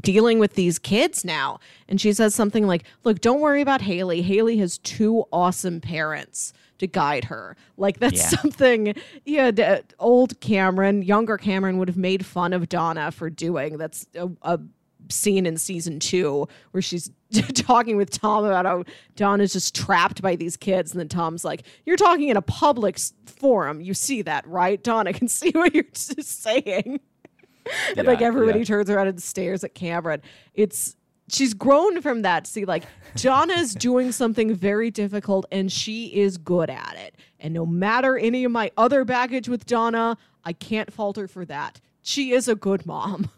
dealing 0.00 0.38
with 0.38 0.54
these 0.54 0.78
kids 0.78 1.22
now. 1.22 1.60
And 1.86 2.00
she 2.00 2.14
says 2.14 2.34
something 2.34 2.66
like, 2.66 2.84
Look, 3.04 3.20
don't 3.20 3.40
worry 3.40 3.60
about 3.60 3.82
Haley. 3.82 4.22
Haley 4.22 4.56
has 4.56 4.78
two 4.78 5.26
awesome 5.30 5.82
parents 5.82 6.54
to 6.80 6.86
guide 6.86 7.24
her. 7.24 7.56
Like, 7.76 7.98
that's 8.00 8.18
Yeah. 8.20 8.40
something, 8.40 8.94
yeah, 9.24 9.50
d- 9.50 9.64
old 9.98 10.40
Cameron, 10.40 11.02
younger 11.02 11.36
Cameron 11.38 11.78
would 11.78 11.88
have 11.88 11.96
made 11.96 12.26
fun 12.26 12.52
of 12.52 12.68
Donna 12.68 13.10
for 13.12 13.30
doing. 13.30 13.78
That's 13.78 14.06
a, 14.14 14.28
a 14.42 14.60
scene 15.08 15.46
in 15.46 15.56
season 15.56 15.98
two 15.98 16.46
where 16.72 16.82
she's 16.82 17.10
talking 17.54 17.96
with 17.96 18.10
Tom 18.10 18.44
about 18.44 18.66
how 18.66 18.84
Donna's 19.16 19.52
just 19.52 19.74
trapped 19.74 20.22
by 20.22 20.36
these 20.36 20.56
kids. 20.56 20.92
And 20.92 21.00
then 21.00 21.08
Tom's 21.08 21.44
like, 21.44 21.62
You're 21.84 21.96
talking 21.96 22.28
in 22.28 22.36
a 22.36 22.42
public 22.42 22.98
forum. 23.26 23.80
You 23.80 23.94
see 23.94 24.22
that, 24.22 24.46
right? 24.46 24.82
Donna 24.82 25.12
can 25.12 25.28
see 25.28 25.50
what 25.50 25.74
you're 25.74 25.84
saying 25.94 27.00
and 27.96 28.06
like 28.06 28.22
everybody 28.22 28.60
yeah. 28.60 28.64
turns 28.64 28.90
around 28.90 29.08
and 29.08 29.22
stares 29.22 29.64
at 29.64 29.74
Cameron. 29.74 30.22
It's 30.54 30.96
she's 31.30 31.54
grown 31.54 32.00
from 32.02 32.22
that 32.22 32.46
see 32.46 32.64
like 32.64 32.84
Donna's 33.16 33.74
doing 33.74 34.12
something 34.12 34.54
very 34.54 34.90
difficult 34.90 35.46
and 35.50 35.70
she 35.70 36.06
is 36.06 36.38
good 36.38 36.70
at 36.70 36.96
it. 36.96 37.16
And 37.38 37.54
no 37.54 37.66
matter 37.66 38.16
any 38.16 38.44
of 38.44 38.52
my 38.52 38.70
other 38.76 39.04
baggage 39.04 39.48
with 39.48 39.66
Donna, 39.66 40.16
I 40.44 40.52
can't 40.52 40.92
fault 40.92 41.16
her 41.16 41.28
for 41.28 41.44
that. 41.46 41.80
She 42.02 42.32
is 42.32 42.48
a 42.48 42.54
good 42.54 42.86
mom. 42.86 43.30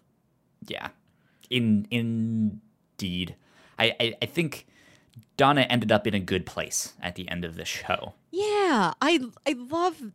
Yeah, 0.66 0.88
in 1.50 1.86
indeed, 1.90 3.34
I, 3.78 3.94
I 4.00 4.14
I 4.22 4.26
think 4.26 4.66
Donna 5.36 5.62
ended 5.62 5.90
up 5.90 6.06
in 6.06 6.14
a 6.14 6.20
good 6.20 6.46
place 6.46 6.94
at 7.02 7.16
the 7.16 7.28
end 7.28 7.44
of 7.44 7.56
the 7.56 7.64
show. 7.64 8.14
Yeah, 8.30 8.92
I 9.00 9.20
I 9.46 9.54
love 9.58 10.12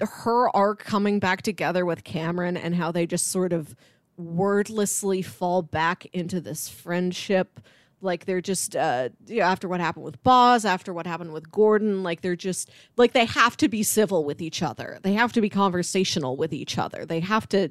her 0.00 0.54
arc 0.54 0.84
coming 0.84 1.18
back 1.18 1.42
together 1.42 1.86
with 1.86 2.04
Cameron 2.04 2.56
and 2.56 2.74
how 2.74 2.92
they 2.92 3.06
just 3.06 3.28
sort 3.28 3.52
of 3.52 3.74
wordlessly 4.16 5.22
fall 5.22 5.62
back 5.62 6.06
into 6.06 6.40
this 6.40 6.68
friendship. 6.68 7.60
Like 8.00 8.26
they're 8.26 8.40
just 8.40 8.76
uh 8.76 9.08
you 9.26 9.40
know, 9.40 9.44
after 9.44 9.68
what 9.68 9.80
happened 9.80 10.04
with 10.04 10.22
Boz, 10.22 10.64
after 10.64 10.92
what 10.92 11.06
happened 11.06 11.32
with 11.32 11.50
Gordon, 11.50 12.02
like 12.02 12.20
they're 12.20 12.36
just 12.36 12.70
like 12.96 13.12
they 13.12 13.24
have 13.24 13.56
to 13.58 13.68
be 13.68 13.82
civil 13.82 14.24
with 14.24 14.40
each 14.40 14.62
other. 14.62 14.98
They 15.02 15.14
have 15.14 15.32
to 15.32 15.40
be 15.40 15.48
conversational 15.48 16.36
with 16.36 16.52
each 16.52 16.78
other. 16.78 17.04
They 17.04 17.20
have 17.20 17.48
to 17.50 17.70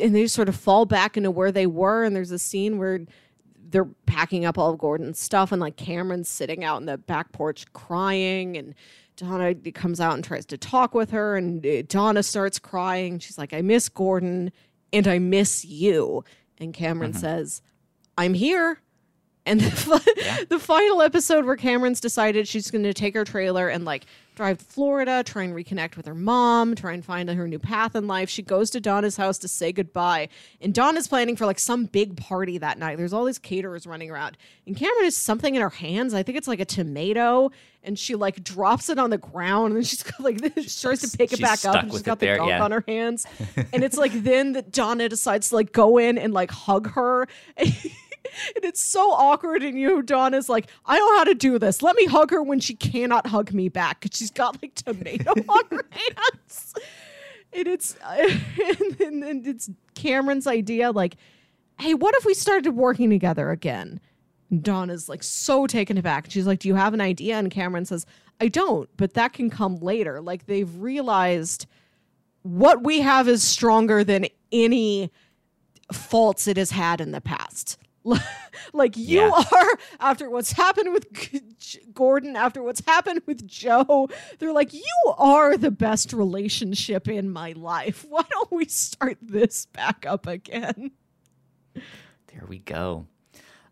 and 0.00 0.14
they 0.14 0.26
sort 0.26 0.48
of 0.48 0.56
fall 0.56 0.84
back 0.84 1.16
into 1.16 1.30
where 1.30 1.52
they 1.52 1.66
were 1.66 2.04
and 2.04 2.14
there's 2.14 2.30
a 2.30 2.38
scene 2.38 2.78
where 2.78 3.00
they're 3.72 3.88
packing 4.06 4.44
up 4.44 4.58
all 4.58 4.70
of 4.70 4.78
Gordon's 4.78 5.18
stuff, 5.18 5.50
and 5.50 5.60
like 5.60 5.76
Cameron's 5.76 6.28
sitting 6.28 6.62
out 6.62 6.80
in 6.80 6.86
the 6.86 6.98
back 6.98 7.32
porch 7.32 7.64
crying, 7.72 8.56
and 8.56 8.74
Donna 9.16 9.54
comes 9.72 10.00
out 10.00 10.14
and 10.14 10.22
tries 10.22 10.46
to 10.46 10.58
talk 10.58 10.94
with 10.94 11.10
her, 11.10 11.36
and 11.36 11.64
uh, 11.66 11.82
Donna 11.88 12.22
starts 12.22 12.58
crying. 12.58 13.18
She's 13.18 13.38
like, 13.38 13.52
"I 13.52 13.62
miss 13.62 13.88
Gordon, 13.88 14.52
and 14.92 15.06
I 15.06 15.18
miss 15.18 15.64
you." 15.64 16.24
And 16.58 16.72
Cameron 16.74 17.12
mm-hmm. 17.12 17.20
says, 17.20 17.62
"I'm 18.16 18.34
here." 18.34 18.80
And 19.44 19.60
the, 19.60 19.70
fi- 19.70 20.44
the 20.48 20.58
final 20.58 21.02
episode 21.02 21.44
where 21.44 21.56
Cameron's 21.56 22.00
decided 22.00 22.46
she's 22.46 22.70
going 22.70 22.84
to 22.84 22.94
take 22.94 23.14
her 23.14 23.24
trailer 23.24 23.68
and 23.68 23.84
like 23.84 24.06
drive 24.34 24.58
to 24.58 24.64
Florida, 24.64 25.22
try 25.24 25.42
and 25.42 25.54
reconnect 25.54 25.96
with 25.96 26.06
her 26.06 26.14
mom, 26.14 26.74
try 26.74 26.92
and 26.92 27.04
find 27.04 27.28
her 27.28 27.48
new 27.48 27.58
path 27.58 27.94
in 27.94 28.06
life. 28.06 28.30
She 28.30 28.42
goes 28.42 28.70
to 28.70 28.80
Donna's 28.80 29.16
house 29.16 29.38
to 29.38 29.48
say 29.48 29.72
goodbye. 29.72 30.28
And 30.60 30.72
Donna's 30.72 31.08
planning 31.08 31.36
for 31.36 31.44
like 31.44 31.58
some 31.58 31.86
big 31.86 32.16
party 32.16 32.58
that 32.58 32.78
night. 32.78 32.98
There's 32.98 33.12
all 33.12 33.24
these 33.24 33.38
caterers 33.38 33.86
running 33.86 34.10
around. 34.10 34.38
And 34.66 34.76
Cameron 34.76 35.04
has 35.04 35.16
something 35.16 35.54
in 35.54 35.60
her 35.60 35.70
hands. 35.70 36.14
I 36.14 36.22
think 36.22 36.38
it's 36.38 36.48
like 36.48 36.60
a 36.60 36.64
tomato. 36.64 37.50
And 37.84 37.98
she 37.98 38.14
like 38.14 38.44
drops 38.44 38.88
it 38.88 38.98
on 38.98 39.10
the 39.10 39.18
ground 39.18 39.68
and 39.68 39.76
then 39.76 39.82
she's 39.82 40.02
got 40.04 40.20
like 40.20 40.40
this. 40.40 40.72
She 40.72 40.80
tries 40.82 41.00
to 41.00 41.16
pick 41.16 41.32
it 41.32 41.40
back 41.40 41.64
up 41.64 41.82
and 41.82 41.92
she's 41.92 42.02
got 42.02 42.20
the 42.20 42.26
there, 42.26 42.36
gunk 42.38 42.50
yeah. 42.50 42.62
on 42.62 42.70
her 42.70 42.84
hands. 42.86 43.26
and 43.72 43.82
it's 43.82 43.98
like 43.98 44.12
then 44.12 44.52
that 44.52 44.70
Donna 44.70 45.08
decides 45.08 45.48
to 45.48 45.56
like 45.56 45.72
go 45.72 45.98
in 45.98 46.16
and 46.16 46.32
like 46.32 46.50
hug 46.50 46.92
her. 46.92 47.26
And 48.54 48.64
it's 48.64 48.84
so 48.84 49.12
awkward, 49.12 49.62
and 49.62 49.78
you, 49.78 50.02
Dawn, 50.02 50.32
is 50.32 50.48
like, 50.48 50.70
I 50.86 50.98
know 50.98 51.16
how 51.16 51.24
to 51.24 51.34
do 51.34 51.58
this. 51.58 51.82
Let 51.82 51.96
me 51.96 52.06
hug 52.06 52.30
her 52.30 52.42
when 52.42 52.60
she 52.60 52.74
cannot 52.74 53.26
hug 53.26 53.52
me 53.52 53.68
back 53.68 54.00
because 54.00 54.16
she's 54.16 54.30
got 54.30 54.62
like 54.62 54.74
tomato 54.74 55.30
on 55.48 55.62
her 55.70 55.84
hands. 55.90 56.74
And 57.52 57.68
it's 57.68 57.96
and, 58.06 59.00
and, 59.00 59.24
and 59.24 59.46
it's 59.46 59.70
Cameron's 59.94 60.46
idea, 60.46 60.92
like, 60.92 61.16
hey, 61.78 61.94
what 61.94 62.14
if 62.16 62.24
we 62.24 62.34
started 62.34 62.72
working 62.72 63.10
together 63.10 63.50
again? 63.50 64.00
And 64.50 64.90
is 64.90 65.08
like 65.08 65.22
so 65.22 65.66
taken 65.66 65.96
aback. 65.96 66.26
She's 66.30 66.46
like, 66.46 66.58
Do 66.58 66.68
you 66.68 66.74
have 66.74 66.92
an 66.92 67.00
idea? 67.00 67.38
And 67.38 67.50
Cameron 67.50 67.86
says, 67.86 68.04
I 68.40 68.48
don't, 68.48 68.88
but 68.96 69.14
that 69.14 69.32
can 69.32 69.48
come 69.48 69.76
later. 69.76 70.20
Like 70.20 70.46
they've 70.46 70.74
realized 70.76 71.66
what 72.42 72.82
we 72.82 73.00
have 73.00 73.28
is 73.28 73.42
stronger 73.42 74.04
than 74.04 74.26
any 74.50 75.10
faults 75.92 76.46
it 76.46 76.56
has 76.56 76.70
had 76.70 77.00
in 77.00 77.12
the 77.12 77.20
past. 77.20 77.78
like 78.72 78.96
you 78.96 79.20
Yeah. 79.20 79.30
are 79.52 79.78
after 80.00 80.28
what's 80.30 80.52
happened 80.52 80.92
with 80.92 81.12
G- 81.58 81.80
Gordon, 81.94 82.36
after 82.36 82.62
what's 82.62 82.82
happened 82.86 83.22
with 83.26 83.46
Joe, 83.46 84.08
they're 84.38 84.52
like 84.52 84.72
you 84.74 85.14
are 85.18 85.56
the 85.56 85.70
best 85.70 86.12
relationship 86.12 87.08
in 87.08 87.30
my 87.30 87.52
life. 87.52 88.04
Why 88.08 88.22
don't 88.30 88.50
we 88.52 88.64
start 88.66 89.18
this 89.22 89.66
back 89.66 90.04
up 90.06 90.26
again? 90.26 90.92
There 91.74 92.44
we 92.48 92.58
go. 92.58 93.06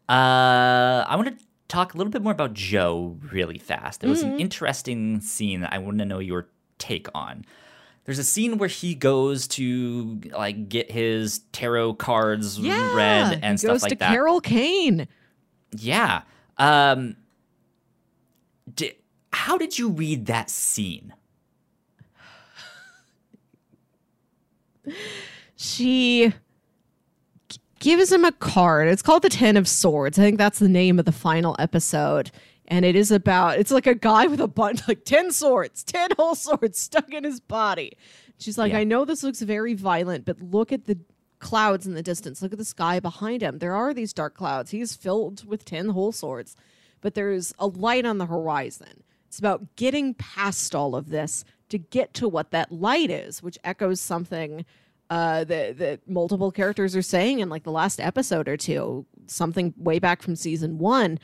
Uh, 0.09 1.05
I 1.07 1.15
want 1.17 1.39
to 1.39 1.45
talk 1.69 1.95
a 1.95 1.97
little 1.97 2.11
bit 2.11 2.23
more 2.23 2.33
about 2.33 2.53
Joe 2.55 3.17
really 3.33 3.59
fast. 3.59 4.03
It 4.05 4.09
was 4.09 4.23
Mm-hmm. 4.23 4.33
an 4.35 4.41
interesting 4.41 5.21
scene 5.21 5.61
that 5.61 5.73
I 5.73 5.79
want 5.79 5.99
to 5.99 6.05
know 6.05 6.19
your 6.19 6.49
take 6.79 7.07
on. 7.15 7.45
There's 8.05 8.19
a 8.19 8.25
scene 8.25 8.59
where 8.59 8.69
he 8.69 8.95
goes 8.95 9.47
to 9.49 10.21
like 10.33 10.69
get 10.69 10.91
his 10.91 11.41
tarot 11.53 11.95
cards 11.95 12.61
read 12.61 13.39
and 13.43 13.61
stuff 13.61 13.73
goes 13.73 13.83
like 13.83 13.91
to 13.91 13.97
that. 13.99 14.11
Carol 14.11 14.41
Kane. 14.41 15.07
Yeah. 15.73 16.23
Um 16.59 17.17
how 19.33 19.57
did 19.57 19.79
you 19.79 19.89
read 19.89 20.27
that 20.27 20.51
scene? 20.51 21.15
she 25.57 26.33
gives 27.79 28.13
him 28.13 28.25
a 28.25 28.33
card. 28.33 28.89
It's 28.89 29.03
called 29.03 29.23
the 29.23 29.29
Ten 29.29 29.57
of 29.57 29.69
Swords. 29.69 30.19
I 30.19 30.23
think 30.23 30.39
that's 30.39 30.59
the 30.59 30.69
name 30.69 30.99
of 30.99 31.05
the 31.05 31.13
final 31.13 31.57
episode. 31.59 32.31
And 32.71 32.85
it 32.85 32.97
is 32.97 33.11
about 33.11 33.59
it's 33.59 33.73
like 33.73 33.87
a 33.87 33.95
guy 33.95 34.27
with 34.27 34.41
a 34.41 34.49
bunch 34.49 34.81
like 34.89 35.05
10 35.05 35.33
swords, 35.33 35.85
10 35.85 36.11
whole 36.17 36.35
swords 36.35 36.81
stuck 36.81 37.13
in 37.13 37.25
his 37.25 37.41
body. 37.41 37.93
She's 38.39 38.57
like, 38.57 38.73
Yeah. 38.73 38.79
I 38.79 38.85
know 38.85 39.05
this 39.05 39.23
looks 39.23 39.43
very 39.43 39.75
violent, 39.75 40.25
but 40.25 40.41
look 40.41 40.73
at 40.73 40.87
the 40.87 40.99
clouds 41.41 41.87
in 41.87 41.95
the 41.95 42.03
distance. 42.03 42.41
Look 42.41 42.53
at 42.53 42.59
the 42.59 42.65
sky 42.65 43.01
behind 43.01 43.43
him. 43.43 43.59
There 43.59 43.75
are 43.75 43.93
these 43.93 44.13
dark 44.13 44.35
clouds. 44.35 44.71
He's 44.71 44.95
filled 44.95 45.45
with 45.47 45.65
10 45.65 45.89
whole 45.91 46.13
swords, 46.13 46.55
but 47.01 47.15
there's 47.15 47.53
a 47.59 47.67
light 47.67 48.07
on 48.07 48.19
the 48.19 48.27
horizon. 48.27 49.03
It's 49.27 49.39
about 49.39 49.77
getting 49.77 50.15
past 50.15 50.75
all 50.75 50.95
of 50.95 51.09
this 51.09 51.45
to 51.71 51.79
get 51.79 52.15
to 52.15 52.29
what 52.29 52.51
that 52.51 52.71
light 52.73 53.11
is, 53.11 53.43
which 53.43 53.59
echoes 53.65 54.01
something 54.01 54.65
uh, 55.09 55.43
that 55.45 55.79
that 55.79 56.09
multiple 56.09 56.53
characters 56.53 56.95
are 56.95 57.03
saying 57.03 57.41
in 57.41 57.49
like 57.49 57.65
the 57.65 57.73
last 57.73 58.01
episode 58.01 58.49
or 58.49 58.57
two, 58.57 59.07
something 59.27 59.75
way 59.77 59.99
back 59.99 60.23
from 60.23 60.37
season 60.37 60.79
one. 60.79 61.19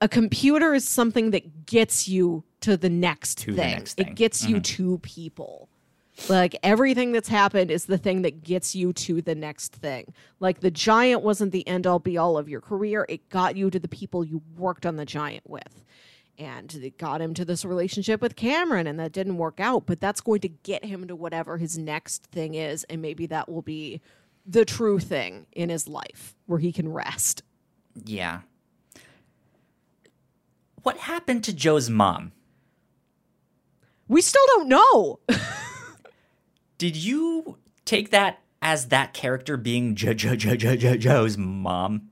A 0.00 0.08
computer 0.08 0.74
is 0.74 0.86
something 0.86 1.32
that 1.32 1.66
gets 1.66 2.06
you 2.06 2.44
to 2.60 2.76
the 2.76 2.90
next 2.90 3.38
To 3.38 3.52
the 3.52 3.62
next 3.62 3.94
thing. 3.94 4.08
It 4.08 4.14
gets 4.14 4.46
you 4.46 4.56
mm-hmm. 4.56 4.84
to 4.84 4.98
people. 4.98 5.68
Like 6.28 6.56
everything 6.62 7.12
that's 7.12 7.28
happened 7.28 7.70
is 7.70 7.86
the 7.86 7.98
thing 7.98 8.22
that 8.22 8.42
gets 8.42 8.74
you 8.74 8.92
to 8.92 9.22
the 9.22 9.34
next 9.34 9.72
thing. 9.72 10.12
Like 10.40 10.60
the 10.60 10.70
giant 10.70 11.22
wasn't 11.22 11.52
the 11.52 11.66
end 11.66 11.86
all 11.86 12.00
be 12.00 12.18
all 12.18 12.36
of 12.36 12.48
your 12.48 12.60
career. 12.60 13.06
It 13.08 13.28
got 13.28 13.56
you 13.56 13.70
to 13.70 13.78
the 13.78 13.88
people 13.88 14.24
you 14.24 14.42
worked 14.56 14.84
on 14.84 14.96
the 14.96 15.04
giant 15.04 15.48
with. 15.48 15.84
And 16.36 16.72
it 16.74 16.98
got 16.98 17.20
him 17.20 17.34
to 17.34 17.44
this 17.44 17.64
relationship 17.64 18.22
with 18.22 18.36
Cameron, 18.36 18.86
and 18.86 19.00
that 19.00 19.10
didn't 19.10 19.38
work 19.38 19.58
out. 19.58 19.86
But 19.86 20.00
that's 20.00 20.20
going 20.20 20.40
to 20.42 20.48
get 20.48 20.84
him 20.84 21.08
to 21.08 21.16
whatever 21.16 21.58
his 21.58 21.76
next 21.76 22.26
thing 22.26 22.54
is. 22.54 22.84
And 22.84 23.02
maybe 23.02 23.26
that 23.26 23.48
will 23.48 23.62
be 23.62 24.00
the 24.46 24.64
true 24.64 25.00
thing 25.00 25.46
in 25.52 25.68
his 25.68 25.88
life 25.88 26.36
where 26.46 26.60
he 26.60 26.72
can 26.72 26.88
rest. 26.88 27.42
Yeah. 28.04 28.40
What 30.88 30.96
happened 30.96 31.44
to 31.44 31.52
Joe's 31.52 31.90
mom? 31.90 32.32
We 34.08 34.22
still 34.22 34.40
don't 34.46 34.68
know. 34.70 35.18
Did 36.78 36.96
you 36.96 37.58
take 37.84 38.08
that 38.10 38.38
as 38.62 38.86
that 38.86 39.12
character 39.12 39.58
being 39.58 39.96
jo- 39.96 40.14
jo- 40.14 40.34
jo- 40.34 40.56
jo- 40.56 40.76
jo- 40.76 40.96
Joe's 40.96 41.36
mom? 41.36 42.08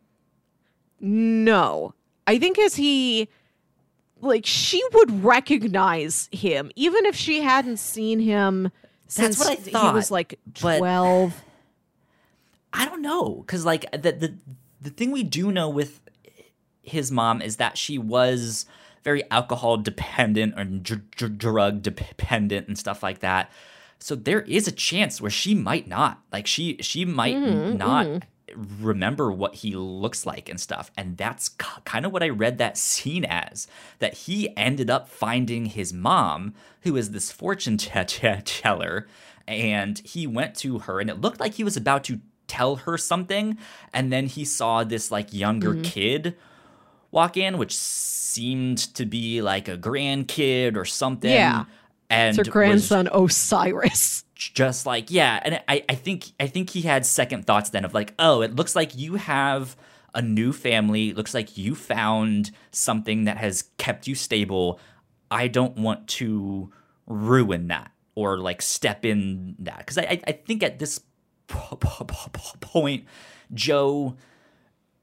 No. 1.00 1.94
I 2.26 2.38
think 2.38 2.58
as 2.58 2.74
he 2.76 3.30
like 4.20 4.44
she 4.44 4.82
would 4.92 5.24
recognize 5.24 6.28
him 6.30 6.70
even 6.76 7.06
if 7.06 7.16
she 7.16 7.40
hadn't 7.40 7.78
seen 7.78 8.20
him 8.20 8.70
since 9.06 9.38
what 9.38 9.52
I 9.52 9.54
he 9.54 9.70
thought, 9.70 9.94
was 9.94 10.10
like 10.10 10.38
but- 10.60 10.76
12. 10.80 11.42
I 12.74 12.84
don't 12.84 13.00
know, 13.00 13.36
because 13.36 13.64
like 13.64 13.90
the 13.92 14.12
the 14.12 14.34
the 14.82 14.90
thing 14.90 15.12
we 15.12 15.22
do 15.22 15.50
know 15.50 15.70
with 15.70 16.02
his 16.86 17.10
mom 17.12 17.42
is 17.42 17.56
that 17.56 17.76
she 17.76 17.98
was 17.98 18.66
very 19.04 19.28
alcohol 19.30 19.76
dependent 19.76 20.58
or 20.58 20.64
dr- 20.64 21.10
dr- 21.12 21.38
drug 21.38 21.82
dependent 21.82 22.66
and 22.68 22.78
stuff 22.78 23.02
like 23.02 23.20
that. 23.20 23.50
So 23.98 24.14
there 24.14 24.42
is 24.42 24.66
a 24.68 24.72
chance 24.72 25.20
where 25.20 25.30
she 25.30 25.54
might 25.54 25.86
not. 25.88 26.20
Like 26.32 26.46
she 26.46 26.76
she 26.80 27.04
might 27.04 27.36
Mhm, 27.36 27.76
not 27.76 28.06
mhm. 28.06 28.22
remember 28.78 29.30
what 29.32 29.56
he 29.56 29.74
looks 29.74 30.26
like 30.26 30.48
and 30.48 30.60
stuff. 30.60 30.90
And 30.96 31.16
that's 31.16 31.50
k- 31.50 31.66
kind 31.84 32.04
of 32.06 32.12
what 32.12 32.22
I 32.22 32.28
read 32.28 32.58
that 32.58 32.76
scene 32.78 33.24
as. 33.24 33.66
That 33.98 34.14
he 34.14 34.54
ended 34.56 34.90
up 34.90 35.08
finding 35.08 35.66
his 35.66 35.92
mom, 35.92 36.54
who 36.82 36.96
is 36.96 37.10
this 37.12 37.32
fortune 37.32 37.76
t- 37.78 37.90
t- 38.06 38.28
teller, 38.44 39.06
and 39.46 39.98
he 40.04 40.26
went 40.26 40.54
to 40.56 40.80
her 40.80 41.00
and 41.00 41.08
it 41.08 41.20
looked 41.20 41.40
like 41.40 41.54
he 41.54 41.64
was 41.64 41.76
about 41.76 42.04
to 42.04 42.20
tell 42.48 42.76
her 42.76 42.96
something 42.98 43.58
and 43.92 44.12
then 44.12 44.26
he 44.26 44.44
saw 44.44 44.84
this 44.84 45.10
like 45.10 45.32
younger 45.32 45.72
Mm-hmm. 45.72 45.82
kid 45.82 46.36
walk 47.16 47.36
in 47.36 47.56
which 47.58 47.74
seemed 47.76 48.78
to 48.94 49.04
be 49.06 49.40
like 49.42 49.66
a 49.68 49.76
grandkid 49.76 50.76
or 50.76 50.84
something 50.84 51.30
Yeah. 51.30 51.64
and 52.10 52.38
It's 52.38 52.46
her 52.48 52.52
grandson 52.52 53.08
Osiris. 53.10 54.24
just 54.34 54.84
like 54.86 55.10
yeah 55.10 55.40
and 55.44 55.62
I, 55.66 55.82
I 55.88 55.94
think 55.94 56.26
i 56.38 56.46
think 56.46 56.68
he 56.70 56.82
had 56.82 57.06
second 57.06 57.46
thoughts 57.46 57.70
then 57.70 57.84
of 57.86 57.94
like 57.94 58.12
oh 58.18 58.42
it 58.42 58.54
looks 58.54 58.76
like 58.76 58.94
you 58.96 59.14
have 59.16 59.74
a 60.14 60.20
new 60.20 60.52
family 60.52 61.08
it 61.10 61.16
looks 61.16 61.32
like 61.32 61.56
you 61.56 61.74
found 61.74 62.50
something 62.70 63.24
that 63.24 63.38
has 63.38 63.64
kept 63.78 64.06
you 64.06 64.14
stable 64.14 64.78
i 65.30 65.48
don't 65.48 65.76
want 65.78 66.06
to 66.20 66.70
ruin 67.06 67.68
that 67.68 67.90
or 68.14 68.38
like 68.38 68.60
step 68.60 69.04
in 69.06 69.54
that 69.58 69.78
because 69.78 69.96
I, 69.98 70.20
I 70.26 70.32
think 70.32 70.62
at 70.62 70.78
this 70.78 71.00
po- 71.48 71.76
po- 71.76 72.04
po- 72.12 72.30
po- 72.32 72.58
point 72.60 73.04
joe 73.54 74.16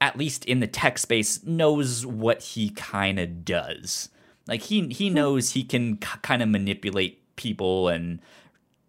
at 0.04 0.18
least 0.18 0.44
in 0.46 0.60
the 0.60 0.68
tech 0.68 0.98
space 0.98 1.44
knows 1.44 2.06
what 2.06 2.42
he 2.42 2.70
kind 2.70 3.20
of 3.20 3.46
does 3.46 4.10
like 4.48 4.62
he 4.64 4.88
he 4.90 5.10
knows 5.10 5.52
he 5.52 5.64
can 5.64 5.98
k- 5.98 6.20
kind 6.22 6.42
of 6.42 6.50
manipulate 6.50 7.20
people 7.36 7.88
and 7.88 8.20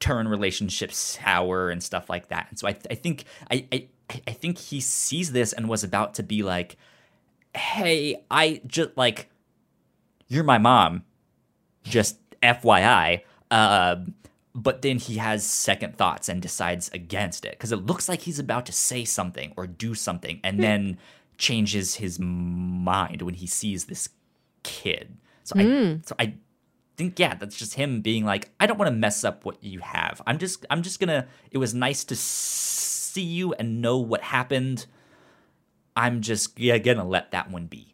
turn 0.00 0.28
relationships 0.28 0.96
sour 0.96 1.70
and 1.70 1.82
stuff 1.82 2.10
like 2.10 2.28
that. 2.28 2.46
And 2.50 2.58
so 2.58 2.68
I, 2.68 2.76
I 2.90 2.94
think 2.94 3.24
I, 3.50 3.66
I 3.72 3.88
I 4.26 4.32
think 4.32 4.58
he 4.58 4.80
sees 4.80 5.32
this 5.32 5.52
and 5.52 5.68
was 5.68 5.84
about 5.84 6.14
to 6.14 6.22
be 6.22 6.42
like, 6.42 6.76
"Hey, 7.54 8.22
I 8.30 8.60
just 8.66 8.90
like 8.96 9.30
you're 10.28 10.44
my 10.44 10.58
mom, 10.58 11.04
just 11.84 12.18
FYI." 12.42 13.22
Uh, 13.50 13.96
but 14.54 14.82
then 14.82 14.98
he 14.98 15.16
has 15.16 15.44
second 15.44 15.96
thoughts 15.96 16.28
and 16.28 16.40
decides 16.40 16.88
against 16.92 17.44
it 17.44 17.52
because 17.52 17.72
it 17.72 17.86
looks 17.86 18.08
like 18.08 18.22
he's 18.22 18.38
about 18.38 18.66
to 18.66 18.72
say 18.72 19.04
something 19.04 19.52
or 19.56 19.66
do 19.66 19.94
something, 19.94 20.40
and 20.44 20.56
hmm. 20.56 20.62
then 20.62 20.98
changes 21.36 21.96
his 21.96 22.18
mind 22.20 23.22
when 23.22 23.34
he 23.34 23.46
sees 23.46 23.86
this 23.86 24.08
kid. 24.62 25.16
So 25.42 25.58
I 25.58 25.62
hmm. 25.64 25.94
so 26.04 26.14
I 26.18 26.34
think 26.96 27.18
yeah, 27.18 27.34
that's 27.34 27.56
just 27.56 27.74
him 27.74 28.00
being 28.00 28.24
like, 28.24 28.50
I 28.60 28.66
don't 28.66 28.78
want 28.78 28.88
to 28.88 28.96
mess 28.96 29.24
up 29.24 29.44
what 29.44 29.62
you 29.62 29.80
have. 29.80 30.22
I'm 30.26 30.38
just 30.38 30.64
I'm 30.70 30.82
just 30.82 31.00
gonna. 31.00 31.26
It 31.50 31.58
was 31.58 31.74
nice 31.74 32.04
to 32.04 32.16
see 32.16 33.22
you 33.22 33.54
and 33.54 33.82
know 33.82 33.98
what 33.98 34.22
happened. 34.22 34.86
I'm 35.96 36.20
just 36.20 36.58
yeah 36.58 36.78
gonna 36.78 37.06
let 37.06 37.32
that 37.32 37.50
one 37.50 37.66
be. 37.66 37.93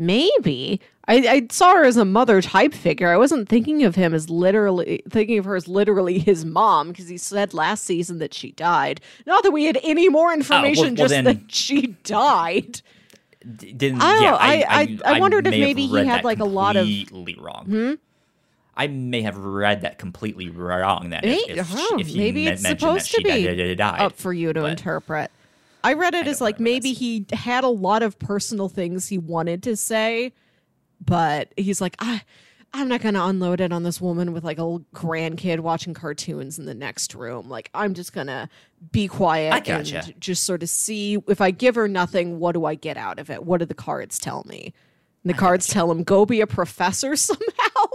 Maybe. 0.00 0.80
I, 1.06 1.16
I 1.28 1.46
saw 1.50 1.74
her 1.74 1.84
as 1.84 1.98
a 1.98 2.06
mother 2.06 2.40
type 2.40 2.72
figure. 2.72 3.08
I 3.12 3.18
wasn't 3.18 3.50
thinking 3.50 3.84
of 3.84 3.96
him 3.96 4.14
as 4.14 4.30
literally 4.30 5.02
thinking 5.10 5.38
of 5.38 5.44
her 5.44 5.56
as 5.56 5.68
literally 5.68 6.18
his 6.18 6.44
mom 6.46 6.88
because 6.88 7.08
he 7.08 7.18
said 7.18 7.52
last 7.52 7.84
season 7.84 8.18
that 8.18 8.32
she 8.32 8.52
died. 8.52 9.02
Not 9.26 9.42
that 9.42 9.50
we 9.50 9.64
had 9.64 9.78
any 9.82 10.08
more 10.08 10.32
information, 10.32 10.84
well, 10.86 10.94
just 10.94 11.10
then- 11.10 11.24
that 11.24 11.52
she 11.52 11.88
died. 12.04 12.80
Didn't 13.56 14.00
I 14.02 14.22
yeah? 14.22 14.34
I- 14.34 14.64
I- 15.04 15.16
I 15.16 15.20
wondered 15.20 15.46
if 15.46 15.50
maybe 15.52 15.86
he 15.86 16.06
had, 16.06 16.24
like, 16.24 16.40
a 16.40 16.44
lot 16.44 16.76
of- 16.76 16.86
Hmm? 16.86 17.04
completely 17.04 17.36
wrong. 17.42 17.98
I 18.76 18.86
may 18.86 19.20
have 19.22 19.36
read 19.36 19.82
that 19.82 19.98
completely 19.98 20.48
wrong. 20.48 21.10
That 21.10 21.24
May- 21.24 21.36
if, 21.36 21.58
if, 21.58 21.72
oh, 21.74 21.98
if 22.00 22.14
maybe 22.14 22.46
it's 22.46 22.62
supposed 22.62 23.04
that 23.04 23.06
she 23.06 23.22
to 23.22 23.28
be 23.28 23.42
di- 23.44 23.54
di- 23.54 23.74
died. 23.74 24.00
Up 24.00 24.12
for 24.16 24.32
you 24.32 24.52
to 24.54 24.62
but- 24.62 24.70
interpret. 24.70 25.30
I 25.82 25.94
read 25.94 26.14
it 26.14 26.26
I 26.26 26.30
as 26.30 26.40
like 26.40 26.60
maybe 26.60 26.92
he 26.92 27.26
had 27.32 27.64
a 27.64 27.68
lot 27.68 28.02
of 28.02 28.18
personal 28.18 28.68
things 28.68 29.08
he 29.08 29.18
wanted 29.18 29.62
to 29.64 29.76
say, 29.76 30.32
but 31.04 31.52
he's 31.56 31.80
like, 31.80 31.96
I, 31.98 32.22
I'm 32.72 32.88
not 32.88 33.00
going 33.00 33.14
to 33.14 33.24
unload 33.24 33.60
it 33.60 33.72
on 33.72 33.82
this 33.82 34.00
woman 34.00 34.32
with 34.32 34.44
like 34.44 34.58
a 34.58 34.62
little 34.62 34.86
grandkid 34.94 35.60
watching 35.60 35.92
cartoons 35.92 36.58
in 36.58 36.66
the 36.66 36.74
next 36.74 37.14
room. 37.14 37.48
Like, 37.48 37.70
I'm 37.74 37.94
just 37.94 38.12
going 38.12 38.28
to 38.28 38.48
be 38.92 39.08
quiet 39.08 39.52
I 39.52 39.60
gotcha. 39.60 40.02
and 40.04 40.20
just 40.20 40.44
sort 40.44 40.62
of 40.62 40.68
see 40.68 41.18
if 41.26 41.40
I 41.40 41.50
give 41.50 41.74
her 41.74 41.88
nothing, 41.88 42.38
what 42.38 42.52
do 42.52 42.64
I 42.66 42.76
get 42.76 42.96
out 42.96 43.18
of 43.18 43.30
it? 43.30 43.44
What 43.44 43.58
do 43.58 43.64
the 43.64 43.74
cards 43.74 44.18
tell 44.18 44.44
me? 44.46 44.72
And 45.24 45.34
the 45.34 45.36
cards 45.36 45.66
tell 45.66 45.90
him, 45.90 46.04
go 46.04 46.24
be 46.24 46.40
a 46.40 46.46
professor 46.46 47.16
somehow. 47.16 47.86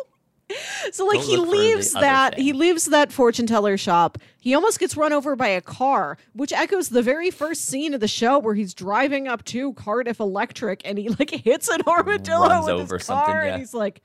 So 0.91 1.05
like 1.05 1.21
Go 1.21 1.25
he 1.25 1.37
look 1.37 1.47
for 1.47 1.51
the 1.51 1.57
leaves 1.57 1.93
that 1.93 2.37
he 2.37 2.53
leaves 2.53 2.85
that 2.85 3.11
fortune 3.11 3.47
teller 3.47 3.77
shop. 3.77 4.17
He 4.39 4.53
almost 4.53 4.79
gets 4.79 4.95
run 4.95 5.11
over 5.11 5.35
by 5.35 5.47
a 5.47 5.61
car, 5.61 6.17
which 6.33 6.53
echoes 6.53 6.89
the 6.89 7.01
very 7.01 7.31
first 7.31 7.65
scene 7.65 7.93
of 7.95 7.99
the 7.99 8.07
show 8.07 8.37
where 8.37 8.53
he's 8.53 8.73
driving 8.73 9.27
up 9.27 9.43
to 9.45 9.73
Cardiff 9.73 10.19
Electric 10.19 10.81
and 10.85 10.97
he 10.99 11.09
like 11.09 11.31
hits 11.31 11.67
an 11.67 11.81
armadillo 11.87 12.47
Runs 12.47 12.65
with 12.65 12.75
over 12.75 12.97
his 12.97 13.07
something, 13.07 13.25
car 13.33 13.45
yeah. 13.45 13.53
and 13.53 13.59
he's 13.59 13.73
like, 13.73 14.01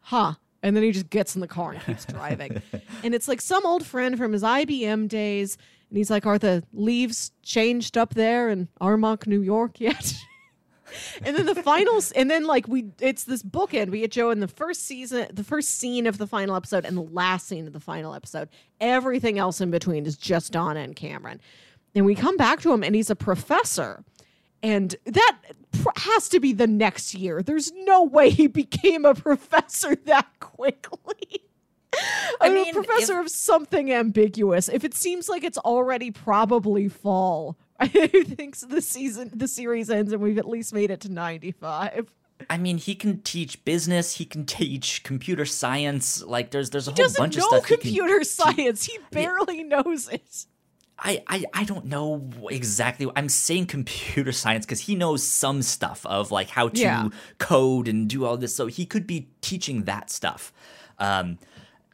"Huh." 0.00 0.34
And 0.62 0.74
then 0.74 0.82
he 0.82 0.90
just 0.90 1.10
gets 1.10 1.36
in 1.36 1.40
the 1.40 1.46
car 1.48 1.72
and 1.72 1.82
keeps 1.84 2.04
driving. 2.04 2.60
and 3.04 3.14
it's 3.14 3.28
like 3.28 3.40
some 3.40 3.64
old 3.64 3.86
friend 3.86 4.18
from 4.18 4.32
his 4.32 4.42
IBM 4.42 5.08
days 5.08 5.56
and 5.90 5.96
he's 5.96 6.10
like, 6.10 6.26
"Are 6.26 6.38
the 6.38 6.64
leaves 6.72 7.30
changed 7.42 7.96
up 7.96 8.14
there 8.14 8.48
in 8.48 8.68
Armonk, 8.80 9.26
New 9.26 9.40
York 9.42 9.80
yet?" 9.80 10.14
and 11.22 11.36
then 11.36 11.46
the 11.46 11.54
finals 11.54 12.12
and 12.12 12.30
then 12.30 12.44
like 12.44 12.68
we 12.68 12.90
it's 13.00 13.24
this 13.24 13.42
bookend. 13.42 13.90
We 13.90 14.00
get 14.00 14.10
joe 14.10 14.30
in 14.30 14.40
the 14.40 14.48
first 14.48 14.84
season 14.84 15.26
the 15.32 15.44
first 15.44 15.78
scene 15.78 16.06
of 16.06 16.18
the 16.18 16.26
final 16.26 16.56
episode 16.56 16.84
and 16.84 16.96
the 16.96 17.02
last 17.02 17.46
scene 17.46 17.66
of 17.66 17.72
the 17.72 17.80
final 17.80 18.14
episode. 18.14 18.48
Everything 18.80 19.38
else 19.38 19.60
in 19.60 19.70
between 19.70 20.06
is 20.06 20.16
just 20.16 20.52
donna 20.52 20.80
and 20.80 20.94
cameron. 20.94 21.40
And 21.94 22.04
we 22.04 22.14
come 22.14 22.36
back 22.36 22.60
to 22.60 22.72
him 22.72 22.82
and 22.82 22.94
he's 22.94 23.10
a 23.10 23.16
professor. 23.16 24.04
And 24.62 24.96
that 25.04 25.36
pr- 25.72 25.88
has 25.96 26.28
to 26.30 26.40
be 26.40 26.52
the 26.52 26.66
next 26.66 27.14
year. 27.14 27.42
There's 27.42 27.72
no 27.72 28.02
way 28.02 28.30
he 28.30 28.46
became 28.46 29.04
a 29.04 29.14
professor 29.14 29.94
that 30.06 30.26
quickly. 30.40 31.42
I 32.40 32.50
mean, 32.50 32.68
a 32.68 32.72
professor 32.72 33.18
of 33.20 33.30
something 33.30 33.90
ambiguous. 33.92 34.68
If 34.68 34.84
it 34.84 34.94
seems 34.94 35.28
like 35.28 35.44
it's 35.44 35.58
already 35.58 36.10
probably 36.10 36.88
fall, 36.88 37.56
I 37.80 37.88
thinks 37.88 38.60
the 38.62 38.80
season, 38.80 39.30
the 39.34 39.48
series 39.48 39.90
ends, 39.90 40.12
and 40.12 40.22
we've 40.22 40.38
at 40.38 40.48
least 40.48 40.72
made 40.72 40.90
it 40.90 41.00
to 41.02 41.08
95. 41.12 42.10
I 42.50 42.58
mean, 42.58 42.78
he 42.78 42.94
can 42.94 43.22
teach 43.22 43.64
business. 43.64 44.16
He 44.16 44.24
can 44.24 44.44
teach 44.46 45.02
computer 45.02 45.44
science. 45.46 46.22
Like, 46.22 46.50
there's 46.50 46.70
there's 46.70 46.86
a 46.88 46.90
He 46.90 46.96
whole 46.96 47.04
doesn't 47.06 47.22
bunch 47.22 47.36
know 47.36 47.44
of 47.44 47.48
stuff. 47.48 47.64
he 47.66 47.76
can 47.76 47.80
computer 47.82 48.24
science. 48.24 48.84
He 48.84 48.98
barely 49.10 49.62
knows 49.62 50.08
it. 50.08 50.46
I, 50.98 51.22
I 51.28 51.44
I 51.52 51.64
don't 51.64 51.84
know 51.86 52.30
exactly. 52.50 53.06
I'm 53.16 53.28
saying 53.28 53.66
computer 53.66 54.32
science 54.32 54.64
because 54.64 54.80
he 54.80 54.94
knows 54.94 55.22
some 55.22 55.60
stuff 55.62 56.04
of 56.06 56.30
like 56.30 56.48
how 56.48 56.68
to 56.68 56.80
Yeah. 56.80 57.08
code 57.38 57.86
and 57.88 58.08
do 58.08 58.24
all 58.24 58.36
this. 58.38 58.54
So 58.56 58.66
he 58.66 58.86
could 58.86 59.06
be 59.06 59.28
teaching 59.42 59.84
that 59.84 60.08
stuff. 60.10 60.52
Um, 60.98 61.38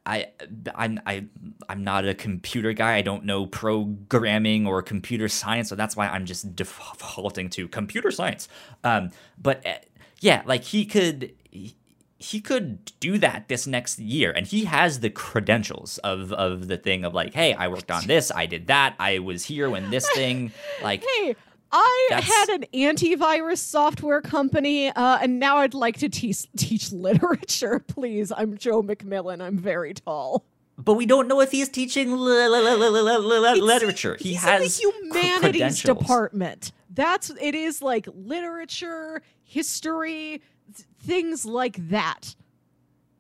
I 0.05 0.29
I'm 0.74 1.01
I 1.07 1.27
I'm 1.69 1.85
not 1.85 2.07
a 2.07 2.15
computer 2.15 2.73
guy. 2.73 2.97
I 2.97 3.03
don't 3.03 3.24
know 3.24 3.47
programming 3.47 4.66
or 4.66 4.83
computer 4.83 5.29
science, 5.29 5.69
so 5.69 5.77
that's 5.77 5.97
why 5.97 6.09
I'm 6.09 6.27
just 6.27 6.57
defaulting 6.57 7.51
to 7.51 7.69
computer 7.69 8.11
science. 8.11 8.49
Um, 8.83 9.11
but 9.41 9.65
uh, 9.66 9.74
yeah, 10.20 10.43
like 10.45 10.65
he 10.65 10.85
could. 10.85 11.33
He, 11.51 11.77
he 12.19 12.41
could 12.41 12.93
do 13.01 13.19
that 13.19 13.49
this 13.49 13.66
next 13.66 13.99
year 13.99 14.31
and 14.31 14.47
he 14.47 14.65
has 14.66 15.01
the 15.01 15.11
credentials 15.11 15.99
of 15.99 16.33
of 16.33 16.69
the 16.69 16.77
thing 16.77 17.05
of 17.05 17.12
like 17.12 17.35
hey 17.35 17.53
i 17.55 17.66
worked 17.66 17.91
on 17.91 18.07
this 18.07 18.31
i 18.31 18.47
did 18.47 18.69
that 18.69 18.95
i 19.01 19.19
was 19.19 19.45
here 19.45 19.69
when 19.69 19.91
this 19.91 20.09
thing 20.12 20.53
like 20.85 21.03
Hey, 21.19 21.35
I 21.73 22.07
That's- 22.11 22.28
had 22.28 22.49
an 22.51 22.65
antivirus 22.74 23.59
software 23.59 24.20
company, 24.20 24.89
uh, 24.89 25.19
and 25.23 25.39
now 25.39 25.59
I'd 25.59 25.74
like 25.74 25.99
to 25.99 26.09
teach 26.09 26.47
teach 26.57 26.93
literature. 26.93 27.78
Please, 27.89 28.32
I'm 28.36 28.57
Joe 28.59 28.82
MacMillan. 28.82 29.40
I'm 29.43 29.57
very 29.59 29.94
tall. 29.94 30.44
but 30.77 30.94
we 30.94 31.07
don't 31.07 31.28
know 31.28 31.40
if 31.40 31.51
he's 31.51 31.69
teaching 31.69 32.16
literature 32.16 34.16
he 34.20 34.35
has 34.35 34.78
the 34.78 34.93
humanities 35.12 35.82
department. 35.82 36.73
That's 36.90 37.31
it 37.40 37.55
is 37.55 37.81
like 37.81 38.07
literature, 38.15 39.23
history, 39.43 40.43
th- 40.74 40.86
things 41.01 41.47
like 41.47 41.89
that. 41.89 42.35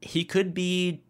he 0.00 0.24
could 0.24 0.52
be 0.52 1.02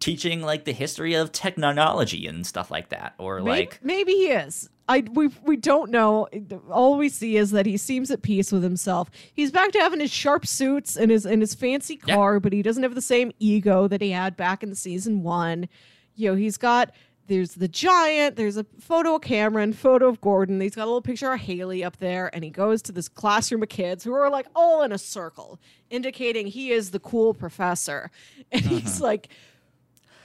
teaching 0.00 0.42
like 0.42 0.64
the 0.64 0.72
history 0.72 1.14
of 1.14 1.30
technology 1.30 2.26
and 2.26 2.44
stuff 2.46 2.70
like 2.72 2.88
that 2.88 3.14
or 3.18 3.38
Maybe, 3.38 3.50
like 3.50 3.78
maybe 3.84 4.12
he 4.12 4.26
is. 4.28 4.68
I 4.92 5.04
we 5.12 5.28
we 5.42 5.56
don't 5.56 5.90
know. 5.90 6.28
All 6.70 6.98
we 6.98 7.08
see 7.08 7.36
is 7.36 7.50
that 7.52 7.64
he 7.66 7.76
seems 7.76 8.10
at 8.10 8.22
peace 8.22 8.52
with 8.52 8.62
himself. 8.62 9.10
He's 9.32 9.50
back 9.50 9.72
to 9.72 9.78
having 9.78 10.00
his 10.00 10.12
sharp 10.12 10.46
suits 10.46 10.96
and 10.96 11.10
his 11.10 11.24
and 11.24 11.40
his 11.40 11.54
fancy 11.54 11.98
Yeah. 12.06 12.14
car, 12.14 12.40
but 12.40 12.52
he 12.52 12.62
doesn't 12.62 12.82
have 12.82 12.94
the 12.94 13.00
same 13.00 13.32
ego 13.38 13.88
that 13.88 14.02
he 14.02 14.10
had 14.10 14.36
back 14.36 14.62
in 14.62 14.74
season 14.74 15.22
one. 15.22 15.68
You 16.14 16.30
know, 16.30 16.36
he's 16.36 16.58
got 16.58 16.92
there's 17.28 17.54
the 17.54 17.68
giant, 17.68 18.36
there's 18.36 18.56
a 18.56 18.66
photo 18.80 19.14
of 19.14 19.22
Cameron, 19.22 19.72
photo 19.72 20.08
of 20.08 20.20
Gordon. 20.20 20.60
He's 20.60 20.74
got 20.74 20.84
a 20.84 20.86
little 20.86 21.00
picture 21.00 21.32
of 21.32 21.40
Haley 21.40 21.82
up 21.82 21.96
there, 21.96 22.34
and 22.34 22.44
he 22.44 22.50
goes 22.50 22.82
to 22.82 22.92
this 22.92 23.08
classroom 23.08 23.62
of 23.62 23.68
kids 23.70 24.04
who 24.04 24.12
are 24.12 24.28
like 24.28 24.46
all 24.54 24.82
in 24.82 24.92
a 24.92 24.98
circle, 24.98 25.58
indicating 25.88 26.48
he 26.48 26.72
is 26.72 26.90
the 26.90 27.00
cool 27.00 27.32
professor. 27.32 28.10
And 28.50 28.66
uh-huh. 28.66 28.74
he's 28.76 29.00
like, 29.00 29.28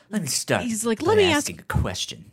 let 0.10 0.22
me 0.22 0.28
start. 0.28 0.64
He's 0.64 0.86
like, 0.86 1.02
"Let 1.02 1.18
me 1.18 1.26
ask- 1.26 1.38
asking 1.50 1.60
a 1.60 1.64
question. 1.64 2.32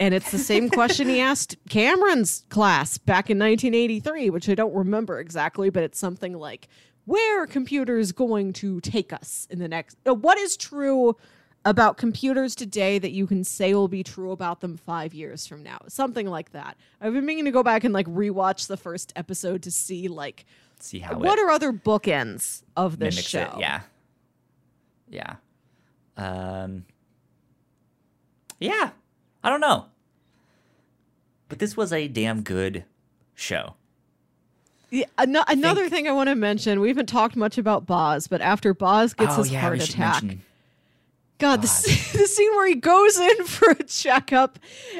And 0.00 0.14
it's 0.14 0.30
the 0.30 0.38
same 0.38 0.68
question 0.70 1.08
he 1.08 1.20
asked 1.20 1.56
Cameron's 1.68 2.44
class 2.50 2.98
back 2.98 3.30
in 3.30 3.38
1983, 3.38 4.30
which 4.30 4.48
I 4.48 4.54
don't 4.54 4.72
remember 4.74 5.18
exactly, 5.18 5.70
but 5.70 5.82
it's 5.82 5.98
something 5.98 6.34
like, 6.34 6.68
"Where 7.04 7.42
are 7.42 7.46
computers 7.48 8.12
going 8.12 8.52
to 8.54 8.80
take 8.80 9.12
us 9.12 9.46
in 9.50 9.58
the 9.58 9.66
next? 9.68 9.96
uh, 10.06 10.14
What 10.14 10.38
is 10.38 10.56
true 10.56 11.16
about 11.64 11.96
computers 11.96 12.54
today 12.54 13.00
that 13.00 13.10
you 13.10 13.26
can 13.26 13.42
say 13.42 13.74
will 13.74 13.88
be 13.88 14.04
true 14.04 14.30
about 14.30 14.60
them 14.60 14.76
five 14.76 15.12
years 15.14 15.48
from 15.48 15.64
now?" 15.64 15.78
Something 15.88 16.28
like 16.28 16.52
that. 16.52 16.76
I've 17.00 17.12
been 17.12 17.26
meaning 17.26 17.46
to 17.46 17.50
go 17.50 17.64
back 17.64 17.82
and 17.82 17.92
like 17.92 18.06
rewatch 18.06 18.68
the 18.68 18.76
first 18.76 19.12
episode 19.16 19.62
to 19.64 19.70
see 19.72 20.06
like 20.06 20.46
See 20.78 21.00
how 21.00 21.18
what 21.18 21.40
are 21.40 21.50
other 21.50 21.72
bookends 21.72 22.62
of 22.76 23.00
this 23.00 23.18
show. 23.18 23.40
it. 23.56 23.58
Yeah. 23.58 23.80
Yeah. 25.10 25.34
Um. 26.16 26.84
Yeah. 28.60 28.90
I 29.42 29.50
don't 29.50 29.60
know. 29.60 29.86
But 31.48 31.58
this 31.58 31.76
was 31.76 31.92
a 31.92 32.08
damn 32.08 32.42
good 32.42 32.84
show. 33.34 33.74
Yeah, 34.90 35.06
ano- 35.18 35.44
another 35.48 35.88
thing 35.88 36.08
I 36.08 36.12
want 36.12 36.28
to 36.28 36.34
mention, 36.34 36.80
we 36.80 36.88
haven't 36.88 37.06
talked 37.06 37.36
much 37.36 37.58
about 37.58 37.86
Boz, 37.86 38.26
but 38.26 38.40
after 38.40 38.72
Boz 38.72 39.12
gets 39.14 39.34
oh 39.34 39.42
his 39.42 39.52
yeah, 39.52 39.60
heart 39.60 39.82
attack, 39.82 40.22
mention. 40.22 40.42
God, 41.38 41.62
the, 41.62 41.68
scene- 41.68 42.12
the 42.20 42.26
scene 42.26 42.50
where 42.56 42.66
he 42.66 42.74
goes 42.74 43.16
in 43.18 43.44
for 43.44 43.70
a 43.70 43.82
checkup 43.84 44.58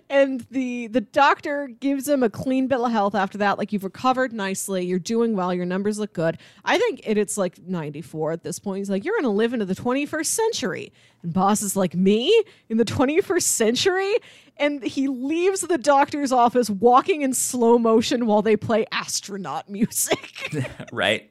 and 0.09 0.47
the 0.51 0.87
the 0.87 1.01
doctor 1.01 1.67
gives 1.81 2.09
him 2.09 2.23
a 2.23 2.31
clean 2.31 2.69
bill 2.69 2.87
of 2.87 2.93
health 2.93 3.15
after 3.15 3.39
that, 3.39 3.59
like 3.59 3.73
you've 3.73 3.85
recovered 3.85 4.33
nicely, 4.33 4.85
you're 4.87 4.99
doing 5.01 5.35
well, 5.35 5.53
your 5.53 5.67
numbers 5.67 5.99
look 5.99 6.13
good. 6.13 6.39
I 6.65 6.79
think 6.79 7.01
it, 7.05 7.19
it's 7.19 7.37
like 7.37 7.59
94 7.59 8.33
at 8.33 8.43
this 8.45 8.59
point. 8.59 8.79
He's 8.79 8.91
like, 8.91 9.05
you're 9.05 9.17
gonna 9.17 9.31
live 9.35 9.53
into 9.53 9.65
the 9.67 9.75
21st 9.75 10.27
century, 10.27 10.93
and 11.23 11.33
Boz 11.33 11.63
is 11.63 11.75
like, 11.77 11.95
me 11.95 12.45
in 12.69 12.77
the 12.77 12.85
21st 12.85 13.43
century, 13.43 14.15
and 14.59 14.83
he 14.85 15.09
leaves 15.09 15.63
the 15.63 15.79
doctor's 15.79 16.31
office 16.31 16.71
walking 16.71 17.23
in 17.23 17.35
slow 17.35 17.79
motion 17.79 18.27
while 18.27 18.43
they 18.43 18.57
play 18.57 18.87
astronaut 18.93 19.69
music. 19.71 20.55
right? 20.93 21.31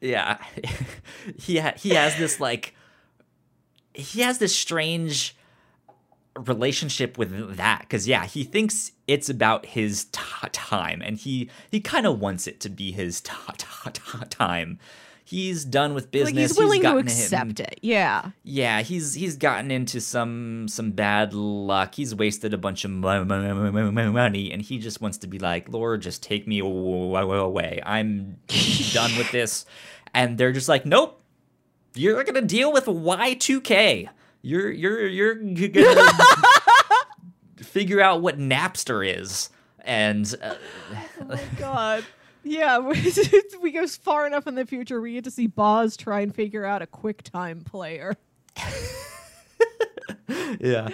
Yeah, 0.00 0.38
he 1.36 1.58
ha- 1.58 1.74
he 1.76 1.90
has 1.90 2.16
this 2.18 2.38
like 2.38 2.72
he 3.98 4.20
has 4.22 4.38
this 4.38 4.56
strange 4.56 5.36
relationship 6.36 7.18
with 7.18 7.56
that 7.56 7.80
because 7.80 8.06
yeah, 8.06 8.24
he 8.24 8.44
thinks 8.44 8.92
it's 9.06 9.28
about 9.28 9.66
his 9.66 10.04
t- 10.06 10.20
time, 10.52 11.02
and 11.02 11.16
he 11.18 11.50
he 11.70 11.80
kind 11.80 12.06
of 12.06 12.20
wants 12.20 12.46
it 12.46 12.60
to 12.60 12.68
be 12.68 12.92
his 12.92 13.20
t- 13.20 13.32
t- 13.56 14.00
time. 14.30 14.78
He's 15.24 15.66
done 15.66 15.92
with 15.92 16.10
business. 16.10 16.32
like 16.34 16.40
he's 16.40 16.56
willing 16.56 16.80
to 16.80 16.82
gotten 16.84 17.06
accept 17.06 17.60
him- 17.60 17.66
it. 17.70 17.80
Yeah. 17.82 18.30
Yeah, 18.44 18.80
he's 18.80 19.12
he's 19.14 19.36
gotten 19.36 19.70
into 19.70 20.00
some 20.00 20.68
some 20.68 20.92
bad 20.92 21.34
luck. 21.34 21.96
He's 21.96 22.14
wasted 22.14 22.54
a 22.54 22.58
bunch 22.58 22.84
of 22.86 22.92
mo- 22.92 23.24
mo- 23.24 23.54
mo- 23.54 23.70
mo- 23.72 23.90
mo- 23.90 24.12
money, 24.12 24.50
and 24.52 24.62
he 24.62 24.78
just 24.78 25.02
wants 25.02 25.18
to 25.18 25.26
be 25.26 25.38
like, 25.38 25.68
Lord, 25.68 26.00
just 26.02 26.22
take 26.22 26.46
me 26.46 26.60
away. 26.60 27.82
I'm 27.84 28.38
done 28.92 29.16
with 29.18 29.30
this. 29.32 29.66
And 30.14 30.38
they're 30.38 30.52
just 30.52 30.68
like, 30.70 30.86
Nope, 30.86 31.20
you're 31.94 32.22
gonna 32.24 32.42
deal 32.42 32.72
with 32.72 32.86
Y2K. 32.86 34.08
You're 34.42 34.70
you're 34.70 35.06
you're 35.06 35.34
gonna 35.68 36.10
figure 37.58 38.00
out 38.00 38.22
what 38.22 38.38
Napster 38.38 39.06
is. 39.06 39.50
And 39.80 40.32
uh, 40.42 40.54
Oh 41.20 41.24
my 41.24 41.40
god. 41.58 42.04
Yeah, 42.44 42.78
we, 42.80 43.12
we 43.62 43.72
go 43.72 43.86
far 43.86 44.26
enough 44.26 44.46
in 44.46 44.54
the 44.54 44.64
future. 44.64 45.00
We 45.00 45.14
get 45.14 45.24
to 45.24 45.30
see 45.30 45.46
Boz 45.46 45.96
try 45.96 46.20
and 46.20 46.34
figure 46.34 46.64
out 46.64 46.82
a 46.82 46.86
QuickTime 46.86 47.64
player. 47.64 48.16
yeah, 50.60 50.86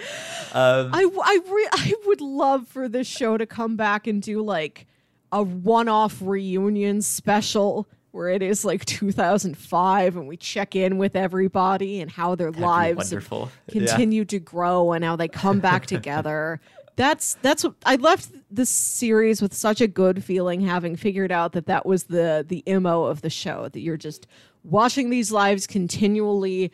um, 0.53 0.91
I, 0.93 1.07
I, 1.23 1.39
re- 1.49 1.69
I 1.71 1.93
would 2.05 2.21
love 2.21 2.67
for 2.67 2.87
this 2.87 3.07
show 3.07 3.37
to 3.37 3.45
come 3.45 3.75
back 3.75 4.07
and 4.07 4.21
do 4.21 4.41
like 4.41 4.85
a 5.31 5.43
one 5.43 5.87
off 5.87 6.17
reunion 6.21 7.01
special 7.01 7.87
where 8.15 8.29
it 8.29 8.41
is 8.41 8.63
like 8.63 8.85
2005 8.85 10.15
and 10.15 10.27
we 10.27 10.37
check 10.37 10.73
in 10.75 10.97
with 10.97 11.17
everybody 11.17 11.99
and 11.99 12.09
how 12.09 12.33
their 12.33 12.49
that'd 12.49 12.65
lives 12.65 13.11
wonderful. 13.11 13.51
Yeah. 13.67 13.87
continue 13.87 14.23
to 14.25 14.39
grow 14.39 14.93
and 14.93 15.03
how 15.03 15.17
they 15.17 15.27
come 15.27 15.59
back 15.59 15.85
together. 15.95 16.61
That's 16.95 17.35
that's 17.41 17.65
what 17.65 17.75
I 17.85 17.97
left 17.97 18.31
this 18.49 18.69
series 18.69 19.41
with 19.41 19.53
such 19.53 19.81
a 19.81 19.87
good 19.87 20.23
feeling, 20.23 20.61
having 20.61 20.95
figured 20.95 21.31
out 21.31 21.51
that 21.51 21.65
that 21.65 21.85
was 21.85 22.05
the 22.05 22.45
the 22.47 22.63
mo 22.79 23.03
of 23.03 23.21
the 23.21 23.29
show. 23.29 23.67
That 23.67 23.81
you're 23.81 23.97
just 23.97 24.27
watching 24.63 25.09
these 25.09 25.29
lives 25.29 25.67
continually 25.67 26.71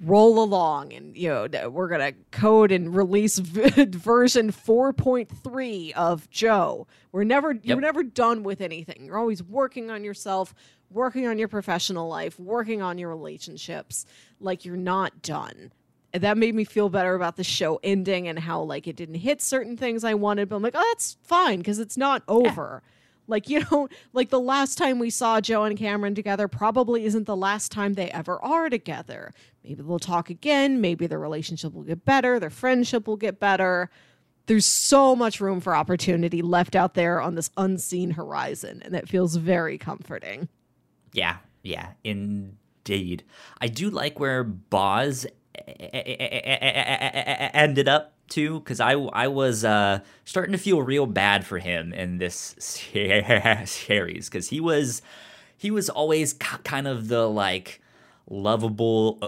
roll 0.00 0.42
along, 0.42 0.92
and 0.92 1.16
you 1.16 1.28
know 1.28 1.48
that 1.48 1.72
we're 1.72 1.88
gonna 1.88 2.12
code 2.30 2.70
and 2.70 2.94
release 2.94 3.38
v- 3.38 3.84
version 3.90 4.52
4.3 4.52 5.92
of 5.92 6.30
Joe. 6.30 6.86
We're 7.12 7.24
never 7.24 7.52
you're 7.62 7.80
never 7.80 8.02
done 8.02 8.42
with 8.42 8.60
anything. 8.60 9.06
You're 9.06 9.18
always 9.18 9.42
working 9.42 9.90
on 9.90 10.04
yourself, 10.04 10.54
working 10.94 11.26
on 11.26 11.38
your 11.38 11.48
professional 11.48 12.08
life, 12.08 12.38
working 12.38 12.80
on 12.80 12.98
your 12.98 13.10
relationships. 13.10 14.06
Like 14.40 14.64
you're 14.64 14.76
not 14.76 15.22
done 15.22 15.72
and 16.14 16.22
that 16.22 16.38
made 16.38 16.54
me 16.54 16.62
feel 16.62 16.88
better 16.88 17.16
about 17.16 17.34
the 17.34 17.42
show 17.42 17.80
ending 17.82 18.28
and 18.28 18.38
how 18.38 18.62
like 18.62 18.86
it 18.86 18.94
didn't 18.94 19.16
hit 19.16 19.42
certain 19.42 19.76
things 19.76 20.04
I 20.04 20.14
wanted, 20.14 20.48
but 20.48 20.56
I'm 20.56 20.62
like, 20.62 20.76
oh, 20.76 20.90
that's 20.92 21.16
fine 21.24 21.58
because 21.58 21.80
it's 21.80 21.96
not 21.96 22.22
over. 22.28 22.84
Like 23.26 23.48
you 23.48 23.64
know, 23.68 23.88
like 24.12 24.30
the 24.30 24.38
last 24.38 24.78
time 24.78 25.00
we 25.00 25.10
saw 25.10 25.40
Joe 25.40 25.64
and 25.64 25.76
Cameron 25.76 26.14
together 26.14 26.46
probably 26.46 27.04
isn't 27.04 27.26
the 27.26 27.34
last 27.34 27.72
time 27.72 27.94
they 27.94 28.12
ever 28.12 28.40
are 28.44 28.70
together. 28.70 29.32
Maybe 29.64 29.82
they'll 29.82 29.98
talk 29.98 30.30
again. 30.30 30.80
Maybe 30.80 31.08
their 31.08 31.18
relationship 31.18 31.74
will 31.74 31.82
get 31.82 32.04
better. 32.04 32.38
Their 32.38 32.48
friendship 32.48 33.08
will 33.08 33.16
get 33.16 33.40
better. 33.40 33.90
There's 34.46 34.66
so 34.66 35.16
much 35.16 35.40
room 35.40 35.60
for 35.60 35.74
opportunity 35.74 36.42
left 36.42 36.76
out 36.76 36.94
there 36.94 37.20
on 37.20 37.34
this 37.34 37.50
unseen 37.56 38.12
horizon, 38.12 38.82
and 38.84 38.94
it 38.94 39.08
feels 39.08 39.34
very 39.34 39.78
comforting. 39.78 40.48
Yeah, 41.14 41.36
yeah, 41.62 41.92
indeed. 42.02 43.22
I 43.60 43.68
do 43.68 43.88
like 43.88 44.18
where 44.18 44.42
Boz 44.42 45.26
ended 47.54 47.88
up 47.88 48.14
too, 48.28 48.58
because 48.58 48.80
I 48.80 48.94
I 48.94 49.28
was 49.28 49.64
uh, 49.64 50.00
starting 50.24 50.50
to 50.52 50.58
feel 50.58 50.82
real 50.82 51.06
bad 51.06 51.46
for 51.46 51.58
him 51.58 51.92
in 51.92 52.18
this 52.18 52.56
series, 52.58 54.28
because 54.28 54.48
he 54.48 54.60
was 54.60 55.02
he 55.56 55.70
was 55.70 55.88
always 55.88 56.32
kind 56.32 56.88
of 56.88 57.06
the 57.06 57.28
like 57.28 57.80
lovable. 58.28 59.20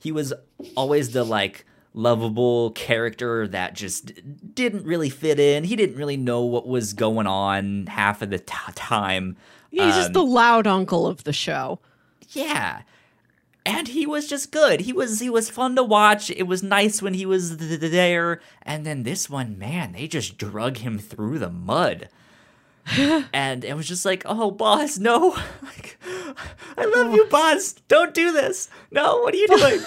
He 0.00 0.10
was 0.10 0.32
always 0.74 1.12
the 1.12 1.24
like 1.24 1.64
lovable 1.98 2.70
character 2.70 3.48
that 3.48 3.74
just 3.74 4.12
didn't 4.54 4.84
really 4.84 5.10
fit 5.10 5.40
in. 5.40 5.64
He 5.64 5.74
didn't 5.76 5.96
really 5.96 6.16
know 6.16 6.42
what 6.42 6.66
was 6.66 6.92
going 6.92 7.26
on 7.26 7.86
half 7.86 8.22
of 8.22 8.30
the 8.30 8.38
t- 8.38 8.54
time. 8.74 9.36
He's 9.70 9.94
just 9.94 10.08
Um, 10.08 10.12
the 10.14 10.24
loud 10.24 10.66
uncle 10.66 11.06
of 11.06 11.24
the 11.24 11.32
show. 11.32 11.80
yeah. 12.30 12.82
And 13.66 13.88
he 13.88 14.06
was 14.06 14.26
just 14.26 14.50
good. 14.50 14.80
He 14.80 14.94
was 14.94 15.20
he 15.20 15.28
was 15.28 15.50
fun 15.50 15.76
to 15.76 15.82
watch. 15.82 16.30
It 16.30 16.44
was 16.44 16.62
nice 16.62 17.02
when 17.02 17.12
he 17.12 17.26
was 17.26 17.58
th- 17.58 17.80
there. 17.80 18.40
And 18.62 18.86
then 18.86 19.02
this 19.02 19.28
one, 19.28 19.58
man, 19.58 19.92
they 19.92 20.08
just 20.08 20.38
drug 20.38 20.78
him 20.78 20.98
through 20.98 21.38
the 21.38 21.50
mud. 21.50 22.08
and 23.32 23.64
it 23.66 23.76
was 23.76 23.86
just 23.86 24.06
like, 24.06 24.22
oh, 24.24 24.50
Boz, 24.50 24.98
no. 24.98 25.36
Like, 25.62 25.98
I 26.78 26.86
love 26.86 27.12
you, 27.12 27.26
Boz. 27.26 27.74
Don't 27.88 28.14
do 28.14 28.32
this. 28.32 28.70
No, 28.90 29.18
what 29.20 29.34
are 29.34 29.36
you 29.36 29.48
doing? 29.58 29.80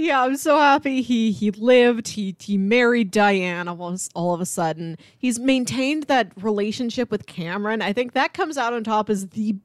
Yeah, 0.00 0.22
I'm 0.22 0.36
so 0.36 0.56
happy 0.56 1.02
he 1.02 1.32
he 1.32 1.50
lived. 1.50 2.06
He 2.06 2.36
he 2.38 2.56
married 2.56 3.10
Diane 3.10 3.66
all 3.66 3.88
of, 3.88 4.08
all 4.14 4.32
of 4.32 4.40
a 4.40 4.46
sudden. 4.46 4.96
He's 5.18 5.40
maintained 5.40 6.04
that 6.04 6.30
relationship 6.40 7.10
with 7.10 7.26
Cameron. 7.26 7.82
I 7.82 7.92
think 7.92 8.12
that 8.12 8.32
comes 8.32 8.56
out 8.56 8.72
on 8.72 8.84
top 8.84 9.10
as 9.10 9.30
the 9.30 9.56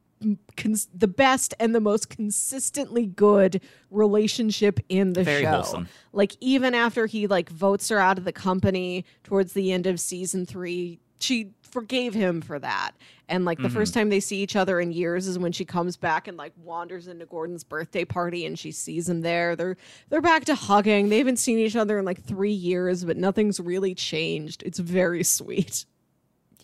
cons- 0.57 0.89
the 0.91 1.07
best 1.07 1.53
and 1.59 1.75
the 1.75 1.79
most 1.79 2.09
consistently 2.09 3.05
good 3.05 3.61
relationship 3.91 4.79
in 4.89 5.13
the 5.13 5.23
Very 5.23 5.43
show. 5.43 5.51
wholesome. 5.51 5.87
Like 6.13 6.35
even 6.39 6.73
after 6.73 7.05
he 7.05 7.27
like 7.27 7.49
votes 7.49 7.89
her 7.89 7.99
out 7.99 8.17
of 8.17 8.23
the 8.23 8.33
company 8.33 9.05
towards 9.23 9.53
the 9.53 9.71
end 9.71 9.85
of 9.85 9.99
season 9.99 10.47
3, 10.47 10.99
she 11.23 11.51
forgave 11.71 12.13
him 12.13 12.41
for 12.41 12.59
that. 12.59 12.91
And 13.29 13.45
like 13.45 13.57
the 13.57 13.63
Mm-hmm. 13.67 13.73
first 13.77 13.93
time 13.95 14.09
they 14.09 14.19
see 14.19 14.43
each 14.43 14.55
other 14.55 14.79
in 14.79 14.91
years 14.91 15.27
is 15.27 15.39
when 15.39 15.51
she 15.51 15.65
comes 15.65 15.97
back 15.97 16.27
and 16.27 16.37
like 16.37 16.53
wanders 16.63 17.07
into 17.07 17.25
Gordon's 17.25 17.63
birthday 17.63 18.05
party 18.05 18.45
and 18.45 18.59
she 18.59 18.71
sees 18.71 19.09
him 19.09 19.21
there. 19.21 19.55
They're 19.55 19.77
they're 20.09 20.21
back 20.21 20.45
to 20.45 20.55
hugging. 20.55 21.09
They 21.09 21.17
haven't 21.17 21.37
seen 21.37 21.57
each 21.57 21.75
other 21.75 21.97
in 21.97 22.05
like 22.05 22.21
3 22.23 22.51
years, 22.51 23.03
but 23.05 23.17
nothing's 23.17 23.59
really 23.59 23.95
changed. 23.95 24.61
It's 24.63 24.77
very 24.79 25.23
sweet. 25.37 25.85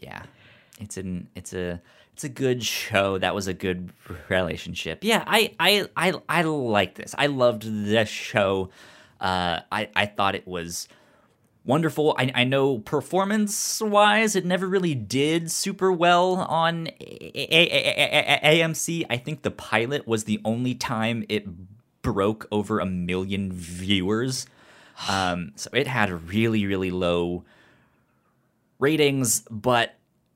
yeah 0.02 0.24
it's 0.80 0.96
an 0.98 1.28
it's 1.36 1.54
a 1.54 1.82
it's 2.14 2.24
a 2.24 2.30
good 2.30 2.64
show 2.64 3.18
that 3.18 3.34
was 3.36 3.48
a 3.48 3.54
good 3.54 3.90
relationship 4.30 5.00
yeah 5.04 5.24
i 5.28 5.54
i 5.60 5.86
i, 5.98 6.14
I 6.30 6.42
like 6.44 6.96
this 6.96 7.14
i 7.18 7.28
loved 7.28 7.64
this 7.64 8.08
show 8.10 8.70
uh 9.20 9.60
i 9.72 9.90
i 9.96 10.06
thought 10.06 10.36
it 10.36 10.48
was 10.48 10.88
wonderful. 11.70 12.16
I, 12.18 12.32
I 12.34 12.44
know 12.46 12.80
performance 12.80 13.80
wise, 13.80 14.36
it 14.36 14.44
never 14.44 14.68
really 14.68 14.96
did 14.96 15.52
super 15.52 15.92
well 15.92 16.38
on 16.38 16.88
AMC. 17.00 19.06
I 19.08 19.18
think 19.18 19.44
the 19.44 19.52
pilot 19.52 20.08
was 20.08 20.24
the 20.24 20.42
only 20.44 20.74
time 20.74 21.26
it 21.30 21.46
broke 22.02 22.48
over 22.52 22.80
a 22.80 22.88
million 22.88 23.54
viewers. 23.54 24.48
Um, 25.08 25.52
so 25.56 25.70
it 25.72 25.86
had 25.86 26.28
really, 26.28 26.66
really 26.66 26.90
low 26.90 27.44
ratings, 28.80 29.44
but 29.52 29.94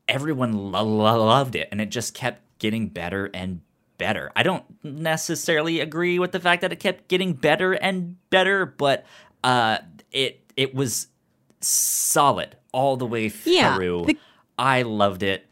everyone 0.07 0.71
lo- 0.71 0.83
lo- 0.83 1.25
loved 1.25 1.55
it, 1.55 1.67
and 1.71 1.81
it 1.81 1.89
just 1.89 2.13
kept 2.13 2.43
getting 2.59 2.89
better 2.89 3.31
and 3.33 3.61
better. 3.97 4.31
I 4.35 4.43
don't 4.43 4.63
necessarily 4.83 5.79
agree 5.79 6.19
with 6.19 6.31
the 6.31 6.39
fact 6.39 6.61
that 6.61 6.71
it 6.71 6.79
kept 6.79 7.07
getting 7.07 7.33
better 7.33 7.73
and 7.73 8.17
better, 8.29 8.67
but 8.67 9.03
uh, 9.43 9.79
it 10.11 10.39
it 10.55 10.75
was 10.75 11.07
solid 11.63 12.55
all 12.71 12.97
the 12.97 13.05
way 13.05 13.31
Yeah, 13.45 13.75
through. 13.75 14.05
the- 14.05 14.17
I 14.57 14.81
loved 14.83 15.23
it. 15.23 15.47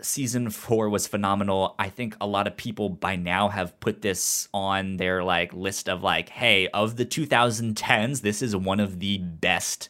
Season 0.00 0.48
four 0.50 0.88
was 0.88 1.08
phenomenal. 1.08 1.74
I 1.78 1.88
think 1.88 2.16
a 2.20 2.26
lot 2.26 2.46
of 2.46 2.56
people 2.56 2.88
by 2.88 3.16
now 3.16 3.48
have 3.48 3.78
put 3.80 4.00
this 4.02 4.48
on 4.54 4.96
their 4.96 5.24
like 5.24 5.52
list 5.52 5.88
of 5.88 6.02
like, 6.04 6.28
hey, 6.28 6.68
of 6.68 6.96
the 6.96 7.04
2010s, 7.04 8.20
this 8.20 8.40
is 8.40 8.54
one 8.54 8.78
of 8.78 9.00
the 9.00 9.18
best 9.18 9.88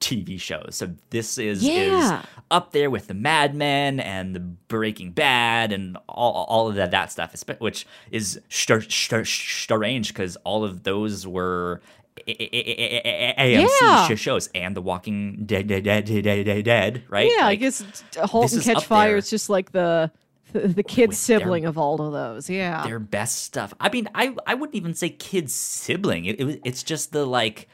TV 0.00 0.38
shows. 0.38 0.74
So 0.76 0.90
this 1.08 1.38
is 1.38 1.62
Yeah. 1.64 2.20
is 2.20 2.26
up 2.50 2.72
there 2.72 2.90
with 2.90 3.06
the 3.06 3.14
Mad 3.14 3.54
Men 3.54 3.98
and 4.00 4.34
the 4.36 4.40
Breaking 4.40 5.12
Bad 5.12 5.72
and 5.72 5.96
all, 6.06 6.44
all 6.48 6.68
of 6.68 6.74
that 6.74 6.90
that 6.90 7.10
stuff, 7.10 7.34
which 7.58 7.86
is 8.10 8.38
strange 8.50 10.08
because 10.08 10.36
all 10.44 10.62
of 10.64 10.82
those 10.82 11.26
were 11.26 11.80
AMC 12.26 14.16
shows 14.18 14.48
and 14.54 14.76
The 14.76 14.82
Walking 14.82 15.44
Dead, 15.46 15.66
Dead, 15.66 15.84
Dead, 15.84 16.04
Dead, 16.04 16.64
Dead, 16.64 17.02
right? 17.08 17.30
Yeah, 17.36 17.46
I 17.46 17.54
guess 17.54 17.84
Halt 18.16 18.52
and 18.52 18.62
Catch 18.62 18.84
Fire 18.84 19.16
is 19.16 19.30
just 19.30 19.48
like 19.50 19.72
the 19.72 20.10
the, 20.52 20.68
the 20.68 20.82
kid 20.82 21.08
With 21.10 21.26
their- 21.26 21.38
sibling 21.40 21.64
of 21.64 21.76
all 21.76 22.00
of 22.00 22.12
those. 22.12 22.48
Yeah. 22.48 22.84
their 22.86 22.98
best 22.98 23.42
stuff. 23.42 23.74
I 23.80 23.88
mean, 23.90 24.08
I 24.14 24.34
I 24.46 24.54
wouldn't 24.54 24.76
even 24.76 24.94
say 24.94 25.08
kid 25.10 25.50
sibling. 25.50 26.24
It, 26.24 26.40
it 26.40 26.60
it's 26.64 26.82
just 26.82 27.12
the 27.12 27.26
like, 27.26 27.68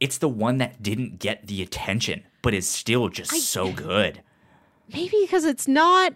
it's 0.00 0.18
the 0.18 0.28
one 0.28 0.58
that 0.58 0.82
didn't 0.82 1.18
get 1.18 1.46
the 1.46 1.62
attention, 1.62 2.24
but 2.42 2.52
is 2.54 2.68
still 2.68 3.08
just 3.08 3.32
so 3.32 3.72
good. 3.72 4.22
Maybe 4.92 5.18
because 5.22 5.44
it's 5.44 5.68
not 5.68 6.14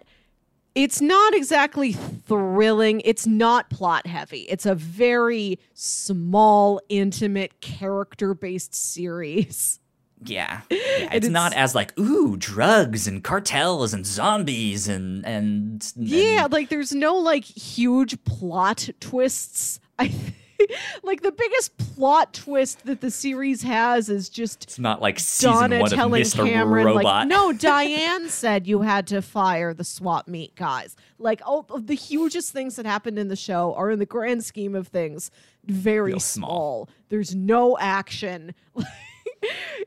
it's 0.75 1.01
not 1.01 1.33
exactly 1.33 1.93
thrilling. 1.93 3.01
It's 3.05 3.25
not 3.25 3.69
plot 3.69 4.05
heavy. 4.05 4.41
It's 4.41 4.65
a 4.65 4.75
very 4.75 5.57
small, 5.73 6.81
intimate, 6.89 7.59
character-based 7.61 8.75
series. 8.75 9.79
Yeah, 10.23 10.61
yeah 10.69 10.77
it's, 10.77 11.15
it's- 11.15 11.31
not 11.31 11.53
as 11.53 11.75
like 11.75 11.97
ooh 11.99 12.35
drugs 12.37 13.07
and 13.07 13.23
cartels 13.23 13.93
and 13.93 14.05
zombies 14.05 14.87
and 14.87 15.25
and, 15.25 15.91
and 15.95 16.07
Yeah, 16.07 16.47
like 16.49 16.69
there's 16.69 16.93
no 16.93 17.15
like 17.15 17.43
huge 17.43 18.23
plot 18.23 18.89
twists. 18.99 19.79
I 19.99 20.07
think 20.09 20.35
like 21.03 21.21
the 21.21 21.31
biggest 21.31 21.77
plot 21.77 22.33
twist 22.33 22.85
that 22.85 23.01
the 23.01 23.11
series 23.11 23.61
has 23.63 24.09
is 24.09 24.29
just 24.29 24.63
It's 24.63 24.79
not 24.79 25.01
like 25.01 25.19
season 25.19 25.51
Donna 25.71 25.79
one 25.79 25.91
of 25.91 25.97
telling. 25.97 26.23
Cameron, 26.25 26.85
Robot. 26.87 27.03
like, 27.03 27.27
no, 27.29 27.53
Diane 27.53 28.29
said 28.29 28.67
you 28.67 28.81
had 28.81 29.07
to 29.07 29.21
fire 29.21 29.73
the 29.73 29.83
swap 29.83 30.27
meet 30.27 30.55
guys. 30.55 30.95
Like, 31.19 31.41
all 31.45 31.65
of 31.69 31.87
the 31.87 31.95
hugest 31.95 32.51
things 32.51 32.75
that 32.75 32.85
happened 32.85 33.17
in 33.17 33.27
the 33.29 33.35
show 33.35 33.73
are, 33.75 33.89
in 33.91 33.99
the 33.99 34.05
grand 34.05 34.43
scheme 34.43 34.75
of 34.75 34.87
things, 34.89 35.31
very 35.65 36.11
Real 36.11 36.19
small. 36.19 36.49
small. 36.49 36.89
There's 37.09 37.33
no 37.33 37.77
action. 37.77 38.53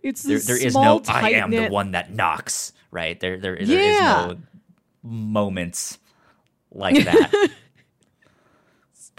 it's 0.03 0.23
there, 0.23 0.39
there 0.39 0.57
is 0.57 0.75
no 0.75 1.03
I 1.09 1.33
am 1.33 1.51
the 1.51 1.69
one 1.69 1.93
that 1.93 2.13
knocks. 2.13 2.73
Right 2.91 3.19
there, 3.21 3.39
there, 3.39 3.57
there 3.57 3.61
is 3.61 3.69
Yeah. 3.69 4.33
no 4.33 4.37
moments 5.03 5.99
like 6.73 7.05
that. 7.05 7.51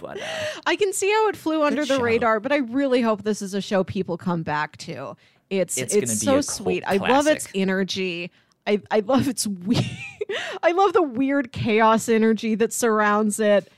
But 0.01 0.19
uh, 0.19 0.25
I 0.65 0.75
can 0.75 0.93
see 0.93 1.09
how 1.11 1.27
it 1.29 1.35
flew 1.35 1.63
under 1.63 1.81
the 1.85 1.95
show. 1.97 2.01
radar, 2.01 2.39
but 2.39 2.51
I 2.51 2.57
really 2.57 3.01
hope 3.01 3.23
this 3.23 3.41
is 3.41 3.53
a 3.53 3.61
show 3.61 3.83
people 3.83 4.17
come 4.17 4.43
back 4.43 4.77
to. 4.77 5.15
It's 5.49 5.77
It's 5.77 5.95
it's, 5.95 6.21
so 6.21 6.41
sweet. 6.41 6.83
I 6.85 6.97
love 6.97 7.27
its 7.27 7.47
energy. 7.55 8.31
I, 8.67 8.81
I 8.91 8.99
love 8.99 9.27
its 9.27 9.47
weird. 9.47 9.83
I 10.63 10.71
love 10.73 10.93
the 10.93 11.01
weird 11.01 11.51
chaos 11.51 12.07
energy 12.07 12.53
that 12.55 12.71
surrounds 12.71 13.39
it. 13.39 13.71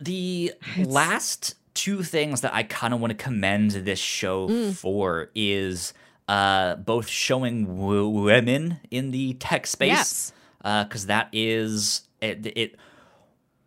The 0.00 0.52
last 0.78 1.54
two 1.74 2.02
things 2.02 2.40
that 2.42 2.52
I 2.54 2.62
kind 2.64 2.92
of 2.94 3.00
want 3.00 3.12
to 3.16 3.22
commend 3.22 3.70
this 3.72 3.98
show 3.98 4.48
Mm. 4.48 4.74
for 4.74 5.30
is 5.34 5.92
uh, 6.28 6.76
both 6.76 7.08
showing 7.08 7.64
w- 7.66 8.08
women 8.08 8.78
in 8.90 9.10
the 9.12 9.34
tech 9.34 9.66
space, 9.66 9.88
Yes. 9.88 10.32
because 10.62 11.06
that 11.06 11.28
is 11.32 12.02
it, 12.20 12.46
it 12.56 12.76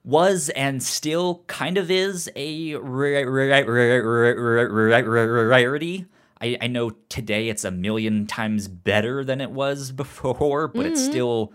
was 0.07 0.47
and 0.49 0.81
still 0.81 1.43
kind 1.47 1.77
of 1.77 1.91
is 1.91 2.29
a 2.33 2.75
ra- 2.75 3.23
ra- 3.23 3.59
ra- 3.59 3.59
ra- 3.59 4.31
ra- 4.31 4.99
ra- 5.01 5.21
ra- 5.21 5.41
rarity. 5.41 6.05
I, 6.39 6.57
I 6.61 6.67
know 6.67 6.91
today 7.09 7.49
it's 7.49 7.65
a 7.65 7.71
million 7.71 8.25
times 8.25 8.69
better 8.69 9.25
than 9.25 9.41
it 9.41 9.51
was 9.51 9.91
before, 9.91 10.69
but 10.69 10.85
it's 10.85 11.03
still 11.03 11.51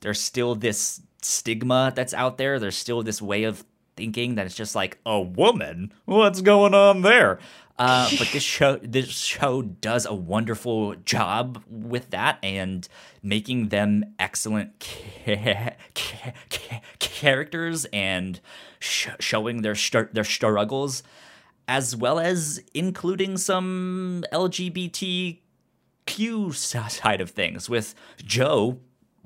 there's 0.00 0.20
still 0.20 0.54
this 0.54 1.02
stigma 1.20 1.92
that's 1.94 2.14
out 2.14 2.38
there. 2.38 2.58
There's 2.58 2.76
still 2.76 3.02
this 3.02 3.20
way 3.20 3.44
of 3.44 3.64
thinking 3.96 4.36
that 4.36 4.46
it's 4.46 4.54
just 4.54 4.74
like 4.74 4.98
a 5.04 5.20
woman. 5.20 5.92
What's 6.06 6.40
going 6.40 6.72
on 6.72 7.02
there? 7.02 7.38
Uh, 7.80 8.10
but 8.18 8.28
this 8.30 8.42
show 8.42 8.76
this 8.82 9.08
show 9.08 9.62
does 9.62 10.04
a 10.04 10.12
wonderful 10.12 10.94
job 10.96 11.62
with 11.66 12.10
that 12.10 12.38
and 12.42 12.86
making 13.22 13.70
them 13.70 14.04
excellent 14.18 14.78
ca- 15.24 15.74
ca- 15.94 16.32
ca- 16.50 16.82
characters 16.98 17.86
and 17.90 18.38
sh- 18.80 19.08
showing 19.18 19.62
their 19.62 19.74
their 20.12 20.24
struggles 20.24 21.02
as 21.66 21.96
well 21.96 22.18
as 22.20 22.62
including 22.74 23.38
some 23.38 24.24
LGBTQ 24.30 25.38
side 26.54 27.20
of 27.22 27.30
things 27.30 27.70
with 27.70 27.94
Joe 28.18 28.78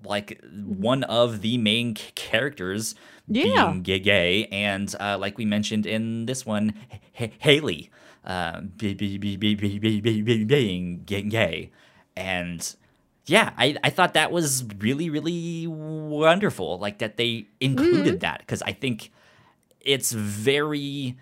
like 0.05 0.40
one 0.64 1.02
of 1.05 1.40
the 1.40 1.56
main 1.59 1.94
characters 2.14 2.94
Yeah. 3.26 3.66
being 3.68 3.82
gay, 3.82 3.98
gay 3.98 4.47
and 4.47 4.94
uh, 5.01 5.16
like 5.18 5.39
we 5.39 5.44
mentioned 5.44 5.86
in 5.86 6.26
this 6.26 6.44
one 6.47 6.74
H- 7.18 7.32
Haley 7.39 7.90
uh, 8.24 8.60
be, 8.60 8.94
be, 8.94 9.18
be, 9.18 9.36
be, 9.36 9.55
be, 9.55 9.78
be, 9.78 10.01
be, 10.01 10.22
be, 10.22 10.44
being 10.44 11.02
gay, 11.05 11.22
gay 11.22 11.70
and 12.16 12.74
yeah 13.26 13.52
I, 13.56 13.76
I 13.82 13.90
thought 13.90 14.14
that 14.14 14.30
was 14.32 14.64
really 14.78 15.10
really 15.10 15.66
wonderful 15.66 16.78
like 16.78 16.98
that 16.98 17.16
they 17.16 17.46
included 17.60 18.20
that 18.20 18.40
because 18.40 18.62
I 18.62 18.72
think 18.72 19.10
it's 19.80 20.12
very 20.12 21.16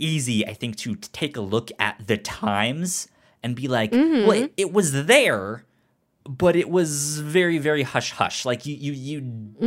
easy, 0.00 0.46
I 0.46 0.52
think, 0.54 0.76
to 0.78 0.94
take 0.96 1.36
a 1.36 1.40
look 1.40 1.70
at 1.78 2.06
the 2.06 2.16
times 2.16 3.08
and 3.42 3.54
be 3.54 3.68
like, 3.68 3.92
well, 3.92 4.32
it, 4.32 4.52
it 4.56 4.72
was 4.72 5.06
there, 5.06 5.64
but 6.28 6.56
it 6.56 6.68
was 6.70 7.18
very, 7.20 7.58
very 7.58 7.82
hush 7.82 8.12
hush. 8.12 8.44
Like 8.44 8.66
you, 8.66 8.74
you, 8.74 8.92
you 8.92 9.20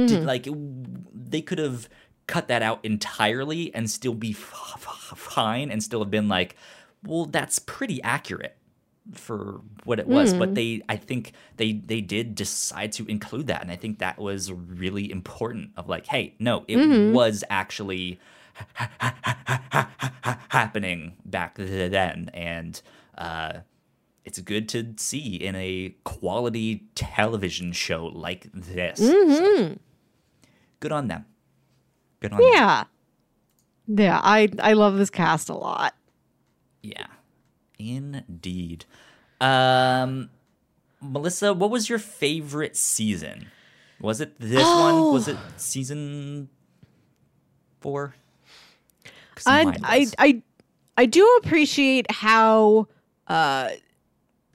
did 0.07 0.23
like 0.23 0.47
it- 0.47 1.29
they 1.31 1.41
could 1.41 1.57
have 1.59 1.87
cut 2.29 2.47
that 2.47 2.61
out 2.61 2.79
entirely 2.85 3.73
and 3.73 3.89
still 3.89 4.13
be 4.13 4.33
fine 4.33 5.71
and 5.71 5.81
still 5.81 5.99
have 5.99 6.11
been 6.11 6.27
like, 6.27 6.55
well, 7.03 7.25
that's 7.25 7.57
pretty 7.57 8.01
accurate 8.03 8.55
for 9.15 9.61
what 9.83 9.99
it 9.99 10.07
was. 10.07 10.35
But 10.35 10.49
hmm. 10.49 10.53
they 10.53 10.81
i 10.87 10.95
think 10.95 11.33
they 11.57 11.73
they 11.73 12.01
did 12.01 12.35
decide 12.35 12.91
to 12.93 13.05
include 13.07 13.47
that. 13.47 13.63
And 13.63 13.71
i 13.71 13.75
think 13.75 13.97
that 13.97 14.19
was 14.19 14.51
really 14.51 15.11
important 15.11 15.71
of 15.75 15.89
like 15.89 16.05
hey 16.05 16.35
no 16.37 16.63
it 16.67 16.77
mm-hmm. 16.77 17.11
was 17.13 17.43
actually 17.49 18.19
happening 20.49 21.13
back 21.25 21.55
then. 21.55 22.29
And 22.35 22.79
uh 23.17 23.61
it's 24.23 24.39
good 24.39 24.69
to 24.69 24.93
see 24.97 25.37
in 25.37 25.55
a 25.55 25.95
quality 26.03 26.83
television 26.93 27.71
show 27.71 28.05
like 28.05 28.51
this. 28.53 28.99
Mm-hmm. 28.99 29.73
So, 29.73 29.79
good 30.79 30.91
on 30.91 31.07
them 31.07 31.25
good 32.19 32.33
on 32.33 32.39
them 32.39 32.49
Yeah. 32.51 32.83
Yeah, 33.87 34.19
I 34.23 34.49
I 34.59 34.73
love 34.73 34.97
this 34.97 35.09
cast 35.09 35.49
a 35.49 35.55
lot. 35.55 35.95
Yeah, 36.83 37.07
indeed. 37.79 38.85
Um, 39.41 40.29
Melissa, 41.01 41.53
what 41.53 41.71
was 41.71 41.89
your 41.89 41.97
favorite 41.97 42.77
season? 42.77 43.47
Was 43.99 44.21
it 44.21 44.39
this 44.39 44.63
one? 44.63 45.11
Was 45.11 45.27
it 45.27 45.37
season 45.57 46.49
4? 47.81 48.13
I 49.45 49.75
I. 49.83 50.07
I 50.17 50.41
I 50.97 51.05
do 51.05 51.25
appreciate 51.41 52.11
how 52.11 52.87
uh 53.27 53.69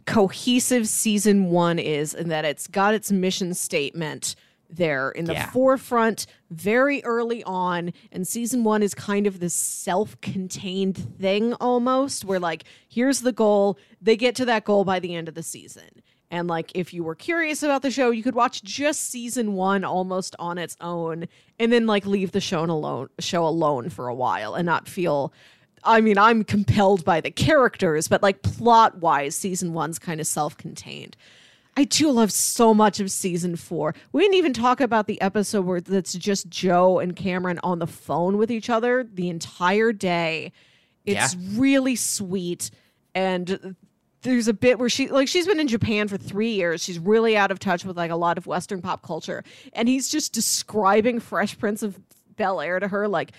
cohesive 0.06 0.86
season 0.86 1.46
1 1.46 1.78
is 1.78 2.12
and 2.14 2.30
that 2.30 2.44
it's 2.44 2.66
got 2.66 2.92
its 2.92 3.10
mission 3.10 3.54
statement 3.54 4.36
They're 4.76 5.10
in 5.10 5.26
the 5.26 5.34
Yeah. 5.34 5.50
forefront 5.50 6.26
very 6.50 7.02
early 7.04 7.42
on, 7.44 7.92
and 8.10 8.26
season 8.26 8.64
one 8.64 8.82
is 8.82 8.94
kind 8.94 9.26
of 9.26 9.40
this 9.40 9.54
self 9.54 10.20
contained 10.20 10.96
thing 11.20 11.54
almost, 11.54 12.24
where 12.24 12.40
like, 12.40 12.64
here's 12.88 13.20
the 13.20 13.32
goal. 13.32 13.78
They 14.00 14.16
get 14.16 14.34
to 14.36 14.44
that 14.46 14.64
goal 14.64 14.84
by 14.84 14.98
the 15.00 15.14
end 15.14 15.28
of 15.28 15.34
the 15.34 15.42
season. 15.42 16.02
And 16.30 16.48
like, 16.48 16.72
if 16.74 16.92
you 16.92 17.04
were 17.04 17.14
curious 17.14 17.62
about 17.62 17.82
the 17.82 17.90
show, 17.90 18.10
you 18.10 18.22
could 18.22 18.34
watch 18.34 18.62
just 18.64 19.08
season 19.10 19.52
one 19.54 19.84
almost 19.84 20.34
on 20.38 20.58
its 20.58 20.76
own, 20.80 21.28
and 21.60 21.72
then 21.72 21.86
like 21.86 22.06
leave 22.06 22.32
the 22.32 22.40
show 22.40 22.64
alone, 22.64 23.08
show 23.20 23.46
alone 23.46 23.88
for 23.90 24.08
a 24.08 24.14
while, 24.14 24.54
and 24.54 24.66
not 24.66 24.88
feel. 24.88 25.32
I 25.86 26.00
mean, 26.00 26.16
I'm 26.16 26.44
compelled 26.44 27.04
by 27.04 27.20
the 27.20 27.30
characters, 27.30 28.08
but 28.08 28.22
like 28.22 28.42
plot 28.42 28.98
wise, 28.98 29.36
season 29.36 29.74
one's 29.74 29.98
kind 29.98 30.20
of 30.20 30.26
self 30.26 30.56
contained. 30.56 31.16
I 31.76 31.84
do 31.84 32.10
love 32.10 32.32
so 32.32 32.72
much 32.72 33.00
of 33.00 33.10
season 33.10 33.56
four. 33.56 33.94
We 34.12 34.22
didn't 34.22 34.36
even 34.36 34.52
talk 34.52 34.80
about 34.80 35.06
the 35.06 35.20
episode 35.20 35.64
where 35.64 35.80
that's 35.80 36.12
just 36.12 36.48
Joe 36.48 37.00
and 37.00 37.16
Cameron 37.16 37.58
on 37.62 37.80
the 37.80 37.86
phone 37.86 38.38
with 38.38 38.50
each 38.50 38.70
other 38.70 39.04
the 39.04 39.28
entire 39.28 39.92
day. 39.92 40.52
It's 41.04 41.36
really 41.36 41.96
sweet. 41.96 42.70
And 43.14 43.76
there's 44.22 44.48
a 44.48 44.54
bit 44.54 44.78
where 44.78 44.88
she 44.88 45.08
like 45.08 45.28
she's 45.28 45.46
been 45.46 45.60
in 45.60 45.68
Japan 45.68 46.08
for 46.08 46.16
three 46.16 46.52
years. 46.52 46.82
She's 46.82 46.98
really 46.98 47.36
out 47.36 47.50
of 47.50 47.58
touch 47.58 47.84
with 47.84 47.96
like 47.96 48.10
a 48.10 48.16
lot 48.16 48.38
of 48.38 48.46
Western 48.46 48.80
pop 48.80 49.02
culture. 49.02 49.44
And 49.72 49.88
he's 49.88 50.08
just 50.08 50.32
describing 50.32 51.20
Fresh 51.20 51.58
Prince 51.58 51.82
of 51.82 52.00
Bel 52.36 52.60
Air 52.60 52.80
to 52.80 52.88
her 52.88 53.06
like 53.06 53.32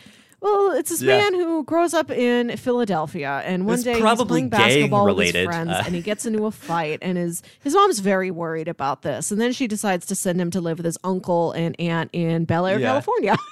well, 0.46 0.72
it's 0.78 0.92
this 0.92 1.02
Yeah. 1.02 1.18
man 1.18 1.34
who 1.34 1.64
grows 1.64 1.94
up 1.94 2.12
in 2.12 2.56
Philadelphia, 2.58 3.42
and 3.46 3.66
one 3.66 3.76
It's 3.76 3.84
day 3.84 4.00
he's 4.00 4.24
playing 4.24 4.50
basketball 4.50 5.14
with 5.14 5.34
his 5.34 5.46
friends, 5.46 5.72
uh. 5.72 5.84
and 5.86 5.96
he 5.96 6.02
gets 6.02 6.26
into 6.26 6.46
a 6.46 6.52
fight, 6.52 7.00
and 7.02 7.18
his 7.18 7.42
his 7.64 7.74
mom's 7.74 8.00
very 8.00 8.30
worried 8.32 8.68
about 8.68 9.02
this, 9.02 9.32
and 9.32 9.42
then 9.42 9.52
she 9.54 9.68
decides 9.68 10.06
to 10.08 10.16
send 10.16 10.40
him 10.40 10.52
to 10.52 10.62
live 10.62 10.78
with 10.78 10.86
his 10.86 10.98
uncle 11.04 11.52
and 11.54 11.76
aunt 11.80 12.12
in 12.14 12.46
Bel 12.46 12.68
Air, 12.68 12.80
Yeah. 12.80 12.88
California. 12.90 13.36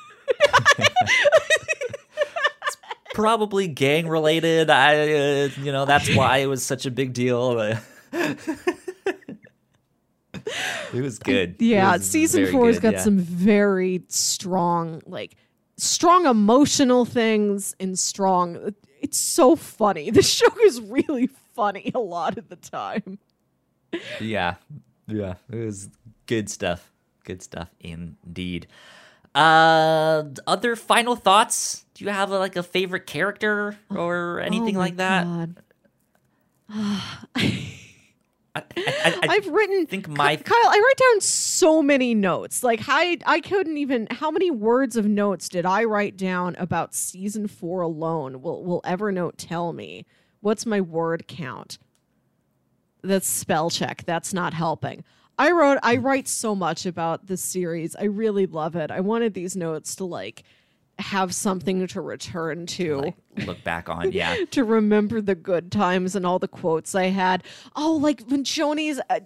Probably 3.13 3.67
gang 3.67 4.07
related. 4.07 4.69
I, 4.69 5.01
uh, 5.13 5.49
you 5.61 5.71
know, 5.71 5.85
that's 5.85 6.13
why 6.15 6.37
it 6.37 6.47
was 6.47 6.63
such 6.63 6.85
a 6.87 6.91
big 6.91 7.13
deal. 7.13 7.59
it 8.13 8.37
was 10.93 11.19
good. 11.19 11.55
Yeah, 11.59 11.93
was 11.93 12.09
season 12.09 12.51
four's 12.51 12.77
good, 12.77 12.81
got 12.81 12.93
yeah. 12.93 13.01
some 13.01 13.17
very 13.19 14.03
strong, 14.07 15.01
like 15.05 15.35
strong 15.77 16.25
emotional 16.25 17.05
things 17.05 17.75
and 17.79 17.97
strong. 17.97 18.73
It's 19.01 19.17
so 19.17 19.55
funny. 19.55 20.11
The 20.13 20.21
show 20.21 20.47
is 20.65 20.79
really 20.81 21.27
funny 21.55 21.91
a 21.93 21.99
lot 21.99 22.37
of 22.37 22.49
the 22.49 22.55
time. 22.55 23.19
Yeah, 24.19 24.55
yeah, 25.07 25.35
it 25.51 25.55
was 25.65 25.89
good 26.25 26.49
stuff. 26.49 26.91
Good 27.25 27.41
stuff 27.41 27.69
indeed. 27.79 28.67
Uh, 29.35 30.23
other 30.45 30.75
final 30.75 31.15
thoughts? 31.15 31.85
Do 31.93 32.05
you 32.05 32.11
have 32.11 32.31
a, 32.31 32.37
like 32.39 32.55
a 32.55 32.63
favorite 32.63 33.05
character 33.07 33.77
or 33.89 34.39
anything 34.41 34.75
Oh 34.77 34.79
like 34.79 34.97
that? 34.97 35.25
God. 35.25 35.55
I, 38.55 38.63
I've 39.29 39.47
written 39.47 39.87
think 39.87 40.07
my 40.07 40.35
Kyle, 40.35 40.55
I 40.55 40.77
write 40.77 40.97
down 40.97 41.21
so 41.21 41.81
many 41.81 42.13
notes. 42.13 42.63
Like 42.63 42.81
I 42.87 43.17
I 43.25 43.39
couldn't 43.39 43.77
even 43.77 44.07
how 44.11 44.29
many 44.29 44.51
words 44.51 44.95
of 44.95 45.05
notes 45.07 45.49
did 45.49 45.65
I 45.65 45.83
write 45.85 46.17
down 46.17 46.55
about 46.57 46.93
season 46.93 47.47
4 47.47 47.81
alone? 47.81 48.41
Will 48.41 48.63
will 48.63 48.81
Evernote 48.83 49.33
tell 49.37 49.73
me? 49.73 50.05
What's 50.41 50.65
my 50.65 50.81
word 50.81 51.27
count? 51.27 51.79
That's 53.01 53.27
spell 53.27 53.69
check. 53.69 54.03
That's 54.05 54.33
not 54.33 54.53
helping. 54.53 55.03
I 55.37 55.51
wrote 55.51 55.79
I 55.81 55.97
write 55.97 56.27
so 56.27 56.53
much 56.53 56.85
about 56.85 57.25
this 57.25 57.41
series. 57.41 57.95
I 57.95 58.03
really 58.03 58.45
love 58.45 58.75
it. 58.75 58.91
I 58.91 58.99
wanted 58.99 59.33
these 59.33 59.55
notes 59.55 59.95
to 59.95 60.05
like 60.05 60.43
have 60.99 61.33
something 61.33 61.85
to 61.87 62.01
return 62.01 62.65
to 62.65 62.97
like, 62.97 63.15
look 63.45 63.63
back 63.63 63.89
on, 63.89 64.11
yeah, 64.11 64.35
to 64.51 64.63
remember 64.63 65.21
the 65.21 65.35
good 65.35 65.71
times 65.71 66.15
and 66.15 66.25
all 66.25 66.39
the 66.39 66.47
quotes 66.47 66.95
I 66.95 67.05
had. 67.05 67.43
Oh, 67.75 67.95
like 67.95 68.21
when 68.27 68.43
Joanie's, 68.43 68.99
uh, 69.09 69.21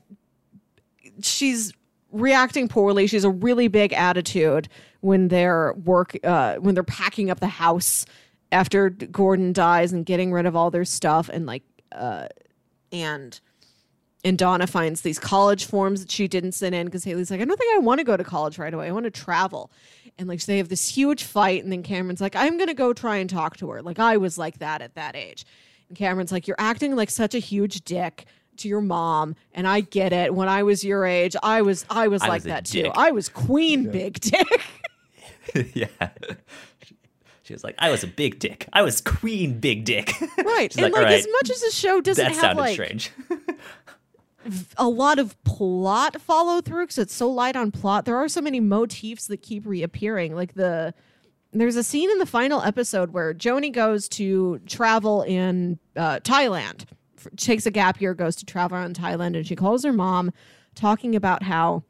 she's 1.22 1.73
reacting 2.11 2.68
poorly. 2.68 3.07
She's 3.07 3.26
a 3.26 3.30
really 3.30 3.68
big 3.68 3.94
attitude 3.94 4.69
when 5.02 5.27
they're 5.27 5.73
work, 5.73 6.18
uh, 6.23 6.56
when 6.56 6.73
they're 6.73 6.84
packing 6.84 7.30
up 7.30 7.39
the 7.39 7.48
house 7.48 8.06
after 8.52 8.89
Gordon 8.89 9.52
dies 9.52 9.91
and 9.91 10.06
getting 10.06 10.31
rid 10.31 10.45
of 10.45 10.56
all 10.56 10.72
their 10.72 10.85
stuff 10.85 11.30
and 11.30 11.45
like, 11.45 11.64
uh, 11.91 12.27
and. 12.91 13.39
And 14.28 14.38
Donna 14.38 14.68
finds 14.68 15.04
these 15.04 15.20
college 15.20 15.64
forms 15.64 16.02
that 16.02 16.12
she 16.12 16.28
didn't 16.28 16.52
send 16.52 16.76
in 16.76 16.86
because 16.88 17.06
Haley's 17.06 17.32
like, 17.32 17.40
I 17.40 17.45
don't 17.45 17.56
think 17.56 17.74
I 17.74 17.78
want 17.78 17.99
to 17.99 18.04
go 18.04 18.18
to 18.18 18.26
college 18.26 18.60
right 18.60 18.74
away. 18.74 18.90
I 18.90 18.91
want 18.91 19.06
to 19.06 19.10
travel. 19.10 19.72
And 20.18 20.28
like 20.28 20.41
so 20.41 20.52
they 20.52 20.58
have 20.58 20.68
this 20.68 20.90
huge 20.90 21.24
fight, 21.24 21.64
and 21.64 21.72
then 21.72 21.82
Cameron's 21.82 22.20
like, 22.20 22.36
I'm 22.36 22.58
gonna 22.58 22.74
go 22.74 22.91
try 22.91 23.16
and 23.18 23.30
talk 23.30 23.56
to 23.58 23.70
her. 23.70 23.82
Like 23.82 23.99
I 23.99 24.18
was 24.18 24.38
like 24.38 24.60
that 24.60 24.82
at 24.82 24.95
that 24.95 25.16
age. 25.16 25.45
And 25.88 25.98
Cameron's 25.98 26.34
like, 26.34 26.45
You're 26.45 26.60
acting 26.60 26.94
like 26.94 27.10
such 27.10 27.36
a 27.36 27.40
huge 27.40 27.86
dick 27.86 28.26
to 28.58 28.68
your 28.68 28.82
mom, 28.82 29.36
and 29.54 29.66
I 29.66 29.80
get 29.80 30.12
it. 30.12 30.36
When 30.36 30.49
I 30.49 30.64
was 30.64 30.84
your 30.84 31.06
age, 31.06 31.38
I 31.41 31.62
was 31.62 31.86
I 31.90 32.10
was 32.10 32.22
I 32.22 32.28
like 32.28 32.38
was 32.40 32.45
a 32.45 32.49
that 32.49 32.66
too. 32.66 32.91
I 32.95 33.12
was 33.12 33.30
queen 33.30 33.90
big 33.91 34.20
dick. 34.20 34.62
yeah. 35.74 35.88
She 37.44 37.54
was 37.54 37.64
like, 37.64 37.76
I 37.80 37.91
was 37.91 38.04
a 38.04 38.08
big 38.08 38.40
dick. 38.40 38.68
I 38.74 38.82
was 38.82 38.99
queen 38.99 39.62
big 39.62 39.86
dick. 39.86 40.14
right. 40.38 40.70
She's 40.70 40.84
and 40.84 40.91
like, 40.91 41.02
like 41.02 41.08
"All 41.08 41.14
as 41.14 41.28
much 41.32 41.49
as 41.49 41.62
the 41.62 41.72
show 41.72 42.02
doesn't 42.02 42.22
that 42.22 42.34
have 42.34 42.41
sounded 42.41 42.62
like 42.62 42.74
strange. 42.74 43.12
A 44.78 44.88
lot 44.88 45.19
of 45.19 45.41
plot 45.44 46.22
follow 46.22 46.61
through 46.61 46.84
because 46.84 46.98
it's 46.98 47.14
so 47.14 47.30
light 47.30 47.56
on 47.56 47.72
plot. 47.72 48.06
There 48.06 48.18
are 48.18 48.28
so 48.28 48.41
many 48.41 48.60
motifs 48.60 49.28
that 49.28 49.41
keep 49.41 49.65
reappearing. 49.65 50.36
Like 50.36 50.53
the 50.53 50.94
there's 51.53 51.76
a 51.76 51.84
scene 51.84 52.11
in 52.11 52.19
the 52.19 52.26
final 52.26 52.61
episode 52.61 53.11
where 53.11 53.34
Joanie 53.34 53.69
goes 53.69 54.07
to 54.10 54.60
travel 54.65 55.24
in 55.24 55.80
uh, 55.95 56.19
Thailand, 56.19 56.86
f- 57.18 57.28
takes 57.38 57.65
a 57.65 57.72
gap 57.72 58.02
year, 58.02 58.14
goes 58.14 58.36
to 58.38 58.45
travel 58.45 58.78
around 58.78 58.95
Thailand, 58.95 59.36
and 59.36 59.48
she 59.48 59.56
calls 59.56 59.84
her 59.84 59.94
mom, 59.94 60.32
talking 60.76 61.15
about 61.15 61.44
how 61.44 61.84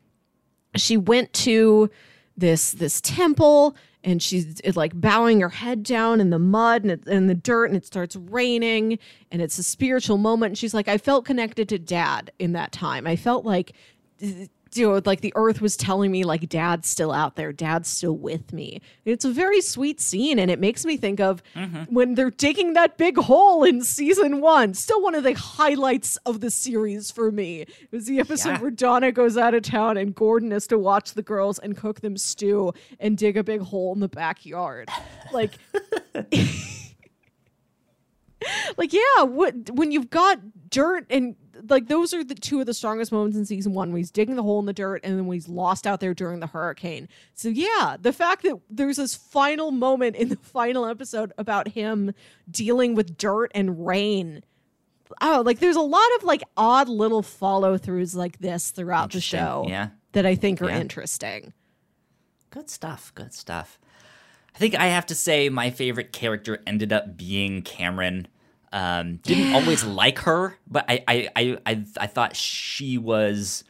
she 0.75 0.95
went 0.95 1.33
to 1.33 1.89
this 2.37 2.71
this 2.71 3.01
temple 3.01 3.75
and 4.03 4.21
she's 4.21 4.61
like 4.75 4.99
bowing 4.99 5.41
her 5.41 5.49
head 5.49 5.83
down 5.83 6.21
in 6.21 6.29
the 6.29 6.39
mud 6.39 6.83
and, 6.83 6.91
it, 6.91 7.07
and 7.07 7.29
the 7.29 7.35
dirt 7.35 7.65
and 7.65 7.75
it 7.75 7.85
starts 7.85 8.15
raining 8.15 8.99
and 9.31 9.41
it's 9.41 9.57
a 9.57 9.63
spiritual 9.63 10.17
moment. 10.17 10.51
And 10.51 10.57
she's 10.57 10.73
like 10.73 10.87
i 10.87 10.97
felt 10.97 11.25
connected 11.25 11.69
to 11.69 11.79
dad 11.79 12.31
in 12.39 12.53
that 12.53 12.71
time. 12.71 13.07
I 13.07 13.15
felt 13.15 13.45
like 13.45 13.73
you 14.73 14.87
know 14.87 15.01
like 15.05 15.21
the 15.21 15.33
earth 15.35 15.61
was 15.61 15.77
telling 15.77 16.11
me 16.11 16.23
like 16.23 16.47
dad's 16.49 16.87
still 16.87 17.11
out 17.11 17.35
there. 17.35 17.51
Dad's 17.51 17.89
still 17.89 18.17
with 18.17 18.53
me. 18.53 18.81
It's 19.05 19.25
a 19.25 19.31
very 19.31 19.61
sweet 19.61 19.99
scene 20.01 20.39
and 20.39 20.49
it 20.51 20.59
makes 20.59 20.85
me 20.85 20.97
think 20.97 21.19
of 21.19 21.41
mm-hmm. 21.55 21.83
when 21.93 22.15
they're 22.15 22.31
digging 22.31 22.73
that 22.73 22.97
big 22.97 23.17
hole 23.17 23.63
in 23.63 23.81
season 23.81 24.41
one. 24.41 24.73
Still 24.73 25.01
one 25.01 25.15
of 25.15 25.23
the 25.23 25.33
highlights 25.33 26.17
of 26.25 26.41
the 26.41 26.51
series 26.51 27.11
for 27.11 27.31
me. 27.31 27.61
It 27.61 27.91
was 27.91 28.05
the 28.05 28.19
episode 28.19 28.49
Yeah. 28.49 28.61
where 28.61 28.71
Donna 28.71 29.11
goes 29.11 29.37
out 29.37 29.53
of 29.53 29.63
town 29.63 29.97
and 29.97 30.13
Gordon 30.13 30.51
has 30.51 30.67
to 30.67 30.77
watch 30.77 31.13
the 31.13 31.23
girls 31.23 31.59
and 31.59 31.75
cook 31.75 32.01
them 32.01 32.17
stew 32.17 32.73
and 32.99 33.17
dig 33.17 33.37
a 33.37 33.43
big 33.43 33.61
hole 33.61 33.93
in 33.93 33.99
the 33.99 34.07
backyard. 34.07 34.89
Like, 35.31 35.51
like 38.77 38.93
yeah, 38.93 39.23
what 39.23 39.69
when 39.71 39.91
you've 39.91 40.09
got 40.09 40.39
dirt 40.69 41.05
and 41.09 41.35
like 41.69 41.87
those 41.87 42.13
are 42.13 42.23
the 42.23 42.35
two 42.35 42.59
of 42.59 42.65
the 42.65 42.73
strongest 42.73 43.11
moments 43.11 43.37
in 43.37 43.45
season 43.45 43.73
one 43.73 43.91
when 43.91 43.97
he's 43.97 44.11
digging 44.11 44.35
the 44.35 44.43
hole 44.43 44.59
in 44.59 44.65
the 44.65 44.73
dirt 44.73 45.01
and 45.03 45.17
then 45.17 45.25
when 45.25 45.35
he's 45.35 45.47
lost 45.47 45.85
out 45.87 45.99
there 45.99 46.13
during 46.13 46.39
the 46.39 46.47
hurricane. 46.47 47.07
So 47.33 47.49
yeah, 47.49 47.97
the 47.99 48.13
fact 48.13 48.43
that 48.43 48.59
there's 48.69 48.97
this 48.97 49.15
final 49.15 49.71
moment 49.71 50.15
in 50.15 50.29
the 50.29 50.35
final 50.37 50.85
episode 50.85 51.33
about 51.37 51.69
him 51.69 52.13
dealing 52.49 52.95
with 52.95 53.17
dirt 53.17 53.51
and 53.55 53.85
rain 53.85 54.43
oh, 55.21 55.41
like 55.45 55.59
there's 55.59 55.75
a 55.75 55.81
lot 55.81 56.07
of 56.17 56.23
like 56.23 56.43
odd 56.55 56.89
little 56.89 57.21
follow 57.21 57.77
throughs 57.77 58.15
like 58.15 58.39
this 58.39 58.71
throughout 58.71 59.11
the 59.11 59.21
show 59.21 59.65
yeah. 59.67 59.89
that 60.13 60.25
I 60.25 60.35
think 60.35 60.61
are 60.61 60.69
Yeah. 60.69 60.79
interesting. 60.79 61.53
Good 62.49 62.69
stuff. 62.69 63.11
Good 63.15 63.33
stuff. 63.33 63.79
I 64.55 64.57
think 64.57 64.75
I 64.75 64.87
have 64.87 65.05
to 65.07 65.15
say 65.15 65.49
my 65.49 65.69
favorite 65.69 66.11
character 66.11 66.59
ended 66.65 66.91
up 66.91 67.15
being 67.15 67.61
Cameron. 67.61 68.27
Um, 68.73 69.17
didn't 69.17 69.49
always 69.51 69.83
like 69.85 70.19
her, 70.19 70.57
but 70.67 70.85
I, 70.89 71.03
I, 71.07 71.29
I, 71.35 71.57
I, 71.65 71.83
I 71.99 72.07
thought 72.07 72.35
she 72.35 72.97
was. 72.97 73.63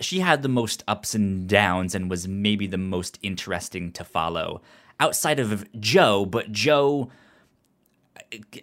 She 0.00 0.20
had 0.20 0.42
the 0.42 0.48
most 0.48 0.82
ups 0.88 1.14
and 1.14 1.46
downs 1.46 1.94
and 1.94 2.08
was 2.10 2.26
maybe 2.26 2.66
the 2.66 2.78
most 2.78 3.18
interesting 3.22 3.92
to 3.92 4.04
follow 4.04 4.62
outside 4.98 5.38
of 5.38 5.66
Joe. 5.78 6.24
But 6.24 6.52
Joe, 6.52 7.10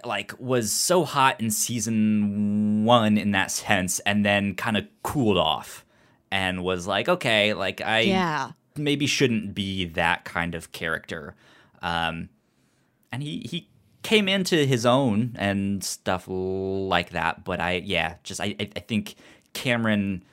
like, 0.04 0.34
was 0.40 0.72
so 0.72 1.04
hot 1.04 1.40
in 1.40 1.52
season 1.52 2.86
one 2.86 3.18
in 3.18 3.32
that 3.32 3.52
sense, 3.52 4.00
and 4.00 4.26
then 4.26 4.56
kind 4.56 4.78
of 4.78 4.86
cooled 5.04 5.38
off 5.38 5.86
and 6.32 6.64
was 6.64 6.88
like, 6.88 7.08
okay, 7.08 7.54
like 7.54 7.82
I 7.82 8.00
Yeah. 8.02 8.52
maybe 8.76 9.08
shouldn't 9.08 9.54
be 9.54 9.86
that 9.86 10.26
kind 10.26 10.56
of 10.56 10.72
character. 10.72 11.36
Um, 11.82 12.30
and 13.12 13.22
he 13.24 13.46
he 13.50 13.70
came 14.08 14.28
into 14.30 14.66
his 14.66 14.86
own 14.86 15.36
and 15.38 15.84
stuff 15.84 16.26
like 16.28 17.10
that. 17.12 17.44
But 17.44 17.60
I 17.60 17.84
yeah, 17.86 18.16
just 18.24 18.40
I 18.42 18.56
I 18.60 18.80
think 18.80 19.16
Cameron 19.54 20.24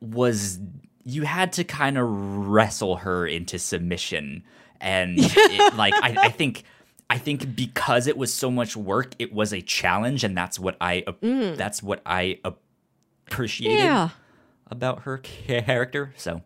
was 0.00 0.58
you 1.04 1.22
had 1.22 1.52
to 1.54 1.64
kind 1.64 1.98
of 1.98 2.06
wrestle 2.08 2.96
her 2.96 3.26
into 3.26 3.58
submission, 3.58 4.44
and 4.80 5.16
it, 5.20 5.74
like 5.76 5.94
I, 5.94 6.26
I 6.26 6.28
think. 6.30 6.64
I 7.10 7.18
think 7.18 7.54
because 7.54 8.06
it 8.06 8.16
was 8.16 8.32
so 8.32 8.50
much 8.50 8.74
work, 8.74 9.12
it 9.18 9.34
was 9.34 9.52
a 9.52 9.60
challenge, 9.60 10.24
and 10.24 10.34
that's 10.34 10.58
what 10.58 10.78
I 10.80 11.02
Mm. 11.02 11.58
that's 11.58 11.82
what 11.82 12.00
I 12.06 12.38
appreciated 12.42 13.84
Yeah. 13.84 14.08
about 14.70 15.02
her 15.02 15.18
character. 15.18 16.14
So 16.16 16.40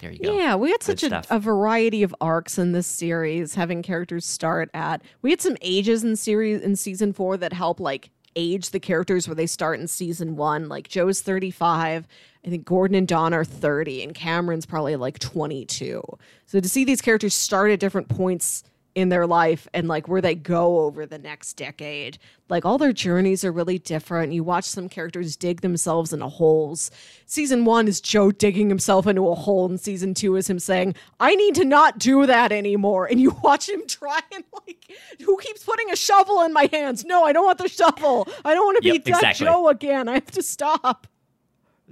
there 0.00 0.12
you 0.12 0.18
go. 0.18 0.36
Yeah, 0.36 0.54
we 0.54 0.70
had 0.70 0.82
such 0.82 1.02
a, 1.02 1.22
a 1.30 1.38
variety 1.38 2.02
of 2.02 2.14
arcs 2.20 2.58
in 2.58 2.72
this 2.72 2.86
series, 2.86 3.54
having 3.54 3.82
characters 3.82 4.24
start 4.24 4.70
at. 4.74 5.02
We 5.22 5.30
had 5.30 5.40
some 5.40 5.56
ages 5.60 6.04
in 6.04 6.16
series 6.16 6.60
in 6.62 6.76
season 6.76 7.12
four 7.12 7.36
that 7.36 7.52
help 7.52 7.80
like 7.80 8.10
age 8.36 8.70
the 8.70 8.80
characters 8.80 9.26
where 9.26 9.34
they 9.34 9.46
start 9.46 9.80
in 9.80 9.88
season 9.88 10.36
one. 10.36 10.68
Like 10.68 10.88
Joe's 10.88 11.20
thirty 11.20 11.50
five, 11.50 12.06
I 12.46 12.50
think 12.50 12.64
Gordon 12.64 12.96
and 12.96 13.08
Don 13.08 13.34
are 13.34 13.44
thirty, 13.44 14.02
and 14.02 14.14
Cameron's 14.14 14.66
probably 14.66 14.96
like 14.96 15.18
twenty 15.18 15.64
two. 15.64 16.02
So 16.46 16.60
to 16.60 16.68
see 16.68 16.84
these 16.84 17.02
characters 17.02 17.34
start 17.34 17.70
at 17.70 17.80
different 17.80 18.08
points 18.08 18.62
in 18.98 19.10
their 19.10 19.28
life 19.28 19.68
and 19.72 19.86
like 19.86 20.08
where 20.08 20.20
they 20.20 20.34
go 20.34 20.80
over 20.80 21.06
the 21.06 21.18
next 21.18 21.52
decade. 21.54 22.18
Like 22.48 22.64
all 22.64 22.78
their 22.78 22.92
journeys 22.92 23.44
are 23.44 23.52
really 23.52 23.78
different. 23.78 24.32
You 24.32 24.42
watch 24.42 24.64
some 24.64 24.88
characters 24.88 25.36
dig 25.36 25.60
themselves 25.60 26.12
into 26.12 26.26
holes. 26.26 26.90
Season 27.24 27.64
one 27.64 27.86
is 27.86 28.00
Joe 28.00 28.32
digging 28.32 28.68
himself 28.68 29.06
into 29.06 29.28
a 29.28 29.36
hole, 29.36 29.66
and 29.66 29.78
season 29.78 30.14
two 30.14 30.34
is 30.34 30.50
him 30.50 30.58
saying, 30.58 30.96
I 31.20 31.36
need 31.36 31.54
to 31.54 31.64
not 31.64 31.98
do 31.98 32.26
that 32.26 32.50
anymore. 32.50 33.06
And 33.06 33.20
you 33.20 33.36
watch 33.44 33.68
him 33.68 33.86
try 33.86 34.18
and 34.34 34.42
like, 34.66 34.92
who 35.24 35.38
keeps 35.38 35.62
putting 35.62 35.90
a 35.92 35.96
shovel 35.96 36.42
in 36.42 36.52
my 36.52 36.68
hands? 36.72 37.04
No, 37.04 37.22
I 37.24 37.32
don't 37.32 37.44
want 37.44 37.58
the 37.58 37.68
shovel. 37.68 38.26
I 38.44 38.52
don't 38.52 38.66
want 38.66 38.82
to 38.82 38.88
Yep, 38.88 39.04
be 39.04 39.12
that 39.12 39.18
exactly. 39.18 39.46
Joe 39.46 39.68
again. 39.68 40.08
I 40.08 40.14
have 40.14 40.30
to 40.32 40.42
stop. 40.42 41.06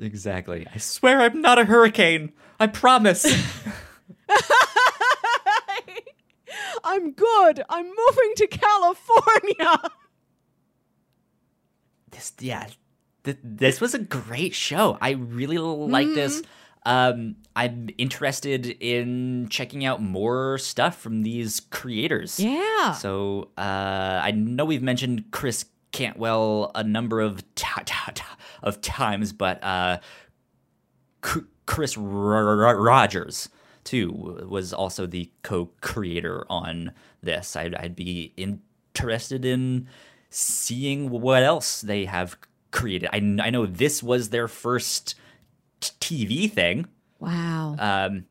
Exactly. 0.01 0.66
I 0.74 0.78
swear 0.78 1.20
I'm 1.20 1.41
not 1.41 1.59
a 1.61 1.66
hurricane. 1.66 2.33
I 2.59 2.66
promise. 2.66 3.24
I'm 6.85 7.12
good. 7.12 7.62
I'm 7.69 7.86
moving 7.86 8.32
to 8.36 8.47
California. 8.47 9.81
this 12.11 12.32
yeah 12.40 12.66
th- 13.24 13.39
this 13.43 13.81
was 13.81 13.93
a 13.94 13.98
great 13.98 14.55
show 14.55 14.97
i 15.01 15.11
really 15.11 15.59
like 15.59 16.07
this 16.15 16.43
um 16.86 17.35
i'm 17.57 17.89
interested 17.98 18.66
in 18.81 19.48
checking 19.51 19.85
out 19.85 20.01
more 20.01 20.57
stuff 20.59 20.97
from 20.98 21.23
these 21.23 21.61
creators 21.70 22.39
Yeah. 22.40 22.93
so 22.93 23.51
uh 23.59 24.20
i 24.23 24.31
know 24.31 24.65
we've 24.65 24.82
mentioned 24.82 25.24
chris 25.32 25.66
cantwell 25.93 26.70
a 26.74 26.85
number 26.85 27.20
of 27.20 27.43
t- 27.55 27.66
t- 27.85 28.12
t- 28.15 28.23
of 28.62 28.81
times 28.81 29.32
but 29.32 29.62
uh 29.65 29.98
C- 31.24 31.40
chris 31.66 31.98
R- 31.98 32.65
R- 32.66 32.81
rogers 32.81 33.48
too 33.87 34.45
was 34.49 34.73
also 34.75 35.07
the 35.07 35.31
co-creator 35.43 36.45
on 36.51 36.93
this 37.23 37.57
i'd, 37.57 37.75
I'd 37.75 37.97
be 37.97 38.35
interested 38.37 39.45
in 39.47 39.89
seeing 40.29 41.09
what 41.09 41.43
else 41.43 41.81
they 41.81 42.05
have 42.05 42.37
created 42.71 43.09
i, 43.13 43.17
I 43.17 43.49
know 43.51 43.65
this 43.65 44.03
was 44.03 44.29
their 44.29 44.49
first 44.49 45.15
tv 45.81 46.51
thing 46.51 46.87
Wow. 47.19 47.77
um, 47.79 48.27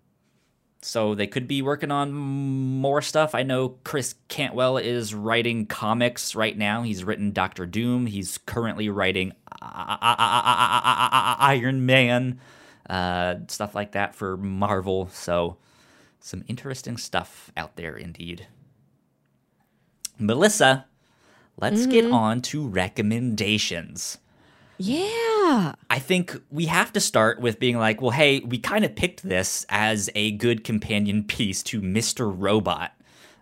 so 0.82 1.16
they 1.16 1.26
could 1.26 1.48
be 1.48 1.64
working 1.64 1.90
on 1.90 2.14
more 2.14 3.02
stuff. 3.02 3.34
I 3.34 3.42
know 3.42 3.70
Chris 3.84 4.14
Cantwell 4.28 4.78
is 4.78 5.16
writing 5.16 5.66
comics 5.66 6.36
right 6.36 6.56
now. 6.56 6.84
He's 6.84 7.04
written 7.04 7.32
Doctor 7.32 7.66
Doom. 7.66 8.06
He's 8.06 8.38
currently 8.38 8.88
writing 8.90 9.34
Iron 11.40 11.88
Man, 11.88 12.40
uh, 12.90 13.36
stuff 13.48 13.76
like 13.76 13.94
that 13.94 14.16
for 14.16 14.38
Marvel. 14.38 15.10
So 15.12 15.58
some 16.20 16.44
interesting 16.48 16.98
stuff 16.98 17.52
out 17.56 17.76
there 17.76 17.96
indeed. 17.96 18.48
Melissa, 20.18 20.86
let's 21.58 21.86
get 21.88 22.06
on 22.06 22.42
to 22.44 22.68
recommendations. 22.68 24.18
yeah. 24.78 25.74
I 25.90 26.00
think 26.00 26.36
we 26.50 26.66
have 26.66 26.92
to 26.94 27.00
start 27.00 27.40
with 27.40 27.60
being 27.60 27.78
like, 27.78 28.02
well, 28.02 28.12
hey, 28.12 28.40
we 28.40 28.58
kind 28.58 28.84
of 28.84 28.96
picked 28.96 29.24
this 29.24 29.66
as 29.70 30.10
a 30.16 30.32
good 30.32 30.64
companion 30.64 31.24
piece 31.24 31.62
to 31.64 31.82
Mr. 31.82 32.34
Robot. 32.36 32.92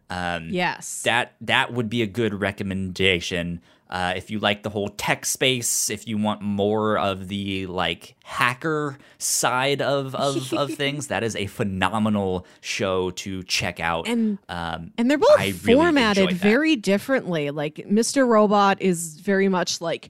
Um, 0.09 0.49
Yes. 0.49 1.01
That 1.03 1.35
that 1.41 1.73
would 1.73 1.89
be 1.89 2.01
a 2.01 2.07
good 2.07 2.33
recommendation. 2.41 3.61
Uh, 3.93 4.13
if 4.17 4.31
you 4.31 4.39
like 4.39 4.63
the 4.63 4.71
whole 4.71 4.89
tech 4.89 5.23
space, 5.23 5.91
if 5.91 6.07
you 6.07 6.17
want 6.17 6.41
more 6.41 6.97
of 6.97 7.27
the 7.27 7.67
like 7.67 8.15
hacker 8.23 8.97
side 9.19 9.83
of 9.83 10.15
of, 10.15 10.51
of 10.53 10.73
things, 10.81 11.07
that 11.07 11.23
is 11.23 11.35
a 11.35 11.45
phenomenal 11.45 12.45
show 12.59 13.11
to 13.11 13.43
check 13.43 13.79
out. 13.79 14.07
And- 14.07 14.39
um, 14.49 14.91
And 14.97 15.11
they're 15.11 15.19
both 15.19 15.39
I 15.39 15.51
formatted 15.51 16.29
that. 16.29 16.35
very 16.37 16.75
differently. 16.75 17.51
Like 17.51 17.75
Mr. 17.87 18.27
Robot 18.27 18.81
is 18.81 19.15
very 19.19 19.47
much 19.47 19.79
like 19.79 20.09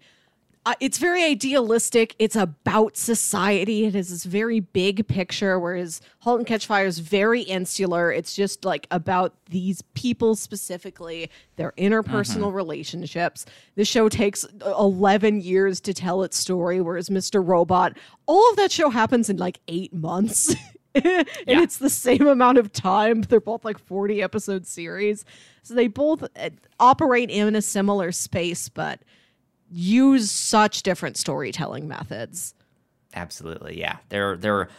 uh, 0.66 0.74
it's 0.80 0.98
very 0.98 1.24
idealistic. 1.26 2.16
It's 2.20 2.36
about 2.36 2.96
society. 2.96 3.86
It 3.86 3.96
has 3.96 4.10
this 4.10 4.24
very 4.24 4.62
big 4.62 5.08
picture, 5.08 5.60
whereas 5.60 6.00
*Halt 6.20 6.40
and 6.40 6.48
Catch 6.48 6.68
Fire* 6.68 6.86
is 6.86 7.00
very 7.00 7.42
insular. 7.42 8.12
It's 8.12 8.34
just 8.34 8.64
like 8.64 8.88
about 8.90 9.34
these 9.50 9.82
people 9.94 10.36
specifically, 10.36 11.30
their 11.58 11.74
interpersonal 11.78 12.48
Mm-hmm. 12.48 12.56
relationships. 12.56 13.46
The 13.76 13.84
show 13.86 14.08
takes 14.08 14.46
uh, 14.46 14.74
eleven 14.78 15.42
years 15.42 15.82
to 15.82 15.94
tell 15.94 16.24
its 16.24 16.38
story, 16.38 16.80
whereas 16.80 17.10
*Mr. 17.10 17.46
Robot*, 17.46 17.98
all 18.26 18.50
of 18.52 18.56
that 18.56 18.72
show 18.72 18.90
happens 18.90 19.30
in 19.30 19.38
like 19.38 19.60
eight 19.68 19.94
months. 19.94 20.56
and 20.96 21.26
it's 21.48 21.78
the 21.78 21.90
same 21.90 22.28
amount 22.28 22.58
of 22.60 22.72
time. 22.72 23.24
They're 23.24 23.40
both 23.42 23.66
like 23.66 23.80
40 23.80 24.22
episode 24.22 24.68
series. 24.68 25.26
So 25.64 25.74
they 25.74 25.88
both 25.88 26.24
uh, 26.36 26.52
operate 26.80 27.32
in 27.32 27.56
a 27.56 27.64
similar 27.64 28.12
space, 28.12 28.70
but 28.70 29.02
use 29.74 30.30
such 30.30 30.84
different 30.84 31.18
storytelling 31.18 31.88
methods. 31.88 32.54
Absolutely, 33.16 33.80
yeah. 33.80 33.98
They're 34.10 34.38
they're 34.38 34.70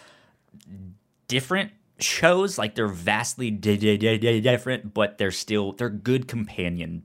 different 1.28 1.72
shows, 1.98 2.58
like 2.58 2.74
they're 2.74 2.86
vastly 2.88 3.50
di- 3.50 3.76
di- 3.76 4.18
di- 4.18 4.40
different, 4.40 4.94
but 4.94 5.18
they're 5.18 5.30
still 5.30 5.72
they're 5.72 5.90
good 5.90 6.28
companion 6.28 7.04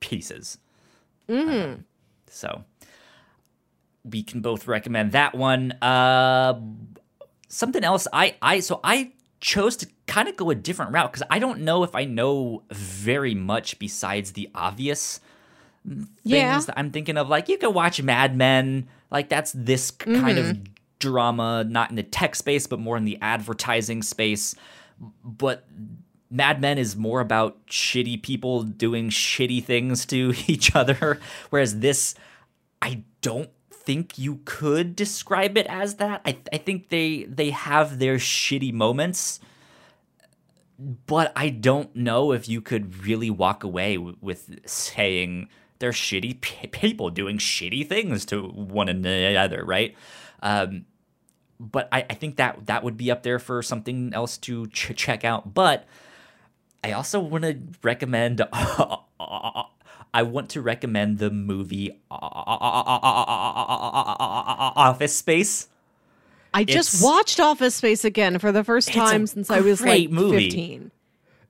pieces. 0.00 0.58
Um, 1.28 1.84
so 2.28 2.64
we 4.04 4.22
can 4.22 4.40
both 4.40 4.66
recommend 4.66 5.12
that 5.12 5.34
one. 5.34 5.72
Uh, 5.82 6.60
something 7.48 7.84
else, 7.84 8.06
I 8.12 8.36
I 8.42 8.60
so 8.60 8.80
I 8.82 9.12
chose 9.40 9.76
to 9.76 9.88
kind 10.06 10.28
of 10.28 10.36
go 10.36 10.50
a 10.50 10.54
different 10.54 10.92
route 10.92 11.12
because 11.12 11.26
I 11.30 11.40
don't 11.40 11.60
know 11.60 11.82
if 11.82 11.94
I 11.94 12.04
know 12.04 12.62
very 12.70 13.34
much 13.34 13.78
besides 13.78 14.32
the 14.32 14.48
obvious 14.54 15.20
things 15.86 16.08
Yeah. 16.22 16.60
that 16.60 16.78
I'm 16.78 16.90
thinking 16.90 17.16
of. 17.16 17.28
Like 17.28 17.48
you 17.48 17.58
could 17.58 17.74
watch 17.74 18.02
Mad 18.02 18.36
Men, 18.36 18.88
like 19.10 19.28
that's 19.28 19.52
this 19.52 19.90
k- 19.90 20.18
kind 20.20 20.38
of 20.38 20.46
mm-hmm. 20.46 20.62
drama, 20.98 21.64
not 21.64 21.90
in 21.90 21.96
the 21.96 22.02
tech 22.02 22.34
space, 22.34 22.66
but 22.66 22.78
more 22.78 22.96
in 22.96 23.04
the 23.04 23.18
advertising 23.20 24.02
space. 24.02 24.54
But 25.24 25.66
Mad 26.30 26.60
Men 26.60 26.78
is 26.78 26.96
more 26.96 27.20
about 27.20 27.66
shitty 27.66 28.22
people 28.22 28.62
doing 28.62 29.10
shitty 29.10 29.64
things 29.64 30.06
to 30.06 30.34
each 30.46 30.74
other, 30.74 31.20
whereas 31.50 31.80
this, 31.80 32.14
I 32.80 33.04
don't 33.20 33.50
think 33.70 34.18
you 34.18 34.40
could 34.44 34.94
describe 34.94 35.58
it 35.58 35.66
as 35.66 35.96
that. 35.96 36.22
I, 36.24 36.38
I 36.52 36.58
think 36.58 36.88
they 36.88 37.24
they 37.24 37.50
have 37.50 37.98
their 37.98 38.16
shitty 38.16 38.72
moments, 38.72 39.40
but 40.78 41.32
I 41.36 41.48
don't 41.50 41.94
know 41.94 42.32
if 42.32 42.48
you 42.48 42.60
could 42.60 43.04
really 43.04 43.30
walk 43.30 43.64
away 43.64 43.96
w- 43.96 44.16
with 44.20 44.60
saying 44.66 45.48
they're 45.82 45.90
shitty 45.92 46.40
p- 46.46 46.68
people 46.68 47.10
doing 47.10 47.36
shitty 47.38 47.86
things 47.86 48.24
to 48.26 48.42
one 48.42 48.88
another, 48.88 49.64
right? 49.64 49.94
Um, 50.40 50.86
but 51.60 51.88
I, 51.92 52.06
I 52.08 52.14
think 52.14 52.36
that 52.36 52.66
that 52.66 52.82
would 52.84 52.96
be 52.96 53.10
up 53.10 53.22
there 53.24 53.38
for 53.38 53.62
something 53.62 54.12
else 54.14 54.38
to 54.38 54.66
ch- 54.68 54.94
check 54.96 55.24
out. 55.24 55.52
But 55.54 55.86
I 56.82 56.92
also 56.92 57.20
want 57.20 57.44
to 57.44 57.58
recommend. 57.82 58.40
I 60.14 60.22
want 60.24 60.50
to 60.50 60.60
recommend 60.60 61.18
the 61.18 61.30
movie 61.30 61.98
Office 64.90 65.16
Space. 65.16 65.68
I 66.54 66.64
just 66.64 66.94
It's- 66.94 67.02
watched 67.02 67.40
Office 67.40 67.74
Space 67.76 68.04
again 68.04 68.38
for 68.38 68.52
the 68.52 68.62
first 68.64 68.92
time 68.92 69.26
since 69.26 69.50
I 69.50 69.60
was 69.60 69.80
like 69.80 70.10
movie. 70.10 70.50
15. 70.50 70.90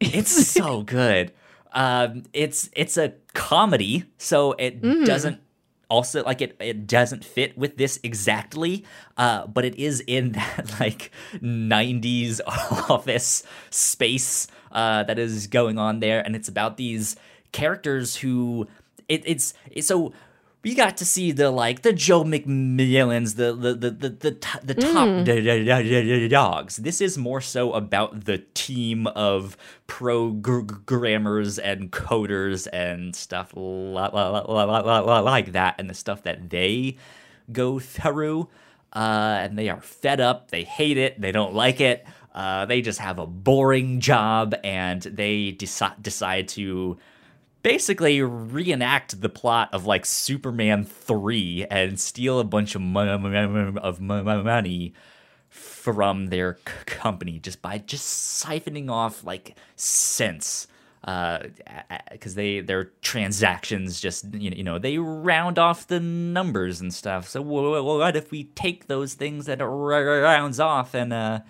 It's 0.01 0.47
so 0.49 0.83
good. 0.83 1.33
Um, 1.73 2.25
it's 2.33 2.69
it's 2.75 2.97
a 2.99 3.15
comedy, 3.35 4.05
so 4.19 4.53
it 4.53 4.81
doesn't 5.05 5.41
also 5.89 6.23
like 6.25 6.41
it 6.41 6.57
it 6.59 6.87
doesn't 6.87 7.23
fit 7.23 7.57
with 7.59 7.77
this 7.77 8.01
exactly 8.03 8.83
uh 9.19 9.47
but 9.47 9.63
it 9.63 9.75
is 9.75 10.01
in 10.07 10.33
that 10.33 10.75
like 10.81 11.11
90s 11.35 12.41
office 12.89 13.43
space 13.69 14.47
uh 14.73 15.03
that 15.03 15.19
is 15.19 15.47
going 15.49 15.79
on 15.79 16.01
there 16.01 16.25
and 16.25 16.35
it's 16.35 16.49
about 16.49 16.79
these 16.79 17.15
characters 17.53 18.17
who 18.17 18.67
it, 19.09 19.23
it's, 19.27 19.53
it's 19.71 19.87
so 19.87 20.15
we 20.63 20.75
got 20.75 20.97
to 20.99 21.05
see 21.05 21.33
the 21.33 21.51
like 21.51 21.83
the 21.83 21.93
Joe 21.93 22.23
MacMillans, 22.23 23.35
the 23.37 23.53
the 23.53 23.75
the 23.75 23.91
the 23.91 24.09
the, 24.11 24.31
the 24.63 24.75
top 24.75 25.09
mm. 25.09 26.31
dogs. 26.31 26.77
This 26.77 27.01
is 27.01 27.19
more 27.19 27.41
so 27.41 27.73
about 27.73 28.27
the 28.27 28.39
team 28.55 29.09
of 29.09 29.57
programmers 29.89 31.59
and 31.59 31.91
coders 31.91 32.69
and 32.73 33.17
stuff 33.17 33.53
like 33.57 35.53
that, 35.53 35.75
and 35.79 35.91
the 35.91 35.95
stuff 35.95 36.23
that 36.23 36.51
they 36.51 36.97
go 37.51 37.81
through. 37.81 38.49
Uh, 38.93 39.39
and 39.41 39.59
they 39.59 39.71
are 39.71 39.81
fed 39.81 40.21
up. 40.21 40.51
They 40.51 40.65
hate 40.65 40.99
it. 40.99 41.19
They 41.19 41.33
don't 41.33 41.55
like 41.55 41.81
it. 41.81 42.07
Uh, 42.35 42.67
they 42.67 42.83
just 42.83 42.99
have 42.99 43.19
a 43.19 43.27
boring 43.27 44.01
job, 44.01 44.55
and 44.63 45.01
they 45.03 45.57
deci- 45.59 46.03
decide 46.03 46.49
to 46.49 46.99
basically 47.63 48.21
reenact 48.23 49.21
the 49.21 49.29
plot 49.29 49.71
of 49.73 49.87
like 49.87 50.05
Superman 50.05 50.85
3 50.85 51.67
and 51.71 51.99
steal 52.01 52.41
a 52.41 52.45
bunch 52.45 52.75
of 52.75 52.83
of 52.97 54.01
money 54.01 54.95
from 55.49 56.29
their 56.29 56.55
company 56.87 57.39
just 57.39 57.61
by 57.61 57.79
just 57.79 58.45
siphoning 58.45 58.91
off 58.91 59.25
like 59.25 59.57
cents 59.77 60.67
because 61.03 61.51
uh, 61.57 62.37
they 62.37 62.61
their 62.61 62.85
transactions 63.03 64.01
just 64.01 64.33
you 64.35 64.63
know 64.63 64.79
they 64.79 64.99
round 64.99 65.59
off 65.59 65.89
the 65.89 65.99
numbers 65.99 66.81
and 66.81 66.95
stuff. 66.95 67.29
So 67.29 67.43
what 67.43 68.15
if 68.15 68.31
we 68.31 68.45
take 68.45 68.87
those 68.87 69.15
things 69.15 69.47
that 69.47 69.61
rounds 69.61 70.61
off 70.61 70.95
and 70.95 71.13
uh, 71.13 71.41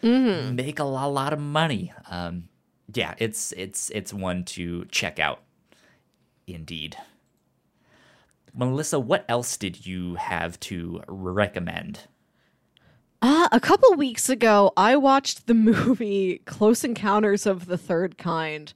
mm-hmm. 0.00 0.54
make 0.54 0.78
a 0.78 0.84
lot, 0.84 1.08
lot 1.08 1.32
of 1.32 1.40
money? 1.40 1.92
Um, 2.08 2.44
yeah, 2.92 3.14
it's 3.18 3.52
it's 3.52 3.90
it's 3.90 4.12
one 4.12 4.44
to 4.44 4.84
check 4.86 5.18
out 5.18 5.42
indeed. 6.46 6.96
Melissa, 8.56 9.00
what 9.00 9.24
else 9.28 9.56
did 9.56 9.84
you 9.84 10.14
have 10.14 10.60
to 10.60 11.02
recommend? 11.08 12.00
Uh, 13.20 13.48
a 13.50 13.58
couple 13.58 13.92
weeks 13.94 14.28
ago, 14.28 14.72
I 14.76 14.96
watched 14.96 15.46
the 15.46 15.54
movie 15.54 16.38
Close 16.44 16.84
Encounters 16.84 17.46
of 17.46 17.66
the 17.66 17.78
Third 17.78 18.16
Kind, 18.18 18.74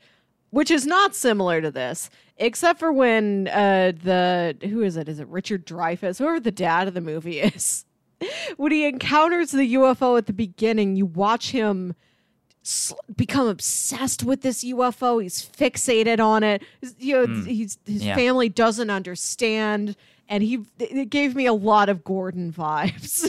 which 0.51 0.71
is 0.71 0.87
not 0.87 1.15
similar 1.15 1.61
to 1.61 1.71
this, 1.71 2.11
except 2.39 2.81
for 2.81 2.93
when 2.93 3.49
uh, 3.49 3.93
the 4.03 4.57
who 4.63 4.83
is 4.83 4.97
it? 4.97 5.09
Is 5.09 5.21
it 5.21 5.29
Richard 5.29 5.67
Dreyfuss, 5.67 6.19
whoever 6.19 6.41
the 6.41 6.51
dad 6.51 6.89
of 6.89 6.95
the 6.95 7.01
movie 7.01 7.41
is? 7.41 7.85
when 8.57 8.73
he 8.73 8.85
encounters 8.85 9.53
the 9.53 9.75
UFO 9.75 10.19
at 10.19 10.27
the 10.27 10.33
beginning, 10.33 10.97
you 10.97 11.07
watch 11.07 11.51
him 11.51 11.95
become 13.17 13.47
obsessed 13.47 14.25
with 14.25 14.43
this 14.43 14.65
UFO. 14.65 15.23
He's 15.23 15.43
fixated 15.43 16.21
on 16.21 16.43
it. 16.43 16.63
You 16.99 17.15
know, 17.15 17.27
mm. 17.27 17.47
he's 17.47 17.79
his 17.87 18.05
yeah. 18.05 18.15
family 18.15 18.49
doesn't 18.49 18.91
understand, 18.91 19.97
and 20.29 20.43
he 20.43 20.65
it 20.79 21.11
gave 21.11 21.35
me 21.35 21.47
a 21.47 21.53
lot 21.53 21.89
of 21.89 22.05
Gordon 22.05 22.53
vibes. 22.53 23.29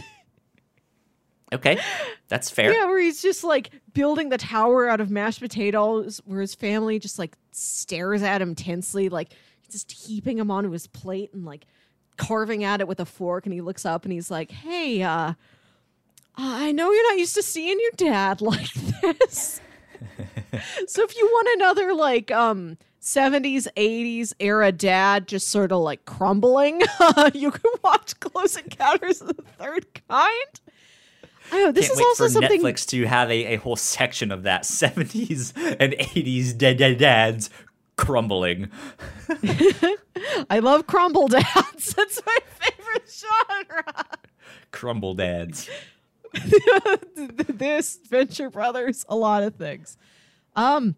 okay, 1.54 1.80
that's 2.28 2.50
fair. 2.50 2.74
Yeah, 2.74 2.86
where 2.86 3.00
he's 3.00 3.22
just 3.22 3.44
like 3.44 3.72
building 3.94 4.30
the 4.30 4.38
tower 4.38 4.90
out 4.90 5.00
of 5.00 5.10
mashed 5.10 5.40
potatoes, 5.40 6.22
where 6.26 6.42
his 6.42 6.56
family 6.56 7.00
just 7.00 7.18
like 7.18 7.36
stares 7.52 8.22
at 8.22 8.42
him 8.42 8.56
tensely, 8.56 9.10
like 9.10 9.30
just 9.72 9.92
heaping 9.92 10.38
him 10.38 10.52
onto 10.52 10.72
his 10.72 10.88
plate 10.88 11.34
and 11.34 11.46
like 11.46 11.66
carving 12.18 12.64
at 12.64 12.82
it 12.82 12.88
with 12.88 13.00
a 13.00 13.06
fork, 13.06 13.46
and 13.46 13.54
he 13.54 13.62
looks 13.62 13.86
up 13.86 14.04
and 14.04 14.12
he's 14.12 14.30
like, 14.30 14.52
"Hey, 14.52 15.02
uh." 15.02 15.34
I 16.42 16.72
know 16.72 16.90
you're 16.92 17.12
not 17.12 17.20
used 17.20 17.36
to 17.36 17.44
seeing 17.44 17.78
your 17.80 17.92
dad 17.98 18.42
like 18.42 18.72
this. 18.74 19.60
so 20.88 21.04
if 21.04 21.16
you 21.18 21.26
want 21.26 21.62
another 21.62 21.94
like 21.94 22.32
um 22.32 22.78
70s 23.02 23.68
80s 23.76 24.34
era 24.40 24.72
dad 24.72 25.28
just 25.28 25.50
sort 25.50 25.72
of 25.72 25.80
like 25.80 26.06
crumbling, 26.06 26.82
uh, 27.00 27.32
you 27.34 27.52
can 27.52 27.72
watch 27.84 28.20
Close 28.20 28.58
Encounters 28.58 29.22
of 29.22 29.36
the 29.36 29.44
Third 29.58 29.86
Kind. 30.08 30.60
I 31.52 31.64
know 31.64 31.72
this 31.72 31.88
Can't 31.88 32.00
is 32.00 32.06
also 32.06 32.28
something 32.28 32.62
Netflix 32.62 32.86
to 32.90 33.06
have 33.06 33.30
a, 33.32 33.54
a 33.54 33.56
whole 33.56 33.76
section 33.76 34.32
of 34.32 34.44
that 34.44 34.64
70s 34.64 35.54
and 35.80 35.94
80s 35.94 36.58
dead 36.58 36.78
dead 36.78 37.00
dads 37.00 37.50
crumbling. 37.96 38.70
I 40.50 40.60
love 40.60 40.88
crumble 40.88 41.28
dads. 41.28 41.94
That's 41.96 42.22
my 42.26 42.38
favorite 42.60 43.12
genre. 43.12 44.06
Crumble 44.72 45.16
dads. 45.16 45.70
this 47.50 48.00
Venture 48.08 48.50
Brothers, 48.50 49.06
a 49.10 49.16
lot 49.16 49.44
of 49.44 49.56
things. 49.56 49.98
Um, 50.56 50.96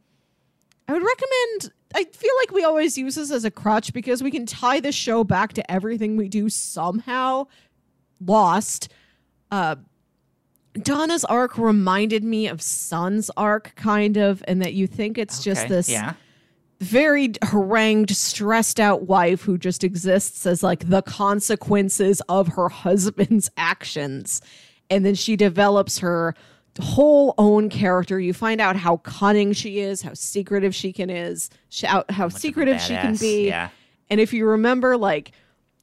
I 0.88 0.94
would 0.94 1.04
recommend. 1.04 1.74
I 1.94 2.04
feel 2.06 2.34
like 2.40 2.52
we 2.52 2.64
always 2.64 2.98
use 2.98 3.16
this 3.16 3.32
as 3.32 3.46
a 3.46 3.52
crutch 3.52 3.94
because 3.94 4.24
we 4.24 4.32
can 4.32 4.46
tie 4.46 4.80
this 4.80 4.96
show 4.96 5.24
back 5.24 5.54
to 5.54 5.72
everything 5.72 6.18
we 6.18 6.28
do 6.28 6.50
somehow. 6.50 7.48
Lost. 8.26 8.90
Uh, 9.52 9.76
Donna's 10.74 11.26
arc 11.26 11.58
reminded 11.58 12.24
me 12.24 12.48
of 12.48 12.62
Sun's 12.62 13.30
arc, 13.36 13.74
kind 13.76 14.18
of, 14.18 14.44
and 14.48 14.62
that 14.62 14.74
you 14.74 14.88
think 14.88 15.18
it's 15.18 15.40
okay, 15.40 15.50
just 15.50 15.68
this 15.68 15.90
yeah. 15.90 16.14
very 16.80 17.34
harangued, 17.44 18.12
stressed 18.12 18.80
out 18.80 19.04
wife 19.04 19.42
who 19.42 19.58
just 19.58 19.84
exists 19.84 20.46
as 20.46 20.64
like 20.64 20.90
the 20.90 21.02
consequences 21.02 22.22
of 22.30 22.50
her 22.50 22.70
husband's 22.70 23.50
actions 23.58 24.42
and 24.92 25.06
then 25.06 25.16
she 25.16 25.36
develops 25.36 26.00
her 26.00 26.36
whole 26.80 27.34
own 27.38 27.70
character. 27.70 28.20
You 28.20 28.34
find 28.34 28.62
out 28.62 28.76
how 28.76 28.98
cunning 28.98 29.54
she 29.54 29.80
is, 29.80 30.02
how 30.02 30.14
secretive 30.14 30.76
she 30.76 30.94
can 30.94 31.10
is, 31.10 31.50
how, 31.82 32.04
how 32.10 32.30
secretive 32.30 32.80
she 32.80 32.94
can 32.94 33.16
be. 33.16 33.48
Yeah. 33.48 33.70
And 34.10 34.20
if 34.20 34.34
you 34.34 34.46
remember, 34.46 34.98
like 34.98 35.32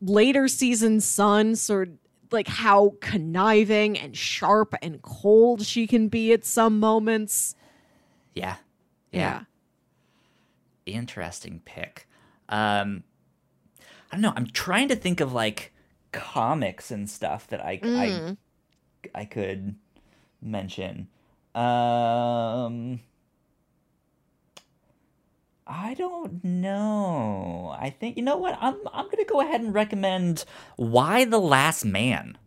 later 0.00 0.46
season 0.46 1.00
Sun, 1.00 1.56
sort 1.56 1.90
like 2.30 2.46
how 2.46 2.92
conniving 3.00 3.98
and 3.98 4.14
sharp 4.14 4.74
and 4.82 5.00
cold 5.00 5.64
she 5.64 5.86
can 5.86 6.08
be 6.08 6.32
at 6.32 6.44
some 6.44 6.78
moments. 6.78 7.54
Yeah. 8.34 8.56
Yeah. 9.10 9.42
yeah. 10.86 10.94
Interesting 10.94 11.62
pick. 11.64 12.06
Um, 12.50 13.04
I 14.12 14.16
don't 14.16 14.20
know. 14.22 14.32
I'm 14.36 14.46
trying 14.46 14.88
to 14.88 14.96
think 14.96 15.20
of 15.20 15.32
like 15.32 15.72
comics 16.12 16.90
and 16.90 17.08
stuff 17.08 17.46
that 17.48 17.64
I, 17.64 17.78
mm. 17.78 17.98
I 17.98 18.36
I 19.14 19.24
could 19.24 19.74
mention. 20.40 21.08
Um, 21.54 23.00
I 25.66 25.94
don't 25.94 26.42
know. 26.44 27.76
I 27.78 27.90
think 27.90 28.16
you 28.16 28.22
know 28.22 28.36
what? 28.36 28.56
I'm 28.60 28.76
I'm 28.92 29.08
gonna 29.10 29.24
go 29.24 29.40
ahead 29.40 29.60
and 29.60 29.74
recommend 29.74 30.44
Y: 30.76 31.24
The 31.24 31.40
Last 31.40 31.84
Man. 31.84 32.38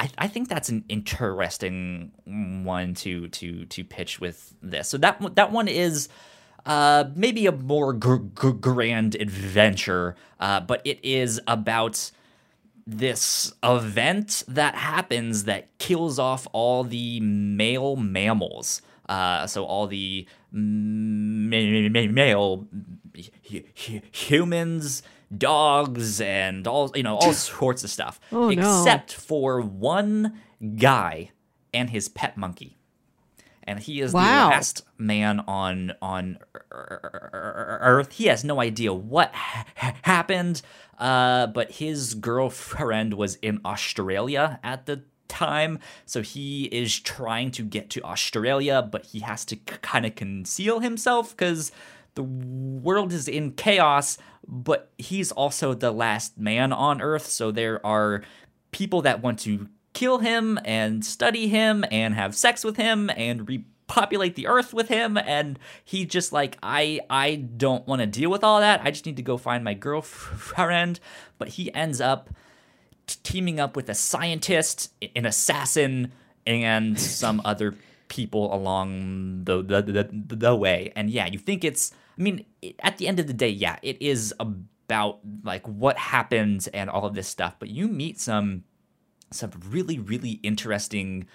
I, 0.00 0.08
I 0.16 0.28
think 0.28 0.48
that's 0.48 0.70
an 0.70 0.84
interesting 0.88 2.12
one 2.64 2.94
to 2.94 3.28
to 3.28 3.66
to 3.66 3.84
pitch 3.84 4.18
with 4.18 4.54
this. 4.62 4.88
So 4.88 4.98
that 4.98 5.36
that 5.36 5.52
one 5.52 5.68
is 5.68 6.08
uh, 6.66 7.04
maybe 7.14 7.46
a 7.46 7.52
more 7.52 7.92
gr- 7.92 8.16
gr- 8.16 8.50
grand 8.50 9.14
adventure, 9.14 10.16
uh, 10.40 10.60
but 10.60 10.82
it 10.84 10.98
is 11.04 11.40
about 11.46 12.10
this 12.90 13.52
event 13.62 14.42
that 14.48 14.74
happens 14.74 15.44
that 15.44 15.78
kills 15.78 16.18
off 16.18 16.46
all 16.52 16.84
the 16.84 17.20
male 17.20 17.96
mammals. 17.96 18.82
Uh, 19.08 19.46
so 19.46 19.64
all 19.64 19.86
the 19.86 20.26
male 20.52 22.66
humans, 24.12 25.02
dogs, 25.36 26.20
and 26.20 26.66
all 26.66 26.90
you 26.94 27.02
know 27.02 27.16
all 27.16 27.32
sorts 27.32 27.84
of 27.84 27.90
stuff, 27.90 28.20
oh, 28.32 28.50
except 28.50 29.16
no. 29.16 29.22
for 29.22 29.60
one 29.60 30.38
guy 30.76 31.30
and 31.72 31.90
his 31.90 32.08
pet 32.08 32.36
monkey 32.36 32.76
and 33.70 33.78
he 33.78 34.00
is 34.00 34.12
wow. 34.12 34.48
the 34.48 34.54
last 34.56 34.82
man 34.98 35.40
on 35.46 35.92
on 36.02 36.38
Earth. 36.72 38.12
He 38.12 38.26
has 38.26 38.42
no 38.42 38.60
idea 38.60 38.92
what 38.92 39.32
ha- 39.32 39.94
happened, 40.02 40.60
uh, 40.98 41.46
but 41.46 41.70
his 41.70 42.14
girlfriend 42.14 43.14
was 43.14 43.36
in 43.36 43.60
Australia 43.64 44.58
at 44.64 44.86
the 44.86 45.04
time, 45.28 45.78
so 46.04 46.20
he 46.20 46.64
is 46.64 46.98
trying 46.98 47.52
to 47.52 47.62
get 47.62 47.90
to 47.90 48.02
Australia, 48.02 48.82
but 48.82 49.06
he 49.06 49.20
has 49.20 49.44
to 49.44 49.56
kind 49.56 50.04
of 50.04 50.16
conceal 50.16 50.80
himself 50.80 51.30
because 51.30 51.70
the 52.16 52.24
world 52.24 53.12
is 53.12 53.28
in 53.28 53.52
chaos. 53.52 54.18
But 54.48 54.90
he's 54.98 55.30
also 55.30 55.74
the 55.74 55.92
last 55.92 56.36
man 56.36 56.72
on 56.72 57.00
Earth, 57.00 57.26
so 57.26 57.52
there 57.52 57.86
are 57.86 58.24
people 58.72 59.02
that 59.02 59.22
want 59.22 59.38
to 59.40 59.68
kill 59.92 60.18
him 60.18 60.58
and 60.64 61.04
study 61.04 61.48
him 61.48 61.84
and 61.90 62.14
have 62.14 62.34
sex 62.34 62.64
with 62.64 62.76
him 62.76 63.10
and 63.16 63.48
repopulate 63.48 64.36
the 64.36 64.46
earth 64.46 64.72
with 64.72 64.88
him 64.88 65.16
and 65.16 65.58
he 65.84 66.04
just 66.04 66.32
like 66.32 66.56
I 66.62 67.00
I 67.10 67.34
don't 67.36 67.86
want 67.86 68.00
to 68.00 68.06
deal 68.06 68.30
with 68.30 68.44
all 68.44 68.60
that. 68.60 68.80
I 68.84 68.90
just 68.90 69.06
need 69.06 69.16
to 69.16 69.22
go 69.22 69.36
find 69.36 69.64
my 69.64 69.74
girlfriend, 69.74 71.00
but 71.38 71.48
he 71.48 71.74
ends 71.74 72.00
up 72.00 72.30
t- 73.06 73.18
teaming 73.22 73.58
up 73.58 73.76
with 73.76 73.88
a 73.88 73.94
scientist, 73.94 74.92
an 75.16 75.26
assassin 75.26 76.12
and 76.46 76.98
some 76.98 77.42
other 77.44 77.74
people 78.08 78.54
along 78.54 79.44
the 79.44 79.62
the, 79.62 79.82
the 79.82 80.36
the 80.36 80.54
way. 80.56 80.92
And 80.94 81.10
yeah, 81.10 81.26
you 81.26 81.38
think 81.38 81.64
it's 81.64 81.92
I 82.18 82.22
mean, 82.22 82.44
at 82.80 82.98
the 82.98 83.08
end 83.08 83.18
of 83.18 83.26
the 83.26 83.32
day, 83.32 83.48
yeah, 83.48 83.78
it 83.82 84.00
is 84.00 84.34
about 84.38 85.20
like 85.42 85.66
what 85.66 85.96
happened 85.96 86.68
and 86.74 86.90
all 86.90 87.06
of 87.06 87.14
this 87.14 87.28
stuff, 87.28 87.56
but 87.58 87.70
you 87.70 87.88
meet 87.88 88.20
some 88.20 88.64
some 89.30 89.50
really 89.68 89.98
really 89.98 90.40
interesting 90.42 91.26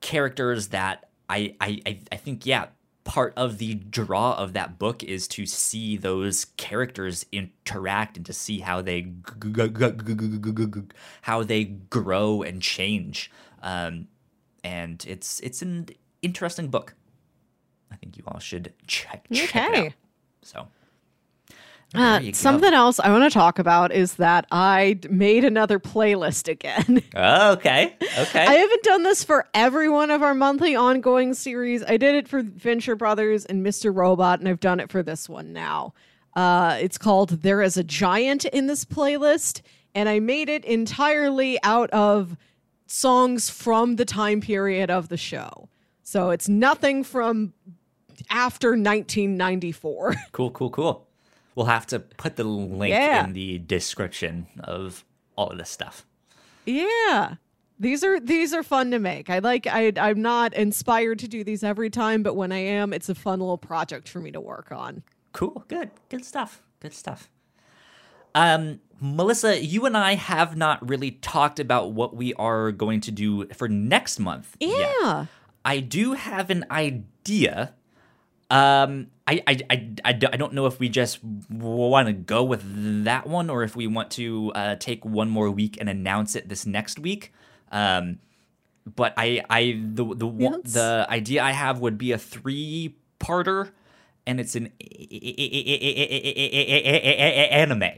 characters 0.00 0.68
that 0.68 1.08
I 1.28 1.54
I 1.60 1.98
I, 2.10 2.16
think 2.16 2.46
yeah 2.46 2.66
part 3.04 3.32
of 3.36 3.58
the 3.58 3.74
draw 3.74 4.34
of 4.34 4.52
that 4.52 4.78
book 4.78 5.02
is 5.02 5.26
to 5.26 5.46
see 5.46 5.96
those 5.96 6.44
characters 6.56 7.26
interact 7.32 8.16
and 8.16 8.24
to 8.26 8.32
see 8.32 8.60
how 8.60 8.80
they 8.80 9.12
how 11.22 11.42
they 11.42 11.64
grow 11.64 12.42
and 12.42 12.62
change. 12.62 13.30
Um, 13.62 14.08
and 14.62 15.04
it's 15.08 15.40
it's 15.40 15.62
an 15.62 15.88
interesting 16.22 16.68
book. 16.68 16.94
I 17.90 17.96
think 17.96 18.16
you 18.16 18.24
all 18.26 18.38
should 18.38 18.72
check, 18.86 19.26
check 19.32 19.56
it 19.56 19.56
Okay. 19.56 19.86
out. 19.86 19.92
So 20.42 20.68
Uh, 21.94 22.20
you 22.22 22.32
go. 22.32 22.36
something 22.36 22.72
else 22.72 22.98
I 22.98 23.10
want 23.10 23.30
to 23.30 23.30
talk 23.30 23.58
about 23.58 23.92
is 23.92 24.14
that 24.14 24.46
I 24.50 24.98
made 25.10 25.44
another 25.44 25.78
playlist 25.78 26.48
again. 26.48 27.02
okay 27.14 27.94
okay 28.18 28.46
I 28.46 28.54
haven't 28.54 28.82
done 28.82 29.02
this 29.02 29.22
for 29.24 29.46
every 29.52 29.88
one 29.88 30.10
of 30.10 30.22
our 30.22 30.34
monthly 30.34 30.74
ongoing 30.74 31.34
series. 31.34 31.82
I 31.84 31.96
did 31.98 32.14
it 32.14 32.28
for 32.28 32.42
Venture 32.42 32.96
Brothers 32.96 33.44
and 33.44 33.64
Mr. 33.64 33.94
Robot, 33.94 34.38
and 34.38 34.48
I've 34.48 34.60
done 34.60 34.80
it 34.80 34.90
for 34.90 35.02
this 35.02 35.28
one 35.28 35.52
now. 35.52 35.92
Uh, 36.34 36.78
it's 36.80 36.96
called 36.96 37.42
There 37.42 37.60
is 37.60 37.76
a 37.76 37.84
Giant 37.84 38.46
in 38.46 38.66
this 38.66 38.84
playlist, 38.86 39.60
and 39.94 40.08
I 40.08 40.18
made 40.18 40.48
it 40.48 40.64
entirely 40.64 41.58
out 41.62 41.90
of 41.90 42.36
songs 42.86 43.50
from 43.50 43.96
the 43.96 44.04
time 44.06 44.40
period 44.40 44.90
of 44.90 45.08
the 45.08 45.18
show. 45.18 45.68
So 46.02 46.30
it's 46.30 46.48
nothing 46.48 47.04
from 47.04 47.52
after 48.30 48.70
1994. 48.70 50.14
Cool, 50.32 50.50
cool, 50.50 50.70
cool. 50.70 51.06
We'll 51.54 51.66
have 51.66 51.86
to 51.88 51.98
put 52.00 52.36
the 52.36 52.44
link 52.44 52.92
Yeah. 52.92 53.24
in 53.24 53.32
the 53.34 53.58
description 53.58 54.46
of 54.60 55.04
all 55.36 55.48
of 55.50 55.58
this 55.58 55.70
stuff. 55.70 56.06
Yeah. 56.66 57.34
These 57.80 58.04
are 58.04 58.20
these 58.20 58.54
are 58.54 58.62
fun 58.62 58.90
to 58.92 58.98
make. 58.98 59.28
I 59.28 59.40
like 59.40 59.66
I 59.66 59.92
I'm 59.96 60.22
not 60.22 60.54
inspired 60.54 61.18
to 61.20 61.28
do 61.28 61.42
these 61.42 61.64
every 61.64 61.90
time, 61.90 62.22
but 62.22 62.34
when 62.36 62.52
I 62.52 62.58
am, 62.58 62.92
it's 62.92 63.08
a 63.08 63.14
fun 63.14 63.40
little 63.40 63.58
project 63.58 64.08
for 64.08 64.20
me 64.20 64.30
to 64.30 64.40
work 64.40 64.70
on. 64.70 65.02
Cool, 65.32 65.64
good, 65.68 65.90
good 66.08 66.24
stuff, 66.24 66.62
good 66.80 66.94
stuff. 66.94 67.28
Um, 68.34 68.80
Melissa, 69.00 69.62
you 69.64 69.84
and 69.84 69.96
I 69.96 70.14
have 70.14 70.56
not 70.56 70.86
really 70.88 71.10
talked 71.10 71.58
about 71.58 71.92
what 71.92 72.14
we 72.14 72.32
are 72.34 72.70
going 72.70 73.00
to 73.02 73.10
do 73.10 73.46
for 73.48 73.68
next 73.68 74.20
month. 74.20 74.56
yet. 74.60 74.94
Yeah. 75.02 75.26
I 75.64 75.80
do 75.80 76.12
have 76.14 76.50
an 76.50 76.64
idea. 76.70 77.74
Um, 78.50 79.08
I, 79.32 79.42
I, 79.46 79.58
I, 79.70 79.88
I 80.04 80.12
do- 80.12 80.28
I 80.32 80.36
don't 80.36 80.52
know 80.52 80.66
if 80.66 80.78
we 80.80 80.88
just 80.88 81.20
want 81.50 82.06
to 82.08 82.12
go 82.12 82.42
with 82.44 82.62
that 83.04 83.26
one 83.26 83.48
or 83.50 83.62
if 83.62 83.74
we 83.76 83.86
want 83.86 84.10
to 84.12 84.52
uh, 84.54 84.76
take 84.76 85.04
one 85.04 85.28
more 85.30 85.50
week 85.50 85.76
and 85.80 85.88
announce 85.88 86.34
it 86.36 86.48
this 86.48 86.66
next 86.66 86.98
week. 86.98 87.32
Um, 87.70 88.18
but 88.84 89.14
I, 89.16 89.42
I 89.48 89.80
the 89.82 90.04
the 90.04 90.26
Yes. 90.28 90.72
the 90.74 91.06
idea 91.08 91.42
I 91.42 91.52
have 91.52 91.78
would 91.80 91.96
be 91.98 92.12
a 92.12 92.18
three 92.18 92.96
parter, 93.20 93.70
and 94.26 94.40
it's 94.40 94.54
an 94.56 94.72
anime. 97.50 97.90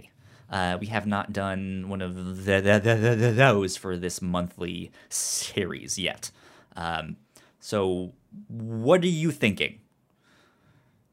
Uh, 0.50 0.76
we 0.80 0.86
have 0.88 1.06
not 1.06 1.32
done 1.32 1.88
one 1.88 2.00
of 2.02 2.14
the, 2.44 2.60
the, 2.60 2.78
the, 2.78 3.16
the, 3.16 3.32
those 3.32 3.76
for 3.76 3.96
this 3.96 4.20
monthly 4.22 4.92
series 5.08 5.98
yet. 5.98 6.30
Um, 6.76 7.16
so, 7.58 8.12
what 8.48 9.02
are 9.02 9.08
you 9.08 9.30
thinking? 9.30 9.80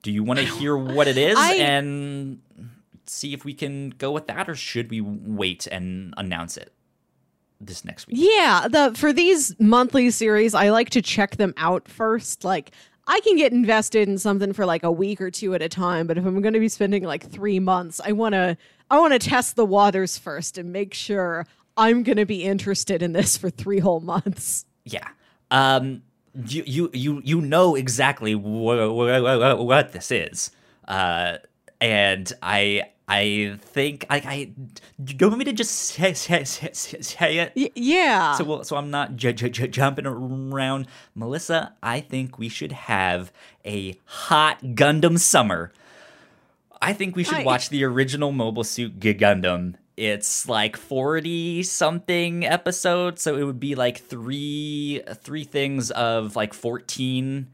Do 0.01 0.11
you 0.11 0.23
want 0.23 0.39
to 0.39 0.45
hear 0.45 0.75
what 0.75 1.07
it 1.07 1.17
is 1.17 1.37
I- 1.39 1.55
and 1.55 2.41
see 3.05 3.33
if 3.33 3.43
we 3.45 3.53
can 3.53 3.89
go 3.91 4.11
with 4.11 4.27
that, 4.27 4.49
or 4.49 4.55
should 4.55 4.89
we 4.89 5.01
wait 5.01 5.67
and 5.67 6.13
announce 6.17 6.57
it 6.57 6.71
this 7.59 7.83
next 7.85 8.07
week? 8.07 8.17
Yeah, 8.19 8.67
the 8.69 8.93
for 8.95 9.11
these 9.13 9.55
monthly 9.59 10.09
series, 10.11 10.53
I 10.53 10.69
like 10.69 10.89
to 10.91 11.01
check 11.01 11.35
them 11.37 11.53
out 11.57 11.87
first. 11.87 12.43
Like 12.43 12.71
I 13.07 13.19
can 13.21 13.35
get 13.35 13.51
invested 13.51 14.07
in 14.07 14.17
something 14.17 14.53
for 14.53 14.65
like 14.65 14.83
a 14.83 14.91
week 14.91 15.19
or 15.21 15.29
two 15.29 15.53
at 15.55 15.61
a 15.61 15.69
time, 15.69 16.07
but 16.07 16.17
if 16.17 16.25
I'm 16.25 16.41
going 16.41 16.53
to 16.53 16.59
be 16.59 16.69
spending 16.69 17.03
like 17.03 17.29
3 17.29 17.59
months, 17.59 17.99
I 18.03 18.13
want 18.13 18.33
to 18.33 18.57
I 18.89 18.99
want 18.99 19.13
to 19.13 19.19
test 19.19 19.55
the 19.55 19.65
waters 19.65 20.17
first 20.17 20.57
and 20.57 20.71
make 20.71 20.93
sure 20.93 21.45
I'm 21.77 22.03
going 22.03 22.17
to 22.17 22.25
be 22.25 22.43
interested 22.43 23.01
in 23.01 23.13
this 23.13 23.37
for 23.37 23.49
3 23.49 23.79
whole 23.79 23.99
months. 24.01 24.65
Yeah. 24.85 25.07
Um, 25.49 26.03
you 26.47 26.63
you 26.65 26.89
you 26.93 27.21
you 27.23 27.41
know 27.41 27.75
exactly 27.75 28.35
what 28.35 28.93
what, 28.93 29.59
what 29.65 29.91
this 29.91 30.11
is. 30.11 30.51
Uh, 30.87 31.37
and 31.79 32.31
I 32.41 32.83
I 33.07 33.57
think 33.61 34.05
I 34.09 34.15
I 34.17 34.51
do 35.03 35.15
you 35.19 35.27
want 35.27 35.39
me 35.39 35.45
to 35.45 35.53
just 35.53 35.71
say 35.71 36.13
say, 36.13 36.43
say, 36.45 36.71
say 36.73 37.37
it? 37.39 37.53
Y- 37.55 37.71
yeah. 37.75 38.35
So 38.35 38.43
well, 38.45 38.63
so 38.63 38.77
I'm 38.77 38.89
not 38.89 39.15
j- 39.17 39.33
j- 39.33 39.49
j- 39.49 39.67
jumping 39.67 40.05
around. 40.05 40.87
Melissa, 41.15 41.73
I 41.83 41.99
think 41.99 42.37
we 42.39 42.47
should 42.49 42.71
have 42.71 43.31
a 43.65 43.97
hot 44.05 44.61
Gundam 44.61 45.19
summer. 45.19 45.71
I 46.81 46.93
think 46.93 47.15
we 47.15 47.23
should 47.23 47.39
I- 47.39 47.43
watch 47.43 47.69
the 47.69 47.83
original 47.83 48.31
Mobile 48.31 48.63
Suit 48.63 48.99
Gundam. 48.99 49.75
It's 50.01 50.49
like 50.49 50.77
40 50.77 51.61
something 51.61 52.43
episodes, 52.43 53.21
so 53.21 53.35
it 53.37 53.43
would 53.43 53.59
be 53.59 53.75
like 53.75 53.99
three 53.99 55.03
three 55.13 55.43
things 55.43 55.91
of 55.91 56.35
like 56.35 56.55
14 56.55 57.47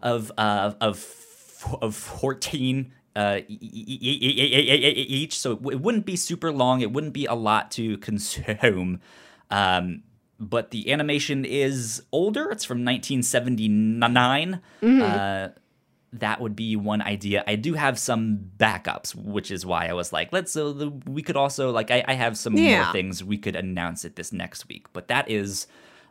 of 0.00 0.30
uh, 0.38 0.74
of 0.80 1.04
of 1.82 1.96
14 1.96 2.92
uh, 3.16 3.40
each, 3.48 5.36
so 5.36 5.52
it 5.52 5.80
wouldn't 5.80 6.06
be 6.06 6.14
super 6.14 6.52
long. 6.52 6.82
It 6.82 6.92
wouldn't 6.92 7.12
be 7.12 7.26
a 7.26 7.34
lot 7.34 7.72
to 7.72 7.98
consume. 8.08 9.00
Um, 9.50 10.04
but 10.38 10.70
the 10.70 10.92
animation 10.92 11.44
is 11.44 12.04
older. 12.12 12.52
It's 12.52 12.64
from 12.64 12.84
1979. 12.84 14.60
Uh, 15.02 15.48
that 16.12 16.40
would 16.40 16.56
be 16.56 16.74
one 16.74 17.00
idea. 17.02 17.44
I 17.46 17.54
do 17.54 17.74
have 17.74 17.98
some 17.98 18.50
backups, 18.58 19.14
which 19.14 19.50
is 19.50 19.64
why 19.64 19.86
I 19.86 19.92
was 19.92 20.12
like, 20.12 20.32
let's. 20.32 20.56
Uh, 20.56 20.72
the- 20.72 20.90
we 21.06 21.22
could 21.22 21.36
also 21.36 21.70
like 21.70 21.90
I, 21.90 22.04
I 22.08 22.14
have 22.14 22.36
some 22.36 22.56
Yeah. 22.56 22.84
more 22.84 22.92
things 22.92 23.22
we 23.22 23.38
could 23.38 23.54
announce 23.56 24.04
it 24.04 24.16
this 24.16 24.32
next 24.32 24.68
week. 24.68 24.86
But 24.92 25.06
that 25.08 25.30
is 25.30 25.66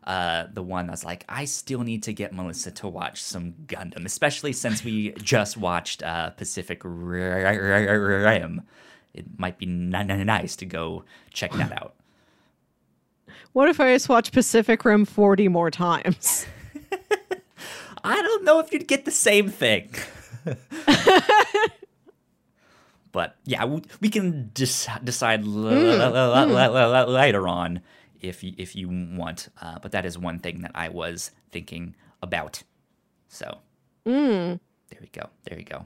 uh, 0.05 0.45
the 0.53 0.63
one 0.63 0.87
that's 0.87 1.03
like 1.03 1.25
I 1.27 1.43
still 1.45 1.81
need 1.81 2.03
to 2.03 2.13
get 2.13 2.33
Melissa 2.33 2.71
to 2.71 2.87
watch 2.87 3.21
some 3.21 3.53
Gundam, 3.67 4.05
especially 4.05 4.53
since 4.53 4.83
we 4.85 5.11
just 5.21 5.57
watched 5.57 6.01
uh, 6.01 6.29
Pacific 6.31 6.81
Rim. 6.85 8.61
It 9.13 9.25
might 9.37 9.57
be 9.57 9.65
n- 9.65 9.93
n- 9.93 10.25
nice 10.25 10.55
to 10.57 10.65
go 10.65 11.03
check 11.33 11.51
that 11.53 11.73
out. 11.73 11.95
what 13.53 13.67
if 13.67 13.79
I 13.81 13.93
just 13.93 14.07
watch 14.07 14.31
Pacific 14.31 14.85
Rim 14.85 15.03
40 15.03 15.47
more 15.49 15.69
times? 15.71 16.45
I 18.03 18.21
don't 18.21 18.43
know 18.43 18.59
if 18.59 18.71
you'd 18.71 18.87
get 18.87 19.05
the 19.05 19.11
same 19.11 19.49
thing. 19.49 19.89
but 23.11 23.35
yeah, 23.45 23.65
we, 23.65 23.81
we 24.01 24.09
can 24.09 24.51
decide 24.53 25.45
later 25.45 27.47
on 27.47 27.81
if 28.21 28.43
you, 28.43 28.53
if 28.57 28.75
you 28.75 28.89
want. 28.89 29.49
Uh, 29.61 29.79
but 29.79 29.91
that 29.91 30.05
is 30.05 30.17
one 30.17 30.39
thing 30.39 30.61
that 30.61 30.71
I 30.75 30.89
was 30.89 31.31
thinking 31.51 31.95
about. 32.21 32.63
So 33.27 33.59
there 34.89 34.99
we 35.01 35.07
go. 35.11 35.29
There 35.43 35.59
you 35.59 35.65
go. 35.65 35.85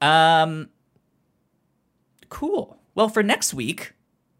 Um, 0.00 0.68
cool. 2.28 2.78
Well, 2.94 3.08
for 3.08 3.22
next 3.22 3.54
week, 3.54 3.92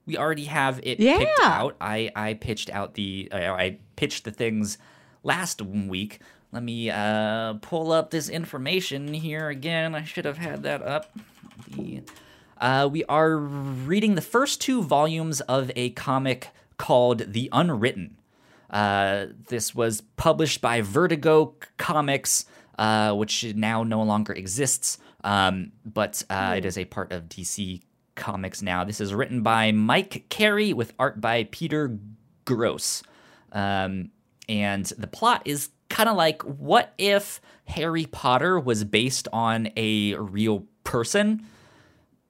we 0.06 0.16
already 0.16 0.44
have 0.44 0.80
it 0.82 1.00
picked 1.18 1.40
out. 1.42 1.76
I 1.80 2.10
I 2.16 2.34
pitched 2.34 2.70
out 2.70 2.94
the 2.94 3.28
uh, 3.32 3.52
I 3.52 3.78
pitched 3.96 4.24
the 4.24 4.30
things 4.30 4.78
last 5.22 5.60
week. 5.60 6.20
Let 6.50 6.62
me 6.62 6.90
uh, 6.90 7.54
pull 7.54 7.92
up 7.92 8.10
this 8.10 8.28
information 8.28 9.12
here 9.12 9.48
again. 9.48 9.94
I 9.94 10.04
should 10.04 10.24
have 10.24 10.38
had 10.38 10.62
that 10.62 10.82
up. 10.82 11.14
The, 11.68 12.02
uh, 12.58 12.88
we 12.90 13.04
are 13.04 13.36
reading 13.36 14.14
the 14.14 14.22
first 14.22 14.60
two 14.60 14.82
volumes 14.82 15.42
of 15.42 15.70
a 15.76 15.90
comic 15.90 16.48
called 16.78 17.32
The 17.32 17.50
Unwritten. 17.52 18.16
Uh, 18.70 19.26
this 19.48 19.74
was 19.74 20.00
published 20.16 20.60
by 20.62 20.80
Vertigo 20.80 21.54
Comics, 21.76 22.46
uh, 22.78 23.12
which 23.14 23.54
now 23.54 23.82
no 23.82 24.02
longer 24.02 24.32
exists, 24.32 24.98
um, 25.24 25.72
but 25.84 26.22
uh, 26.30 26.54
it 26.56 26.64
is 26.64 26.78
a 26.78 26.84
part 26.86 27.12
of 27.12 27.24
DC 27.28 27.82
Comics 28.14 28.62
now. 28.62 28.84
This 28.84 29.00
is 29.00 29.12
written 29.12 29.42
by 29.42 29.70
Mike 29.72 30.26
Carey 30.28 30.72
with 30.72 30.94
art 30.98 31.20
by 31.20 31.44
Peter 31.44 31.98
Gross. 32.44 33.02
Um, 33.52 34.10
and 34.48 34.86
the 34.98 35.06
plot 35.06 35.42
is 35.44 35.70
kind 35.88 36.08
of 36.08 36.16
like 36.16 36.42
what 36.42 36.92
if 36.98 37.40
Harry 37.66 38.06
Potter 38.06 38.58
was 38.58 38.84
based 38.84 39.28
on 39.32 39.70
a 39.76 40.14
real 40.14 40.64
person? 40.84 41.46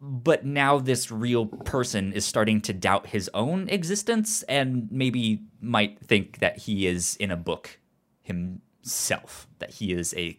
but 0.01 0.45
now 0.45 0.79
this 0.79 1.11
real 1.11 1.47
person 1.47 2.13
is 2.13 2.25
starting 2.25 2.61
to 2.61 2.73
doubt 2.73 3.09
his 3.09 3.29
own 3.35 3.69
existence 3.69 4.43
and 4.45 4.89
maybe 4.91 5.43
might 5.61 5.99
think 6.01 6.39
that 6.39 6.59
he 6.59 6.87
is 6.87 7.17
in 7.17 7.31
a 7.31 7.37
book 7.37 7.79
himself, 8.23 9.49
that 9.59 9.71
he 9.71 9.93
is 9.93 10.15
a 10.17 10.39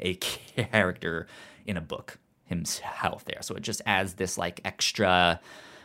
a 0.00 0.14
character 0.14 1.26
in 1.66 1.76
a 1.76 1.80
book 1.80 2.18
himself 2.44 3.24
there. 3.24 3.42
So 3.42 3.54
it 3.56 3.62
just 3.62 3.82
adds 3.84 4.14
this 4.14 4.38
like 4.38 4.60
extra 4.64 5.40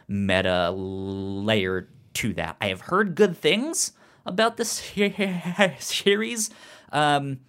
meta 0.08 0.72
layer 0.72 1.90
to 2.14 2.34
that. 2.34 2.58
I 2.62 2.68
have 2.68 2.82
heard 2.82 3.16
good 3.16 3.38
things 3.38 3.94
about 4.30 4.58
this 4.58 4.70
series, 5.80 6.50
um, 6.92 7.40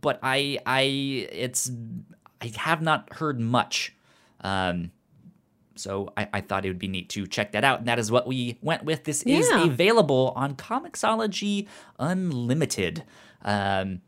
but 0.00 0.18
I 0.22 0.58
I 0.64 0.82
it's 0.82 1.70
I 2.40 2.52
have 2.56 2.80
not 2.80 3.12
heard 3.14 3.40
much. 3.40 3.94
Um, 4.40 4.92
so 5.74 6.12
I, 6.16 6.28
I, 6.32 6.40
thought 6.40 6.64
it 6.64 6.68
would 6.68 6.78
be 6.78 6.88
neat 6.88 7.08
to 7.10 7.26
check 7.26 7.52
that 7.52 7.64
out. 7.64 7.80
And 7.80 7.88
that 7.88 7.98
is 7.98 8.10
what 8.10 8.26
we 8.26 8.58
went 8.62 8.84
with. 8.84 9.04
This 9.04 9.24
yeah. 9.26 9.38
is 9.38 9.50
available 9.50 10.32
on 10.36 10.54
Comixology 10.54 11.66
Unlimited. 11.98 13.04
Um, 13.42 14.00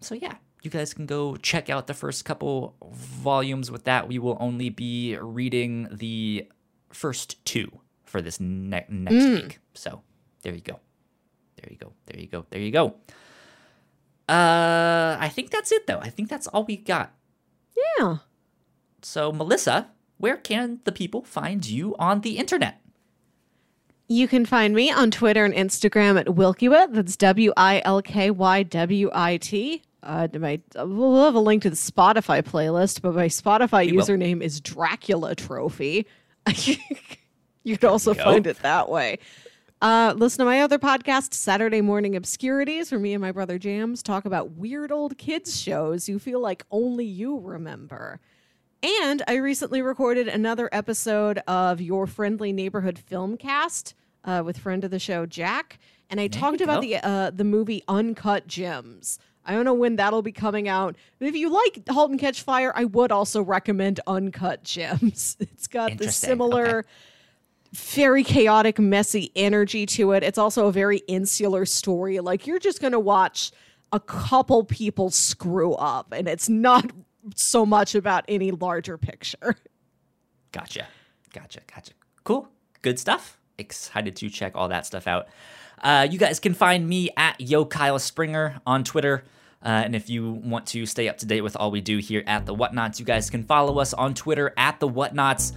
so 0.00 0.14
yeah, 0.14 0.36
you 0.62 0.70
guys 0.70 0.94
can 0.94 1.06
go 1.06 1.36
check 1.36 1.70
out 1.70 1.86
the 1.86 1.94
first 1.94 2.24
couple 2.24 2.76
volumes 2.92 3.70
with 3.70 3.84
that. 3.84 4.08
We 4.08 4.18
will 4.18 4.36
only 4.40 4.70
be 4.70 5.16
reading 5.16 5.88
the 5.90 6.48
first 6.92 7.44
two 7.44 7.80
for 8.04 8.22
this 8.22 8.40
ne- 8.40 8.86
next 8.88 9.14
mm. 9.14 9.42
week. 9.42 9.58
So 9.74 10.02
there 10.42 10.54
you 10.54 10.60
go. 10.60 10.80
There 11.56 11.70
you 11.70 11.76
go. 11.76 11.92
There 12.06 12.20
you 12.20 12.26
go. 12.26 12.46
There 12.50 12.60
you 12.60 12.70
go. 12.70 12.94
Uh, 14.28 15.16
I 15.18 15.30
think 15.32 15.50
that's 15.50 15.72
it 15.72 15.86
though. 15.86 16.00
I 16.00 16.10
think 16.10 16.28
that's 16.28 16.46
all 16.48 16.64
we 16.64 16.76
got. 16.76 17.12
Yeah. 17.98 18.18
So 19.02 19.32
Melissa, 19.32 19.88
where 20.18 20.36
can 20.36 20.80
the 20.84 20.92
people 20.92 21.22
find 21.22 21.66
you 21.66 21.96
on 21.98 22.20
the 22.20 22.38
internet? 22.38 22.80
You 24.08 24.26
can 24.26 24.46
find 24.46 24.74
me 24.74 24.90
on 24.90 25.10
Twitter 25.10 25.44
and 25.44 25.54
Instagram 25.54 26.18
at 26.18 26.26
Wilkywit. 26.26 26.94
That's 26.94 27.16
W 27.16 27.52
I 27.56 27.82
L 27.84 28.02
K 28.02 28.30
Y 28.30 28.62
W 28.62 29.10
I 29.12 29.36
T. 29.36 29.82
Uh, 30.02 30.28
my, 30.38 30.60
we'll 30.76 31.24
have 31.24 31.34
a 31.34 31.40
link 31.40 31.62
to 31.62 31.70
the 31.70 31.76
Spotify 31.76 32.42
playlist, 32.42 33.02
but 33.02 33.14
my 33.14 33.26
Spotify 33.26 33.90
we 33.90 33.98
username 33.98 34.36
will. 34.36 34.44
is 34.44 34.60
Dracula 34.60 35.34
Trophy. 35.34 36.06
you 37.64 37.76
can 37.76 37.88
also 37.88 38.14
find 38.14 38.46
it 38.46 38.62
that 38.62 38.88
way. 38.88 39.18
Uh, 39.80 40.12
listen 40.16 40.40
to 40.40 40.44
my 40.44 40.60
other 40.60 40.78
podcast, 40.78 41.34
Saturday 41.34 41.80
Morning 41.80 42.16
Obscurities, 42.16 42.90
where 42.90 42.98
me 42.98 43.14
and 43.14 43.20
my 43.20 43.30
brother 43.30 43.58
Jams 43.58 44.02
talk 44.02 44.24
about 44.24 44.52
weird 44.52 44.90
old 44.90 45.16
kids 45.18 45.60
shows 45.60 46.08
you 46.08 46.18
feel 46.18 46.40
like 46.40 46.64
only 46.72 47.04
you 47.04 47.38
remember. 47.38 48.18
And 48.82 49.22
I 49.28 49.36
recently 49.36 49.80
recorded 49.80 50.26
another 50.26 50.68
episode 50.72 51.38
of 51.46 51.80
Your 51.80 52.08
Friendly 52.08 52.52
Neighborhood 52.52 53.00
Filmcast 53.08 53.94
uh, 54.24 54.42
with 54.44 54.58
friend 54.58 54.82
of 54.82 54.90
the 54.90 54.98
show 54.98 55.26
Jack, 55.26 55.78
and 56.10 56.20
I 56.20 56.26
there 56.26 56.40
talked 56.40 56.60
about 56.60 56.82
the 56.82 56.96
uh, 56.96 57.30
the 57.30 57.44
movie 57.44 57.84
Uncut 57.86 58.48
Gems. 58.48 59.20
I 59.44 59.52
don't 59.52 59.64
know 59.64 59.74
when 59.74 59.96
that'll 59.96 60.22
be 60.22 60.32
coming 60.32 60.68
out. 60.68 60.96
But 61.18 61.28
if 61.28 61.34
you 61.34 61.50
like 61.50 61.88
*Halt 61.88 62.10
and 62.10 62.20
Catch 62.20 62.42
Fire*, 62.42 62.72
I 62.74 62.84
would 62.84 63.10
also 63.10 63.42
recommend 63.42 64.00
Uncut 64.06 64.62
Gems. 64.64 65.36
It's 65.40 65.66
got 65.66 65.98
the 65.98 66.12
similar, 66.12 66.80
okay. 66.80 66.88
Very 67.72 68.24
chaotic, 68.24 68.78
messy 68.78 69.30
energy 69.36 69.84
to 69.86 70.12
it. 70.12 70.22
It's 70.22 70.38
also 70.38 70.66
a 70.66 70.72
very 70.72 70.98
insular 71.06 71.66
story. 71.66 72.20
Like 72.20 72.46
you're 72.46 72.58
just 72.58 72.80
gonna 72.80 73.00
watch 73.00 73.52
a 73.92 74.00
couple 74.00 74.64
people 74.64 75.10
screw 75.10 75.74
up, 75.74 76.12
and 76.12 76.28
it's 76.28 76.48
not 76.48 76.90
so 77.34 77.66
much 77.66 77.94
about 77.94 78.24
any 78.28 78.50
larger 78.50 78.96
picture. 78.96 79.56
Gotcha. 80.52 80.86
Gotcha. 81.32 81.60
Gotcha. 81.72 81.92
Cool. 82.24 82.48
Good 82.82 82.98
stuff. 82.98 83.38
Excited 83.58 84.16
to 84.16 84.30
check 84.30 84.52
all 84.54 84.68
that 84.68 84.86
stuff 84.86 85.06
out. 85.06 85.28
Uh, 85.82 86.06
you 86.10 86.18
guys 86.18 86.40
can 86.40 86.54
find 86.54 86.88
me 86.88 87.10
at 87.16 87.40
Yo 87.40 87.64
Kyle 87.64 87.98
Springer 87.98 88.60
on 88.66 88.84
Twitter. 88.84 89.24
Uh, 89.62 89.68
and 89.68 89.96
if 89.96 90.08
you 90.08 90.32
want 90.32 90.66
to 90.68 90.86
stay 90.86 91.08
up 91.08 91.18
to 91.18 91.26
date 91.26 91.40
with 91.40 91.56
all 91.56 91.70
we 91.70 91.80
do 91.80 91.98
here 91.98 92.22
at 92.26 92.46
the 92.46 92.54
Whatnauts, 92.54 92.98
you 92.98 93.04
guys 93.04 93.28
can 93.28 93.44
follow 93.44 93.78
us 93.78 93.92
on 93.92 94.14
Twitter 94.14 94.54
at 94.56 94.78
the 94.80 94.88
Whatnauts. 94.88 95.52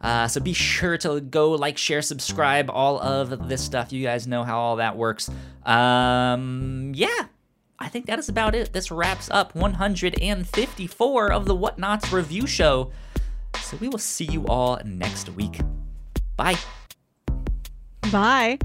Uh, 0.00 0.28
so 0.28 0.40
be 0.40 0.52
sure 0.52 0.96
to 0.98 1.20
go 1.20 1.52
like, 1.52 1.76
share, 1.78 2.02
subscribe, 2.02 2.70
all 2.70 3.00
of 3.00 3.48
this 3.48 3.62
stuff. 3.64 3.92
You 3.92 4.02
guys 4.02 4.26
know 4.26 4.44
how 4.44 4.58
all 4.58 4.76
that 4.76 4.96
works. 4.96 5.30
Um, 5.64 6.92
yeah, 6.94 7.26
I 7.78 7.88
think 7.88 8.06
that 8.06 8.18
is 8.18 8.28
about 8.28 8.54
it. 8.54 8.72
This 8.72 8.90
wraps 8.90 9.28
up 9.30 9.54
154 9.54 11.32
of 11.32 11.46
the 11.46 11.56
Whatnauts 11.56 12.12
review 12.12 12.46
show. 12.46 12.92
So 13.60 13.76
we 13.78 13.88
will 13.88 13.98
see 13.98 14.24
you 14.24 14.46
all 14.46 14.80
next 14.84 15.30
week. 15.30 15.60
Bye. 16.36 16.56
Bye. 18.12 18.58